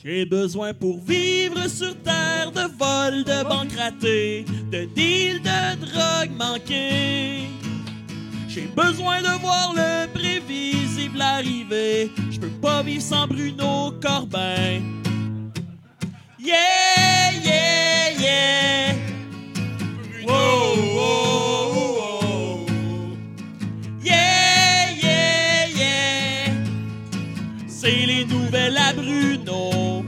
J'ai 0.05 0.25
besoin 0.27 0.73
pour 0.75 1.01
vivre 1.01 1.67
sur 1.69 1.97
terre 2.03 2.53
de 2.53 2.61
vol, 2.79 3.25
de 3.25 3.43
banque 3.49 3.73
ratée, 3.73 4.45
de 4.71 4.85
deal 4.95 5.41
de 5.43 5.75
drogue 5.87 6.31
manquée. 6.39 7.47
J'ai 8.57 8.69
besoin 8.69 9.21
de 9.21 9.39
voir 9.43 9.75
le 9.77 10.07
prévisible 10.15 11.21
arriver. 11.21 12.11
Je 12.31 12.41
peux 12.41 12.49
pas 12.49 12.83
vivre 12.83 13.03
sans 13.03 13.27
Bruno 13.27 13.93
Corbin. 14.01 14.81
Yeah, 16.39 17.33
yeah, 17.45 18.13
yeah. 18.19 18.95
Wow, 20.27 20.75
wow, 20.97 21.75
wow. 21.99 22.67
Yeah, 24.03 24.91
yeah, 25.03 25.67
yeah. 25.77 26.55
C'est 27.69 28.07
les 28.07 28.25
nouvelles 28.25 28.79
à 28.79 28.95
Bruno. 28.95 30.03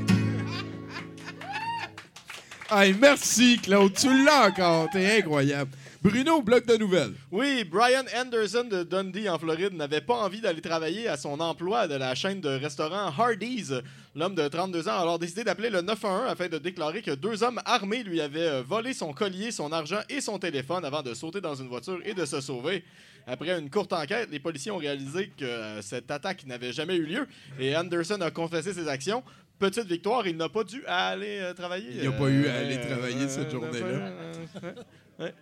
Hey, 2.70 2.94
merci, 2.98 3.58
Claude. 3.58 3.92
Tu 3.92 4.24
l'as 4.24 4.48
encore. 4.48 4.88
T'es 4.90 5.18
incroyable. 5.18 5.70
Bruno, 6.00 6.42
bloc 6.42 6.64
de 6.64 6.76
nouvelles. 6.76 7.12
Oui, 7.32 7.64
Brian 7.64 8.04
Anderson 8.16 8.64
de 8.70 8.84
Dundee 8.84 9.28
en 9.28 9.36
Floride 9.36 9.72
n'avait 9.74 10.00
pas 10.00 10.14
envie 10.14 10.40
d'aller 10.40 10.60
travailler 10.60 11.08
à 11.08 11.16
son 11.16 11.40
emploi 11.40 11.88
de 11.88 11.96
la 11.96 12.14
chaîne 12.14 12.40
de 12.40 12.48
restaurants 12.50 13.06
Hardee's. 13.18 13.72
L'homme 14.14 14.36
de 14.36 14.46
32 14.46 14.86
ans 14.88 14.92
a 14.92 15.00
alors 15.00 15.18
décidé 15.18 15.42
d'appeler 15.42 15.70
le 15.70 15.80
911 15.80 16.30
afin 16.30 16.46
de 16.46 16.58
déclarer 16.58 17.02
que 17.02 17.10
deux 17.10 17.42
hommes 17.42 17.60
armés 17.64 18.04
lui 18.04 18.20
avaient 18.20 18.46
euh, 18.48 18.62
volé 18.62 18.94
son 18.94 19.12
collier, 19.12 19.50
son 19.50 19.72
argent 19.72 19.98
et 20.08 20.20
son 20.20 20.38
téléphone 20.38 20.84
avant 20.84 21.02
de 21.02 21.14
sauter 21.14 21.40
dans 21.40 21.56
une 21.56 21.66
voiture 21.66 21.98
et 22.04 22.14
de 22.14 22.24
se 22.24 22.40
sauver. 22.40 22.84
Après 23.26 23.58
une 23.58 23.68
courte 23.68 23.92
enquête, 23.92 24.28
les 24.30 24.38
policiers 24.38 24.70
ont 24.70 24.78
réalisé 24.78 25.32
que 25.36 25.44
euh, 25.44 25.82
cette 25.82 26.12
attaque 26.12 26.46
n'avait 26.46 26.72
jamais 26.72 26.94
eu 26.94 27.06
lieu 27.06 27.26
et 27.58 27.76
Anderson 27.76 28.20
a 28.20 28.30
confessé 28.30 28.72
ses 28.72 28.86
actions. 28.86 29.24
Petite 29.58 29.86
victoire, 29.88 30.24
il 30.28 30.36
n'a 30.36 30.48
pas 30.48 30.62
dû 30.62 30.84
aller 30.86 31.40
euh, 31.40 31.54
travailler. 31.54 31.90
Il 32.04 32.10
n'a 32.10 32.16
pas 32.16 32.28
eu 32.28 32.46
à 32.46 32.54
aller 32.58 32.80
travailler 32.80 33.28
cette 33.28 33.50
journée-là. 33.50 34.12
ouais. 35.18 35.34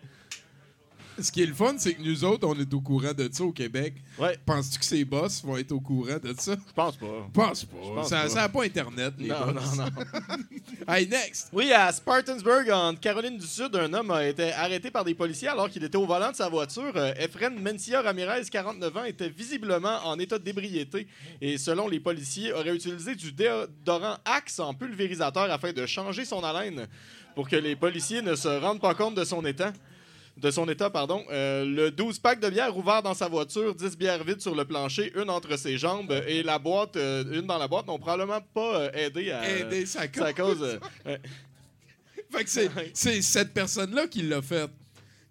Ce 1.19 1.33
qui 1.33 1.43
est 1.43 1.47
le 1.47 1.55
fun, 1.55 1.75
c'est 1.79 1.95
que 1.95 2.03
nous 2.03 2.25
autres, 2.25 2.47
on 2.47 2.55
est 2.59 2.73
au 2.75 2.81
courant 2.81 3.13
de 3.13 3.29
ça 3.33 3.43
au 3.45 3.53
Québec. 3.53 3.95
Ouais. 4.19 4.39
Penses-tu 4.45 4.79
que 4.79 4.85
ces 4.85 5.05
boss 5.05 5.43
vont 5.43 5.57
être 5.57 5.73
au 5.73 5.81
courant 5.81 6.19
de 6.23 6.35
ça? 6.39 6.55
Je 6.55 6.73
pense 6.75 6.97
pas. 6.97 7.07
Je 7.07 7.33
pense 7.33 7.65
pas. 7.65 7.77
pense 7.95 8.09
ça 8.09 8.27
n'a 8.27 8.49
pas 8.49 8.65
Internet, 8.65 9.15
les 9.19 9.29
Non, 9.29 9.53
boss. 9.53 9.77
non, 9.77 9.85
non. 9.85 9.91
hey, 10.95 11.09
next! 11.09 11.49
Oui, 11.53 11.73
à 11.73 11.91
Spartansburg, 11.93 12.71
en 12.71 12.95
Caroline 12.97 13.39
du 13.39 13.47
Sud, 13.47 13.75
un 13.77 13.93
homme 13.95 14.11
a 14.11 14.27
été 14.27 14.53
arrêté 14.53 14.91
par 14.91 15.05
des 15.05 15.15
policiers 15.15 15.49
alors 15.49 15.71
qu'il 15.71 15.83
était 15.85 15.97
au 15.97 16.07
volant 16.07 16.31
de 16.31 16.37
sa 16.37 16.49
voiture. 16.49 16.93
Euh, 16.97 17.13
Efren 17.19 17.59
Mencia 17.61 18.03
Ramirez, 18.03 18.45
49 18.51 18.97
ans, 18.97 19.05
était 19.05 19.29
visiblement 19.29 19.99
en 20.05 20.19
état 20.19 20.39
d'ébriété 20.39 21.07
et, 21.41 21.57
selon 21.59 21.89
les 21.89 22.01
policiers, 22.01 22.53
aurait 22.53 22.75
utilisé 22.75 23.15
du 23.15 23.33
déodorant 23.33 24.17
Axe 24.25 24.59
en 24.61 24.75
pulvérisateur 24.75 25.51
afin 25.51 25.73
de 25.73 25.87
changer 25.87 26.25
son 26.25 26.43
haleine 26.45 26.87
pour 27.35 27.49
que 27.49 27.57
les 27.57 27.77
policiers 27.77 28.23
ne 28.23 28.35
se 28.35 28.49
rendent 28.49 28.81
pas 28.81 28.95
compte 28.95 29.15
de 29.15 29.25
son 29.25 29.45
état. 29.45 29.73
De 30.37 30.51
son 30.51 30.69
état, 30.69 30.91
pardon. 30.91 31.25
Euh, 31.31 31.65
le 31.65 31.91
12 31.91 32.19
pack 32.19 32.41
de 32.41 32.51
bière 32.51 32.77
ouvert 32.77 33.03
dans 33.03 33.15
sa 33.15 33.27
voiture, 33.27 33.75
10 33.75 33.97
bières 33.97 34.23
vides 34.23 34.41
sur 34.43 34.55
le 34.55 34.67
plancher, 34.67 35.11
une 35.17 35.31
entre 35.31 35.57
ses 35.57 35.79
jambes 35.79 36.13
et 36.27 36.43
la 36.43 36.59
boîte, 36.59 36.97
euh, 36.97 37.25
une 37.41 37.47
dans 37.47 37.57
la 37.57 37.67
boîte, 37.69 37.87
n'ont 37.87 37.99
probablement 37.99 38.43
pas 38.53 38.81
euh, 38.83 38.91
aidé 38.93 39.31
à. 39.31 39.49
Aider 39.61 39.87
sa 39.87 40.03
sa 40.13 40.33
cause. 40.35 40.61
ouais. 41.07 41.21
Fait 42.31 42.45
que 42.45 42.51
c'est, 42.51 42.71
c'est 42.93 43.23
cette 43.23 43.55
personne-là 43.55 44.09
qui 44.09 44.23
l'a 44.23 44.43
fait. 44.43 44.71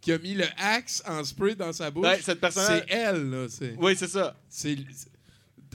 Qui 0.02 0.11
a 0.11 0.18
mis 0.19 0.34
le 0.36 0.45
axe 0.57 1.03
en 1.07 1.23
spray 1.23 1.56
dans 1.56 1.73
sa 1.73 1.90
bouche. 1.91 2.07
Cette 2.22 2.40
personne-là- 2.40 2.84
C'est 2.88 2.94
elle, 2.95 3.30
là. 3.30 3.45
C'est, 3.49 3.73
Oui, 3.77 3.95
c'est 3.98 4.07
ça. 4.07 4.36
c'est- 4.49 4.77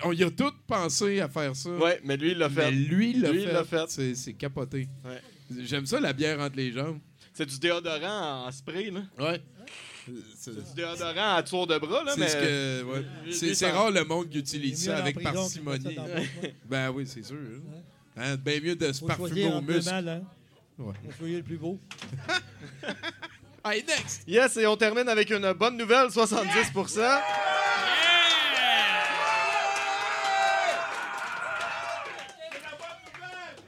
on 0.04 0.12
y 0.12 0.22
a 0.24 0.30
tous 0.30 0.52
pensé 0.66 1.20
à 1.20 1.28
faire 1.28 1.54
ça. 1.54 1.70
Ouais, 1.70 2.00
mais 2.04 2.16
lui, 2.16 2.30
il 2.32 2.38
l'a 2.38 2.48
fait. 2.48 2.70
Mais 2.70 2.70
lui, 2.72 3.10
il 3.10 3.20
l'a 3.22 3.30
Lui, 3.32 3.44
fait. 3.44 3.52
l'a 3.52 3.64
fait. 3.64 3.84
C'est, 3.88 4.14
c'est 4.14 4.32
capoté. 4.34 4.88
Ouais. 5.04 5.20
J'aime 5.64 5.84
ça, 5.86 5.98
la 6.00 6.12
bière 6.12 6.38
entre 6.40 6.56
les 6.56 6.72
jambes. 6.72 6.98
C'est 7.32 7.46
du 7.46 7.58
déodorant 7.58 8.46
en 8.46 8.52
spray, 8.52 8.90
là. 8.90 9.00
Ouais. 9.18 9.40
C'est, 10.36 10.50
Du 10.54 10.74
déodorant 10.74 11.34
à 11.36 11.42
tour 11.42 11.66
de 11.66 11.78
bras, 11.78 12.02
là, 12.04 12.12
c'est 12.14 12.20
mais... 12.20 12.28
ce 12.28 12.82
ouais. 12.84 13.04
C'est, 13.32 13.54
ça- 13.54 13.72
rare 13.72 13.90
le 13.90 14.04
monde 14.04 14.28
qui 14.28 14.38
utilise 14.38 14.84
ça 14.86 14.96
avec 14.98 15.22
parcimonie. 15.22 15.96
Ben 16.64 16.90
oui, 16.90 17.06
c'est 17.06 17.22
sûr. 17.22 17.36
Hein, 18.16 18.36
bien 18.36 18.60
mieux 18.60 18.76
de 18.76 18.92
se 18.92 19.00
Faut 19.00 19.06
parfumer 19.06 19.46
au 19.52 19.60
muscle. 19.60 19.88
hein. 19.94 20.22
Ouais. 20.78 20.94
Le 21.20 21.42
plus 21.42 21.56
beau. 21.58 21.78
Hey, 23.62 23.84
next! 23.86 24.22
Yes, 24.26 24.56
et 24.56 24.66
on 24.66 24.74
termine 24.74 25.06
avec 25.06 25.28
une 25.30 25.52
bonne 25.52 25.76
nouvelle, 25.76 26.10
70 26.10 26.70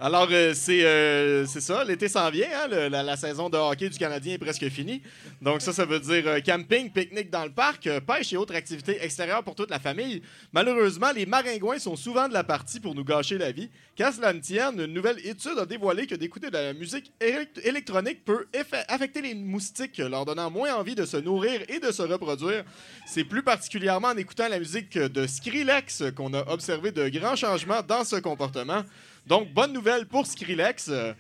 Alors, 0.05 0.27
euh, 0.33 0.53
c'est 0.53 0.85
euh, 0.85 1.47
c'est 1.47 1.61
ça, 1.61 1.85
l'été 1.85 2.09
s'en 2.09 2.29
vient. 2.29 2.49
hein, 2.53 2.89
la, 2.89 3.17
saison 3.17 3.49
de 3.49 3.57
hockey 3.57 3.89
du 3.89 3.97
Canadien 3.97 4.35
est 4.35 4.39
presque 4.39 4.69
finie. 4.69 5.01
Donc, 5.41 5.63
ça, 5.63 5.73
ça 5.73 5.85
veut 5.85 6.01
dire 6.01 6.27
euh, 6.27 6.41
camping, 6.41 6.91
pique-nique 6.91 7.31
dans 7.31 7.45
le 7.45 7.53
parc, 7.53 7.87
euh, 7.87 8.01
pêche 8.01 8.33
et 8.33 8.37
autres 8.37 8.57
activités 8.57 8.99
extérieures 9.01 9.45
pour 9.45 9.55
toute 9.55 9.71
la 9.71 9.79
famille. 9.79 10.21
Malheureusement, 10.53 11.13
les 11.15 11.25
maringouins 11.25 11.79
sont 11.79 11.95
souvent 11.95 12.27
de 12.27 12.33
la 12.35 12.43
partie 12.43 12.81
pour 12.81 12.97
nous 12.97 13.05
gâcher 13.05 13.39
la 13.39 13.53
vie. 13.53 13.71
Qu'à 13.95 14.11
cela 14.11 14.33
ne 14.33 14.41
tienne, 14.41 14.81
une 14.81 14.93
nouvelle 14.93 15.25
étude 15.25 15.57
a 15.57 15.67
dévoilé 15.67 16.09
que 16.09 16.17
d'écouter 16.17 16.49
de 16.49 16.55
la 16.55 16.73
musique 16.73 17.13
élect- 17.21 17.61
électronique 17.65 18.25
peut 18.25 18.49
affecter 18.89 19.23
les 19.23 19.37
moustiques, 19.37 19.99
leur 19.99 20.25
donnant 20.25 20.51
moins 20.51 20.75
envie 20.75 20.97
de 20.97 21.05
se 21.05 21.19
nourrir 21.19 21.61
et 21.69 21.79
de 21.79 21.93
se 21.93 22.03
reproduire. 22.03 22.65
C'est 23.07 23.23
plus 23.23 23.45
particulièrement 23.45 24.09
en 24.09 24.17
écoutant 24.17 24.49
la 24.49 24.59
musique 24.59 24.99
de 24.99 25.29
Skrillex 25.29 26.03
qu'on 26.17 26.35
a 26.35 26.41
observé 26.49 26.91
de 26.91 27.09
grands 27.09 27.37
changements 27.37 27.83
dans 27.87 28.03
ce 28.03 28.17
comportement. 28.17 28.83
Donc, 29.27 29.53
bonne 29.53 29.73
nouvelle 29.73 30.07
pour 30.07 30.27
Skrillex. 30.27 30.87
euh, 30.89 31.13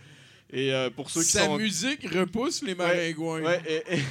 et 0.54 0.70
euh, 0.72 0.90
pour 0.90 1.08
ceux 1.08 1.22
qui 1.22 1.30
Sa 1.30 1.46
sont. 1.46 1.56
musique 1.56 2.06
repousse 2.12 2.62
les 2.62 2.74
maringouins. 2.74 3.40
Ouais, 3.40 3.62
et- 3.66 3.94
et- 3.94 4.02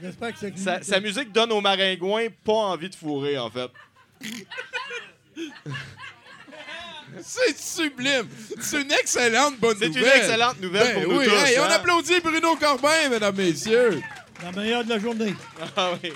J'espère 0.00 0.32
que 0.32 0.38
c'est 0.38 0.56
sa, 0.56 0.80
sa 0.82 1.00
musique 1.00 1.32
donne 1.32 1.50
aux 1.50 1.60
maringouins 1.60 2.28
pas 2.44 2.52
envie 2.52 2.88
de 2.88 2.94
fourrer, 2.94 3.36
en 3.38 3.50
fait. 3.50 3.70
C'est 7.22 7.58
sublime. 7.58 8.28
C'est 8.60 8.82
une 8.82 8.92
excellente 8.92 9.58
bonne 9.58 9.76
C'est 9.78 9.86
une 9.86 9.94
nouvelle. 9.94 10.16
excellente 10.18 10.60
nouvelle 10.60 10.94
Ben 10.94 11.02
pour 11.02 11.12
nous 11.12 11.24
tous, 11.24 11.30
hey, 11.30 11.58
on 11.58 11.64
hein. 11.64 11.68
applaudit 11.70 12.20
Bruno 12.20 12.54
Corbin, 12.56 13.08
mesdames, 13.10 13.34
messieurs. 13.36 14.00
la 14.44 14.52
meilleure 14.52 14.84
de 14.84 14.90
la 14.90 14.98
journée. 15.00 15.34
Ah 15.76 15.90
oui. 16.02 16.12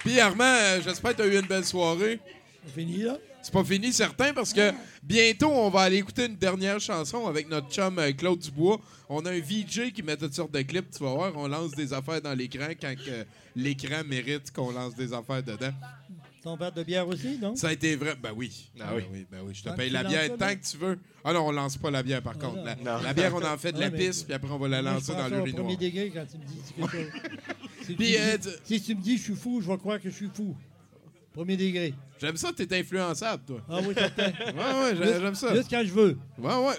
Puis 0.00 0.20
Armand, 0.20 0.44
euh, 0.44 0.80
j'espère 0.84 1.12
que 1.12 1.16
tu 1.16 1.22
as 1.22 1.26
eu 1.26 1.38
une 1.40 1.46
belle 1.46 1.64
soirée. 1.64 2.20
C'est 2.66 2.74
fini, 2.80 2.98
là? 2.98 3.16
C'est 3.42 3.52
pas 3.52 3.64
fini, 3.64 3.92
certain, 3.94 4.34
parce 4.34 4.52
que 4.52 4.72
bientôt, 5.02 5.50
on 5.50 5.70
va 5.70 5.82
aller 5.82 5.96
écouter 5.98 6.26
une 6.26 6.36
dernière 6.36 6.80
chanson 6.80 7.26
avec 7.26 7.48
notre 7.48 7.68
chum 7.70 7.98
euh, 7.98 8.12
Claude 8.12 8.38
Dubois. 8.38 8.80
On 9.08 9.24
a 9.26 9.30
un 9.30 9.40
VJ 9.40 9.92
qui 9.92 10.02
met 10.02 10.16
toutes 10.16 10.34
sortes 10.34 10.52
de 10.52 10.62
clips, 10.62 10.90
tu 10.96 11.02
vas 11.02 11.12
voir. 11.14 11.32
On 11.36 11.48
lance 11.48 11.72
des 11.72 11.92
affaires 11.92 12.20
dans 12.22 12.34
l'écran 12.34 12.68
quand 12.80 12.94
l'écran 13.56 14.02
mérite 14.06 14.52
qu'on 14.52 14.70
lance 14.70 14.94
des 14.94 15.12
affaires 15.12 15.42
dedans. 15.42 15.72
Ton 16.42 16.56
verre 16.56 16.72
de 16.72 16.82
bière 16.82 17.06
aussi, 17.06 17.38
non? 17.38 17.54
Ça 17.54 17.68
a 17.68 17.72
été 17.72 17.96
vrai. 17.96 18.14
Ben 18.22 18.32
oui. 18.34 18.70
Ah 18.80 18.94
oui. 18.94 19.02
Ben 19.02 19.08
oui, 19.12 19.26
ben 19.30 19.38
oui. 19.44 19.52
Je 19.54 19.62
te 19.62 19.68
paye 19.76 19.90
la 19.90 20.02
bière 20.04 20.22
ça, 20.28 20.36
tant 20.38 20.54
que 20.56 20.64
tu 20.66 20.76
veux. 20.78 20.98
Ah 21.22 21.34
non, 21.34 21.46
on 21.48 21.52
lance 21.52 21.76
pas 21.76 21.90
la 21.90 22.02
bière 22.02 22.22
par 22.22 22.38
contre. 22.38 22.56
non. 22.56 22.64
La, 22.82 23.02
la 23.02 23.12
bière, 23.12 23.34
on 23.34 23.44
en 23.44 23.58
fait 23.58 23.72
de 23.72 23.80
la 23.80 23.90
pisse, 23.90 24.22
puis 24.22 24.32
après, 24.32 24.50
on 24.50 24.56
va 24.58 24.68
la 24.68 24.80
Moi, 24.80 24.92
lancer 24.92 25.12
dans 25.12 25.18
ça 25.18 25.28
le 25.28 25.40
au 25.40 25.42
riz 25.44 25.52
noir. 25.52 25.64
premier 25.66 25.76
degré 25.76 26.10
quand 26.14 26.24
tu 26.30 26.38
me 26.38 26.44
dis 26.44 26.62
quelque 26.74 26.90
chose. 26.92 27.10
si, 27.86 27.94
Puis, 27.94 28.06
tu 28.12 28.16
euh, 28.16 28.32
me 28.32 28.38
dis, 28.38 28.48
tu- 28.48 28.74
si 28.78 28.82
tu 28.82 28.94
me 28.94 29.02
dis 29.02 29.16
je 29.18 29.22
suis 29.22 29.34
fou, 29.36 29.60
je 29.60 29.66
vais 29.70 29.76
croire 29.76 30.00
que 30.00 30.08
je 30.08 30.14
suis 30.14 30.30
fou. 30.32 30.56
Premier 31.34 31.56
degré. 31.56 31.94
J'aime 32.20 32.36
ça, 32.36 32.50
t'es 32.52 32.78
influençable, 32.78 33.42
toi. 33.46 33.60
Ah 33.68 33.78
oui, 33.86 33.94
certain. 33.96 34.24
Ouais, 34.52 34.82
ouais, 34.82 34.96
j'ai- 34.96 35.20
j'aime 35.20 35.34
ça. 35.34 35.54
Juste 35.54 35.70
quand 35.70 35.82
je 35.84 35.92
veux. 35.92 36.18
Ouais, 36.38 36.54
ouais. 36.54 36.74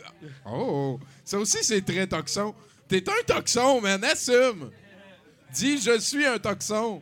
Oh, 0.46 0.50
oh. 0.50 1.00
ça 1.24 1.38
aussi, 1.40 1.58
c'est 1.62 1.82
très 1.84 2.06
toxon. 2.06 2.54
T'es 2.88 3.04
un 3.10 3.24
toxon, 3.26 3.80
man, 3.82 4.04
assume. 4.04 4.70
Dis, 5.54 5.82
je 5.82 5.98
suis 6.00 6.26
un 6.26 6.38
toxon. 6.38 7.02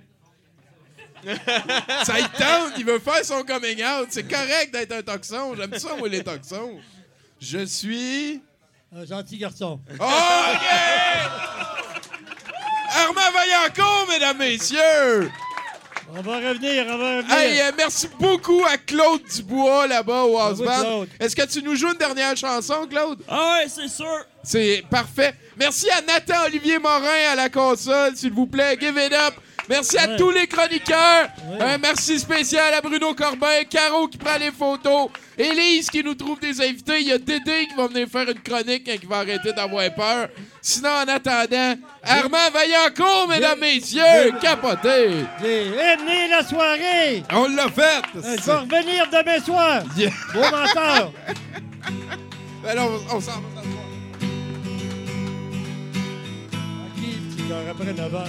ça 2.03 2.19
il 2.19 2.29
tente, 2.29 2.73
il 2.77 2.85
veut 2.85 2.99
faire 2.99 3.25
son 3.25 3.43
coming 3.43 3.83
out. 3.83 4.07
C'est 4.09 4.27
correct 4.29 4.71
d'être 4.71 4.91
un 4.93 5.01
toxon. 5.01 5.55
J'aime 5.55 5.77
ça, 5.77 5.95
moi, 5.97 6.07
les 6.07 6.23
toxons. 6.23 6.79
Je 7.41 7.65
suis. 7.65 8.41
Un 8.95 9.05
gentil 9.05 9.37
garçon. 9.37 9.79
Oh, 9.99 10.03
OK! 10.03 10.65
Armand 12.91 13.31
Vaillancourt, 13.33 14.07
mesdames, 14.09 14.37
messieurs! 14.37 15.29
On 16.11 16.21
va 16.21 16.37
revenir, 16.37 16.85
on 16.87 16.97
va 16.97 17.17
revenir. 17.17 17.37
Hey, 17.37 17.61
euh, 17.61 17.71
merci 17.77 18.07
beaucoup 18.19 18.63
à 18.65 18.77
Claude 18.77 19.21
Dubois 19.35 19.87
là-bas 19.87 20.23
au 20.23 20.37
House 20.37 20.57
oui, 20.59 20.65
Band. 20.65 20.81
Claude. 20.81 21.09
Est-ce 21.19 21.35
que 21.35 21.45
tu 21.45 21.61
nous 21.61 21.75
joues 21.75 21.91
une 21.91 21.97
dernière 21.97 22.35
chanson, 22.35 22.87
Claude? 22.89 23.19
Ah 23.27 23.59
ouais, 23.59 23.69
c'est 23.69 23.87
sûr. 23.87 24.25
C'est 24.43 24.83
parfait. 24.89 25.33
Merci 25.57 25.87
à 25.91 26.01
Nathan 26.01 26.45
Olivier 26.47 26.79
Morin 26.79 27.31
à 27.31 27.35
la 27.35 27.49
console, 27.49 28.15
s'il 28.15 28.31
vous 28.31 28.47
plaît. 28.47 28.77
Give 28.79 28.97
it 28.97 29.13
up. 29.13 29.35
Merci 29.69 29.97
à 29.99 30.07
Ouais. 30.07 30.17
tous 30.17 30.31
les 30.31 30.47
chroniqueurs. 30.47 31.29
Ouais. 31.47 31.61
Un 31.61 31.77
merci 31.77 32.17
spécial 32.19 32.73
à 32.73 32.81
Bruno 32.81 33.13
Corbin, 33.13 33.63
Caro 33.69 34.07
qui 34.07 34.17
prend 34.17 34.37
les 34.39 34.51
photos, 34.51 35.09
Élise 35.37 35.89
qui 35.91 36.03
nous 36.03 36.15
trouve 36.15 36.39
des 36.39 36.59
invités. 36.59 37.01
Il 37.01 37.07
y 37.07 37.11
a 37.11 37.19
Dédé 37.19 37.67
qui 37.69 37.75
va 37.77 37.85
venir 37.87 38.07
faire 38.09 38.27
une 38.29 38.39
chronique 38.41 38.83
quand 38.87 38.97
il 39.01 39.07
va 39.07 39.17
arrêter 39.19 39.53
d'avoir 39.53 39.93
peur. 39.93 40.27
Sinon, 40.61 40.89
en 40.89 41.07
attendant, 41.07 41.75
Armand 42.03 42.49
Vaillancourt, 42.51 43.27
mesdames, 43.29 43.59
messieurs, 43.59 44.31
capoté. 44.41 45.25
J'ai 45.41 45.67
aimé 45.67 46.27
la 46.29 46.43
soirée. 46.43 47.23
On 47.31 47.47
l'a 47.47 47.69
fait. 47.69 48.01
Euh, 48.15 48.35
Je 48.37 48.45
vais 48.45 48.53
revenir 48.53 49.05
demain 49.11 49.39
soir. 49.43 49.83
Yeah. 49.95 50.09
Beau 50.33 50.41
menteur. 50.41 51.11
Alors, 52.67 52.89
on, 53.11 53.17
on 53.17 53.21
s'en 53.21 53.31
va. 53.31 53.61
Après 57.71 57.93
9 57.93 58.15
heures. 58.15 58.27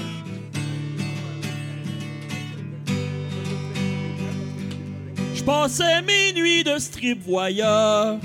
Je 5.40 5.44
passais 5.46 6.02
mes 6.02 6.34
nuits 6.34 6.62
de 6.62 6.78
strip 6.78 7.26
voyeur 7.26 8.18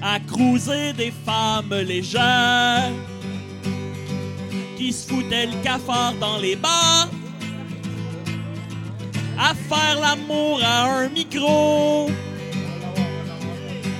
à 0.00 0.20
cruiser 0.20 0.92
des 0.92 1.12
femmes 1.26 1.74
légères 1.74 2.92
qui 4.76 4.92
se 4.92 5.08
foutaient 5.08 5.46
le 5.46 5.60
cafard 5.64 6.14
dans 6.20 6.38
les 6.38 6.54
bars 6.54 7.08
à 9.36 9.54
faire 9.54 10.00
l'amour 10.00 10.60
à 10.62 11.00
un 11.00 11.08
micro 11.08 12.08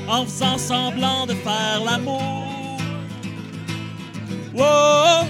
en 0.08 0.24
faisant 0.24 0.56
semblant 0.56 1.26
de 1.26 1.34
faire 1.34 1.82
l'amour. 1.84 2.78
Wow, 4.54 5.26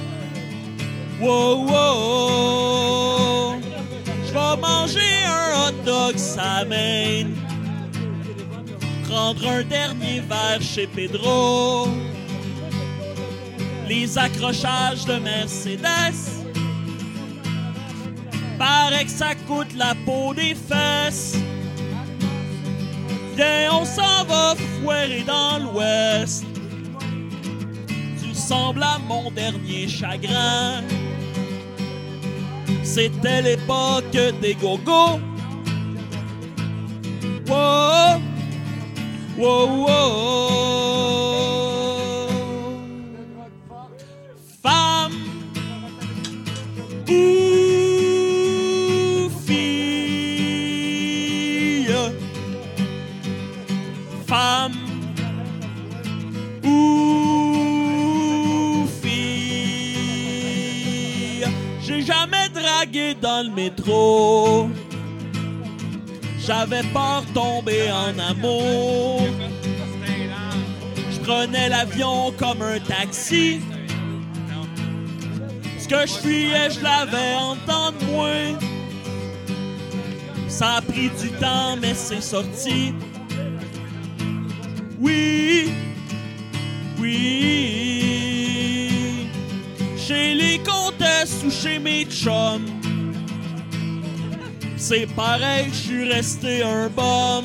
wow, 1.18 1.66
wow. 1.66 3.27
Vais 4.38 4.56
manger 4.60 5.24
un 5.26 5.50
hot 5.58 5.76
dog 5.84 6.14
main. 6.68 7.26
Prendre 9.08 9.48
un 9.48 9.62
dernier 9.62 10.20
verre 10.20 10.62
chez 10.62 10.86
Pedro. 10.86 11.88
Les 13.88 14.16
accrochages 14.16 15.04
de 15.06 15.18
Mercedes. 15.18 16.44
Paraît 18.58 19.04
que 19.04 19.10
ça 19.10 19.34
coûte 19.48 19.74
la 19.76 19.94
peau 20.06 20.34
des 20.34 20.54
fesses. 20.54 21.36
Viens, 23.34 23.70
on 23.72 23.84
s'en 23.84 24.24
va 24.24 24.54
foirer 24.80 25.24
dans 25.26 25.58
l'ouest. 25.58 26.44
Tu 28.20 28.28
ressembles 28.30 28.84
à 28.84 28.98
mon 28.98 29.30
dernier 29.32 29.88
chagrin. 29.88 30.82
C'était 32.94 33.42
l'époque 33.42 34.16
des 34.40 34.54
gogos. 34.54 35.20
Wow, 37.46 38.18
wow, 39.36 39.86
wow. 39.86 40.57
Dans 63.14 63.46
le 63.46 63.52
métro. 63.54 64.68
J'avais 66.38 66.82
peur 66.94 67.24
de 67.28 67.34
tomber 67.34 67.90
en 67.90 68.18
amour. 68.18 69.20
Je 71.10 71.18
prenais 71.20 71.68
l'avion 71.68 72.32
comme 72.38 72.62
un 72.62 72.78
taxi. 72.80 73.60
Ce 75.78 75.86
que 75.86 76.06
je 76.06 76.14
fuyais, 76.14 76.70
je 76.70 76.80
l'avais 76.82 77.34
en 77.34 77.56
temps 77.66 77.92
de 77.92 78.04
moins. 78.06 78.58
Ça 80.48 80.76
a 80.76 80.80
pris 80.80 81.10
du 81.20 81.30
temps, 81.32 81.76
mais 81.80 81.94
c'est 81.94 82.22
sorti. 82.22 82.94
Oui, 84.98 85.70
oui. 86.98 87.28
Chez 89.96 90.34
les 90.34 90.58
comtesses 90.58 91.42
ou 91.46 91.50
chez 91.50 91.78
mes 91.78 92.04
chums. 92.04 92.77
C'est 94.90 95.06
pareil, 95.14 95.66
je 95.70 95.76
suis 95.76 96.10
resté 96.10 96.62
un 96.62 96.88
bum. 96.88 97.44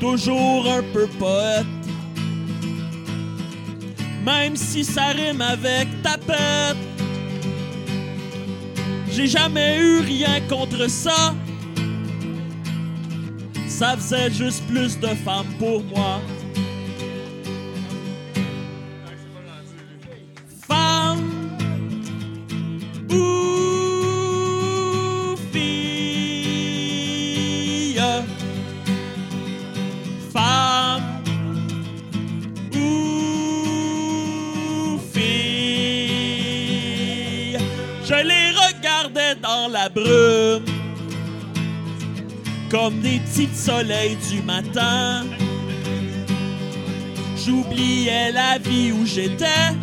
Toujours 0.00 0.68
un 0.68 0.82
peu 0.92 1.06
poète. 1.20 1.64
Même 4.24 4.56
si 4.56 4.82
ça 4.82 5.10
rime 5.10 5.40
avec 5.40 5.86
tapette. 6.02 6.76
J'ai 9.08 9.28
jamais 9.28 9.78
eu 9.78 10.00
rien 10.00 10.40
contre 10.48 10.90
ça. 10.90 11.32
ça 13.68 13.96
faisait 13.96 14.32
juste 14.32 14.66
plus 14.66 14.98
de 14.98 15.14
femmes 15.24 15.54
pour 15.60 15.84
moi. 15.84 16.20
Petits 43.36 43.54
soleils 43.54 44.16
du 44.30 44.40
matin. 44.42 45.26
J'oubliais 47.36 48.32
la 48.32 48.58
vie 48.58 48.92
où 48.92 49.04
j'étais. 49.04 49.74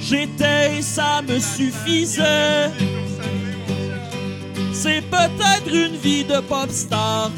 J'étais 0.00 0.78
et 0.78 0.82
ça 0.82 1.22
me 1.28 1.38
suffisait. 1.40 2.70
C'est 4.72 5.02
peut-être 5.10 5.68
une 5.68 5.96
vie 5.96 6.24
de 6.24 6.38
pop 6.40 6.70
star. 6.70 7.32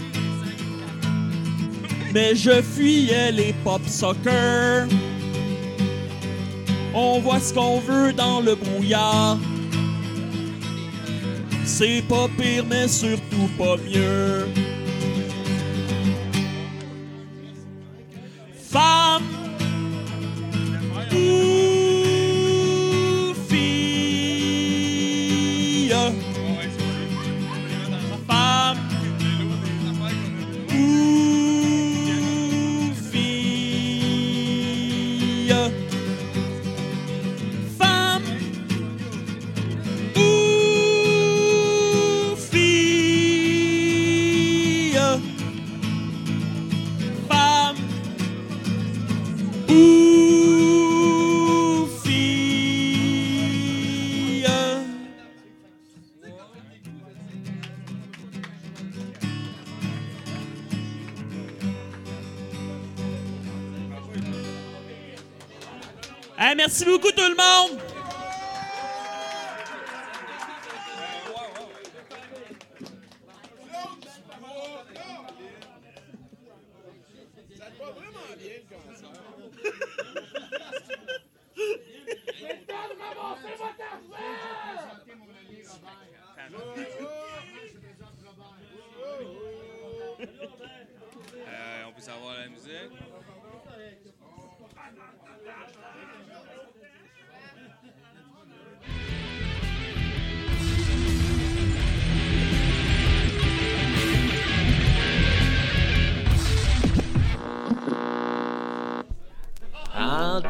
Mais 2.13 2.35
je 2.35 2.61
fuyais 2.61 3.33
les 3.33 3.55
pop 3.65 3.81
soccer. 3.87 4.87
On 6.95 7.21
voit 7.21 7.41
ce 7.41 7.55
qu'on 7.55 7.81
veut 7.81 8.13
dans 8.13 8.41
le 8.41 8.55
brouillard. 8.55 9.39
C'est 11.79 12.03
pas 12.09 12.27
pire, 12.37 12.65
mais 12.69 12.89
surtout 12.89 13.49
pas 13.57 13.77
mieux. 13.77 14.68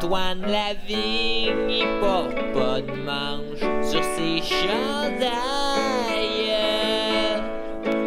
Antoine 0.01 0.41
Lavigne, 0.43 1.69
il 1.69 1.85
porte 1.99 2.33
pas 2.53 2.79
de 2.79 2.93
manche 3.03 3.59
sur 3.85 4.01
ses 4.01 4.41
chandails. 4.41 5.35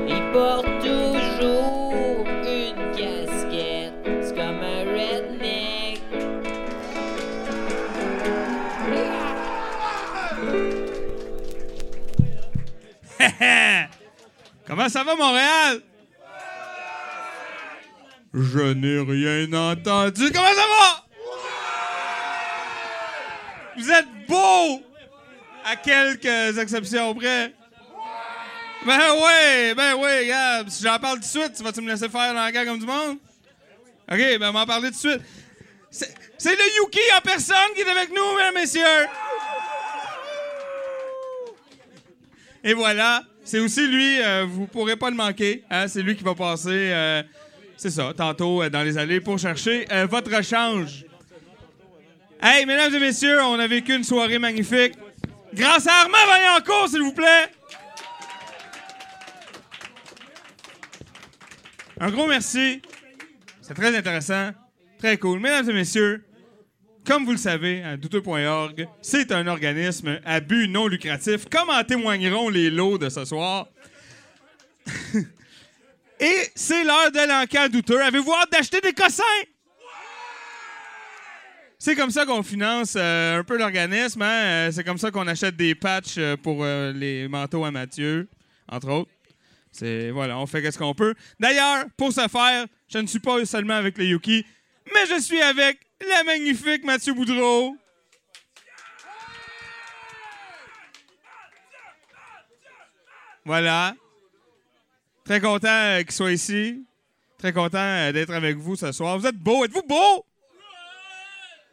Il 0.09 0.23
porte 0.33 0.65
toujours 0.81 2.25
une 2.47 2.93
casquette, 2.97 3.93
c'est 4.23 4.35
comme 4.35 4.63
un 4.63 4.85
redneck. 4.89 6.01
Comment 14.67 14.89
ça 14.89 15.05
va, 15.05 15.15
Montréal? 15.15 15.83
Je 18.33 18.73
n'ai 18.73 18.99
rien 18.99 19.53
entendu. 19.53 20.33
Comment 20.33 20.55
ça 20.55 20.67
va? 20.71 21.03
Vous 23.77 23.91
êtes 23.91 24.27
beau! 24.29 24.83
À 25.65 25.71
quelques 25.85 26.59
exceptions 26.59 27.15
près. 27.15 27.53
Ben 28.85 28.99
oui, 29.15 29.75
ben 29.77 29.95
oui, 29.97 30.27
Gab. 30.27 30.69
Si 30.69 30.83
j'en 30.83 30.99
parle 30.99 31.17
tout 31.17 31.21
de 31.21 31.25
suite, 31.27 31.53
tu 31.57 31.63
vas-tu 31.63 31.81
me 31.81 31.89
laisser 31.89 32.09
faire 32.09 32.35
dans 32.35 32.41
la 32.41 32.51
gueule 32.51 32.67
comme 32.67 32.81
du 32.81 32.87
monde? 32.87 33.19
OK, 34.11 34.19
ben 34.19 34.49
on 34.49 34.53
va 34.53 34.61
en 34.61 34.67
parler 34.67 34.89
tout 34.89 34.95
de 34.95 35.13
suite. 35.13 35.23
C'est 35.91 36.57
le 36.57 36.83
Yuki 36.83 37.01
en 37.17 37.21
personne 37.21 37.57
qui 37.77 37.83
est 37.83 37.89
avec 37.89 38.09
nous, 38.11 38.37
mesdames 38.37 38.55
messieurs. 38.55 39.07
Et 42.65 42.75
voilà, 42.75 43.23
c'est 43.45 43.61
aussi 43.61 43.87
lui, 43.87 44.21
euh, 44.21 44.47
vous 44.49 44.67
pourrez 44.67 44.97
pas 44.97 45.11
le 45.11 45.17
manquer. 45.17 45.65
hein, 45.71 45.87
c'est 45.89 46.03
lui 46.03 46.17
qui 46.17 46.25
va 46.25 46.35
passer, 46.35 46.71
euh, 46.93 47.23
c'est 47.77 47.91
ça, 47.91 48.13
tantôt 48.17 48.63
euh, 48.63 48.71
dans 48.71 48.83
les 48.83 48.97
allées 48.99 49.21
pour 49.21 49.39
chercher 49.39 49.87
euh, 49.93 50.07
votre 50.07 50.43
change. 50.45 51.05
Hey, 52.41 52.67
mesdames 52.67 52.95
et 52.95 52.99
messieurs, 53.01 53.41
on 53.43 53.59
a 53.59 53.67
vécu 53.67 53.95
une 53.95 54.05
soirée 54.05 54.39
magnifique. 54.39 54.95
Grâce 55.55 55.87
à 55.87 55.93
Armand 56.03 56.27
Vaillancourt, 56.27 56.89
s'il 56.89 57.03
vous 57.03 57.13
plaît. 57.13 57.51
Un 62.01 62.11
gros 62.11 62.27
merci. 62.27 62.81
C'est 63.61 63.75
très 63.75 63.95
intéressant. 63.97 64.51
Très 64.99 65.19
cool. 65.19 65.41
Mesdames 65.41 65.69
et 65.71 65.73
messieurs, 65.75 66.25
comme 67.07 67.25
vous 67.25 67.33
le 67.33 67.37
savez, 67.37 67.83
douteux.org, 67.99 68.89
c'est 69.03 69.31
un 69.33 69.47
organisme 69.47 70.21
à 70.25 70.41
but 70.41 70.69
non 70.69 70.87
lucratif, 70.87 71.45
comme 71.51 71.71
en 71.71 71.85
témoigneront 71.85 72.49
les 72.49 72.71
lots 72.71 72.99
de 72.99 73.09
ce 73.09 73.25
soir. 73.25 73.69
Et 76.21 76.51
c'est 76.55 76.85
l'heure 76.85 77.11
de 77.11 77.29
l'encan 77.29 77.69
douteux. 77.69 78.01
Avez-vous 78.01 78.33
hâte 78.33 78.53
d'acheter 78.53 78.81
des 78.81 78.93
cossins? 78.93 79.23
C'est 81.85 81.97
comme 81.97 82.13
ça 82.13 82.25
qu'on 82.25 82.45
finance 82.45 82.95
euh, 82.97 83.41
un 83.41 83.43
peu 83.43 83.59
l'organisme. 83.59 84.23
hein. 84.23 84.45
Euh, 84.45 84.71
C'est 84.71 84.85
comme 84.85 84.99
ça 84.99 85.11
qu'on 85.11 85.27
achète 85.27 85.57
des 85.57 85.75
patchs 85.75 86.15
euh, 86.17 86.37
pour 86.37 86.65
les 86.65 87.27
manteaux 87.27 87.65
à 87.65 87.73
Mathieu, 87.73 88.29
entre 88.69 88.89
autres. 88.89 89.11
C'est 89.73 90.13
voilà, 90.13 90.39
on 90.39 90.47
fait 90.47 90.71
ce 90.71 90.79
qu'on 90.79 90.95
peut. 90.95 91.13
D'ailleurs, 91.41 91.87
pour 91.97 92.13
ce 92.13 92.29
faire, 92.29 92.67
je 92.89 92.99
ne 92.99 93.07
suis 93.09 93.19
pas 93.19 93.45
seulement 93.45 93.75
avec 93.75 93.99
les 93.99 94.07
Yuki, 94.07 94.47
mais 94.95 95.07
je 95.09 95.21
suis 95.21 95.43
avec 95.43 95.81
la 96.09 96.23
magnifique 96.23 96.85
Mathieu 96.85 97.15
Boudreau. 97.15 97.77
Voilà. 103.45 103.97
Très 105.25 105.41
content 105.41 105.99
qu'il 106.03 106.13
soit 106.13 106.31
ici. 106.31 106.87
Très 107.39 107.53
content 107.53 108.13
d'être 108.13 108.33
avec 108.33 108.57
vous 108.57 108.77
ce 108.77 108.93
soir. 108.93 109.19
Vous 109.19 109.27
êtes 109.27 109.35
beau. 109.37 109.65
Êtes-vous 109.65 109.83
beau? 109.83 110.25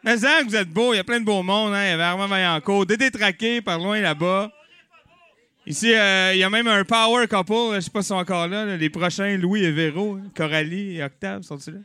Mais 0.04 0.16
que 0.16 0.46
vous 0.46 0.56
êtes 0.56 0.70
beau. 0.70 0.94
Il 0.94 0.98
y 0.98 1.00
a 1.00 1.04
plein 1.04 1.20
de 1.20 1.26
beaux 1.26 1.44
mondes. 1.44 1.74
Hein? 1.74 1.84
Il 1.86 1.90
y 1.90 1.92
avait 1.92 2.04
Armand 2.04 2.28
Vaillancourt. 2.28 2.86
Dédé 2.86 3.12
Traqué 3.12 3.62
par 3.62 3.78
loin 3.80 4.00
là-bas. 4.00 4.52
Ici, 5.66 5.94
euh, 5.94 6.32
il 6.34 6.40
y 6.40 6.44
a 6.44 6.50
même 6.50 6.68
un 6.68 6.84
power 6.84 7.28
couple. 7.28 7.54
Je 7.72 7.76
ne 7.76 7.80
sais 7.82 7.90
pas 7.90 8.02
s'ils 8.02 8.08
sont 8.08 8.16
encore 8.16 8.48
là, 8.48 8.66
là, 8.66 8.78
Les 8.78 8.90
prochains, 8.90 9.38
Louis 9.38 9.64
et 9.64 9.72
Véro. 9.72 10.16
hein. 10.16 10.32
Coralie 10.36 10.98
et 10.98 11.04
Octave, 11.04 11.44
sont-ils 11.44 11.74
là? 11.74 11.80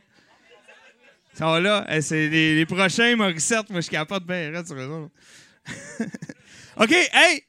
Ils 1.33 1.37
sont 1.37 1.55
là. 1.55 1.85
Eh, 1.89 2.01
c'est 2.01 2.29
les, 2.29 2.65
prochains 2.65 3.15
Morissette. 3.15 3.69
Moi, 3.69 3.81
je 3.81 3.89
capote 3.89 4.25
bien 4.25 4.63
sur 4.65 4.75
eux 4.75 4.87
autres. 4.87 5.11
OK, 6.77 6.91
hey! 6.91 7.43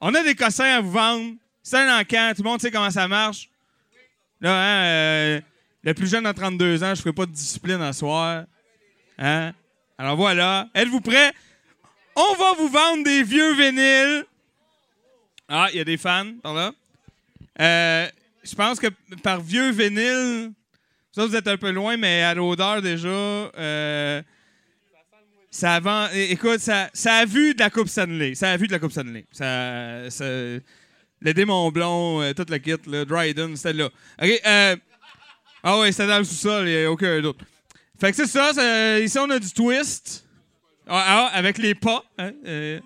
On 0.00 0.14
a 0.14 0.22
des 0.22 0.34
cossins 0.34 0.78
à 0.78 0.80
vous 0.80 0.90
vendre. 0.90 1.34
C'est 1.62 1.76
un 1.76 2.00
encan. 2.00 2.32
Tout 2.34 2.42
le 2.42 2.48
monde 2.48 2.60
sait 2.60 2.70
comment 2.70 2.90
ça 2.90 3.06
marche. 3.06 3.50
Là, 4.40 4.52
hein, 4.52 4.84
euh, 4.84 5.40
le 5.82 5.94
plus 5.94 6.08
jeune 6.10 6.24
à 6.26 6.32
32 6.32 6.82
ans, 6.82 6.94
je 6.94 7.00
ferai 7.02 7.12
pas 7.12 7.26
de 7.26 7.32
discipline 7.32 7.82
à 7.82 7.92
soir. 7.92 8.44
Hein? 9.18 9.52
Alors 9.98 10.16
voilà. 10.16 10.68
Êtes-vous 10.74 11.00
prêts? 11.00 11.32
On 12.14 12.34
va 12.34 12.52
vous 12.54 12.68
vendre 12.68 13.04
des 13.04 13.22
vieux 13.22 13.54
vinyles. 13.54 14.24
Ah, 15.48 15.68
il 15.72 15.78
y 15.78 15.80
a 15.80 15.84
des 15.84 15.96
fans 15.96 16.32
par 16.42 16.54
là. 16.54 16.72
Euh, 17.60 18.06
je 18.44 18.54
pense 18.54 18.78
que 18.78 18.86
par 19.22 19.40
vieux 19.40 19.70
vinyle, 19.70 20.52
ça 21.12 21.26
vous 21.26 21.34
êtes 21.34 21.48
un 21.48 21.56
peu 21.56 21.70
loin, 21.70 21.96
mais 21.96 22.22
à 22.22 22.34
l'odeur 22.34 22.82
déjà, 22.82 23.08
euh, 23.08 24.22
ça 25.50 25.74
avant, 25.74 26.08
écoute, 26.12 26.60
ça, 26.60 26.90
ça 26.92 27.16
a 27.16 27.24
vu 27.24 27.54
de 27.54 27.58
la 27.60 27.70
Coupe 27.70 27.88
Stanley. 27.88 28.34
Ça 28.34 28.52
a 28.52 28.56
vu 28.56 28.66
de 28.66 28.72
la 28.72 28.78
Coupe 28.78 28.92
Stanley. 28.92 29.24
Ça, 29.32 30.10
ça- 30.10 30.24
le 30.24 31.34
démon 31.34 31.70
blond, 31.72 32.22
euh, 32.22 32.32
toute 32.32 32.50
la 32.50 32.60
kit, 32.60 32.76
le 32.86 33.04
Dryden, 33.04 33.56
c'était 33.56 33.72
là. 33.72 33.88
Euh, 34.22 34.76
ah 35.64 35.78
ouais, 35.80 35.90
c'était 35.90 36.06
dans 36.06 36.18
le 36.18 36.24
sous-sol, 36.24 36.68
il 36.68 36.76
n'y 36.78 36.84
a 36.84 36.92
aucun 36.92 37.20
d'autre. 37.20 37.44
Fait 38.00 38.10
que 38.10 38.16
c'est 38.16 38.26
ça, 38.26 38.52
ça- 38.52 38.98
ici 39.00 39.18
on 39.18 39.28
a 39.30 39.38
du 39.38 39.50
twist. 39.52 40.24
Ah, 40.86 41.04
ah, 41.06 41.30
avec 41.36 41.58
les 41.58 41.74
pas. 41.74 42.02
hein, 42.18 42.30
euh, 42.46 42.80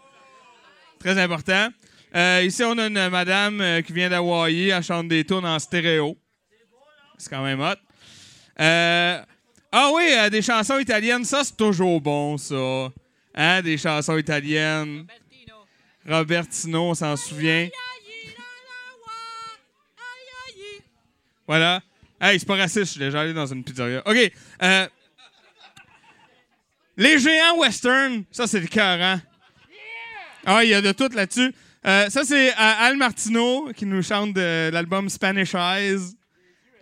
très 0.99 1.19
important. 1.21 1.69
Euh, 2.15 2.43
ici, 2.45 2.63
on 2.65 2.77
a 2.79 2.87
une 2.89 3.09
madame 3.09 3.61
euh, 3.61 3.81
qui 3.81 3.93
vient 3.93 4.11
d'Hawaii. 4.11 4.69
Elle 4.71 4.83
chante 4.83 5.09
des 5.09 5.25
tunes 5.25 5.47
en 5.47 5.59
stéréo. 5.59 6.17
C'est 7.17 7.31
quand 7.31 7.43
même 7.43 7.61
hot. 7.61 7.75
Euh, 8.61 9.19
ah 9.71 9.91
oui, 9.95 10.03
euh, 10.15 10.29
des 10.29 10.43
chansons 10.43 10.79
italiennes, 10.79 11.25
ça, 11.25 11.43
c'est 11.45 11.57
toujours 11.57 12.01
bon, 12.01 12.37
ça. 12.37 12.91
Hein, 13.35 13.63
des 13.63 13.79
chansons 13.79 14.19
italiennes. 14.19 15.07
Robertino, 16.07 16.91
on 16.91 16.95
s'en 16.95 17.17
souvient. 17.17 17.69
Voilà. 21.47 21.81
Hey, 22.21 22.39
c'est 22.39 22.47
pas 22.47 22.57
raciste, 22.57 22.85
je 22.85 22.91
suis 22.91 23.01
déjà 23.01 23.21
allé 23.21 23.33
dans 23.33 23.47
une 23.47 23.65
pizzeria. 23.65 24.03
OK. 24.07 24.33
euh, 24.63 24.89
les 26.97 27.19
géants 27.19 27.59
western, 27.59 28.25
ça, 28.31 28.47
c'est 28.47 28.61
le 28.61 28.67
cœur, 28.67 29.21
Ah, 30.45 30.65
il 30.65 30.71
y 30.71 30.75
a 30.75 30.81
de 30.81 30.93
tout 30.93 31.09
là-dessus. 31.15 31.53
Euh, 31.85 32.09
ça, 32.11 32.25
c'est 32.25 32.51
euh, 32.51 32.55
Al 32.57 32.97
Martino 32.97 33.71
qui 33.75 33.87
nous 33.87 34.03
chante 34.03 34.35
de 34.35 34.71
l'album 34.71 35.09
Spanish 35.09 35.55
Eyes. 35.55 36.17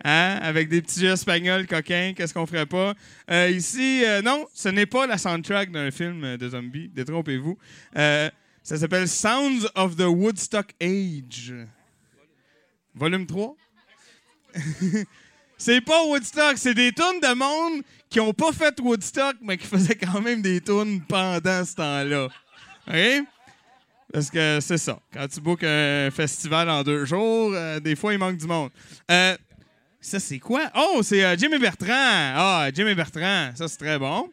Hein, 0.03 0.39
avec 0.41 0.67
des 0.67 0.81
petits 0.81 0.99
jeux 0.99 1.11
espagnols 1.11 1.67
coquins, 1.67 2.13
qu'est-ce 2.15 2.33
qu'on 2.33 2.47
ferait 2.47 2.65
pas? 2.65 2.95
Euh, 3.29 3.51
ici, 3.51 4.03
non, 4.23 4.47
ce 4.51 4.69
n'est 4.69 4.87
pas 4.87 5.05
la 5.05 5.19
soundtrack 5.19 5.69
d'un 5.69 5.91
film 5.91 6.37
de 6.37 6.49
zombies, 6.49 6.89
détrompez-vous. 6.89 7.55
Ça 7.93 8.31
s'appelle 8.63 9.07
Sounds 9.07 9.67
of 9.75 9.95
the 9.97 10.07
Woodstock 10.07 10.73
Age. 10.81 11.53
Volume 12.95 13.27
3. 13.27 13.55
c'est 15.61 15.81
pas 15.81 16.03
Woodstock, 16.05 16.57
c'est 16.57 16.73
des 16.73 16.91
tunes 16.91 17.19
de 17.21 17.35
monde 17.35 17.83
qui 18.09 18.19
ont 18.19 18.33
pas 18.33 18.51
fait 18.51 18.73
Woodstock, 18.79 19.35
mais 19.41 19.57
qui 19.57 19.67
faisaient 19.67 19.95
quand 19.95 20.19
même 20.19 20.41
des 20.41 20.59
tunes 20.59 21.01
pendant 21.07 21.63
ce 21.63 21.75
temps-là. 21.75 22.29
OK? 22.87 23.25
Parce 24.11 24.31
que 24.31 24.57
c'est 24.59 24.79
ça. 24.79 24.99
Quand 25.13 25.27
tu 25.27 25.39
bookes 25.39 25.63
un 25.63 26.09
festival 26.09 26.67
en 26.67 26.81
deux 26.81 27.05
jours, 27.05 27.51
euh, 27.53 27.79
des 27.79 27.95
fois, 27.95 28.11
il 28.11 28.17
manque 28.17 28.37
du 28.37 28.47
monde. 28.47 28.71
Euh, 29.11 29.37
ça, 29.99 30.19
c'est 30.19 30.39
quoi? 30.39 30.63
Oh, 30.75 31.01
c'est 31.03 31.23
euh, 31.23 31.35
Jimmy 31.37 31.59
Bertrand. 31.59 31.91
Ah, 31.91 32.69
Jimmy 32.73 32.95
Bertrand. 32.95 33.51
Ça, 33.55 33.67
c'est 33.67 33.77
très 33.77 33.99
bon. 33.99 34.31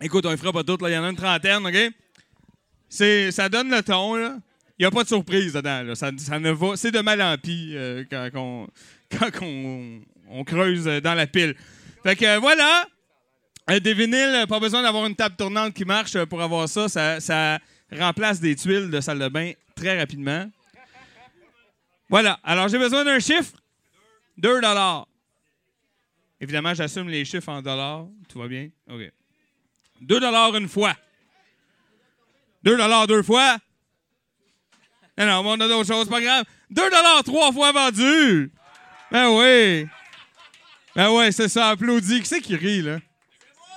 Écoute, 0.00 0.24
on 0.24 0.30
ne 0.30 0.36
fera 0.36 0.50
pas 0.50 0.64
toutes. 0.64 0.80
Il 0.86 0.92
y 0.94 0.96
en 0.96 1.04
a 1.04 1.10
une 1.10 1.16
trentaine, 1.16 1.66
OK? 1.66 1.92
Ça 2.88 3.50
donne 3.50 3.70
le 3.70 3.82
ton, 3.82 4.14
là. 4.14 4.38
N'y 4.78 4.86
a 4.86 4.90
pas 4.90 5.02
de 5.02 5.08
surprise 5.08 5.52
dedans. 5.52 5.82
Là. 5.82 5.94
Ça, 5.94 6.10
ne 6.12 6.50
va... 6.50 6.76
C'est 6.76 6.90
de 6.92 7.00
mal 7.00 7.20
en 7.20 7.36
pis 7.36 7.72
euh, 7.74 8.04
quand, 8.08 8.28
qu'on- 8.32 8.68
quand 9.10 9.30
qu'on- 9.36 10.00
on 10.30 10.44
creuse 10.44 10.84
dans 10.84 11.14
la 11.14 11.26
pile. 11.26 11.56
Fait 12.02 12.14
que 12.16 12.24
euh, 12.24 12.38
voilà. 12.38 12.86
Euh, 13.70 13.80
des 13.80 13.92
vinyles, 13.92 14.46
pas 14.48 14.60
besoin 14.60 14.82
d'avoir 14.82 15.04
une 15.06 15.16
table 15.16 15.34
tournante 15.36 15.74
qui 15.74 15.84
marche 15.84 16.22
pour 16.26 16.40
avoir 16.40 16.68
ça. 16.68 16.88
ça. 16.88 17.18
Ça 17.20 17.58
remplace 17.90 18.38
des 18.40 18.54
tuiles 18.54 18.90
de 18.90 19.00
salle 19.00 19.18
de 19.18 19.28
bain 19.28 19.52
très 19.74 19.98
rapidement. 19.98 20.48
Voilà. 22.08 22.38
Alors, 22.44 22.68
j'ai 22.68 22.78
besoin 22.78 23.04
d'un 23.04 23.18
chiffre. 23.18 23.52
2 24.38 24.60
dollars. 24.60 25.06
Évidemment, 26.40 26.72
j'assume 26.72 27.08
les 27.08 27.24
chiffres 27.24 27.48
en 27.48 27.60
dollars. 27.60 28.06
Tout 28.28 28.38
va 28.38 28.46
bien? 28.48 28.68
OK. 28.88 29.10
2 30.02 30.20
dollars 30.20 30.54
une 30.56 30.68
fois. 30.68 30.94
2 32.62 32.76
dollars 32.76 33.06
deux 33.08 33.22
fois. 33.22 33.58
Non, 35.18 35.26
non, 35.26 35.50
on 35.50 35.60
a 35.60 35.68
d'autres 35.68 35.92
choses, 35.92 36.08
pas 36.08 36.20
grave. 36.20 36.44
2 36.70 36.82
dollars 36.90 37.24
trois 37.24 37.52
fois 37.52 37.72
vendu. 37.72 38.52
Ben 39.10 39.28
oui. 39.30 39.88
Ben 40.94 41.10
ouais, 41.10 41.32
c'est 41.32 41.48
ça, 41.48 41.70
applaudis. 41.70 42.20
Qui 42.20 42.26
c'est 42.26 42.40
qui 42.40 42.54
rit, 42.54 42.82
là? 42.82 42.98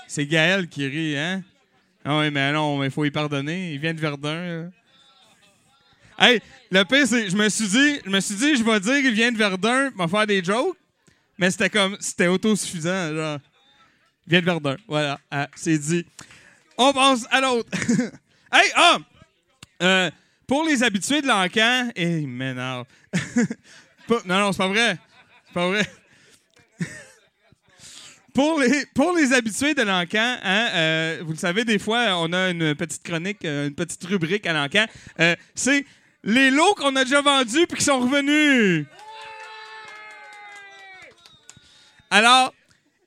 C'est 0.08 0.26
Gaël 0.26 0.68
qui 0.68 0.88
rit, 0.88 1.18
hein? 1.18 1.44
Ah 2.04 2.20
oui, 2.20 2.32
mais 2.32 2.52
non, 2.52 2.78
mais 2.78 2.88
il 2.88 2.92
faut 2.92 3.06
y 3.06 3.12
pardonner. 3.12 3.74
Il 3.74 3.80
vient 3.80 3.94
de 3.94 4.00
Verdun, 4.00 4.34
là. 4.34 4.70
Hey, 6.20 6.42
le 6.70 6.84
pire, 6.84 7.08
c'est 7.08 7.30
je 7.30 7.36
me 7.36 7.50
suis 7.50 7.68
dit, 7.68 8.00
je 8.06 8.10
me 8.10 8.20
suis 8.20 8.36
dit, 8.36 8.56
je 8.56 8.64
vais 8.64 8.80
dire 8.80 9.02
qu'il 9.02 9.14
vient 9.14 9.32
de 9.32 9.38
Verdun, 9.38 9.90
m'a 9.96 10.08
faire 10.08 10.28
des 10.28 10.44
jokes, 10.44 10.78
mais 11.38 11.50
c'était 11.50 11.70
comme, 11.70 11.98
c'était 12.00 12.28
autosuffisant, 12.28 13.16
genre. 13.16 13.40
Il 14.28 14.30
vient 14.30 14.42
de 14.42 14.46
Verdun, 14.46 14.76
voilà, 14.88 15.20
Ah, 15.32 15.48
c'est 15.56 15.80
dit. 15.80 16.06
On 16.78 16.94
pense 16.94 17.26
à 17.32 17.42
l'autre. 17.42 17.70
hey, 18.54 18.72
ah! 18.76 18.98
Euh, 19.82 20.12
pour 20.52 20.66
les 20.66 20.84
habitués 20.84 21.22
de 21.22 21.28
l'encan, 21.28 21.92
il 21.96 22.28
m'énerve. 22.28 22.86
Non, 24.26 24.40
non, 24.40 24.52
c'est 24.52 24.58
pas 24.58 24.68
vrai. 24.68 24.98
C'est 25.48 25.54
pas 25.54 25.68
vrai. 25.70 25.90
pour, 28.34 28.60
les, 28.60 28.86
pour 28.94 29.16
les 29.16 29.32
habitués 29.32 29.74
de 29.74 29.84
l'encan, 29.84 30.36
hein, 30.44 30.70
euh, 30.74 31.22
vous 31.24 31.32
le 31.32 31.38
savez, 31.38 31.64
des 31.64 31.80
fois, 31.80 32.18
on 32.18 32.34
a 32.34 32.50
une 32.50 32.76
petite 32.76 33.02
chronique, 33.02 33.46
euh, 33.46 33.70
une 33.70 33.76
petite 33.76 34.04
rubrique 34.04 34.46
à 34.46 34.52
l'encan. 34.52 34.88
Euh, 35.22 35.38
c'est 35.56 35.86
les 36.26 36.52
lots 36.52 36.76
qu'on 36.76 36.98
a 36.98 37.06
déjà 37.06 37.22
vendus 37.22 37.66
puis 37.68 37.78
qui 37.78 37.86
sont 37.86 38.02
revenus. 38.02 38.86
Alors, 42.10 42.54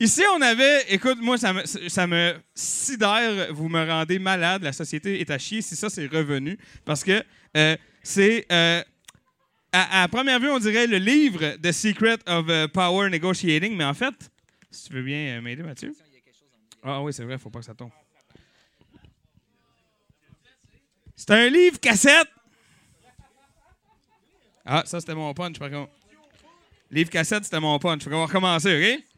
ici, 0.05 0.23
on 0.37 0.41
avait. 0.41 0.93
Écoute, 0.93 1.19
moi, 1.21 1.37
ça 1.39 1.53
me, 1.53 2.35
sidère. 2.55 3.53
Vous 3.53 3.69
me 3.69 3.85
rendez 3.87 4.19
malade. 4.19 4.63
La 4.63 4.73
société 4.73 5.21
est 5.21 5.31
à 5.31 5.39
chier 5.39 5.63
si 5.63 5.77
ça, 5.77 5.91
c'est 5.91 6.07
revenu. 6.07 6.59
Parce 6.85 7.03
que 7.03 7.23
euh, 7.57 7.77
c'est. 8.03 8.47
euh, 8.53 8.83
à, 9.73 10.07
première 10.09 10.39
vue, 10.39 10.51
on 10.51 10.59
dirait 10.61 10.87
le 10.87 10.99
livre 10.99 11.57
The 11.61 11.73
Secret 11.73 12.19
of 12.27 12.49
euh, 12.49 12.69
Power 12.69 13.11
Negotiating, 13.11 13.77
mais 13.77 13.85
en 13.85 13.95
fait, 13.95 14.15
si 14.71 14.89
tu 14.89 14.95
veux 14.95 15.03
bien 15.03 15.41
m'aider, 15.41 15.65
Mathieu. 15.65 15.93
Ah 16.83 17.03
oui, 17.03 17.13
c'est 17.13 17.25
vrai, 17.25 17.39
faut 17.39 17.51
pas 17.51 17.59
que 17.59 17.65
ça 17.65 17.75
tombe. 17.75 17.91
C'est 21.17 21.31
un 21.31 21.49
livre 21.49 21.81
cassette. 21.81 22.29
Ah, 24.65 24.83
ça, 24.87 25.01
c'était 25.01 25.15
mon 25.15 25.35
punch, 25.35 25.59
par 25.59 25.71
contre. 25.71 25.93
Livre 26.91 27.11
cassette, 27.11 27.45
c'était 27.45 27.61
mon 27.61 27.79
punch. 27.79 28.05
Faut 28.05 28.11
qu'on 28.11 28.19
va 28.19 28.27
recommencer, 28.27 28.97
OK? 28.97 29.14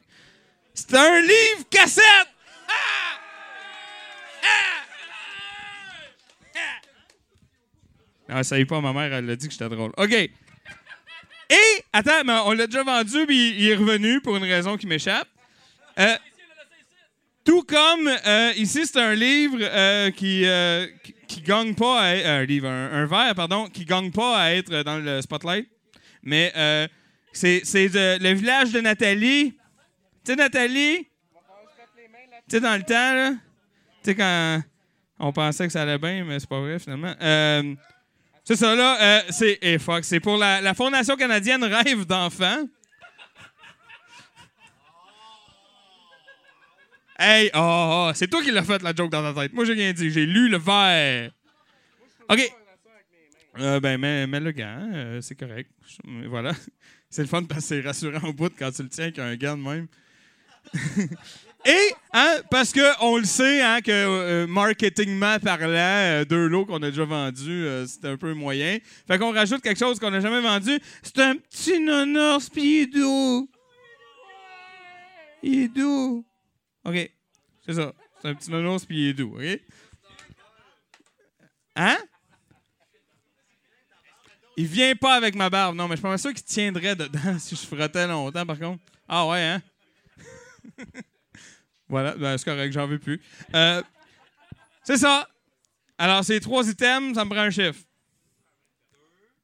C'est 0.78 0.94
un 0.94 1.20
livre 1.22 1.64
cassette! 1.70 2.04
Ah! 2.68 2.72
Ah, 8.28 8.42
ça 8.42 8.58
y 8.58 8.62
est 8.62 8.66
pas, 8.66 8.80
ma 8.80 8.92
mère, 8.92 9.12
elle 9.12 9.30
a 9.30 9.36
dit 9.36 9.46
que 9.46 9.52
j'étais 9.52 9.68
drôle. 9.68 9.92
OK. 9.96 10.12
Et, 10.12 10.30
attends, 11.92 12.24
mais 12.24 12.32
on 12.44 12.52
l'a 12.52 12.66
déjà 12.66 12.82
vendu, 12.82 13.24
puis 13.26 13.50
il 13.56 13.68
est 13.68 13.76
revenu 13.76 14.20
pour 14.20 14.36
une 14.36 14.42
raison 14.44 14.76
qui 14.76 14.86
m'échappe. 14.88 15.28
Euh, 15.98 16.16
tout 17.44 17.62
comme, 17.62 18.08
euh, 18.26 18.52
ici, 18.56 18.84
c'est 18.84 18.98
un 19.00 19.14
livre 19.14 19.58
euh, 19.60 20.10
qui, 20.10 20.44
euh, 20.44 20.86
qui, 21.04 21.14
qui 21.28 21.40
gagne 21.42 21.74
pas 21.76 22.00
à 22.02 22.14
être, 22.16 22.26
un 22.26 22.44
livre, 22.44 22.66
un, 22.68 22.92
un 22.92 23.06
verre, 23.06 23.34
pardon, 23.36 23.68
qui 23.68 23.84
gagne 23.84 24.10
pas 24.10 24.36
à 24.36 24.50
être 24.54 24.82
dans 24.82 24.98
le 24.98 25.22
spotlight. 25.22 25.68
Mais 26.24 26.52
euh, 26.56 26.88
c'est 27.32 27.60
c'est 27.64 27.88
de- 27.88 28.18
le 28.20 28.32
village 28.34 28.72
de 28.72 28.80
Nathalie. 28.80 29.56
Tu 30.26 30.32
sais, 30.32 30.36
Nathalie? 30.36 31.04
Tu 31.04 31.08
sais, 32.48 32.60
dans 32.60 32.76
le 32.76 32.82
temps, 32.82 33.14
là? 33.14 33.30
Tu 34.02 34.10
sais, 34.10 34.14
quand 34.16 34.60
on 35.20 35.32
pensait 35.32 35.66
que 35.66 35.72
ça 35.72 35.82
allait 35.82 35.98
bien, 35.98 36.24
mais 36.24 36.40
c'est 36.40 36.48
pas 36.48 36.58
vrai, 36.58 36.80
finalement. 36.80 37.14
Euh, 37.22 37.76
c'est 38.42 38.56
ça, 38.56 38.74
là. 38.74 39.00
euh, 39.00 39.22
c'est 39.30 39.56
eh, 39.62 39.78
fuck, 39.78 40.04
c'est 40.04 40.18
pour 40.18 40.36
la, 40.36 40.60
la 40.60 40.74
Fondation 40.74 41.14
canadienne 41.14 41.62
Rêve 41.62 42.06
d'enfants. 42.06 42.66
Hey, 47.16 47.48
oh, 47.54 48.08
oh, 48.08 48.10
c'est 48.12 48.26
toi 48.26 48.42
qui 48.42 48.50
l'as 48.50 48.64
fait, 48.64 48.82
la 48.82 48.92
joke 48.92 49.10
dans 49.10 49.32
ta 49.32 49.42
tête. 49.42 49.52
Moi, 49.52 49.64
j'ai 49.64 49.74
rien 49.74 49.92
dit. 49.92 50.10
J'ai 50.10 50.26
lu 50.26 50.48
le 50.48 50.58
verre. 50.58 51.30
OK. 52.28 52.52
Euh, 53.60 53.78
ben, 53.78 53.96
mets, 53.96 54.40
le 54.40 54.50
gant. 54.50 54.90
euh, 54.92 55.20
c'est 55.20 55.36
correct. 55.36 55.70
Voilà. 56.04 56.52
C'est 57.10 57.22
le 57.22 57.28
fun 57.28 57.44
parce 57.44 57.60
que 57.60 57.66
c'est 57.68 57.80
rassurant 57.80 58.28
au 58.28 58.32
bout 58.32 58.52
quand 58.58 58.72
tu 58.72 58.82
le 58.82 58.88
tiens 58.88 59.04
avec 59.04 59.18
un 59.20 59.36
gant 59.36 59.56
de 59.56 59.62
même. 59.62 59.86
Et, 61.66 61.92
hein, 62.12 62.36
parce 62.48 62.72
qu'on 62.72 63.16
le 63.16 63.24
sait, 63.24 63.60
hein, 63.60 63.80
que 63.80 63.90
euh, 63.90 64.46
marketingment 64.46 65.40
parlant, 65.40 65.66
euh, 65.68 66.24
deux 66.24 66.46
lots 66.46 66.64
qu'on 66.64 66.80
a 66.82 66.90
déjà 66.90 67.04
vendus, 67.04 67.66
euh, 67.66 67.84
c'était 67.86 68.06
un 68.06 68.16
peu 68.16 68.34
moyen. 68.34 68.78
Fait 69.08 69.18
qu'on 69.18 69.32
rajoute 69.32 69.62
quelque 69.62 69.78
chose 69.78 69.98
qu'on 69.98 70.12
n'a 70.12 70.20
jamais 70.20 70.40
vendu. 70.40 70.78
C'est 71.02 71.18
un 71.18 71.34
petit 71.34 71.80
nonos, 71.80 72.48
puis 72.50 72.62
il 72.62 72.82
est 72.82 72.86
doux. 72.86 73.50
Il 75.42 75.58
est 75.62 75.68
doux. 75.68 76.24
OK. 76.84 77.10
C'est 77.66 77.74
ça. 77.74 77.92
C'est 78.22 78.28
un 78.28 78.34
petit 78.34 78.50
nonos, 78.52 78.84
puis 78.86 78.98
il 78.98 79.08
est 79.08 79.14
doux. 79.14 79.36
OK? 79.36 79.60
Hein? 81.74 81.98
Il 84.56 84.66
vient 84.66 84.94
pas 84.94 85.14
avec 85.14 85.34
ma 85.34 85.50
barbe. 85.50 85.74
Non, 85.74 85.88
mais 85.88 85.96
je 85.96 86.00
suis 86.00 86.08
pas 86.08 86.16
sûr 86.16 86.32
qu'il 86.32 86.44
tiendrait 86.44 86.94
dedans 86.94 87.38
si 87.40 87.56
je 87.56 87.66
frottais 87.66 88.06
longtemps, 88.06 88.46
par 88.46 88.58
contre. 88.58 88.84
Ah 89.08 89.26
ouais, 89.26 89.42
hein? 89.42 89.62
voilà, 91.88 92.14
ben, 92.16 92.36
c'est 92.36 92.44
correct, 92.44 92.72
j'en 92.72 92.86
veux 92.86 92.98
plus. 92.98 93.20
Euh, 93.54 93.82
c'est 94.82 94.96
ça. 94.96 95.28
Alors, 95.98 96.24
c'est 96.24 96.40
trois 96.40 96.68
items, 96.68 97.14
ça 97.14 97.24
me 97.24 97.30
prend 97.30 97.40
un 97.40 97.50
chiffre. 97.50 97.80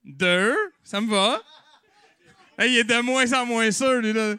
Deux, 0.04 0.54
ça 0.82 1.00
me 1.00 1.10
va. 1.10 1.40
Hey, 2.58 2.72
il 2.72 2.78
est 2.78 2.84
de 2.84 3.00
moins 3.00 3.32
en 3.32 3.46
moins 3.46 3.70
sûr, 3.70 4.00
lui, 4.00 4.12
là. 4.12 4.34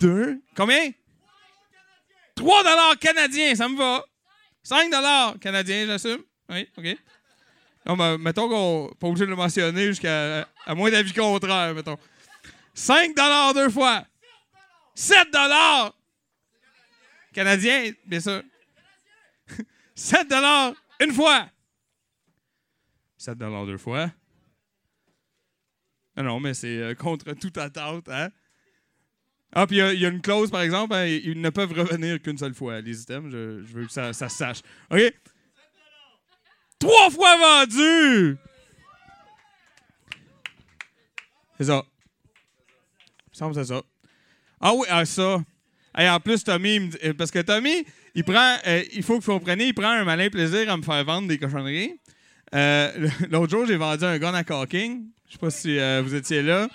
Deux. 0.00 0.40
Combien? 0.56 0.90
3 2.36 2.62
dollars 2.62 2.98
canadiens, 2.98 3.54
ça 3.54 3.68
me 3.68 3.76
va. 3.76 4.04
5 4.62 4.90
dollars 4.90 5.38
canadiens, 5.40 5.86
j'assume. 5.86 6.22
Oui, 6.48 6.68
OK. 6.76 6.96
Non, 7.86 7.96
mais 7.96 8.18
mettons 8.18 8.48
qu'on 8.48 8.88
n'est 8.88 8.94
pas 8.98 9.06
obligé 9.06 9.24
de 9.24 9.30
le 9.30 9.36
mentionner 9.36 9.86
jusqu'à 9.86 10.48
à 10.66 10.74
moins 10.74 10.90
d'avis 10.90 11.12
contraire, 11.12 11.74
mettons. 11.74 11.98
5 12.74 13.14
dollars 13.14 13.54
deux 13.54 13.70
fois. 13.70 14.04
7 14.94 15.30
dollars 15.32 15.94
canadiens, 17.32 17.92
bien 18.06 18.20
sûr. 18.20 18.42
7 19.94 20.28
dollars 20.28 20.74
une 21.00 21.12
fois. 21.12 21.48
7 23.18 23.36
dollars 23.38 23.66
deux 23.66 23.78
fois. 23.78 24.10
Non, 26.16 26.24
non, 26.24 26.40
mais 26.40 26.54
c'est 26.54 26.78
euh, 26.78 26.94
contre 26.94 27.32
toute 27.34 27.56
attente, 27.58 28.08
hein? 28.08 28.30
Ah, 29.52 29.66
puis 29.66 29.78
il 29.78 30.00
y 30.00 30.06
a- 30.06 30.08
une 30.08 30.20
clause, 30.22 30.50
par 30.50 30.60
exemple, 30.60 30.94
hein, 30.94 31.06
ils 31.06 31.40
ne 31.40 31.50
peuvent 31.50 31.72
revenir 31.72 32.20
qu'une 32.22 32.38
seule 32.38 32.54
fois, 32.54 32.80
les 32.80 33.02
items. 33.02 33.30
Je, 33.32 33.62
veux 33.72 33.86
que 33.86 33.92
ça, 33.92 34.12
ça 34.12 34.28
se 34.28 34.36
sache. 34.36 34.60
OK? 34.90 35.00
Trois 36.78 37.10
fois 37.10 37.36
vendu! 37.36 38.36
C'est 41.58 41.64
ça. 41.64 41.82
Il 42.24 43.30
me 43.30 43.34
semble 43.34 43.54
que 43.54 43.62
c'est 43.62 43.74
ça. 43.74 43.82
Ah 44.60 44.72
oui, 44.74 44.86
ah 44.88 45.04
ça. 45.04 45.44
Hey, 45.94 46.08
en 46.08 46.20
plus, 46.20 46.44
Tommy, 46.44 46.80
me 46.80 46.86
dit- 46.88 47.14
parce 47.14 47.30
que 47.30 47.40
Tommy, 47.40 47.84
il 48.14 48.24
prend, 48.24 48.56
euh, 48.66 48.82
il 48.92 49.02
faut 49.02 49.18
que 49.18 49.24
vous 49.24 49.32
compreniez, 49.32 49.66
il 49.66 49.74
prend 49.74 49.90
un 49.90 50.04
malin 50.04 50.28
plaisir 50.30 50.70
à 50.70 50.76
me 50.76 50.82
faire 50.82 51.04
vendre 51.04 51.28
des 51.28 51.38
cochonneries. 51.38 51.98
Euh, 52.54 53.08
L'autre 53.30 53.50
jour, 53.50 53.66
j'ai 53.66 53.76
vendu 53.76 54.04
un 54.04 54.18
gun 54.18 54.34
à 54.34 54.44
caulking. 54.44 55.04
Je 55.26 55.32
sais 55.32 55.38
pas 55.38 55.50
si 55.50 55.78
euh, 55.78 56.02
vous 56.04 56.14
étiez 56.14 56.42
là. 56.42 56.68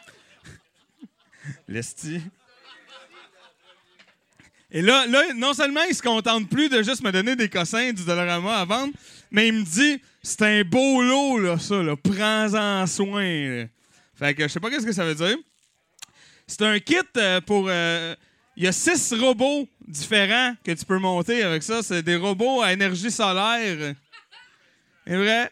L'esti. 1.67 2.21
Et 4.71 4.81
là, 4.81 5.05
là, 5.07 5.21
non 5.35 5.53
seulement 5.53 5.83
il 5.89 5.95
se 5.95 6.01
contente 6.01 6.49
plus 6.49 6.67
de 6.67 6.83
juste 6.83 7.01
me 7.01 7.11
donner 7.11 7.37
des 7.37 7.47
cossins 7.47 7.93
du 7.93 8.03
Dollarama 8.03 8.57
à 8.57 8.65
vendre, 8.65 8.93
mais 9.31 9.47
il 9.47 9.53
me 9.53 9.63
dit 9.63 10.01
c'est 10.21 10.41
un 10.41 10.63
beau 10.63 11.01
lot, 11.01 11.37
là, 11.39 11.57
ça, 11.57 11.81
là. 11.81 11.95
Prends-en 11.95 12.85
soin. 12.87 13.67
Fait 14.15 14.33
que 14.33 14.43
je 14.43 14.47
sais 14.49 14.59
pas 14.59 14.69
qu'est-ce 14.69 14.85
que 14.85 14.91
ça 14.91 15.05
veut 15.05 15.15
dire. 15.15 15.37
C'est 16.47 16.61
un 16.63 16.79
kit 16.79 16.95
pour. 17.45 17.69
Il 18.57 18.63
y 18.63 18.67
a 18.67 18.71
six 18.71 19.13
robots 19.13 19.67
différents 19.85 20.53
que 20.63 20.71
tu 20.71 20.85
peux 20.85 20.97
monter 20.97 21.43
avec 21.43 21.61
ça. 21.61 21.83
C'est 21.83 22.03
des 22.03 22.15
robots 22.15 22.61
à 22.61 22.73
énergie 22.73 23.11
solaire. 23.11 23.95
C'est 25.05 25.17
vrai? 25.17 25.51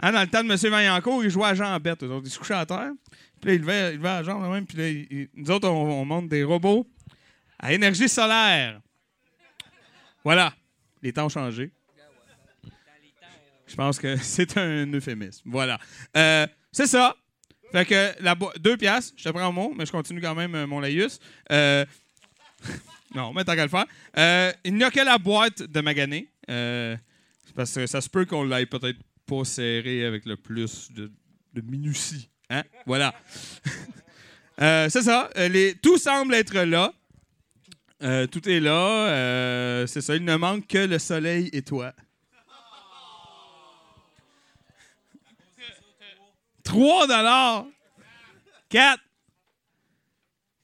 Hein, 0.00 0.12
dans 0.12 0.20
le 0.20 0.26
temps 0.26 0.44
de 0.44 0.50
M. 0.50 0.70
Vaillancourt, 0.70 1.24
il 1.24 1.30
jouait 1.30 1.46
à 1.46 1.54
Jean 1.54 1.78
Bête. 1.80 2.02
Ils 2.02 2.30
se 2.30 2.38
couchaient 2.38 2.54
à 2.54 2.66
terre. 2.66 2.92
Puis 3.40 3.50
là, 3.50 3.54
il 3.54 3.60
levait, 3.60 3.94
il 3.94 4.00
la 4.00 4.22
jambe 4.22 4.50
même. 4.52 4.66
Puis 4.66 4.76
là, 4.76 5.28
nous 5.34 5.50
autres, 5.50 5.68
on, 5.68 6.00
on 6.00 6.04
monte 6.04 6.28
des 6.28 6.44
robots 6.44 6.86
à 7.58 7.72
énergie 7.72 8.08
solaire. 8.08 8.80
Voilà. 10.22 10.52
Les 11.02 11.12
temps 11.12 11.26
ont 11.26 11.30
changé. 11.30 11.70
Je 13.66 13.74
pense 13.76 13.98
que 13.98 14.16
c'est 14.22 14.56
un 14.56 14.86
euphémisme. 14.92 15.42
Voilà. 15.46 15.78
Euh, 16.16 16.46
c'est 16.70 16.86
ça. 16.86 17.16
Fait 17.74 17.86
que 17.86 18.22
la 18.22 18.36
deux 18.60 18.76
piastres, 18.76 19.14
je 19.16 19.24
te 19.24 19.28
prends 19.30 19.48
au 19.48 19.52
mot, 19.52 19.74
mais 19.76 19.84
je 19.84 19.90
continue 19.90 20.20
quand 20.20 20.36
même 20.36 20.54
euh, 20.54 20.64
mon 20.64 20.78
laïus. 20.78 21.18
Euh, 21.50 21.84
non, 23.16 23.32
mais 23.32 23.42
tant 23.42 23.56
qu'à 23.56 23.64
le 23.64 23.68
faire. 23.68 23.86
Euh, 24.16 24.52
il 24.62 24.76
n'y 24.76 24.84
a 24.84 24.92
que 24.92 25.00
la 25.00 25.18
boîte 25.18 25.64
de 25.64 25.80
magané. 25.80 26.28
Euh, 26.48 26.96
parce 27.56 27.74
que 27.74 27.88
ça 27.88 28.00
se 28.00 28.08
peut 28.08 28.26
qu'on 28.26 28.44
l'aille 28.44 28.66
peut-être 28.66 29.00
pas 29.26 29.44
serré 29.44 30.04
avec 30.04 30.24
le 30.24 30.36
plus 30.36 30.92
de, 30.92 31.10
minutie. 31.62 32.30
Hein? 32.48 32.62
Voilà. 32.86 33.12
C'est 34.56 35.02
ça. 35.02 35.28
Tout 35.82 35.98
semble 35.98 36.34
être 36.34 36.56
là. 36.56 36.92
Tout 38.28 38.48
est 38.48 38.60
là. 38.60 39.84
C'est 39.88 40.00
ça. 40.00 40.14
Il 40.14 40.24
ne 40.24 40.36
manque 40.36 40.68
que 40.68 40.78
le 40.78 41.00
soleil 41.00 41.50
et 41.52 41.62
toi. 41.62 41.92
3 46.64 47.06
dollars. 47.06 47.66
4. 48.68 49.00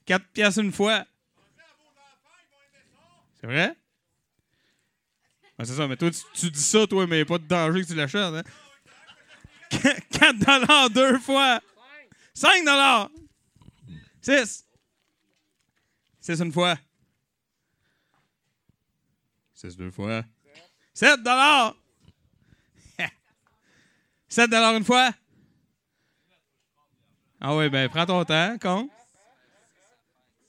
4 0.05 0.27
piastres 0.33 0.59
une 0.61 0.71
fois. 0.71 1.05
C'est 3.39 3.47
vrai? 3.47 3.75
Ah, 5.57 5.65
c'est 5.65 5.75
ça, 5.75 5.87
mais 5.87 5.95
toi, 5.95 6.09
tu, 6.33 6.49
dis 6.51 6.61
ça, 6.61 6.85
toi, 6.87 7.07
mais 7.07 7.23
pas 7.23 7.37
de 7.37 7.45
danger 7.45 7.81
que 7.81 7.87
tu 7.87 7.95
l'achètes. 7.95 8.21
Hein? 8.21 8.43
4 9.69 10.39
dollars 10.39 10.89
deux 10.89 11.19
fois. 11.19 11.61
5 12.33 12.65
dollars. 12.65 13.09
6. 14.21 14.65
6 16.19 16.41
une 16.41 16.51
fois. 16.51 16.77
6 19.53 19.77
deux 19.77 19.91
fois. 19.91 20.23
7 20.93 21.21
dollars. 21.23 21.75
7 24.27 24.49
dollars 24.49 24.75
une 24.75 24.83
fois. 24.83 25.11
Ah 27.41 27.55
oui, 27.55 27.69
ben 27.69 27.89
prends 27.89 28.05
ton 28.05 28.23
temps, 28.23 28.55
con. 28.61 28.87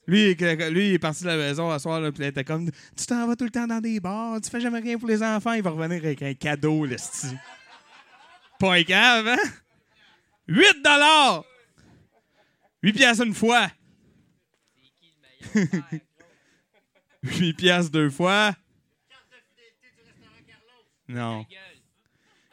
Lui, 0.06 0.34
lui, 0.34 0.88
il 0.88 0.94
est 0.94 0.98
parti 0.98 1.22
de 1.22 1.28
la 1.28 1.36
maison 1.36 1.70
à 1.70 1.78
soir, 1.78 2.00
là, 2.00 2.12
puis 2.12 2.22
il 2.22 2.26
était 2.26 2.44
comme 2.44 2.70
Tu 2.70 3.06
t'en 3.06 3.26
vas 3.26 3.34
tout 3.34 3.44
le 3.44 3.50
temps 3.50 3.66
dans 3.66 3.80
des 3.80 3.98
bars, 3.98 4.38
tu 4.42 4.50
fais 4.50 4.60
jamais 4.60 4.80
rien 4.80 4.98
pour 4.98 5.08
les 5.08 5.22
enfants, 5.22 5.52
il 5.54 5.62
va 5.62 5.70
revenir 5.70 6.04
avec 6.04 6.20
un 6.20 6.34
cadeau, 6.34 6.84
le 6.84 6.98
style. 6.98 7.40
Pas 8.58 8.84
cave, 8.84 9.28
hein? 9.28 9.38
8 10.48 10.82
dollars! 10.84 11.44
8 12.82 12.92
piastres 12.92 13.24
une 13.24 13.34
fois. 13.34 13.70
8 17.22 17.54
piastres 17.54 17.90
deux 17.90 18.10
fois. 18.10 18.54
Non. 21.08 21.46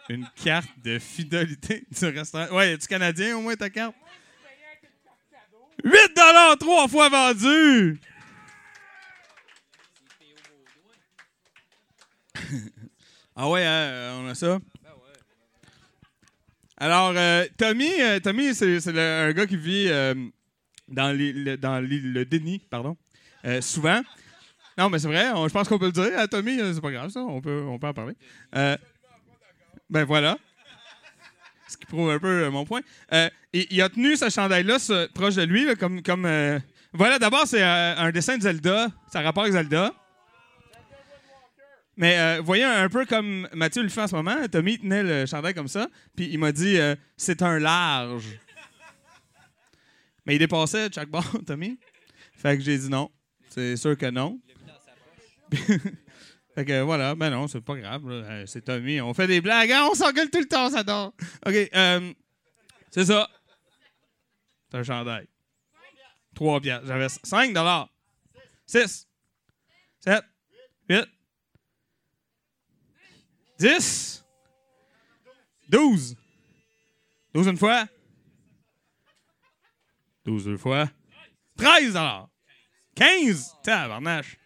Une 0.07 0.28
carte 0.41 0.70
de 0.84 0.98
fidélité 0.98 1.86
du 1.91 2.06
restaurant. 2.06 2.56
Ouais, 2.56 2.74
es-tu 2.74 2.88
Canadien 2.88 3.38
au 3.38 3.41
moins 3.41 3.56
ta 3.56 3.70
carte? 3.70 3.95
8 5.84 5.91
dollars 6.15 6.57
trois 6.57 6.88
fois 6.88 7.10
vendu! 7.10 7.99
ah 13.35 13.49
ouais, 13.49 13.65
hein, 13.65 14.19
on 14.22 14.27
a 14.27 14.35
ça. 14.35 14.60
Alors, 16.81 17.11
euh, 17.15 17.45
Tommy, 17.57 17.89
euh, 17.99 18.19
Tommy 18.22 18.56
c'est 18.56 18.88
un 18.97 19.34
gars 19.34 19.45
qui 19.45 19.57
vit 19.57 19.88
euh, 19.89 20.15
dans, 20.88 21.11
le, 21.15 21.57
dans 21.57 21.81
le 21.81 22.23
déni, 22.23 22.60
pardon, 22.69 22.95
souvent. 23.60 24.01
Non, 24.77 24.89
mais 24.89 24.99
c'est 24.99 25.07
vrai, 25.07 25.26
je 25.26 25.51
pense 25.51 25.68
qu'on 25.68 25.77
peut 25.77 25.88
le 25.88 25.91
dire. 25.91 26.18
À 26.18 26.27
Tommy, 26.27 26.57
c'est 26.73 26.81
pas 26.81 26.91
grave, 26.91 27.10
ça, 27.10 27.19
on 27.19 27.41
peut, 27.41 27.65
on 27.68 27.77
peut 27.77 27.88
en 27.88 27.93
parler. 27.93 28.15
Ben 29.89 30.06
voilà. 30.06 30.38
Ce 31.70 31.78
qui 31.78 31.86
prouve 31.86 32.10
un 32.10 32.18
peu 32.18 32.46
euh, 32.46 32.52
mon 32.52 32.66
point. 32.66 32.82
Euh, 33.14 33.30
il 33.54 33.80
a 33.82 33.90
tenu 33.90 34.16
ce 34.16 34.30
chandail-là 34.30 34.78
proche 35.14 35.36
de 35.36 35.44
lui, 35.44 35.68
comme. 35.76 36.02
comme 36.02 36.26
euh, 36.26 36.60
Voilà, 36.94 37.20
d'abord, 37.20 37.46
c'est 37.46 37.62
un 37.62 38.12
dessin 38.12 38.38
de 38.38 38.41
Zelda. 38.41 38.88
Ça 39.14 39.22
rapport 39.22 39.44
avec 39.44 39.54
Zelda. 39.54 39.94
Mais 41.96 42.18
euh, 42.18 42.41
voyez, 42.41 42.64
un 42.64 42.90
peu 42.90 43.06
comme 43.06 43.48
Mathieu 43.54 43.84
le 43.84 43.90
fait 43.90 44.02
en 44.02 44.08
ce 44.08 44.16
moment, 44.16 44.36
Tommy 44.52 44.80
tenait 44.80 45.04
le 45.04 45.26
chandail 45.26 45.54
comme 45.54 45.68
ça, 45.68 45.90
puis 46.16 46.30
il 46.32 46.40
m'a 46.40 46.52
dit 46.52 46.78
c'est 47.18 47.41
un 47.41 47.60
large. 47.60 48.40
Mais 50.26 50.36
il 50.36 50.40
dépassait 50.40 50.90
chaque 50.94 51.10
bord, 51.10 51.30
Tommy. 51.46 51.78
Fait 52.34 52.58
que 52.58 52.64
j'ai 52.64 52.78
dit 52.78 52.90
non. 52.90 53.12
C'est 53.50 53.76
sûr 53.76 53.98
que 53.98 54.10
non. 54.10 54.40
Fait 56.60 56.65
que 56.65 56.81
voilà, 56.81 57.15
ben 57.15 57.30
non, 57.30 57.48
c'est 57.48 57.61
pas 57.61 57.77
grave. 57.77 58.03
Euh, 58.10 58.45
C'est 58.45 58.61
Tommy. 58.61 58.99
On 58.99 59.14
fait 59.14 59.27
des 59.27 59.40
blagues, 59.40 59.72
hein, 59.72 59.88
on 59.90 59.95
s'engueule 59.95 60.30
tout 60.30 60.40
le 60.40 60.48
temps, 60.48 60.69
ça 60.69 60.84
dort. 60.84 61.14
OK, 61.45 61.53
euh, 61.73 62.14
c'est 62.91 63.06
ça. 63.06 63.30
C'est 64.69 64.77
un 64.77 64.84
chandail. 64.84 65.27
3 66.36 66.60
piastres. 66.60 66.88
J'avais 66.88 67.07
5 67.10 67.53
dollars. 67.53 67.90
6. 68.65 69.07
7, 70.02 70.23
8, 70.90 71.06
10, 73.60 74.26
12. 75.69 76.15
12 77.34 77.48
une 77.48 77.57
fois. 77.57 77.88
12 80.26 80.45
deux 80.45 80.57
fois. 80.57 80.90
13 81.57 81.98
15. 82.95 83.56
Tabarnache. 83.64 84.39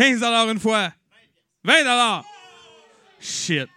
15 0.00 0.22
une 0.50 0.58
fois. 0.58 0.90
20 1.62 2.22
Shit. 3.20 3.68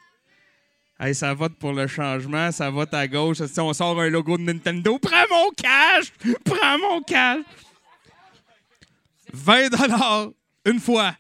Hey, 0.98 1.14
ça 1.14 1.34
vote 1.34 1.56
pour 1.56 1.74
le 1.74 1.86
changement, 1.86 2.50
ça 2.50 2.70
vote 2.70 2.94
à 2.94 3.06
gauche. 3.10 3.44
Si 3.44 3.60
on 3.60 3.74
sort 3.74 4.00
un 4.00 4.08
logo 4.08 4.38
de 4.38 4.44
Nintendo, 4.44 4.98
prends 5.00 5.26
mon 5.30 5.50
cash! 5.52 6.14
Prends 6.46 6.80
mon 6.80 7.02
cash! 7.02 7.42
20 9.34 10.34
une 10.64 10.80
fois. 10.80 11.14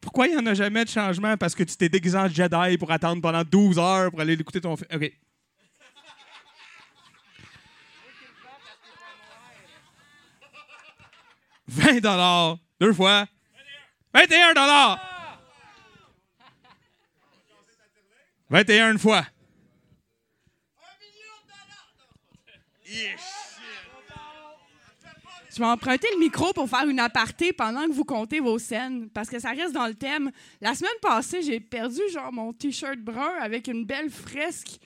Pourquoi 0.00 0.28
il 0.28 0.36
n'y 0.36 0.40
en 0.40 0.46
a 0.46 0.54
jamais 0.54 0.84
de 0.84 0.90
changement? 0.90 1.36
Parce 1.36 1.56
que 1.56 1.64
tu 1.64 1.76
t'es 1.76 1.88
déguisé 1.88 2.16
en 2.16 2.28
Jedi 2.28 2.78
pour 2.78 2.92
attendre 2.92 3.20
pendant 3.20 3.42
12 3.42 3.76
heures 3.76 4.12
pour 4.12 4.20
aller 4.20 4.34
écouter 4.34 4.60
ton 4.60 4.76
film. 4.76 4.88
OK. 4.94 5.12
«20 11.68 12.58
deux 12.80 12.92
fois. 12.92 13.26
21 14.16 14.54
21 18.48 18.92
une 18.92 18.98
fois. 18.98 19.26
Je 25.50 25.58
vais 25.58 25.64
emprunter 25.66 26.08
le 26.14 26.20
micro 26.20 26.54
pour 26.54 26.66
faire 26.66 26.88
une 26.88 26.98
aparté 26.98 27.52
pendant 27.52 27.86
que 27.86 27.92
vous 27.92 28.04
comptez 28.04 28.40
vos 28.40 28.58
scènes, 28.58 29.10
parce 29.10 29.28
que 29.28 29.38
ça 29.38 29.50
reste 29.50 29.74
dans 29.74 29.86
le 29.86 29.94
thème. 29.94 30.30
La 30.62 30.74
semaine 30.74 30.92
passée, 31.02 31.42
j'ai 31.42 31.60
perdu 31.60 32.00
genre 32.10 32.32
mon 32.32 32.54
t-shirt 32.54 32.98
brun 32.98 33.34
avec 33.42 33.68
une 33.68 33.84
belle 33.84 34.08
fresque 34.08 34.78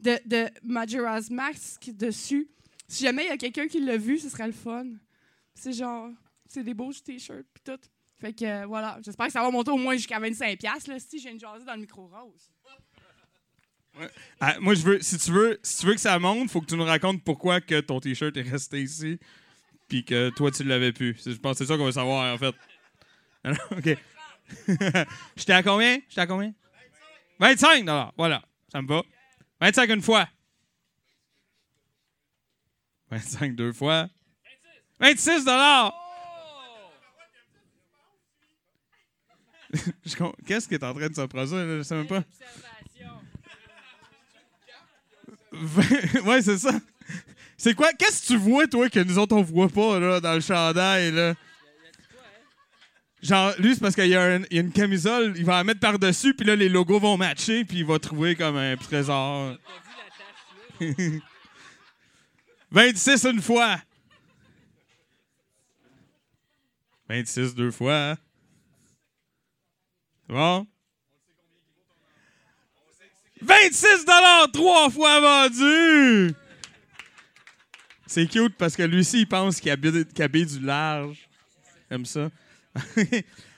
de, 0.00 0.18
de 0.24 0.48
Majora's 0.62 1.28
Mask 1.28 1.90
dessus. 1.90 2.48
Si 2.86 3.04
jamais 3.04 3.24
il 3.24 3.28
y 3.28 3.32
a 3.32 3.36
quelqu'un 3.36 3.66
qui 3.68 3.80
l'a 3.80 3.98
vu, 3.98 4.16
ce 4.18 4.30
serait 4.30 4.46
le 4.46 4.54
fun. 4.54 4.86
C'est 5.54 5.74
genre, 5.74 6.08
c'est 6.48 6.62
des 6.62 6.72
beaux 6.72 6.90
t-shirts 6.90 7.44
puis 7.52 7.62
tout. 7.62 7.78
Fait 8.20 8.32
que 8.32 8.44
euh, 8.44 8.66
voilà, 8.66 8.98
j'espère 9.04 9.26
que 9.26 9.32
ça 9.32 9.42
va 9.42 9.50
monter 9.50 9.70
au 9.70 9.76
moins 9.76 9.94
jusqu'à 9.94 10.18
25 10.18 10.58
pièces 10.58 10.86
là 10.88 10.98
si 10.98 11.20
j'ai 11.20 11.30
une 11.30 11.38
jasée 11.38 11.64
dans 11.64 11.74
le 11.74 11.80
micro 11.80 12.06
rose. 12.08 12.50
Ah, 14.40 14.56
moi, 14.60 14.74
je 14.74 14.82
veux, 14.82 15.00
si 15.00 15.18
tu 15.18 15.30
veux, 15.32 15.58
si 15.62 15.78
tu 15.80 15.86
veux 15.86 15.94
que 15.94 16.00
ça 16.00 16.18
monte, 16.18 16.50
faut 16.50 16.60
que 16.60 16.66
tu 16.66 16.76
nous 16.76 16.84
racontes 16.84 17.22
pourquoi 17.24 17.60
que 17.60 17.80
ton 17.80 17.98
t-shirt 18.00 18.36
est 18.36 18.42
resté 18.42 18.80
ici, 18.82 19.18
puis 19.88 20.04
que 20.04 20.30
toi 20.30 20.50
tu 20.52 20.62
l'avais. 20.64 20.92
C'est- 20.96 21.32
Je 21.32 21.38
pense 21.38 21.58
que 21.58 21.64
c'est 21.64 21.72
ça 21.72 21.76
qu'on 21.76 21.84
veut 21.86 21.92
savoir 21.92 22.32
en 22.34 22.38
fait. 22.38 22.54
Alors, 23.44 23.58
ok. 23.72 23.96
J'étais 25.36 25.52
à 25.52 25.62
combien? 25.62 25.98
J'étais 26.08 26.20
à 26.20 26.26
combien? 26.26 26.52
25 27.40 27.84
Voilà, 28.16 28.42
ça 28.70 28.82
me 28.82 28.88
va. 28.88 29.02
25 29.60 29.90
une 29.90 30.02
fois. 30.02 30.28
25 33.10 33.54
deux 33.54 33.72
fois. 33.72 34.08
26 35.00 35.44
Je 35.44 36.07
Qu'est-ce 40.46 40.68
qui 40.68 40.74
est 40.74 40.84
en 40.84 40.94
train 40.94 41.08
de 41.08 41.14
se 41.14 41.20
produire? 41.22 41.78
Je 41.78 41.82
sais 41.82 41.94
même 41.94 42.06
pas. 42.06 42.22
Ouais, 46.24 46.40
c'est 46.42 46.58
ça. 46.58 46.72
C'est 47.56 47.74
quoi? 47.74 47.92
Qu'est-ce 47.92 48.22
que 48.22 48.26
tu 48.28 48.36
vois, 48.36 48.68
toi, 48.68 48.88
que 48.88 49.00
nous 49.00 49.18
autres, 49.18 49.34
on 49.34 49.42
voit 49.42 49.68
pas, 49.68 49.98
là, 49.98 50.20
dans 50.20 50.34
le 50.34 50.40
chandail, 50.40 51.10
là? 51.10 51.34
Genre, 53.20 53.52
lui, 53.58 53.74
c'est 53.74 53.80
parce 53.80 53.96
qu'il 53.96 54.06
y, 54.06 54.10
y 54.10 54.14
a 54.14 54.36
une 54.50 54.70
camisole, 54.70 55.34
il 55.36 55.44
va 55.44 55.54
la 55.54 55.64
mettre 55.64 55.80
par-dessus, 55.80 56.34
puis 56.34 56.46
là, 56.46 56.54
les 56.54 56.68
logos 56.68 57.00
vont 57.00 57.16
matcher, 57.16 57.64
puis 57.64 57.78
il 57.78 57.84
va 57.84 57.98
trouver 57.98 58.36
comme 58.36 58.56
un 58.56 58.76
trésor. 58.76 59.56
26 62.70 63.24
une 63.24 63.42
fois. 63.42 63.80
26 67.08 67.54
deux 67.54 67.70
fois. 67.72 68.16
Bon? 70.28 70.66
26 73.40 74.04
trois 74.52 74.90
fois 74.90 75.20
vendu! 75.20 76.34
C'est 78.06 78.26
cute 78.26 78.56
parce 78.56 78.74
que 78.74 78.82
lui 78.82 79.00
aussi, 79.00 79.20
il 79.20 79.28
pense 79.28 79.60
qu'il 79.60 79.70
habite, 79.70 80.18
habite 80.18 80.58
du 80.58 80.64
large. 80.64 81.28
J'aime 81.90 82.06
ça. 82.06 82.30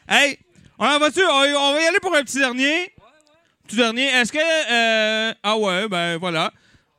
hey, 0.08 0.38
on 0.78 0.98
va-tu? 0.98 1.20
On, 1.24 1.72
va 1.72 1.80
y 1.80 1.86
aller 1.86 2.00
pour 2.00 2.14
un 2.14 2.22
petit 2.22 2.38
dernier. 2.38 2.92
Petit 3.66 3.76
dernier. 3.76 4.06
Est-ce 4.06 4.32
que. 4.32 4.38
euh, 4.38 5.34
ah 5.42 5.56
ouais, 5.56 5.88
ben 5.88 6.16
voilà. 6.18 6.52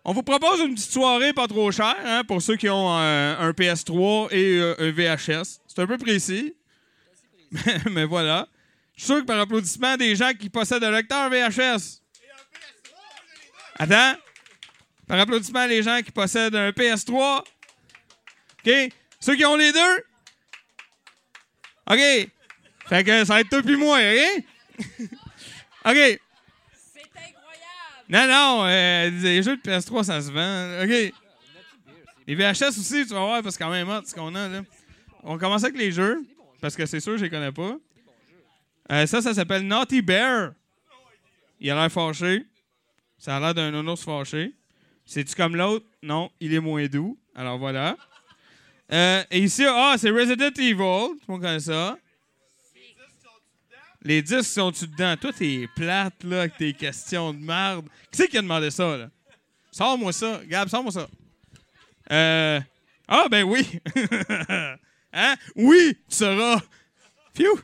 On 0.03 0.13
vous 0.13 0.23
propose 0.23 0.61
une 0.61 0.73
petite 0.73 0.91
soirée 0.91 1.33
pas 1.33 1.47
trop 1.47 1.71
chère 1.71 1.95
hein, 2.05 2.23
pour 2.27 2.41
ceux 2.41 2.55
qui 2.55 2.69
ont 2.69 2.97
euh, 2.97 3.35
un 3.37 3.51
PS3 3.51 4.29
et 4.31 4.59
euh, 4.59 4.75
un 4.79 4.91
VHS. 4.91 5.59
C'est 5.67 5.79
un 5.79 5.87
peu 5.87 5.97
précis. 5.97 6.55
mais 7.91 8.05
voilà. 8.05 8.47
Je 8.95 9.03
suis 9.03 9.13
sûr 9.13 9.21
que 9.21 9.25
par 9.25 9.39
applaudissement 9.39 9.97
des 9.97 10.15
gens 10.15 10.31
qui 10.33 10.49
possèdent 10.49 10.83
un 10.83 10.91
lecteur 10.91 11.29
VHS. 11.29 12.01
Attends. 13.79 14.19
Par 15.07 15.19
applaudissement 15.19 15.65
les 15.65 15.81
gens 15.81 16.01
qui 16.03 16.11
possèdent 16.11 16.55
un 16.55 16.69
PS3. 16.69 17.43
OK? 18.65 18.71
Ceux 19.19 19.35
qui 19.35 19.45
ont 19.45 19.55
les 19.55 19.71
deux? 19.71 20.03
OK. 21.89 22.31
Fait 22.87 23.03
que 23.03 23.25
ça 23.25 23.33
va 23.33 23.41
être 23.41 23.49
toi 23.49 23.61
puis 23.61 23.75
moi, 23.75 23.97
OK? 23.97 24.43
OK. 25.85 26.19
Non, 28.09 28.27
non, 28.27 28.65
euh, 28.65 29.09
les 29.09 29.41
jeux 29.41 29.55
de 29.55 29.61
PS3, 29.61 30.03
ça 30.03 30.21
se 30.21 30.29
vend. 30.31 30.83
OK. 30.83 31.13
Les 32.27 32.35
VHS 32.35 32.77
aussi, 32.77 33.05
tu 33.05 33.13
vas 33.13 33.21
voir, 33.21 33.41
parce 33.41 33.57
que 33.57 33.63
quand 33.63 33.69
même 33.69 33.89
hot, 33.89 34.01
ce 34.05 34.13
qu'on 34.13 34.35
a, 34.35 34.47
là. 34.47 34.61
On 35.23 35.37
commence 35.37 35.63
avec 35.63 35.77
les 35.77 35.91
jeux, 35.91 36.21
parce 36.59 36.75
que 36.75 36.85
c'est 36.85 36.99
sûr, 36.99 37.17
je 37.17 37.23
les 37.23 37.29
connais 37.29 37.51
pas. 37.51 37.77
Euh, 38.91 39.05
ça, 39.05 39.21
ça 39.21 39.33
s'appelle 39.33 39.65
Naughty 39.65 40.01
Bear. 40.01 40.53
Il 41.59 41.69
a 41.71 41.75
l'air 41.75 41.91
fâché. 41.91 42.45
Ça 43.17 43.37
a 43.37 43.39
l'air 43.39 43.53
d'un 43.53 43.71
nounours 43.71 44.03
fâché. 44.03 44.53
C'est-tu 45.05 45.35
comme 45.35 45.55
l'autre? 45.55 45.85
Non, 46.03 46.31
il 46.39 46.53
est 46.53 46.59
moins 46.59 46.85
doux. 46.87 47.17
Alors 47.35 47.57
voilà. 47.57 47.95
Euh, 48.91 49.23
et 49.31 49.39
ici, 49.39 49.63
ah, 49.65 49.95
c'est 49.97 50.09
Resident 50.09 50.51
Evil. 50.57 50.75
Tout 50.75 51.19
le 51.27 51.33
monde 51.33 51.41
connaît 51.41 51.59
ça. 51.59 51.97
Les 54.03 54.21
disques 54.21 54.45
sont-tu 54.45 54.87
dedans? 54.87 55.15
Toi, 55.15 55.31
t'es 55.31 55.69
plate, 55.75 56.23
là, 56.23 56.39
avec 56.41 56.57
tes 56.57 56.73
questions 56.73 57.33
de 57.33 57.39
merde. 57.39 57.85
Qui 58.11 58.17
c'est 58.17 58.27
qui 58.27 58.37
a 58.37 58.41
demandé 58.41 58.71
ça, 58.71 58.97
là? 58.97 59.09
Sors-moi 59.71 60.11
ça. 60.11 60.41
Gab, 60.47 60.67
sors-moi 60.67 60.91
ça. 60.91 61.07
Euh... 62.11 62.59
Ah, 63.07 63.27
ben 63.29 63.43
oui. 63.43 63.65
hein? 65.13 65.35
Oui, 65.55 65.97
tu 66.09 66.15
sauras. 66.15 66.61
Phew! 67.35 67.61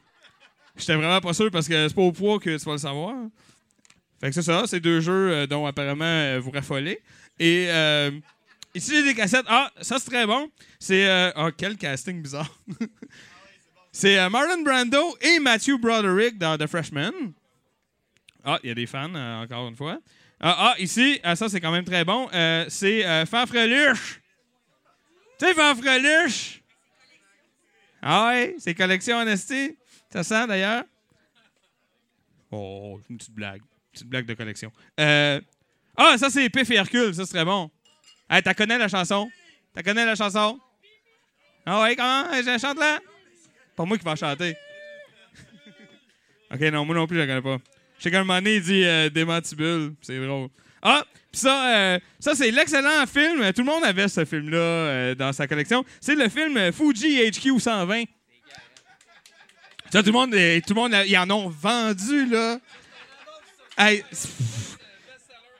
J'étais 0.77 0.95
vraiment 0.95 1.19
pas 1.21 1.33
sûr 1.33 1.49
parce 1.51 1.67
que 1.67 1.87
c'est 1.87 1.95
pas 1.95 2.01
au 2.01 2.11
poids 2.11 2.39
que 2.39 2.57
tu 2.57 2.65
vas 2.65 2.73
le 2.73 2.77
savoir. 2.77 3.15
Fait 4.19 4.29
que 4.29 4.33
c'est 4.33 4.41
ça, 4.41 4.63
c'est 4.67 4.79
deux 4.79 4.99
jeux 5.01 5.31
euh, 5.31 5.47
dont 5.47 5.65
apparemment 5.65 6.03
euh, 6.05 6.39
vous 6.41 6.51
raffolez. 6.51 6.99
Et 7.39 7.67
euh, 7.69 8.11
ici, 8.73 8.91
j'ai 8.91 9.03
des 9.03 9.13
cassettes. 9.13 9.45
Ah, 9.47 9.71
ça 9.81 9.99
c'est 9.99 10.09
très 10.09 10.25
bon. 10.25 10.49
C'est. 10.79 11.07
euh, 11.07 11.31
Ah, 11.35 11.49
quel 11.55 11.77
casting 11.77 12.21
bizarre. 12.21 12.59
c'est 13.91 14.29
Marlon 14.29 14.61
Brando 14.63 15.17
et 15.21 15.39
Matthew 15.39 15.77
Broderick 15.79 16.37
dans 16.37 16.57
The 16.57 16.67
Freshman. 16.67 17.11
Ah, 18.43 18.59
il 18.63 18.69
y 18.69 18.71
a 18.71 18.75
des 18.75 18.87
fans, 18.87 19.13
encore 19.13 19.67
une 19.67 19.75
fois. 19.75 19.99
Ah, 20.39 20.73
ah, 20.73 20.75
ici, 20.79 21.19
ah, 21.23 21.35
ça 21.35 21.49
c'est 21.49 21.59
quand 21.59 21.71
même 21.71 21.85
très 21.85 22.05
bon. 22.05 22.27
C'est 22.69 23.25
Fanfreluche. 23.25 24.21
Tu 25.39 25.45
sais, 25.45 25.53
Fanfreluche? 25.53 26.61
Ah 28.01 28.27
ouais, 28.29 28.55
c'est 28.59 28.73
collection 28.75 29.23
NST. 29.23 29.75
Ça 30.17 30.23
sent 30.23 30.47
d'ailleurs? 30.47 30.83
Oh, 32.49 32.99
une 33.07 33.17
petite 33.17 33.35
blague. 33.35 33.61
Petite 33.91 34.07
blague 34.07 34.25
de 34.25 34.33
collection. 34.33 34.71
Euh, 34.99 35.39
Ah, 35.95 36.17
ça 36.17 36.31
c'est 36.31 36.49
Pif 36.49 36.71
et 36.71 36.75
Hercule, 36.75 37.13
ça 37.13 37.23
serait 37.23 37.45
bon. 37.45 37.69
Hey, 38.27 38.41
t'as 38.41 38.55
connais 38.55 38.79
la 38.79 38.87
chanson? 38.87 39.29
T'as 39.75 39.83
connais 39.83 40.07
la 40.07 40.15
chanson? 40.15 40.59
Ah 41.67 41.83
ouais, 41.83 41.95
comment? 41.95 42.31
Hey, 42.31 42.43
Je 42.43 42.57
chante 42.57 42.79
là? 42.79 42.99
Pas 43.75 43.85
moi 43.85 43.95
qui 43.95 44.03
va 44.05 44.15
chanter. 44.15 44.55
ok, 46.51 46.61
non, 46.61 46.83
moi 46.83 46.95
non 46.95 47.05
plus, 47.05 47.17
je 47.17 47.21
la 47.21 47.27
connais 47.27 47.41
pas. 47.43 47.63
Je 47.99 48.03
sais 48.03 48.09
qu'à 48.09 48.23
il 48.23 48.61
dit 48.63 48.85
euh. 48.85 49.91
C'est 50.01 50.19
drôle. 50.25 50.49
Ah, 50.81 51.03
puis 51.31 51.41
ça, 51.41 51.75
euh, 51.75 51.99
ça 52.19 52.33
c'est 52.33 52.49
l'excellent 52.49 53.05
film. 53.05 53.53
Tout 53.53 53.61
le 53.61 53.65
monde 53.65 53.83
avait 53.83 54.07
ce 54.07 54.25
film-là 54.25 54.57
euh, 54.57 55.15
dans 55.15 55.31
sa 55.31 55.47
collection. 55.47 55.85
C'est 56.01 56.15
le 56.15 56.27
film 56.27 56.57
euh, 56.57 56.71
Fuji 56.71 57.29
HQ 57.29 57.59
120. 57.59 58.05
Ça, 59.91 60.01
tout 60.01 60.07
le 60.07 60.11
monde, 60.11 60.31
tout 60.31 60.73
le 60.73 60.81
monde, 60.81 60.95
ils 61.07 61.17
en 61.17 61.29
ont 61.29 61.49
vendu, 61.49 62.25
là. 62.27 62.59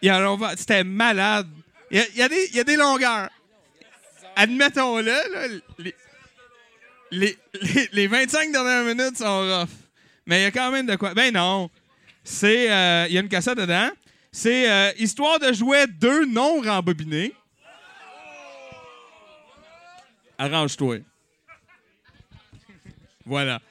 En 0.04 0.26
ont. 0.26 0.40
C'était 0.58 0.84
malade. 0.84 1.48
Il 1.92 2.06
y, 2.16 2.22
a, 2.22 2.28
des, 2.30 2.50
y 2.54 2.60
a 2.60 2.64
des 2.64 2.76
longueurs. 2.76 3.30
Admettons-le, 4.36 5.06
là. 5.06 5.48
les- 5.80 5.96
les, 7.10 7.38
les, 7.62 7.90
les 7.94 8.08
25 8.08 8.52
dernières 8.52 8.84
minutes 8.84 9.18
sont 9.18 9.40
rough. 9.40 9.70
Mais 10.26 10.42
il 10.42 10.44
y 10.44 10.46
a 10.48 10.52
quand 10.52 10.72
même 10.72 10.86
de 10.86 10.96
quoi. 10.98 11.14
Ben 11.14 11.34
non. 11.34 11.70
C'est. 12.24 12.70
euh, 12.70 13.06
Il 13.08 13.16
y 13.16 13.18
a 13.18 13.22
une 13.22 13.30
cassette 13.30 13.58
dedans. 13.58 13.90
C'est 14.32 14.70
euh, 14.70 14.92
histoire 14.98 15.40
de 15.40 15.54
jouer 15.54 15.88
deux 15.88 16.26
non 16.26 16.60
rembobinés. 16.62 17.34
Arrange-toi. 20.38 20.98
Voilà. 23.26 23.62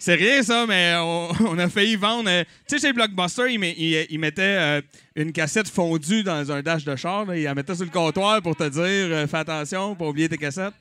C'est 0.00 0.14
rien, 0.14 0.42
ça, 0.42 0.64
mais 0.66 0.96
on, 0.98 1.58
a 1.58 1.68
failli 1.68 1.94
vendre. 1.94 2.30
euh, 2.30 2.42
tu 2.66 2.78
sais, 2.78 2.86
chez 2.88 2.92
Blockbuster, 2.94 3.52
ils, 3.52 4.06
ils 4.10 4.18
mettaient 4.18 4.42
euh, 4.58 4.80
une 5.14 5.30
cassette 5.30 5.68
fondue 5.68 6.22
dans 6.22 6.50
un 6.50 6.62
dash 6.62 6.84
de 6.84 6.96
char. 6.96 7.32
Ils 7.36 7.42
la 7.42 7.54
mettaient 7.54 7.74
sur 7.74 7.84
le 7.84 7.90
comptoir 7.90 8.40
pour 8.40 8.56
te 8.56 8.66
dire 8.66 8.82
euh, 8.82 9.26
fais 9.26 9.36
attention, 9.36 9.94
pas 9.94 10.06
oublier 10.06 10.26
tes 10.26 10.38
cassettes. 10.38 10.72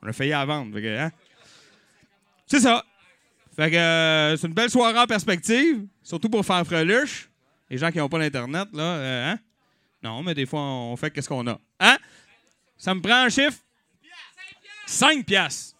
On 0.00 0.06
a 0.06 0.12
failli 0.12 0.30
la 0.30 0.44
vendre. 0.44 0.78
hein. 0.78 1.10
C'est 2.46 2.60
ça. 2.60 2.84
Fait 3.56 3.72
que 3.72 4.36
c'est 4.38 4.46
une 4.46 4.54
belle 4.54 4.70
soirée 4.70 5.00
en 5.00 5.06
perspective, 5.06 5.84
surtout 6.04 6.28
pour 6.28 6.46
faire 6.46 6.64
freluche. 6.64 7.28
Les 7.68 7.76
gens 7.76 7.90
qui 7.90 7.98
n'ont 7.98 8.08
pas 8.08 8.18
l'Internet, 8.18 8.68
là, 8.72 9.32
hein? 9.32 9.38
Non, 10.00 10.22
mais 10.22 10.34
des 10.34 10.46
fois, 10.46 10.60
on 10.60 10.96
fait 10.96 11.10
qu'est-ce 11.10 11.28
qu'on 11.28 11.46
a. 11.48 11.58
Hein? 11.80 11.96
Ça 12.76 12.94
me 12.94 13.00
prend 13.00 13.24
un 13.24 13.28
chiffre? 13.30 13.58
5 14.86 15.24
piastres. 15.24 15.76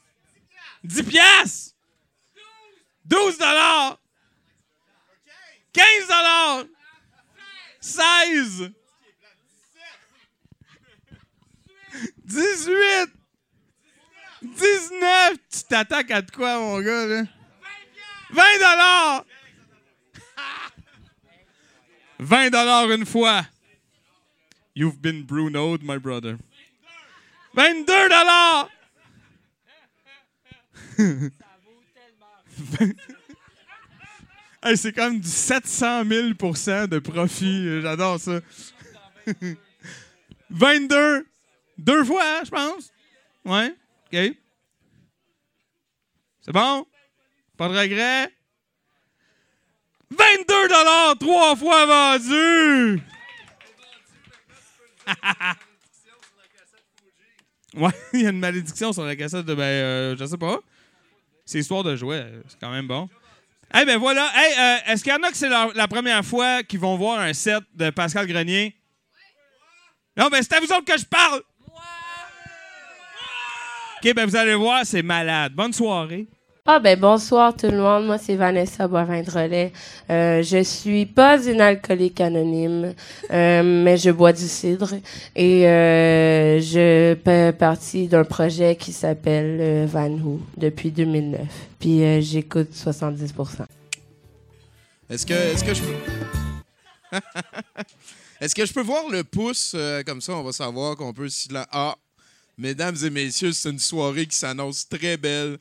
10 0.82 1.02
piastres. 1.04 1.73
12 3.06 3.38
dollars. 3.38 3.98
15 5.72 6.08
dollars. 6.08 6.64
16. 7.80 8.72
18. 12.24 13.10
19. 14.42 15.38
Tu 15.50 15.62
t'attaques 15.68 16.10
à 16.10 16.22
quoi, 16.22 16.58
mon 16.58 16.80
gars, 16.80 17.06
là? 17.06 17.22
20 18.30 18.58
dollars. 18.58 19.24
20 22.18 22.50
dollars 22.50 22.90
une 22.90 23.06
fois. 23.06 23.42
You've 24.74 25.00
been 25.00 25.22
Bruno'd, 25.22 25.82
my 25.82 25.98
brother. 25.98 26.38
22 27.54 28.08
dollars. 28.08 28.68
Hey, 34.66 34.78
c'est 34.78 34.94
comme 34.94 35.20
du 35.20 35.28
700 35.28 36.04
000% 36.04 36.86
de 36.86 36.98
profit. 36.98 37.82
J'adore 37.82 38.18
ça. 38.18 38.40
22. 40.50 41.26
Deux 41.76 42.04
fois, 42.04 42.22
hein, 42.24 42.40
je 42.46 42.50
pense. 42.50 42.90
Ouais. 43.44 43.74
OK. 44.06 44.36
C'est 46.40 46.52
bon? 46.52 46.86
Pas 47.58 47.68
de 47.68 47.78
regret? 47.78 48.30
22 50.10 50.68
dollars 50.68 51.18
trois 51.18 51.56
fois 51.56 51.84
vendu! 51.84 53.02
ouais, 57.74 57.90
il 58.14 58.22
y 58.22 58.26
a 58.26 58.30
une 58.30 58.38
malédiction 58.38 58.94
sur 58.94 59.04
la 59.04 59.14
cassette 59.16 59.44
de, 59.44 59.54
ben, 59.54 59.62
euh, 59.62 60.16
je 60.18 60.24
sais 60.24 60.38
pas. 60.38 60.60
C'est 61.44 61.58
histoire 61.58 61.82
de 61.82 61.94
jouer, 61.96 62.24
c'est 62.48 62.58
quand 62.58 62.70
même 62.70 62.86
bon. 62.86 63.08
Eh 63.76 63.84
ben 63.84 63.98
voilà. 63.98 64.30
Hey, 64.34 64.52
euh, 64.58 64.92
est-ce 64.92 65.02
qu'il 65.02 65.12
y 65.12 65.16
en 65.16 65.22
a 65.22 65.30
que 65.30 65.36
c'est 65.36 65.48
la, 65.48 65.68
la 65.74 65.88
première 65.88 66.24
fois 66.24 66.62
qu'ils 66.62 66.78
vont 66.78 66.96
voir 66.96 67.20
un 67.20 67.32
set 67.32 67.62
de 67.74 67.90
Pascal 67.90 68.26
Grenier? 68.26 68.74
Non, 70.16 70.28
ben 70.28 70.42
c'est 70.42 70.54
à 70.54 70.60
vous 70.60 70.66
autres 70.72 70.84
que 70.84 70.96
je 70.96 71.04
parle! 71.04 71.42
OK, 74.02 74.14
ben 74.14 74.26
vous 74.26 74.36
allez 74.36 74.54
voir, 74.54 74.84
c'est 74.84 75.02
malade. 75.02 75.54
Bonne 75.54 75.72
soirée. 75.72 76.28
Ah 76.66 76.80
ben 76.80 76.98
bonsoir 76.98 77.54
tout 77.54 77.66
le 77.66 77.76
monde, 77.76 78.06
moi 78.06 78.16
c'est 78.16 78.36
Vanessa 78.36 78.88
Boivin-Drolet. 78.88 79.70
Euh, 80.08 80.42
je 80.42 80.62
suis 80.62 81.04
pas 81.04 81.36
une 81.46 81.60
alcoolique 81.60 82.22
anonyme, 82.22 82.94
euh, 83.30 83.62
mais 83.62 83.98
je 83.98 84.08
bois 84.08 84.32
du 84.32 84.48
cidre 84.48 84.94
et 85.36 85.68
euh, 85.68 86.58
je 86.62 87.18
fais 87.22 87.52
partie 87.52 88.08
d'un 88.08 88.24
projet 88.24 88.76
qui 88.76 88.94
s'appelle 88.94 89.58
euh, 89.60 89.86
Van 89.86 90.08
Who 90.08 90.40
depuis 90.56 90.90
2009. 90.90 91.42
Puis 91.78 92.22
j'écoute 92.22 92.70
70%. 92.72 93.66
Est-ce 95.10 95.26
que, 95.26 95.34
est-ce 95.34 95.62
que 95.62 95.74
je 98.64 98.72
peux. 98.72 98.80
Voir 98.80 99.10
le 99.10 99.22
pouce 99.22 99.76
comme 100.06 100.22
ça, 100.22 100.32
on 100.32 100.42
va 100.42 100.52
savoir 100.52 100.96
qu'on 100.96 101.12
peut 101.12 101.28
Ah, 101.72 101.94
mesdames 102.56 102.96
et 103.04 103.10
messieurs, 103.10 103.52
c'est 103.52 103.68
une 103.68 103.78
soirée 103.78 104.24
qui 104.24 104.36
s'annonce 104.38 104.88
très 104.88 105.18
belle 105.18 105.58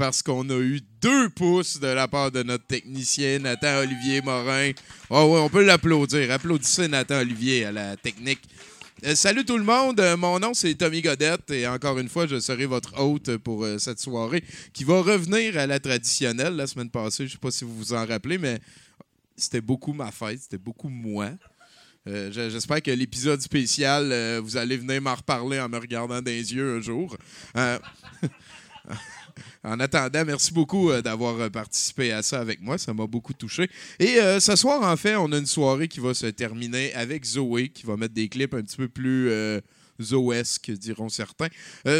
parce 0.00 0.22
qu'on 0.22 0.48
a 0.48 0.58
eu 0.58 0.80
deux 1.02 1.28
pouces 1.28 1.78
de 1.78 1.88
la 1.88 2.08
part 2.08 2.30
de 2.30 2.42
notre 2.42 2.64
technicien 2.64 3.38
Nathan 3.40 3.80
Olivier 3.80 4.22
Morin. 4.22 4.70
Oh 5.10 5.24
ouais, 5.24 5.40
on 5.40 5.50
peut 5.50 5.62
l'applaudir. 5.62 6.30
Applaudissez 6.30 6.88
Nathan 6.88 7.18
Olivier 7.18 7.66
à 7.66 7.72
la 7.72 7.98
technique. 7.98 8.40
Euh, 9.04 9.14
salut 9.14 9.44
tout 9.44 9.58
le 9.58 9.62
monde, 9.62 10.00
Euh, 10.00 10.16
mon 10.16 10.38
nom 10.38 10.54
c'est 10.54 10.74
Tommy 10.74 11.02
Godette 11.02 11.50
et 11.50 11.66
encore 11.66 11.98
une 11.98 12.08
fois 12.08 12.26
je 12.26 12.40
serai 12.40 12.64
votre 12.64 12.98
hôte 12.98 13.36
pour 13.36 13.62
euh, 13.62 13.76
cette 13.76 14.00
soirée 14.00 14.42
qui 14.72 14.84
va 14.84 15.02
revenir 15.02 15.58
à 15.58 15.66
la 15.66 15.78
traditionnelle 15.78 16.56
la 16.56 16.66
semaine 16.66 16.88
passée. 16.88 17.26
Je 17.26 17.32
sais 17.32 17.38
pas 17.38 17.50
si 17.50 17.64
vous 17.64 17.76
vous 17.76 17.92
en 17.92 18.06
rappelez, 18.06 18.38
mais 18.38 18.58
c'était 19.36 19.60
beaucoup 19.60 19.92
ma 19.92 20.10
fête, 20.10 20.40
c'était 20.40 20.56
beaucoup 20.56 20.88
moi. 20.88 21.28
J'espère 22.06 22.80
que 22.80 22.90
l'épisode 22.90 23.42
spécial, 23.42 24.38
vous 24.38 24.56
allez 24.56 24.78
venir 24.78 25.02
m'en 25.02 25.14
reparler 25.14 25.60
en 25.60 25.68
me 25.68 25.76
regardant 25.76 26.22
les 26.24 26.54
yeux 26.54 26.78
un 26.78 26.80
jour. 26.80 27.14
En 29.62 29.78
attendant, 29.78 30.24
merci 30.24 30.54
beaucoup 30.54 30.90
euh, 30.90 31.02
d'avoir 31.02 31.38
euh, 31.38 31.50
participé 31.50 32.12
à 32.12 32.22
ça 32.22 32.40
avec 32.40 32.62
moi. 32.62 32.78
Ça 32.78 32.94
m'a 32.94 33.06
beaucoup 33.06 33.34
touché. 33.34 33.68
Et 33.98 34.18
euh, 34.18 34.40
ce 34.40 34.56
soir, 34.56 34.82
en 34.82 34.96
fait, 34.96 35.16
on 35.16 35.30
a 35.32 35.38
une 35.38 35.46
soirée 35.46 35.86
qui 35.86 36.00
va 36.00 36.14
se 36.14 36.26
terminer 36.26 36.94
avec 36.94 37.24
Zoé, 37.24 37.68
qui 37.68 37.84
va 37.84 37.98
mettre 37.98 38.14
des 38.14 38.30
clips 38.30 38.54
un 38.54 38.62
petit 38.62 38.78
peu 38.78 38.88
plus 38.88 39.30
zoesques, 40.00 40.70
diront 40.70 41.10
certains. 41.10 41.48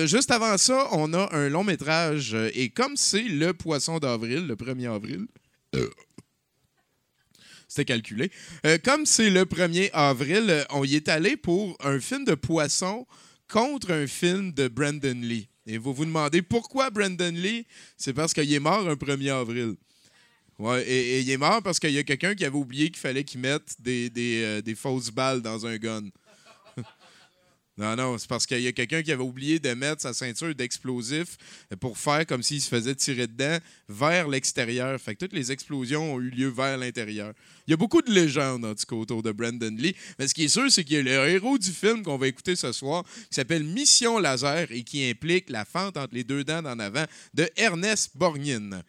Juste 0.07 0.31
avant 0.31 0.57
ça, 0.57 0.89
on 0.93 1.13
a 1.13 1.29
un 1.35 1.51
long 1.51 1.65
métrage. 1.65 2.35
et 2.55 2.71
comme 2.71 2.97
c'est 2.97 3.25
le 3.25 3.53
poisson 3.53 3.99
d'avril, 3.99 4.47
le 4.47 4.57
1er 4.57 4.91
avril, 4.91 5.27
c'était 7.69 7.85
calculé. 7.85 8.31
Comme 8.85 9.05
c'est 9.05 9.29
le 9.29 9.45
1er 9.45 9.91
avril, 9.93 10.65
on 10.71 10.83
y 10.85 10.95
est 10.95 11.11
allé 11.11 11.37
pour 11.37 11.77
un 11.85 12.01
film 12.01 12.25
de 12.25 12.35
poisson 12.35 13.07
contre 13.53 13.93
un 13.93 14.07
film 14.07 14.53
de 14.53 14.69
Brandon 14.69 15.21
Lee. 15.21 15.50
Et 15.67 15.79
vous 15.79 15.93
vous 15.93 16.05
demandez 16.05 16.43
pourquoi 16.43 16.91
Brandon 16.91 17.33
Lee? 17.33 17.67
C'est 17.97 18.13
parce 18.13 18.33
qu'il 18.33 18.53
est 18.53 18.61
mort 18.61 18.89
un 18.89 18.95
1er 18.95 19.31
avril. 19.33 19.75
Ouais, 20.59 20.87
et, 20.87 21.21
il 21.21 21.31
est 21.31 21.37
mort 21.37 21.63
parce 21.63 21.79
qu'il 21.79 21.93
y 21.93 21.99
a 21.99 22.03
quelqu'un 22.03 22.35
qui 22.35 22.45
avait 22.45 22.57
oublié 22.57 22.91
qu'il 22.91 23.01
fallait 23.01 23.25
qu'il 23.25 23.41
mette 23.41 23.77
des, 23.79 24.11
euh, 24.17 24.61
des 24.61 24.75
fausses 24.75 25.11
balles 25.11 25.41
dans 25.41 25.67
un 25.67 25.77
gun. 25.79 26.03
Non, 27.81 27.97
non, 27.97 28.19
c'est 28.19 28.29
parce 28.29 28.45
qu'il 28.45 28.61
y 28.61 28.67
a 28.67 28.73
quelqu'un 28.73 29.03
qui 29.03 29.11
avait 29.11 29.23
oublié 29.23 29.59
de 29.59 29.73
mettre 29.73 30.03
sa 30.03 30.13
ceinture 30.13 30.55
d'explosif 30.55 31.39
pour 31.81 31.97
faire 31.97 32.27
comme 32.27 32.43
s'il 32.43 32.61
se 32.61 32.69
faisait 32.69 32.95
tirer 32.95 33.27
dedans 33.27 33.57
vers 33.89 34.29
l'extérieur. 34.29 35.01
Fait 35.01 35.15
que 35.15 35.21
toutes 35.21 35.33
les 35.33 35.51
explosions 35.51 36.13
ont 36.13 36.21
eu 36.21 36.29
lieu 36.29 36.49
vers 36.49 36.77
l'intérieur. 36.77 37.33
Il 37.67 37.71
y 37.71 37.75
a 37.75 37.79
beaucoup 37.79 38.03
de 38.03 38.11
légendes, 38.11 38.67
en 38.67 38.75
tout 38.75 38.85
cas, 38.87 38.97
autour 38.97 39.23
de 39.23 39.33
Brandon 39.33 39.75
Lee. 39.75 39.97
Mais 40.19 40.29
ce 40.29 40.35
qui 40.35 40.45
est 40.45 40.49
sûr, 40.49 40.71
c'est 40.71 40.85
qu'il 40.85 40.97
y 40.97 40.99
a 40.99 41.03
le 41.03 41.31
héros 41.31 41.57
du 41.57 41.71
film 41.71 42.03
qu'on 42.03 42.19
va 42.19 42.29
écouter 42.29 42.55
ce 42.55 42.71
soir, 42.73 43.03
qui 43.31 43.35
s'appelle 43.35 43.65
Mission 43.65 44.19
Laser 44.19 44.71
et 44.73 44.83
qui 44.83 45.09
implique 45.09 45.49
la 45.49 45.65
fente 45.65 45.97
entre 45.97 46.15
les 46.15 46.25
deux 46.25 46.45
dents 46.45 46.61
d'en 46.61 46.79
avant 46.79 47.07
de 47.33 47.49
Ernest 47.57 48.11
Borgnine. 48.15 48.83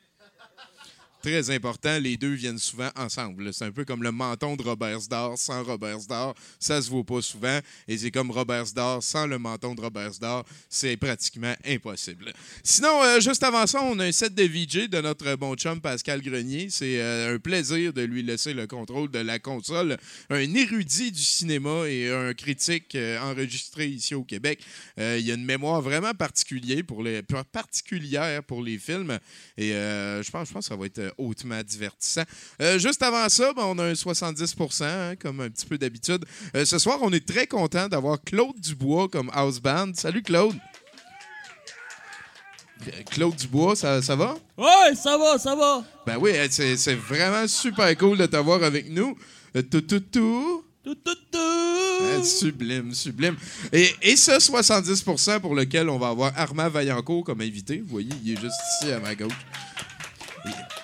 Très 1.21 1.51
important, 1.51 1.99
les 1.99 2.17
deux 2.17 2.33
viennent 2.33 2.57
souvent 2.57 2.89
ensemble. 2.95 3.53
C'est 3.53 3.65
un 3.65 3.71
peu 3.71 3.85
comme 3.85 4.01
le 4.01 4.11
menton 4.11 4.55
de 4.55 4.63
Robert 4.63 5.01
Sdar 5.01 5.37
sans 5.37 5.63
Robert 5.63 5.99
Sdar, 5.99 6.33
ça 6.59 6.81
se 6.81 6.89
vaut 6.89 7.03
pas 7.03 7.21
souvent. 7.21 7.59
Et 7.87 7.97
c'est 7.97 8.09
comme 8.09 8.31
Robert 8.31 8.65
Sdar 8.65 9.03
sans 9.03 9.27
le 9.27 9.37
menton 9.37 9.75
de 9.75 9.81
Robert 9.81 10.13
Sdar, 10.13 10.43
c'est 10.67 10.97
pratiquement 10.97 11.53
impossible. 11.65 12.33
Sinon, 12.63 13.03
euh, 13.03 13.19
juste 13.19 13.43
avant 13.43 13.67
ça, 13.67 13.83
on 13.83 13.99
a 13.99 14.05
un 14.05 14.11
set 14.11 14.33
de 14.33 14.43
VJ 14.43 14.89
de 14.89 14.99
notre 15.01 15.35
bon 15.35 15.55
chum 15.55 15.79
Pascal 15.79 16.21
Grenier. 16.21 16.67
C'est 16.71 16.99
euh, 16.99 17.35
un 17.35 17.39
plaisir 17.39 17.93
de 17.93 18.01
lui 18.01 18.23
laisser 18.23 18.53
le 18.53 18.65
contrôle 18.65 19.11
de 19.11 19.19
la 19.19 19.37
console. 19.37 19.97
Un 20.31 20.53
érudit 20.55 21.11
du 21.11 21.21
cinéma 21.21 21.87
et 21.87 22.09
un 22.11 22.33
critique 22.33 22.95
euh, 22.95 23.19
enregistré 23.19 23.87
ici 23.87 24.15
au 24.15 24.23
Québec. 24.23 24.59
Il 24.97 25.31
a 25.31 25.33
une 25.35 25.45
mémoire 25.45 25.81
vraiment 25.81 26.13
particulière 26.13 26.83
pour 26.83 27.03
les, 27.03 28.77
films. 28.77 29.19
Et 29.57 29.69
je 29.71 30.31
pense, 30.31 30.51
que 30.51 30.61
ça 30.61 30.75
va 30.75 30.85
être 30.85 31.10
hautement 31.17 31.61
divertissant. 31.63 32.23
Euh, 32.61 32.79
juste 32.79 33.01
avant 33.01 33.27
ça, 33.29 33.53
ben, 33.53 33.63
on 33.65 33.77
a 33.79 33.85
un 33.85 33.93
70% 33.93 34.83
hein, 34.83 35.15
comme 35.15 35.41
un 35.41 35.49
petit 35.49 35.65
peu 35.65 35.77
d'habitude. 35.77 36.25
Euh, 36.55 36.65
ce 36.65 36.79
soir, 36.79 36.99
on 37.01 37.11
est 37.11 37.25
très 37.27 37.47
content 37.47 37.87
d'avoir 37.87 38.21
Claude 38.21 38.59
Dubois 38.59 39.07
comme 39.09 39.29
house 39.33 39.59
band. 39.59 39.91
Salut 39.95 40.23
Claude. 40.23 40.55
Euh, 42.87 42.91
Claude 43.09 43.35
Dubois, 43.35 43.75
ça, 43.75 44.01
ça 44.01 44.15
va? 44.15 44.35
Ouais, 44.57 44.95
ça 44.95 45.17
va, 45.17 45.37
ça 45.37 45.55
va. 45.55 45.83
Ben 46.05 46.17
oui, 46.19 46.31
euh, 46.35 46.47
c'est 46.49 46.95
vraiment 46.95 47.47
super 47.47 47.95
cool 47.97 48.17
de 48.17 48.25
t'avoir 48.25 48.63
avec 48.63 48.89
nous. 48.89 49.17
Euh, 49.55 49.61
tout, 49.61 49.81
tout, 49.81 49.99
tout. 49.99 50.65
Ah, 50.83 52.23
sublime, 52.23 52.93
sublime. 52.93 53.35
Et, 53.71 53.87
et 54.01 54.15
ce 54.15 54.31
70% 54.31 55.39
pour 55.39 55.53
lequel 55.53 55.89
on 55.89 55.99
va 55.99 56.09
avoir 56.09 56.31
Armand 56.35 56.69
Vaillancourt 56.69 57.23
comme 57.23 57.41
invité. 57.41 57.77
Vous 57.77 57.91
voyez, 57.91 58.09
il 58.23 58.33
est 58.33 58.41
juste 58.41 58.55
ici 58.81 58.91
à 58.91 58.99
ma 58.99 59.13
gauche. 59.13 59.37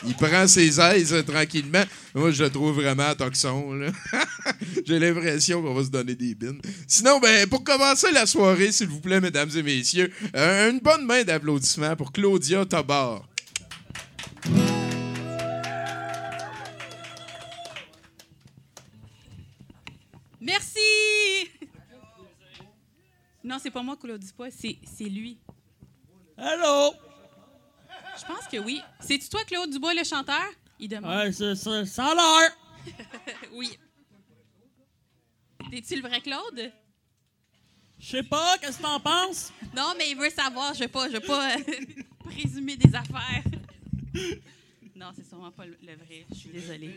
Il, 0.06 0.14
prend 0.16 0.48
ses 0.48 0.80
aises 0.80 1.14
euh, 1.14 1.24
tranquillement. 1.24 1.84
Moi, 2.14 2.32
je 2.32 2.44
le 2.44 2.50
trouve 2.50 2.76
vraiment 2.76 3.08
à 3.08 3.16
toxon. 3.16 3.74
là. 3.74 3.92
J'ai 4.86 5.00
l'impression 5.00 5.62
qu'on 5.62 5.74
va 5.74 5.84
se 5.84 5.90
donner 5.90 6.16
des 6.16 6.36
bines. 6.36 6.62
Sinon, 6.88 7.20
ben, 7.20 7.48
pour 7.48 7.64
commencer 7.64 8.12
la 8.12 8.26
soirée, 8.26 8.72
s'il 8.72 8.88
vous 8.88 9.02
plaît, 9.02 9.20
mesdames 9.20 9.50
et 9.56 9.64
messieurs, 9.64 10.12
euh, 10.36 10.72
une 10.72 10.80
bonne 10.80 11.06
main 11.06 11.24
d'applaudissements 11.24 11.96
pour 11.96 12.12
Claudia 12.12 12.66
Tobar. 12.66 13.28
Merci! 20.40 20.80
Non, 23.44 23.58
c'est 23.62 23.72
pas 23.72 23.82
moi, 23.82 23.96
Claude 23.96 24.22
Dupois, 24.22 24.50
c'est 24.52 24.78
c'est 24.84 25.06
lui. 25.06 25.38
Allô? 26.38 26.94
Je 28.20 28.26
pense 28.26 28.48
que 28.48 28.58
oui. 28.58 28.82
C'est-tu 29.00 29.30
toi, 29.30 29.44
Claude 29.46 29.70
Dubois, 29.70 29.94
le 29.94 30.04
chanteur? 30.04 30.44
Il 30.80 30.90
demande. 30.90 31.16
Ouais, 31.16 31.32
c'est 31.32 31.56
ça. 31.56 31.86
Ça 31.86 32.06
a 32.08 32.16
l'air. 32.16 32.58
oui. 33.54 33.78
T'es-tu 35.72 35.96
le 35.96 36.02
vrai 36.08 36.22
Claude? 36.22 36.72
Je 38.00 38.06
sais 38.08 38.24
pas, 38.24 38.58
qu'est-ce 38.60 38.78
que 38.78 38.84
t'en 38.84 39.00
penses? 39.00 39.52
Non, 39.76 39.94
mais 39.98 40.12
il 40.12 40.18
veut 40.18 40.30
savoir. 40.30 40.74
Je 40.74 40.80
vais 40.80 40.88
pas, 40.88 41.08
je 41.08 41.14
vais 41.14 41.20
pas 41.20 41.56
euh, 41.56 41.64
présumer 42.20 42.78
des 42.78 42.94
affaires. 42.96 43.44
Non, 44.96 45.12
c'est 45.16 45.28
sûrement 45.28 45.52
pas 45.52 45.66
le, 45.66 45.78
le 45.82 45.96
vrai. 45.96 46.26
Je 46.30 46.36
suis 46.36 46.50
désolée. 46.50 46.96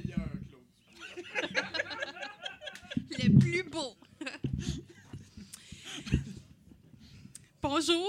le 3.11 3.39
plus 3.41 3.63
beau. 3.65 3.97
Bonjour. 7.63 8.09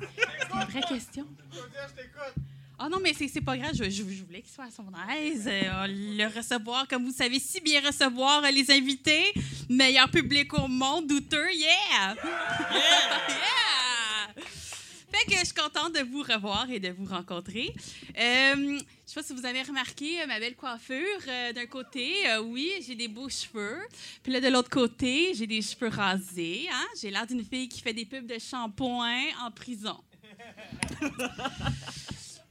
C'est 0.00 0.54
une 0.54 0.64
vraie 0.70 0.82
question. 0.82 1.26
Ah 2.82 2.88
non, 2.88 2.98
mais 3.02 3.12
c'est 3.12 3.40
pas 3.42 3.56
grave. 3.58 3.72
Je, 3.74 3.84
je- 3.84 3.90
je 3.90 4.24
voulais 4.24 4.40
qu'il 4.40 4.50
soit 4.50 4.64
à 4.64 4.70
son 4.70 4.86
aise. 5.14 5.46
euh, 5.46 5.86
le 5.88 6.26
recevoir, 6.34 6.88
comme 6.88 7.04
vous 7.04 7.12
savez, 7.12 7.38
si 7.38 7.60
bien 7.60 7.80
recevoir 7.86 8.42
euh, 8.42 8.50
les 8.50 8.70
invités. 8.70 9.32
Meilleur 9.68 10.10
public 10.10 10.52
au 10.54 10.66
monde, 10.66 11.06
douteux, 11.06 11.52
yeah! 11.54 12.14
Yeah! 12.14 12.16
Fait 15.12 15.24
que 15.26 15.36
je 15.38 15.44
suis 15.44 15.54
contente 15.54 15.92
de 15.94 16.00
vous 16.00 16.22
revoir 16.22 16.70
et 16.70 16.78
de 16.78 16.90
vous 16.90 17.04
rencontrer. 17.04 17.74
Euh, 18.16 18.78
je 18.78 18.84
sais 19.06 19.14
pas 19.14 19.22
si 19.22 19.32
vous 19.32 19.44
avez 19.44 19.62
remarqué 19.62 20.22
euh, 20.22 20.26
ma 20.26 20.38
belle 20.38 20.54
coiffure. 20.54 21.20
Euh, 21.26 21.52
D'un 21.52 21.66
côté, 21.66 22.14
oui, 22.44 22.70
j'ai 22.86 22.94
des 22.94 23.08
beaux 23.08 23.28
cheveux. 23.28 23.80
Puis 24.22 24.32
là, 24.32 24.40
de 24.40 24.46
l'autre 24.48 24.70
côté, 24.70 25.34
j'ai 25.34 25.48
des 25.48 25.62
cheveux 25.62 25.88
rasés. 25.88 26.68
Hein? 26.72 26.86
J'ai 27.00 27.10
l'air 27.10 27.26
d'une 27.26 27.44
fille 27.44 27.68
qui 27.68 27.80
fait 27.80 27.92
des 27.92 28.04
pubs 28.04 28.26
de 28.26 28.38
shampoing 28.38 29.24
en 29.42 29.50
prison. 29.50 29.98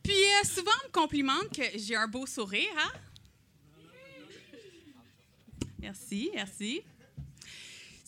Puis 0.03 0.13
souvent, 0.43 0.71
on 0.83 0.87
me 0.87 0.91
complimente 0.91 1.49
que 1.55 1.63
j'ai 1.75 1.95
un 1.95 2.07
beau 2.07 2.25
sourire. 2.25 2.67
Hein? 2.77 2.91
Merci, 5.79 6.29
merci. 6.33 6.81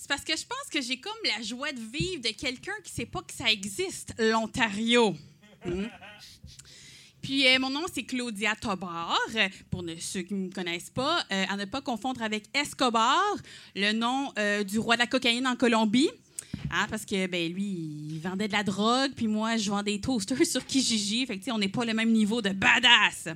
C'est 0.02 0.08
parce 0.08 0.24
que 0.24 0.36
je 0.36 0.48
pense 0.48 0.68
que 0.74 0.82
j'ai 0.82 1.00
comme 1.00 1.14
la 1.38 1.44
joie 1.44 1.72
de 1.72 1.80
vivre 1.80 2.24
de 2.24 2.30
quelqu'un 2.30 2.74
qui 2.84 2.92
sait 2.92 3.06
pas 3.06 3.22
que 3.22 3.32
ça 3.32 3.52
existe, 3.52 4.16
l'Ontario. 4.18 5.16
Hmm? 5.64 5.86
Puis 7.22 7.46
euh, 7.46 7.60
mon 7.60 7.70
nom, 7.70 7.86
c'est 7.94 8.02
Claudia 8.02 8.56
Tobar. 8.56 9.16
Pour 9.70 9.84
ne- 9.84 9.96
ceux 9.98 10.24
qui 10.24 10.34
ne 10.34 10.48
me 10.48 10.52
connaissent 10.52 10.90
pas, 10.90 11.24
euh, 11.32 11.46
à 11.48 11.56
ne 11.56 11.66
pas 11.66 11.82
confondre 11.82 12.24
avec 12.24 12.46
Escobar, 12.52 13.22
le 13.76 13.92
nom 13.92 14.34
euh, 14.40 14.64
du 14.64 14.80
roi 14.80 14.96
de 14.96 15.02
la 15.02 15.08
cocaïne 15.08 15.46
en 15.46 15.56
Colombie. 15.56 16.10
Hein, 16.72 16.88
parce 16.90 17.06
que 17.06 17.28
ben, 17.28 17.54
lui, 17.54 17.64
il 17.66 18.20
vendait 18.24 18.48
de 18.48 18.54
la 18.54 18.64
drogue, 18.64 19.12
puis 19.16 19.28
moi, 19.28 19.58
je 19.58 19.70
vends 19.70 19.84
des 19.84 20.02
toasters 20.02 20.44
sur 20.48 20.66
Kijiji. 20.66 21.28
Fait 21.28 21.38
que, 21.38 21.52
on 21.52 21.60
n'est 21.60 21.70
pas 21.70 21.86
le 21.86 21.94
même 21.94 22.12
niveau 22.12 22.42
de 22.42 22.50
badass. 22.50 23.28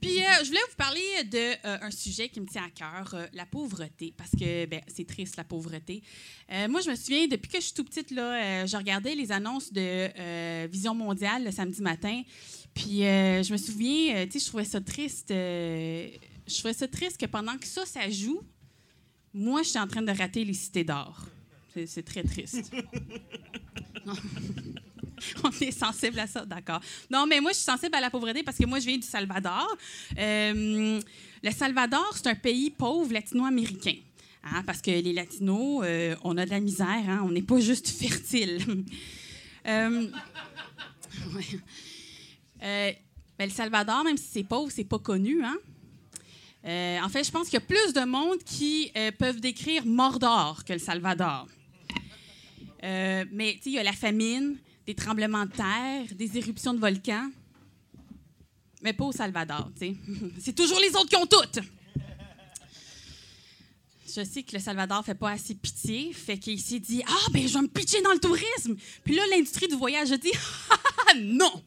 Puis, 0.00 0.20
euh, 0.20 0.28
je 0.42 0.46
voulais 0.48 0.60
vous 0.68 0.76
parler 0.76 1.24
d'un 1.24 1.90
sujet 1.90 2.28
qui 2.28 2.40
me 2.40 2.46
tient 2.46 2.64
à 2.64 2.70
cœur, 2.70 3.14
euh, 3.14 3.26
la 3.32 3.46
pauvreté, 3.46 4.12
parce 4.16 4.30
que 4.30 4.66
ben, 4.66 4.80
c'est 4.88 5.06
triste, 5.06 5.36
la 5.36 5.44
pauvreté. 5.44 6.02
Euh, 6.52 6.68
moi, 6.68 6.80
je 6.80 6.90
me 6.90 6.94
souviens, 6.96 7.26
depuis 7.26 7.48
que 7.50 7.58
je 7.58 7.64
suis 7.66 7.74
tout 7.74 7.84
petite, 7.84 8.10
là, 8.10 8.62
euh, 8.62 8.66
je 8.66 8.76
regardais 8.76 9.14
les 9.14 9.32
annonces 9.32 9.72
de 9.72 9.80
euh, 9.80 10.68
Vision 10.70 10.94
mondiale 10.94 11.44
le 11.44 11.50
samedi 11.50 11.82
matin. 11.82 12.22
Puis, 12.74 13.04
euh, 13.04 13.42
je 13.42 13.52
me 13.52 13.58
souviens, 13.58 14.16
euh, 14.16 14.26
tu 14.26 14.32
sais, 14.32 14.38
je 14.40 14.46
trouvais 14.46 14.64
ça 14.64 14.80
triste. 14.80 15.30
euh, 15.30 16.08
je 16.46 16.54
trouvais 16.58 16.74
ça 16.74 16.88
triste 16.88 17.18
que 17.20 17.26
pendant 17.26 17.56
que 17.58 17.66
ça, 17.66 17.86
ça 17.86 18.08
joue, 18.10 18.40
moi, 19.32 19.62
je 19.62 19.68
suis 19.68 19.78
en 19.78 19.86
train 19.86 20.02
de 20.02 20.10
rater 20.12 20.44
les 20.44 20.54
cités 20.54 20.84
d'or. 20.84 21.26
C'est 21.86 22.02
très 22.04 22.24
triste. 22.24 22.72
On 25.44 25.50
est 25.60 25.70
sensible 25.70 26.18
à 26.18 26.26
ça, 26.26 26.44
d'accord. 26.44 26.80
Non, 27.10 27.26
mais 27.26 27.40
moi, 27.40 27.52
je 27.52 27.56
suis 27.56 27.64
sensible 27.64 27.94
à 27.94 28.00
la 28.00 28.10
pauvreté 28.10 28.42
parce 28.42 28.56
que 28.56 28.66
moi, 28.66 28.78
je 28.78 28.86
viens 28.86 28.98
du 28.98 29.06
Salvador. 29.06 29.76
Euh, 30.18 31.00
le 31.42 31.50
Salvador, 31.50 32.12
c'est 32.14 32.28
un 32.28 32.34
pays 32.34 32.70
pauvre 32.70 33.12
latino-américain. 33.12 33.96
hein, 34.44 34.62
parce 34.64 34.80
que 34.80 34.90
les 34.90 35.12
Latinos, 35.12 35.82
euh, 35.84 36.16
on 36.24 36.36
a 36.36 36.44
de 36.44 36.50
la 36.50 36.60
misère, 36.60 36.86
hein, 37.08 37.22
on 37.24 37.30
n'est 37.30 37.42
pas 37.42 37.60
juste 37.60 37.88
fertile. 37.88 38.58
Euh, 39.66 40.08
ben, 43.38 43.48
le 43.48 43.50
Salvador, 43.50 44.04
même 44.04 44.16
si 44.16 44.26
c'est 44.32 44.42
pauvre, 44.42 44.70
c'est 44.70 44.84
pas 44.84 44.98
connu. 44.98 45.42
Hein? 45.44 45.56
En 47.04 47.08
fait, 47.08 47.24
je 47.24 47.30
pense 47.30 47.48
qu'il 47.48 47.54
y 47.54 47.62
a 47.62 47.66
plus 47.66 47.92
de 47.92 48.04
monde 48.04 48.38
qui 48.44 48.90
peuvent 49.18 49.40
décrire 49.40 49.84
Mordor 49.86 50.64
que 50.64 50.72
le 50.72 50.78
Salvador. 50.78 51.46
Mais 52.82 53.60
il 53.64 53.72
y 53.72 53.78
a 53.78 53.82
la 53.82 53.92
famine, 53.92 54.58
des 54.90 54.96
tremblements 54.96 55.46
de 55.46 55.52
terre, 55.52 56.04
des 56.16 56.36
éruptions 56.36 56.74
de 56.74 56.80
volcans. 56.80 57.30
Mais 58.82 58.92
pas 58.92 59.04
au 59.04 59.12
Salvador. 59.12 59.70
C'est 60.40 60.52
toujours 60.52 60.80
les 60.80 60.88
autres 60.96 61.08
qui 61.08 61.14
ont 61.16 61.26
toutes. 61.26 61.60
Je 64.12 64.24
sais 64.24 64.42
que 64.42 64.52
le 64.56 64.58
Salvador 64.58 65.04
fait 65.04 65.14
pas 65.14 65.30
assez 65.30 65.54
pitié, 65.54 66.12
fait 66.12 66.36
qu'il 66.38 66.60
s'est 66.60 66.80
dit 66.80 67.04
Ah, 67.06 67.26
ben, 67.32 67.46
je 67.46 67.54
vais 67.54 67.60
me 67.62 67.68
pitcher 67.68 68.02
dans 68.02 68.12
le 68.12 68.18
tourisme. 68.18 68.74
Puis 69.04 69.14
là, 69.14 69.22
l'industrie 69.30 69.68
du 69.68 69.76
voyage 69.76 70.10
a 70.10 70.16
dit 70.18 70.32
Ah, 70.70 71.14
non! 71.20 71.62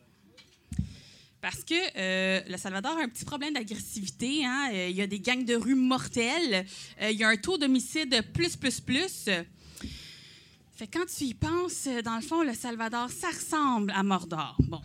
Parce 1.39 1.63
que 1.63 1.75
euh, 1.95 2.41
le 2.49 2.57
Salvador 2.57 2.97
a 2.97 3.03
un 3.03 3.07
petit 3.07 3.23
problème 3.23 3.53
d'agressivité. 3.53 4.45
hein. 4.45 4.69
Euh, 4.73 4.89
Il 4.89 4.95
y 4.97 5.01
a 5.01 5.07
des 5.07 5.21
gangs 5.21 5.45
de 5.45 5.55
rue 5.55 5.75
mortels. 5.75 6.65
Euh, 7.01 7.11
il 7.11 7.17
y 7.17 7.23
a 7.23 7.29
un 7.29 7.37
taux 7.37 7.57
d'homicide 7.57 8.21
plus, 8.33 8.57
plus, 8.57 8.81
plus. 8.81 9.29
Fait 10.75 10.87
quand 10.87 11.05
tu 11.05 11.25
y 11.25 11.33
penses, 11.35 11.85
euh, 11.85 12.01
dans 12.01 12.15
le 12.15 12.21
fond, 12.21 12.41
le 12.41 12.55
Salvador, 12.55 13.11
ça 13.11 13.27
ressemble 13.27 13.91
à 13.91 14.01
Mordor. 14.01 14.55
Bon. 14.59 14.81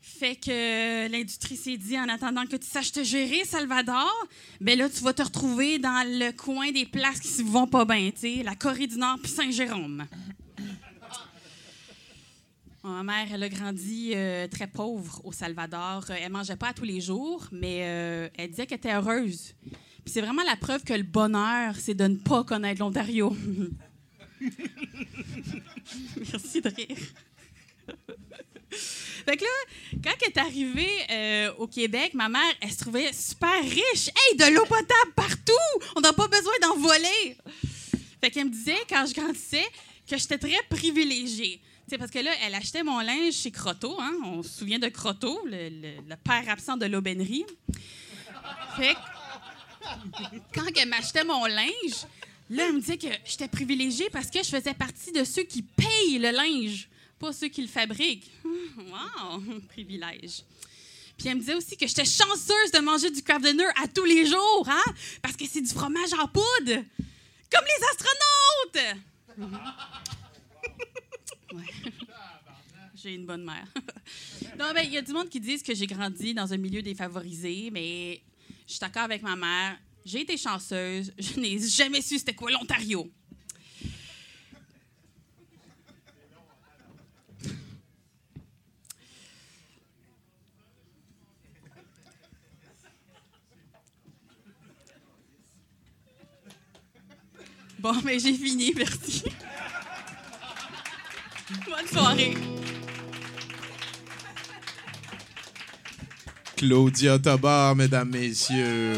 Fait 0.00 0.34
que 0.36 0.50
euh, 0.50 1.08
l'industrie 1.08 1.56
s'est 1.56 1.76
dit, 1.76 1.98
en 1.98 2.08
attendant 2.08 2.46
que 2.46 2.56
tu 2.56 2.66
saches 2.66 2.92
te 2.92 3.04
gérer, 3.04 3.44
Salvador, 3.44 4.10
ben 4.62 4.78
là, 4.78 4.88
tu 4.88 5.02
vas 5.04 5.12
te 5.12 5.22
retrouver 5.22 5.78
dans 5.78 6.08
le 6.08 6.32
coin 6.32 6.72
des 6.72 6.86
places 6.86 7.20
qui 7.20 7.44
ne 7.44 7.50
vont 7.50 7.66
pas 7.66 7.84
bien, 7.84 8.10
tu 8.12 8.20
sais, 8.20 8.42
la 8.42 8.54
Corée 8.54 8.86
du 8.86 8.96
Nord 8.96 9.18
puis 9.22 9.30
Saint-Jérôme. 9.30 10.06
Ma 12.82 13.02
mère, 13.02 13.28
elle 13.30 13.42
a 13.42 13.48
grandi 13.48 14.12
euh, 14.14 14.48
très 14.48 14.66
pauvre 14.66 15.20
au 15.24 15.32
Salvador. 15.32 16.10
Elle 16.10 16.32
mangeait 16.32 16.56
pas 16.56 16.68
à 16.68 16.72
tous 16.72 16.84
les 16.84 17.00
jours, 17.00 17.46
mais 17.52 17.76
elle 18.36 18.48
disait 18.48 18.66
qu'elle 18.66 18.78
était 18.78 18.94
heureuse. 18.94 19.54
Puis 20.04 20.12
c'est 20.14 20.20
vraiment 20.20 20.42
la 20.42 20.56
preuve 20.56 20.82
que 20.82 20.92
le 20.94 21.04
bonheur, 21.04 21.76
c'est 21.78 21.94
de 21.94 22.04
ne 22.04 22.16
pas 22.16 22.42
connaître 22.44 22.80
l'Ontario. 22.80 23.36
Merci 26.32 26.60
de 26.60 26.68
rire. 26.68 26.98
Fait 29.24 29.36
que 29.36 29.44
là, 29.44 29.50
quand 30.02 30.14
elle 30.22 30.28
est 30.28 30.38
arrivée 30.38 30.90
euh, 31.10 31.52
au 31.58 31.68
Québec, 31.68 32.14
ma 32.14 32.28
mère, 32.28 32.52
elle 32.60 32.72
se 32.72 32.78
trouvait 32.78 33.12
super 33.12 33.62
riche. 33.62 34.08
Hey, 34.08 34.36
de 34.36 34.54
l'eau 34.54 34.64
potable 34.64 35.12
partout! 35.14 35.52
On 35.94 36.00
n'a 36.00 36.12
pas 36.12 36.26
besoin 36.26 36.54
d'en 36.62 36.76
voler! 36.76 37.36
Fait 38.20 38.30
qu'elle 38.30 38.46
me 38.46 38.50
disait, 38.50 38.78
quand 38.88 39.04
je 39.06 39.14
grandissais, 39.14 39.66
que 40.08 40.16
j'étais 40.16 40.38
très 40.38 40.58
privilégiée. 40.68 41.60
Tu 41.84 41.90
sais, 41.90 41.98
parce 41.98 42.10
que 42.10 42.18
là, 42.18 42.30
elle 42.44 42.54
achetait 42.54 42.82
mon 42.82 43.00
linge 43.00 43.34
chez 43.34 43.50
Croteau. 43.50 43.96
Hein? 44.00 44.12
On 44.24 44.42
se 44.42 44.50
souvient 44.50 44.78
de 44.78 44.88
Croteau, 44.88 45.40
le 45.46 46.14
père 46.16 46.48
absent 46.48 46.76
de 46.76 46.86
l'aubainerie. 46.86 47.44
Fait 48.76 48.94
que 48.94 49.11
quand 50.54 50.66
elle 50.76 50.88
m'achetait 50.88 51.24
mon 51.24 51.44
linge, 51.46 52.06
là, 52.50 52.66
elle 52.66 52.74
me 52.74 52.80
disait 52.80 52.98
que 52.98 53.08
j'étais 53.24 53.48
privilégiée 53.48 54.10
parce 54.10 54.30
que 54.30 54.42
je 54.42 54.48
faisais 54.48 54.74
partie 54.74 55.12
de 55.12 55.24
ceux 55.24 55.42
qui 55.42 55.62
payent 55.62 56.18
le 56.18 56.30
linge, 56.30 56.88
pas 57.18 57.32
ceux 57.32 57.48
qui 57.48 57.62
le 57.62 57.68
fabriquent. 57.68 58.30
Wow, 58.44 59.42
privilège. 59.68 60.42
Puis 61.16 61.28
elle 61.28 61.36
me 61.36 61.40
disait 61.40 61.54
aussi 61.54 61.76
que 61.76 61.86
j'étais 61.86 62.04
chanceuse 62.04 62.72
de 62.72 62.80
manger 62.80 63.10
du 63.10 63.22
dinner 63.22 63.66
à 63.82 63.86
tous 63.86 64.04
les 64.04 64.26
jours, 64.26 64.66
hein? 64.68 64.92
Parce 65.20 65.36
que 65.36 65.46
c'est 65.46 65.60
du 65.60 65.68
fromage 65.68 66.12
en 66.14 66.26
poudre, 66.26 66.82
comme 67.50 67.64
les 67.64 67.84
astronautes. 67.92 68.96
J'ai 73.02 73.14
une 73.14 73.26
bonne 73.26 73.44
mère. 73.44 73.66
Non, 74.58 74.72
mais 74.74 74.84
il 74.84 74.92
y 74.92 74.98
a 74.98 75.02
du 75.02 75.12
monde 75.12 75.30
qui 75.30 75.40
disent 75.40 75.62
que 75.62 75.74
j'ai 75.74 75.86
grandi 75.86 76.34
dans 76.34 76.52
un 76.52 76.58
milieu 76.58 76.82
défavorisé, 76.82 77.70
mais 77.72 78.20
je 78.66 78.72
suis 78.72 78.80
d'accord 78.80 79.02
avec 79.02 79.22
ma 79.22 79.36
mère. 79.36 79.78
J'ai 80.04 80.22
été 80.22 80.36
chanceuse. 80.36 81.12
Je 81.18 81.38
n'ai 81.38 81.58
jamais 81.58 82.02
su 82.02 82.18
c'était 82.18 82.34
quoi 82.34 82.50
l'Ontario. 82.50 83.10
Bon, 97.82 98.00
mais 98.04 98.20
j'ai 98.20 98.34
fini, 98.34 98.72
merci. 98.76 99.24
Bonne 101.66 101.88
soirée. 101.88 102.61
Claudia 106.62 107.18
Tobar, 107.18 107.74
mesdames, 107.74 108.08
messieurs. 108.08 108.92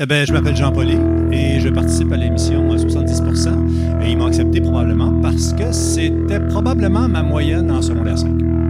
Eh 0.00 0.06
bien, 0.06 0.24
je 0.24 0.32
m'appelle 0.32 0.56
Jean 0.56 0.72
Pauly 0.72 0.98
et 1.30 1.60
je 1.60 1.68
participe 1.68 2.10
à 2.10 2.16
l'émission 2.16 2.72
à 2.72 2.78
70 2.78 3.22
Et 4.02 4.10
ils 4.10 4.18
m'ont 4.18 4.26
accepté 4.26 4.60
probablement 4.60 5.12
parce 5.22 5.52
que 5.52 5.70
c'était 5.70 6.40
probablement 6.48 7.08
ma 7.08 7.22
moyenne 7.22 7.70
en 7.70 7.82
secondaire 7.82 8.18
5. 8.18 8.69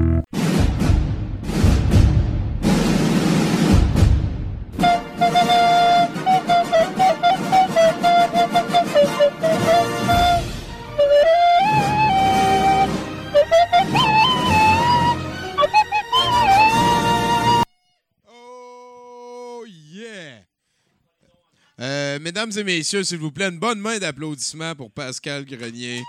Mesdames 22.46 22.58
et 22.58 22.64
messieurs, 22.64 23.04
s'il 23.04 23.18
vous 23.18 23.30
plaît, 23.30 23.48
une 23.48 23.58
bonne 23.58 23.80
main 23.80 23.98
d'applaudissements 23.98 24.74
pour 24.74 24.90
Pascal 24.90 25.44
Grenier. 25.44 26.02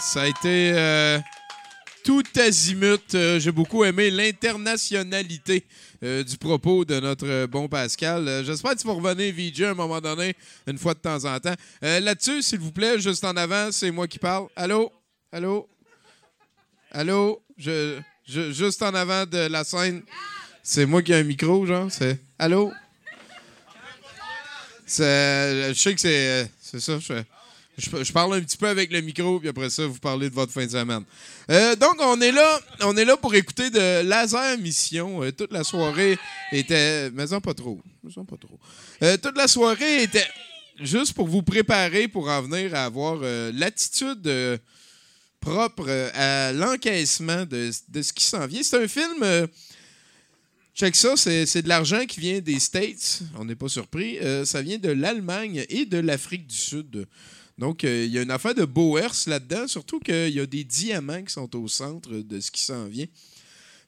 Ça 0.00 0.22
a 0.22 0.26
été 0.26 0.72
euh, 0.74 1.18
tout 2.02 2.22
azimut. 2.36 3.14
Euh, 3.14 3.38
J'ai 3.38 3.52
beaucoup 3.52 3.84
aimé 3.84 4.10
l'internationalité 4.10 5.66
euh, 6.02 6.24
du 6.24 6.38
propos 6.38 6.86
de 6.86 6.98
notre 6.98 7.44
bon 7.46 7.68
Pascal. 7.68 8.42
J'espère 8.46 8.72
que 8.74 8.78
tu 8.80 8.86
vas 8.86 8.94
revenir, 8.94 9.34
VJ, 9.34 9.62
à 9.64 9.70
un 9.72 9.74
moment 9.74 10.00
donné, 10.00 10.34
une 10.66 10.78
fois 10.78 10.94
de 10.94 11.00
temps 11.00 11.22
en 11.26 11.38
temps. 11.38 11.54
Là-dessus, 11.82 12.40
s'il 12.42 12.60
vous 12.60 12.72
plaît, 12.72 12.98
juste 12.98 13.22
en 13.24 13.36
avant, 13.36 13.70
c'est 13.70 13.90
moi 13.90 14.08
qui 14.08 14.18
parle. 14.18 14.46
Allô? 14.56 14.90
Allô? 15.30 15.68
Allô? 16.90 17.42
Je- 17.58 18.00
juste 18.26 18.82
en 18.82 18.94
avant 18.94 19.26
de 19.26 19.46
la 19.48 19.62
scène, 19.62 20.02
c'est 20.62 20.86
moi 20.86 21.02
qui 21.02 21.12
ai 21.12 21.16
un 21.16 21.22
micro, 21.22 21.66
genre. 21.66 21.92
C'est 21.92 22.18
Allô? 22.38 22.72
C'est- 24.86 25.74
Je 25.74 25.78
sais 25.78 25.94
que 25.94 26.00
c'est 26.00 26.50
c'est 26.60 26.80
ça. 26.80 26.98
Je, 27.76 28.12
parle 28.12 28.34
un 28.34 28.40
petit 28.40 28.56
peu 28.56 28.68
avec 28.68 28.92
le 28.92 29.00
micro, 29.00 29.40
puis 29.40 29.48
après 29.48 29.68
ça, 29.68 29.84
vous 29.86 29.98
parlez 29.98 30.30
de 30.30 30.34
votre 30.34 30.52
fin 30.52 30.64
de 30.64 30.70
semaine. 30.70 31.02
Euh, 31.50 31.74
donc, 31.74 31.96
on 32.00 32.20
est 32.20 32.30
là 32.30 32.60
on 32.82 32.96
est 32.96 33.04
là 33.04 33.16
pour 33.16 33.34
écouter 33.34 33.68
de 33.70 34.02
Laser 34.02 34.58
Mission. 34.58 35.24
Euh, 35.24 35.32
toute 35.32 35.52
la 35.52 35.64
soirée 35.64 36.16
était... 36.52 37.10
Mais 37.10 37.32
en 37.32 37.40
pas 37.40 37.54
trop. 37.54 37.80
Mais 38.04 38.12
pas 38.12 38.36
trop. 38.36 38.60
Euh, 39.02 39.16
toute 39.16 39.36
la 39.36 39.48
soirée 39.48 40.04
était 40.04 40.26
juste 40.80 41.14
pour 41.14 41.26
vous 41.26 41.42
préparer 41.42 42.06
pour 42.06 42.28
en 42.28 42.42
venir 42.42 42.74
à 42.76 42.84
avoir 42.84 43.18
euh, 43.22 43.50
l'attitude 43.52 44.24
euh, 44.26 44.56
propre 45.40 45.86
euh, 45.88 46.10
à 46.14 46.52
l'encaissement 46.52 47.44
de, 47.44 47.70
de 47.88 48.02
ce 48.02 48.12
qui 48.12 48.24
s'en 48.24 48.46
vient. 48.46 48.62
C'est 48.62 48.82
un 48.84 48.88
film... 48.88 49.48
Check 50.74 50.96
ça, 50.96 51.16
c'est 51.16 51.62
de 51.62 51.68
l'argent 51.68 52.04
qui 52.04 52.18
vient 52.18 52.40
des 52.40 52.58
States. 52.58 53.20
On 53.36 53.44
n'est 53.44 53.54
pas 53.54 53.68
surpris. 53.68 54.18
Euh, 54.18 54.44
ça 54.44 54.60
vient 54.60 54.78
de 54.78 54.88
l'Allemagne 54.90 55.64
et 55.68 55.86
de 55.86 55.98
l'Afrique 55.98 56.48
du 56.48 56.56
Sud. 56.56 57.06
Donc, 57.56 57.84
euh, 57.84 58.04
il 58.04 58.12
y 58.12 58.18
a 58.18 58.22
une 58.22 58.32
affaire 58.32 58.56
de 58.56 58.64
Boers 58.64 59.28
là-dedans, 59.28 59.68
surtout 59.68 60.00
qu'il 60.00 60.30
y 60.30 60.40
a 60.40 60.46
des 60.46 60.64
diamants 60.64 61.22
qui 61.22 61.32
sont 61.32 61.54
au 61.54 61.68
centre 61.68 62.10
de 62.10 62.40
ce 62.40 62.50
qui 62.50 62.62
s'en 62.62 62.86
vient. 62.86 63.06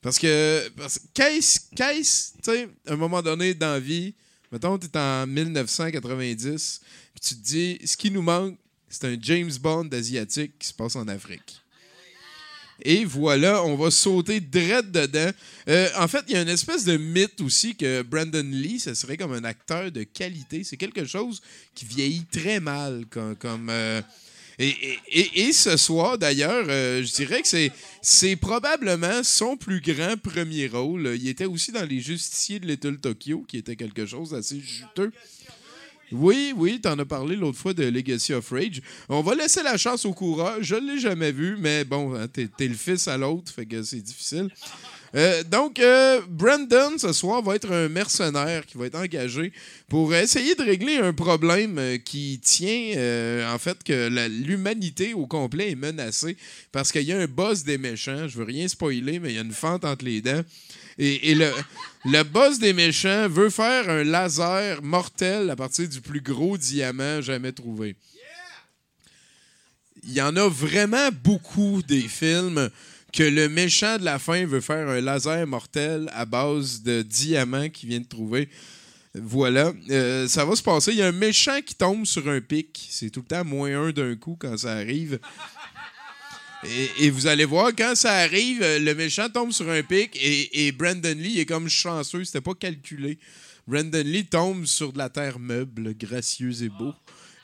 Parce 0.00 0.20
que, 0.20 0.68
parce, 0.76 1.00
qu'est-ce, 1.12 1.58
tu 1.74 2.04
sais, 2.44 2.68
à 2.86 2.92
un 2.92 2.96
moment 2.96 3.20
donné 3.20 3.54
dans 3.54 3.72
la 3.72 3.80
vie, 3.80 4.14
mettons, 4.52 4.78
tu 4.78 4.86
es 4.86 4.96
en 4.96 5.26
1990, 5.26 6.80
puis 7.12 7.20
tu 7.20 7.34
te 7.34 7.42
dis, 7.42 7.78
ce 7.84 7.96
qui 7.96 8.12
nous 8.12 8.22
manque, 8.22 8.56
c'est 8.88 9.06
un 9.06 9.16
James 9.20 9.50
Bond 9.60 9.88
asiatique 9.90 10.56
qui 10.60 10.68
se 10.68 10.74
passe 10.74 10.94
en 10.94 11.08
Afrique. 11.08 11.60
Et 12.82 13.04
voilà, 13.04 13.64
on 13.64 13.76
va 13.76 13.90
sauter 13.90 14.40
direct 14.40 14.90
dedans. 14.90 15.30
Euh, 15.68 15.88
en 15.98 16.08
fait, 16.08 16.24
il 16.28 16.34
y 16.34 16.36
a 16.36 16.42
une 16.42 16.48
espèce 16.48 16.84
de 16.84 16.96
mythe 16.96 17.40
aussi 17.40 17.74
que 17.74 18.02
Brandon 18.02 18.48
Lee, 18.50 18.80
ce 18.80 18.94
serait 18.94 19.16
comme 19.16 19.32
un 19.32 19.44
acteur 19.44 19.90
de 19.90 20.02
qualité. 20.02 20.62
C'est 20.62 20.76
quelque 20.76 21.04
chose 21.04 21.40
qui 21.74 21.86
vieillit 21.86 22.26
très 22.30 22.60
mal. 22.60 23.04
Comme, 23.10 23.68
euh, 23.70 24.02
et, 24.58 25.52
ce 25.52 25.76
soir, 25.76 26.16
d'ailleurs, 26.16 26.64
euh, 26.68 27.02
je 27.02 27.12
dirais 27.12 27.42
que 27.42 27.48
c'est, 27.48 27.70
c'est 28.00 28.36
probablement 28.36 29.22
son 29.22 29.56
plus 29.56 29.80
grand 29.80 30.16
premier 30.16 30.66
rôle. 30.66 31.14
Il 31.16 31.28
était 31.28 31.44
aussi 31.44 31.72
dans 31.72 31.84
Les 31.84 32.00
Justiciers 32.00 32.58
de 32.58 32.66
Little 32.66 32.98
Tokyo, 32.98 33.44
qui 33.46 33.58
était 33.58 33.76
quelque 33.76 34.06
chose 34.06 34.30
d'assez 34.30 34.60
juteux. 34.60 35.12
Oui, 36.12 36.52
oui, 36.56 36.80
t'en 36.80 36.98
as 36.98 37.04
parlé 37.04 37.34
l'autre 37.34 37.58
fois 37.58 37.74
de 37.74 37.84
Legacy 37.84 38.32
of 38.32 38.48
Rage. 38.50 38.80
On 39.08 39.22
va 39.22 39.34
laisser 39.34 39.62
la 39.62 39.76
chance 39.76 40.04
au 40.04 40.12
coureur. 40.12 40.58
Je 40.60 40.76
ne 40.76 40.92
l'ai 40.92 41.00
jamais 41.00 41.32
vu, 41.32 41.56
mais 41.58 41.84
bon, 41.84 42.14
hein, 42.14 42.28
t'es, 42.28 42.48
le 42.60 42.74
fils 42.74 43.08
à 43.08 43.16
l'autre, 43.16 43.52
fait 43.52 43.66
que 43.66 43.82
c'est 43.82 44.00
difficile. 44.00 44.48
Euh, 45.16 45.42
donc, 45.44 45.80
euh, 45.80 46.20
Brandon, 46.28 46.98
ce 46.98 47.12
soir, 47.12 47.42
va 47.42 47.56
être 47.56 47.72
un 47.72 47.88
mercenaire 47.88 48.66
qui 48.66 48.76
va 48.76 48.86
être 48.86 48.98
engagé 48.98 49.52
pour 49.88 50.14
essayer 50.14 50.54
de 50.54 50.62
régler 50.62 50.96
un 50.98 51.12
problème 51.12 51.78
euh, 51.78 51.98
qui 51.98 52.38
tient, 52.42 53.52
en 53.52 53.58
fait, 53.58 53.82
que 53.82 54.08
l'humanité 54.28 55.14
au 55.14 55.26
complet 55.26 55.72
est 55.72 55.76
menacée 55.76 56.36
parce 56.70 56.92
qu'il 56.92 57.02
y 57.02 57.12
a 57.12 57.18
un 57.18 57.26
boss 57.26 57.64
des 57.64 57.78
méchants. 57.78 58.28
Je 58.28 58.38
veux 58.38 58.44
rien 58.44 58.68
spoiler, 58.68 59.18
mais 59.18 59.30
il 59.30 59.36
y 59.36 59.38
a 59.38 59.42
une 59.42 59.52
fente 59.52 59.84
entre 59.84 60.04
les 60.04 60.20
dents. 60.20 60.42
Le 62.06 62.22
boss 62.22 62.58
des 62.58 62.72
méchants 62.72 63.28
veut 63.28 63.50
faire 63.50 63.88
un 63.88 64.04
laser 64.04 64.82
mortel 64.82 65.50
à 65.50 65.56
partir 65.56 65.88
du 65.88 66.00
plus 66.00 66.20
gros 66.20 66.56
diamant 66.56 67.20
jamais 67.20 67.52
trouvé. 67.52 67.96
Il 70.04 70.12
y 70.12 70.22
en 70.22 70.36
a 70.36 70.48
vraiment 70.48 71.08
beaucoup 71.24 71.82
des 71.82 72.02
films 72.02 72.70
que 73.12 73.22
le 73.24 73.48
méchant 73.48 73.98
de 73.98 74.04
la 74.04 74.18
fin 74.18 74.44
veut 74.46 74.60
faire 74.60 74.88
un 74.88 75.00
laser 75.00 75.46
mortel 75.46 76.08
à 76.12 76.24
base 76.26 76.82
de 76.82 77.02
diamants 77.02 77.68
qu'il 77.70 77.88
vient 77.88 78.00
de 78.00 78.06
trouver. 78.06 78.48
Voilà, 79.14 79.72
Euh, 79.90 80.28
ça 80.28 80.44
va 80.44 80.54
se 80.54 80.62
passer. 80.62 80.92
Il 80.92 80.98
y 80.98 81.02
a 81.02 81.06
un 81.06 81.12
méchant 81.12 81.60
qui 81.64 81.74
tombe 81.74 82.04
sur 82.04 82.28
un 82.28 82.40
pic. 82.42 82.86
C'est 82.90 83.08
tout 83.08 83.20
le 83.20 83.26
temps 83.26 83.44
moins 83.44 83.86
un 83.86 83.90
d'un 83.90 84.14
coup 84.14 84.36
quand 84.38 84.58
ça 84.58 84.74
arrive. 84.74 85.18
Et, 86.64 87.10
vous 87.10 87.26
allez 87.26 87.44
voir, 87.44 87.70
quand 87.76 87.94
ça 87.94 88.14
arrive, 88.14 88.62
euh, 88.62 88.78
le 88.78 88.94
méchant 88.94 89.28
tombe 89.28 89.52
sur 89.52 89.68
un 89.68 89.82
pic 89.82 90.18
et, 90.20 90.72
Brandon 90.72 91.14
Lee 91.16 91.40
est 91.40 91.46
comme 91.46 91.68
chanceux, 91.68 92.24
c'était 92.24 92.40
pas 92.40 92.54
calculé. 92.54 93.18
Brandon 93.66 94.02
Lee 94.04 94.26
tombe 94.26 94.64
sur 94.64 94.92
de 94.92 94.98
la 94.98 95.08
terre 95.08 95.38
meuble, 95.38 95.94
gracieuse 95.94 96.62
et 96.62 96.68
beau. 96.68 96.94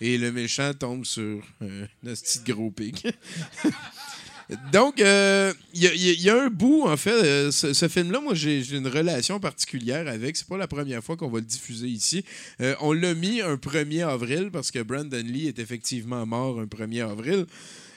Et 0.00 0.18
le 0.18 0.32
méchant 0.32 0.72
tombe 0.74 1.04
sur 1.04 1.42
euh, 1.62 1.86
un 2.06 2.14
petit 2.14 2.40
gros 2.44 2.70
pic. 2.70 3.06
Donc, 4.72 5.00
euh, 5.00 5.52
il 5.74 5.84
il 5.94 6.20
y 6.20 6.30
a- 6.30 6.42
un 6.42 6.48
bout, 6.48 6.82
en 6.82 6.96
fait, 6.96 7.10
euh, 7.10 7.50
ce, 7.50 7.88
film-là, 7.88 8.20
moi, 8.20 8.34
j'ai 8.34 8.64
une 8.74 8.88
relation 8.88 9.38
particulière 9.40 10.08
avec. 10.08 10.36
C'est 10.36 10.46
pas 10.46 10.56
la 10.56 10.66
première 10.66 11.02
fois 11.02 11.16
qu'on 11.16 11.28
va 11.28 11.38
le 11.38 11.44
diffuser 11.44 11.88
ici. 11.88 12.24
Euh, 12.60 12.74
on 12.80 12.92
l'a 12.92 13.14
mis 13.14 13.40
un 13.40 13.56
1er 13.56 14.06
avril 14.06 14.50
parce 14.52 14.70
que 14.70 14.82
Brandon 14.82 15.22
Lee 15.24 15.46
est 15.48 15.58
effectivement 15.58 16.26
mort 16.26 16.60
un 16.60 16.66
1er 16.66 17.08
avril. 17.08 17.46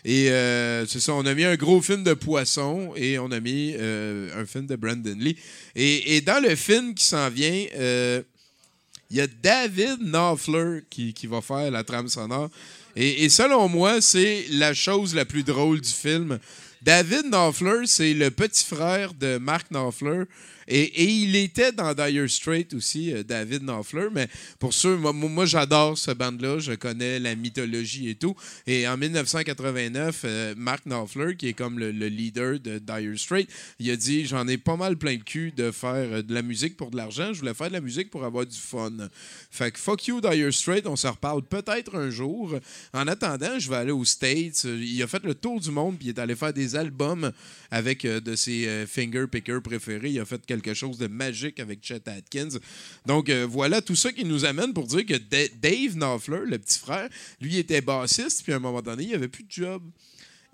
Et 0.07 0.29
euh, 0.29 0.85
c'est 0.85 0.99
ça, 0.99 1.15
on 1.15 1.25
a 1.25 1.33
mis 1.33 1.45
un 1.45 1.55
gros 1.55 1.81
film 1.81 2.03
de 2.03 2.13
poisson 2.13 2.93
et 2.95 3.17
on 3.17 3.31
a 3.31 3.39
mis 3.39 3.73
euh, 3.75 4.39
un 4.39 4.45
film 4.45 4.67
de 4.67 4.75
Brandon 4.75 5.17
Lee. 5.17 5.35
Et, 5.75 6.21
dans 6.21 6.41
le 6.43 6.55
film 6.55 6.93
qui 6.93 7.07
s'en 7.07 7.27
vient, 7.31 7.65
euh, 7.75 8.21
il 9.09 9.17
y 9.17 9.21
a 9.21 9.25
David 9.25 9.97
Knopfler 10.01 10.81
qui, 10.91 11.11
qui 11.15 11.25
va 11.25 11.41
faire 11.41 11.71
la 11.71 11.83
trame 11.83 12.07
sonore. 12.07 12.51
Et, 12.95 13.23
et 13.23 13.29
selon 13.29 13.67
moi, 13.67 13.99
c'est 13.99 14.45
la 14.51 14.75
chose 14.75 15.15
la 15.15 15.25
plus 15.25 15.41
drôle 15.41 15.81
du 15.81 15.89
film. 15.89 16.37
David 16.83 17.31
Knopfler, 17.31 17.87
c'est 17.87 18.13
le 18.13 18.29
petit 18.29 18.63
frère 18.63 19.11
de 19.15 19.39
Mark 19.39 19.71
Knopfler. 19.71 20.25
Et, 20.67 21.03
il 21.03 21.35
était 21.35 21.71
dans 21.71 21.93
Dire 21.93 22.29
Straits 22.29 22.73
aussi, 22.73 23.13
euh, 23.13 23.23
David 23.23 23.63
Knopfler. 23.63 24.07
Mais 24.11 24.27
pour 24.59 24.73
ceux, 24.73 24.97
moi, 24.97 25.45
j'adore 25.45 25.97
ce 25.97 26.11
band-là. 26.11 26.59
Je 26.59 26.73
connais 26.73 27.19
la 27.19 27.35
mythologie 27.35 28.09
et 28.09 28.15
tout. 28.15 28.35
Et 28.65 28.87
en 28.87 28.97
1989, 28.97 30.21
euh, 30.25 30.53
Mark 30.57 30.83
Knopfler, 30.85 31.35
qui 31.35 31.49
est 31.49 31.53
comme 31.53 31.77
le, 31.77 31.91
le 31.91 32.07
leader 32.07 32.59
de 32.59 32.79
Dire 32.79 33.19
Straits, 33.19 33.47
il 33.79 33.91
a 33.91 33.95
dit 33.95 34.25
J'en 34.25 34.47
ai 34.47 34.57
pas 34.57 34.75
mal 34.75 34.97
plein 34.97 35.13
le 35.13 35.23
cul 35.23 35.51
de 35.55 35.71
faire 35.71 35.93
euh, 35.93 36.21
de 36.21 36.33
la 36.33 36.41
musique 36.41 36.77
pour 36.77 36.89
de 36.89 36.97
l'argent. 36.97 37.33
Je 37.33 37.39
voulais 37.39 37.53
faire 37.53 37.67
de 37.67 37.73
la 37.73 37.81
musique 37.81 38.09
pour 38.09 38.23
avoir 38.23 38.45
du 38.45 38.57
fun. 38.57 38.91
Fait 39.51 39.71
que 39.71 39.79
fuck 39.79 40.07
you, 40.07 40.19
Dire 40.21 40.53
Straits. 40.53 40.87
On 40.87 40.95
se 40.95 41.07
reparle 41.07 41.43
peut-être 41.43 41.95
un 41.95 42.09
jour. 42.09 42.55
En 42.93 43.07
attendant, 43.07 43.59
je 43.59 43.69
vais 43.69 43.77
aller 43.77 43.91
aux 43.91 44.05
States. 44.05 44.63
Il 44.63 45.01
a 45.03 45.07
fait 45.07 45.23
le 45.23 45.35
tour 45.35 45.59
du 45.59 45.71
monde 45.71 45.97
puis 45.97 46.07
il 46.07 46.09
est 46.09 46.19
allé 46.19 46.35
faire 46.35 46.53
des 46.53 46.75
albums 46.75 47.31
avec 47.71 48.03
de 48.05 48.35
ses 48.35 48.85
finger 48.87 49.25
pickers 49.31 49.61
préférés. 49.61 50.09
Il 50.09 50.19
a 50.19 50.25
fait 50.25 50.45
quelque 50.61 50.75
chose 50.75 50.97
de 50.97 51.07
magique 51.07 51.59
avec 51.59 51.79
Chet 51.83 52.07
Atkins. 52.07 52.59
Donc 53.05 53.29
euh, 53.29 53.45
voilà 53.49 53.81
tout 53.81 53.95
ça 53.95 54.11
qui 54.11 54.25
nous 54.25 54.45
amène 54.45 54.73
pour 54.73 54.87
dire 54.87 55.05
que 55.05 55.15
Da- 55.17 55.47
Dave 55.61 55.95
Knopfler, 55.95 56.41
le 56.45 56.57
petit 56.59 56.79
frère, 56.79 57.09
lui 57.41 57.57
était 57.57 57.81
bassiste 57.81 58.43
puis 58.43 58.53
à 58.53 58.57
un 58.57 58.59
moment 58.59 58.81
donné, 58.81 59.03
il 59.03 59.15
avait 59.15 59.27
plus 59.27 59.43
de 59.43 59.51
job. 59.51 59.83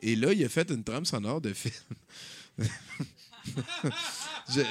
Et 0.02 0.16
là, 0.16 0.34
il 0.34 0.44
a 0.44 0.50
fait 0.50 0.70
une 0.72 0.84
trame 0.84 1.06
sonore 1.06 1.42
de 1.42 1.54
film. 1.54 1.74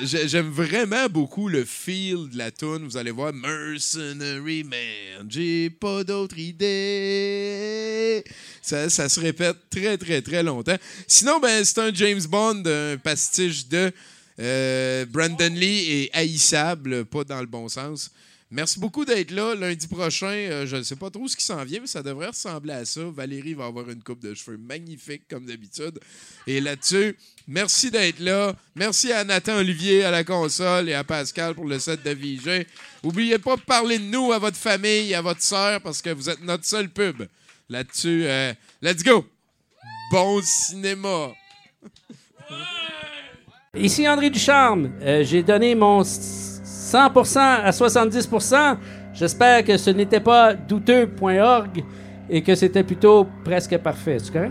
J'aime 0.04 0.50
vraiment 0.50 1.08
beaucoup 1.08 1.48
le 1.48 1.64
feel 1.64 2.28
de 2.28 2.36
la 2.36 2.50
tune. 2.50 2.84
Vous 2.84 2.96
allez 2.96 3.10
voir 3.10 3.32
Mercenary 3.32 4.64
Man, 4.64 5.26
j'ai 5.28 5.70
pas 5.70 6.04
d'autre 6.04 6.38
idée. 6.38 8.22
Ça, 8.62 8.90
ça 8.90 9.08
se 9.08 9.18
répète 9.20 9.56
très, 9.70 9.96
très, 9.96 10.20
très 10.22 10.42
longtemps. 10.42 10.76
Sinon, 11.06 11.40
ben, 11.40 11.64
c'est 11.64 11.78
un 11.78 11.92
James 11.94 12.22
Bond, 12.28 12.62
un 12.66 12.96
pastiche 12.98 13.66
de 13.68 13.90
euh, 14.40 15.04
Brandon 15.06 15.52
Lee 15.54 15.90
et 15.90 16.10
haïssable, 16.12 17.04
pas 17.04 17.24
dans 17.24 17.40
le 17.40 17.46
bon 17.46 17.68
sens. 17.68 18.10
Merci 18.52 18.80
beaucoup 18.80 19.04
d'être 19.04 19.30
là. 19.30 19.54
Lundi 19.54 19.86
prochain, 19.86 20.26
euh, 20.26 20.66
je 20.66 20.74
ne 20.74 20.82
sais 20.82 20.96
pas 20.96 21.08
trop 21.08 21.28
ce 21.28 21.36
qui 21.36 21.44
s'en 21.44 21.62
vient, 21.64 21.80
mais 21.80 21.86
ça 21.86 22.02
devrait 22.02 22.28
ressembler 22.28 22.72
à 22.72 22.84
ça. 22.84 23.02
Valérie 23.04 23.54
va 23.54 23.66
avoir 23.66 23.88
une 23.88 24.02
coupe 24.02 24.18
de 24.20 24.34
cheveux 24.34 24.56
magnifique, 24.56 25.22
comme 25.30 25.46
d'habitude. 25.46 26.00
Et 26.48 26.60
là-dessus, 26.60 27.16
merci 27.46 27.92
d'être 27.92 28.18
là. 28.18 28.56
Merci 28.74 29.12
à 29.12 29.22
Nathan 29.22 29.58
Olivier 29.58 30.02
à 30.02 30.10
la 30.10 30.24
console 30.24 30.88
et 30.88 30.94
à 30.94 31.04
Pascal 31.04 31.54
pour 31.54 31.66
le 31.66 31.78
set 31.78 32.02
de 32.02 32.10
VG. 32.10 32.66
N'oubliez 33.04 33.38
pas 33.38 33.54
de 33.54 33.60
parler 33.60 34.00
de 34.00 34.04
nous 34.04 34.32
à 34.32 34.40
votre 34.40 34.56
famille, 34.56 35.14
à 35.14 35.22
votre 35.22 35.42
sœur, 35.42 35.80
parce 35.80 36.02
que 36.02 36.10
vous 36.10 36.28
êtes 36.28 36.42
notre 36.42 36.64
seul 36.64 36.88
pub. 36.88 37.28
Là-dessus, 37.68 38.24
euh, 38.26 38.52
let's 38.82 39.04
go! 39.04 39.24
Bon 40.10 40.42
cinéma! 40.42 41.32
Ici 43.78 44.08
André 44.08 44.30
Ducharme. 44.30 44.90
Euh, 45.00 45.22
J'ai 45.22 45.44
donné 45.44 45.76
mon 45.76 46.00
s- 46.00 46.60
100% 46.64 47.38
à 47.38 47.70
70%. 47.70 48.76
J'espère 49.14 49.62
que 49.64 49.76
ce 49.76 49.90
n'était 49.90 50.18
pas 50.18 50.54
douteux.org 50.54 51.84
et 52.28 52.42
que 52.42 52.54
c'était 52.56 52.82
plutôt 52.82 53.28
presque 53.44 53.78
parfait. 53.78 54.16
C'est 54.18 54.32
correct? 54.32 54.38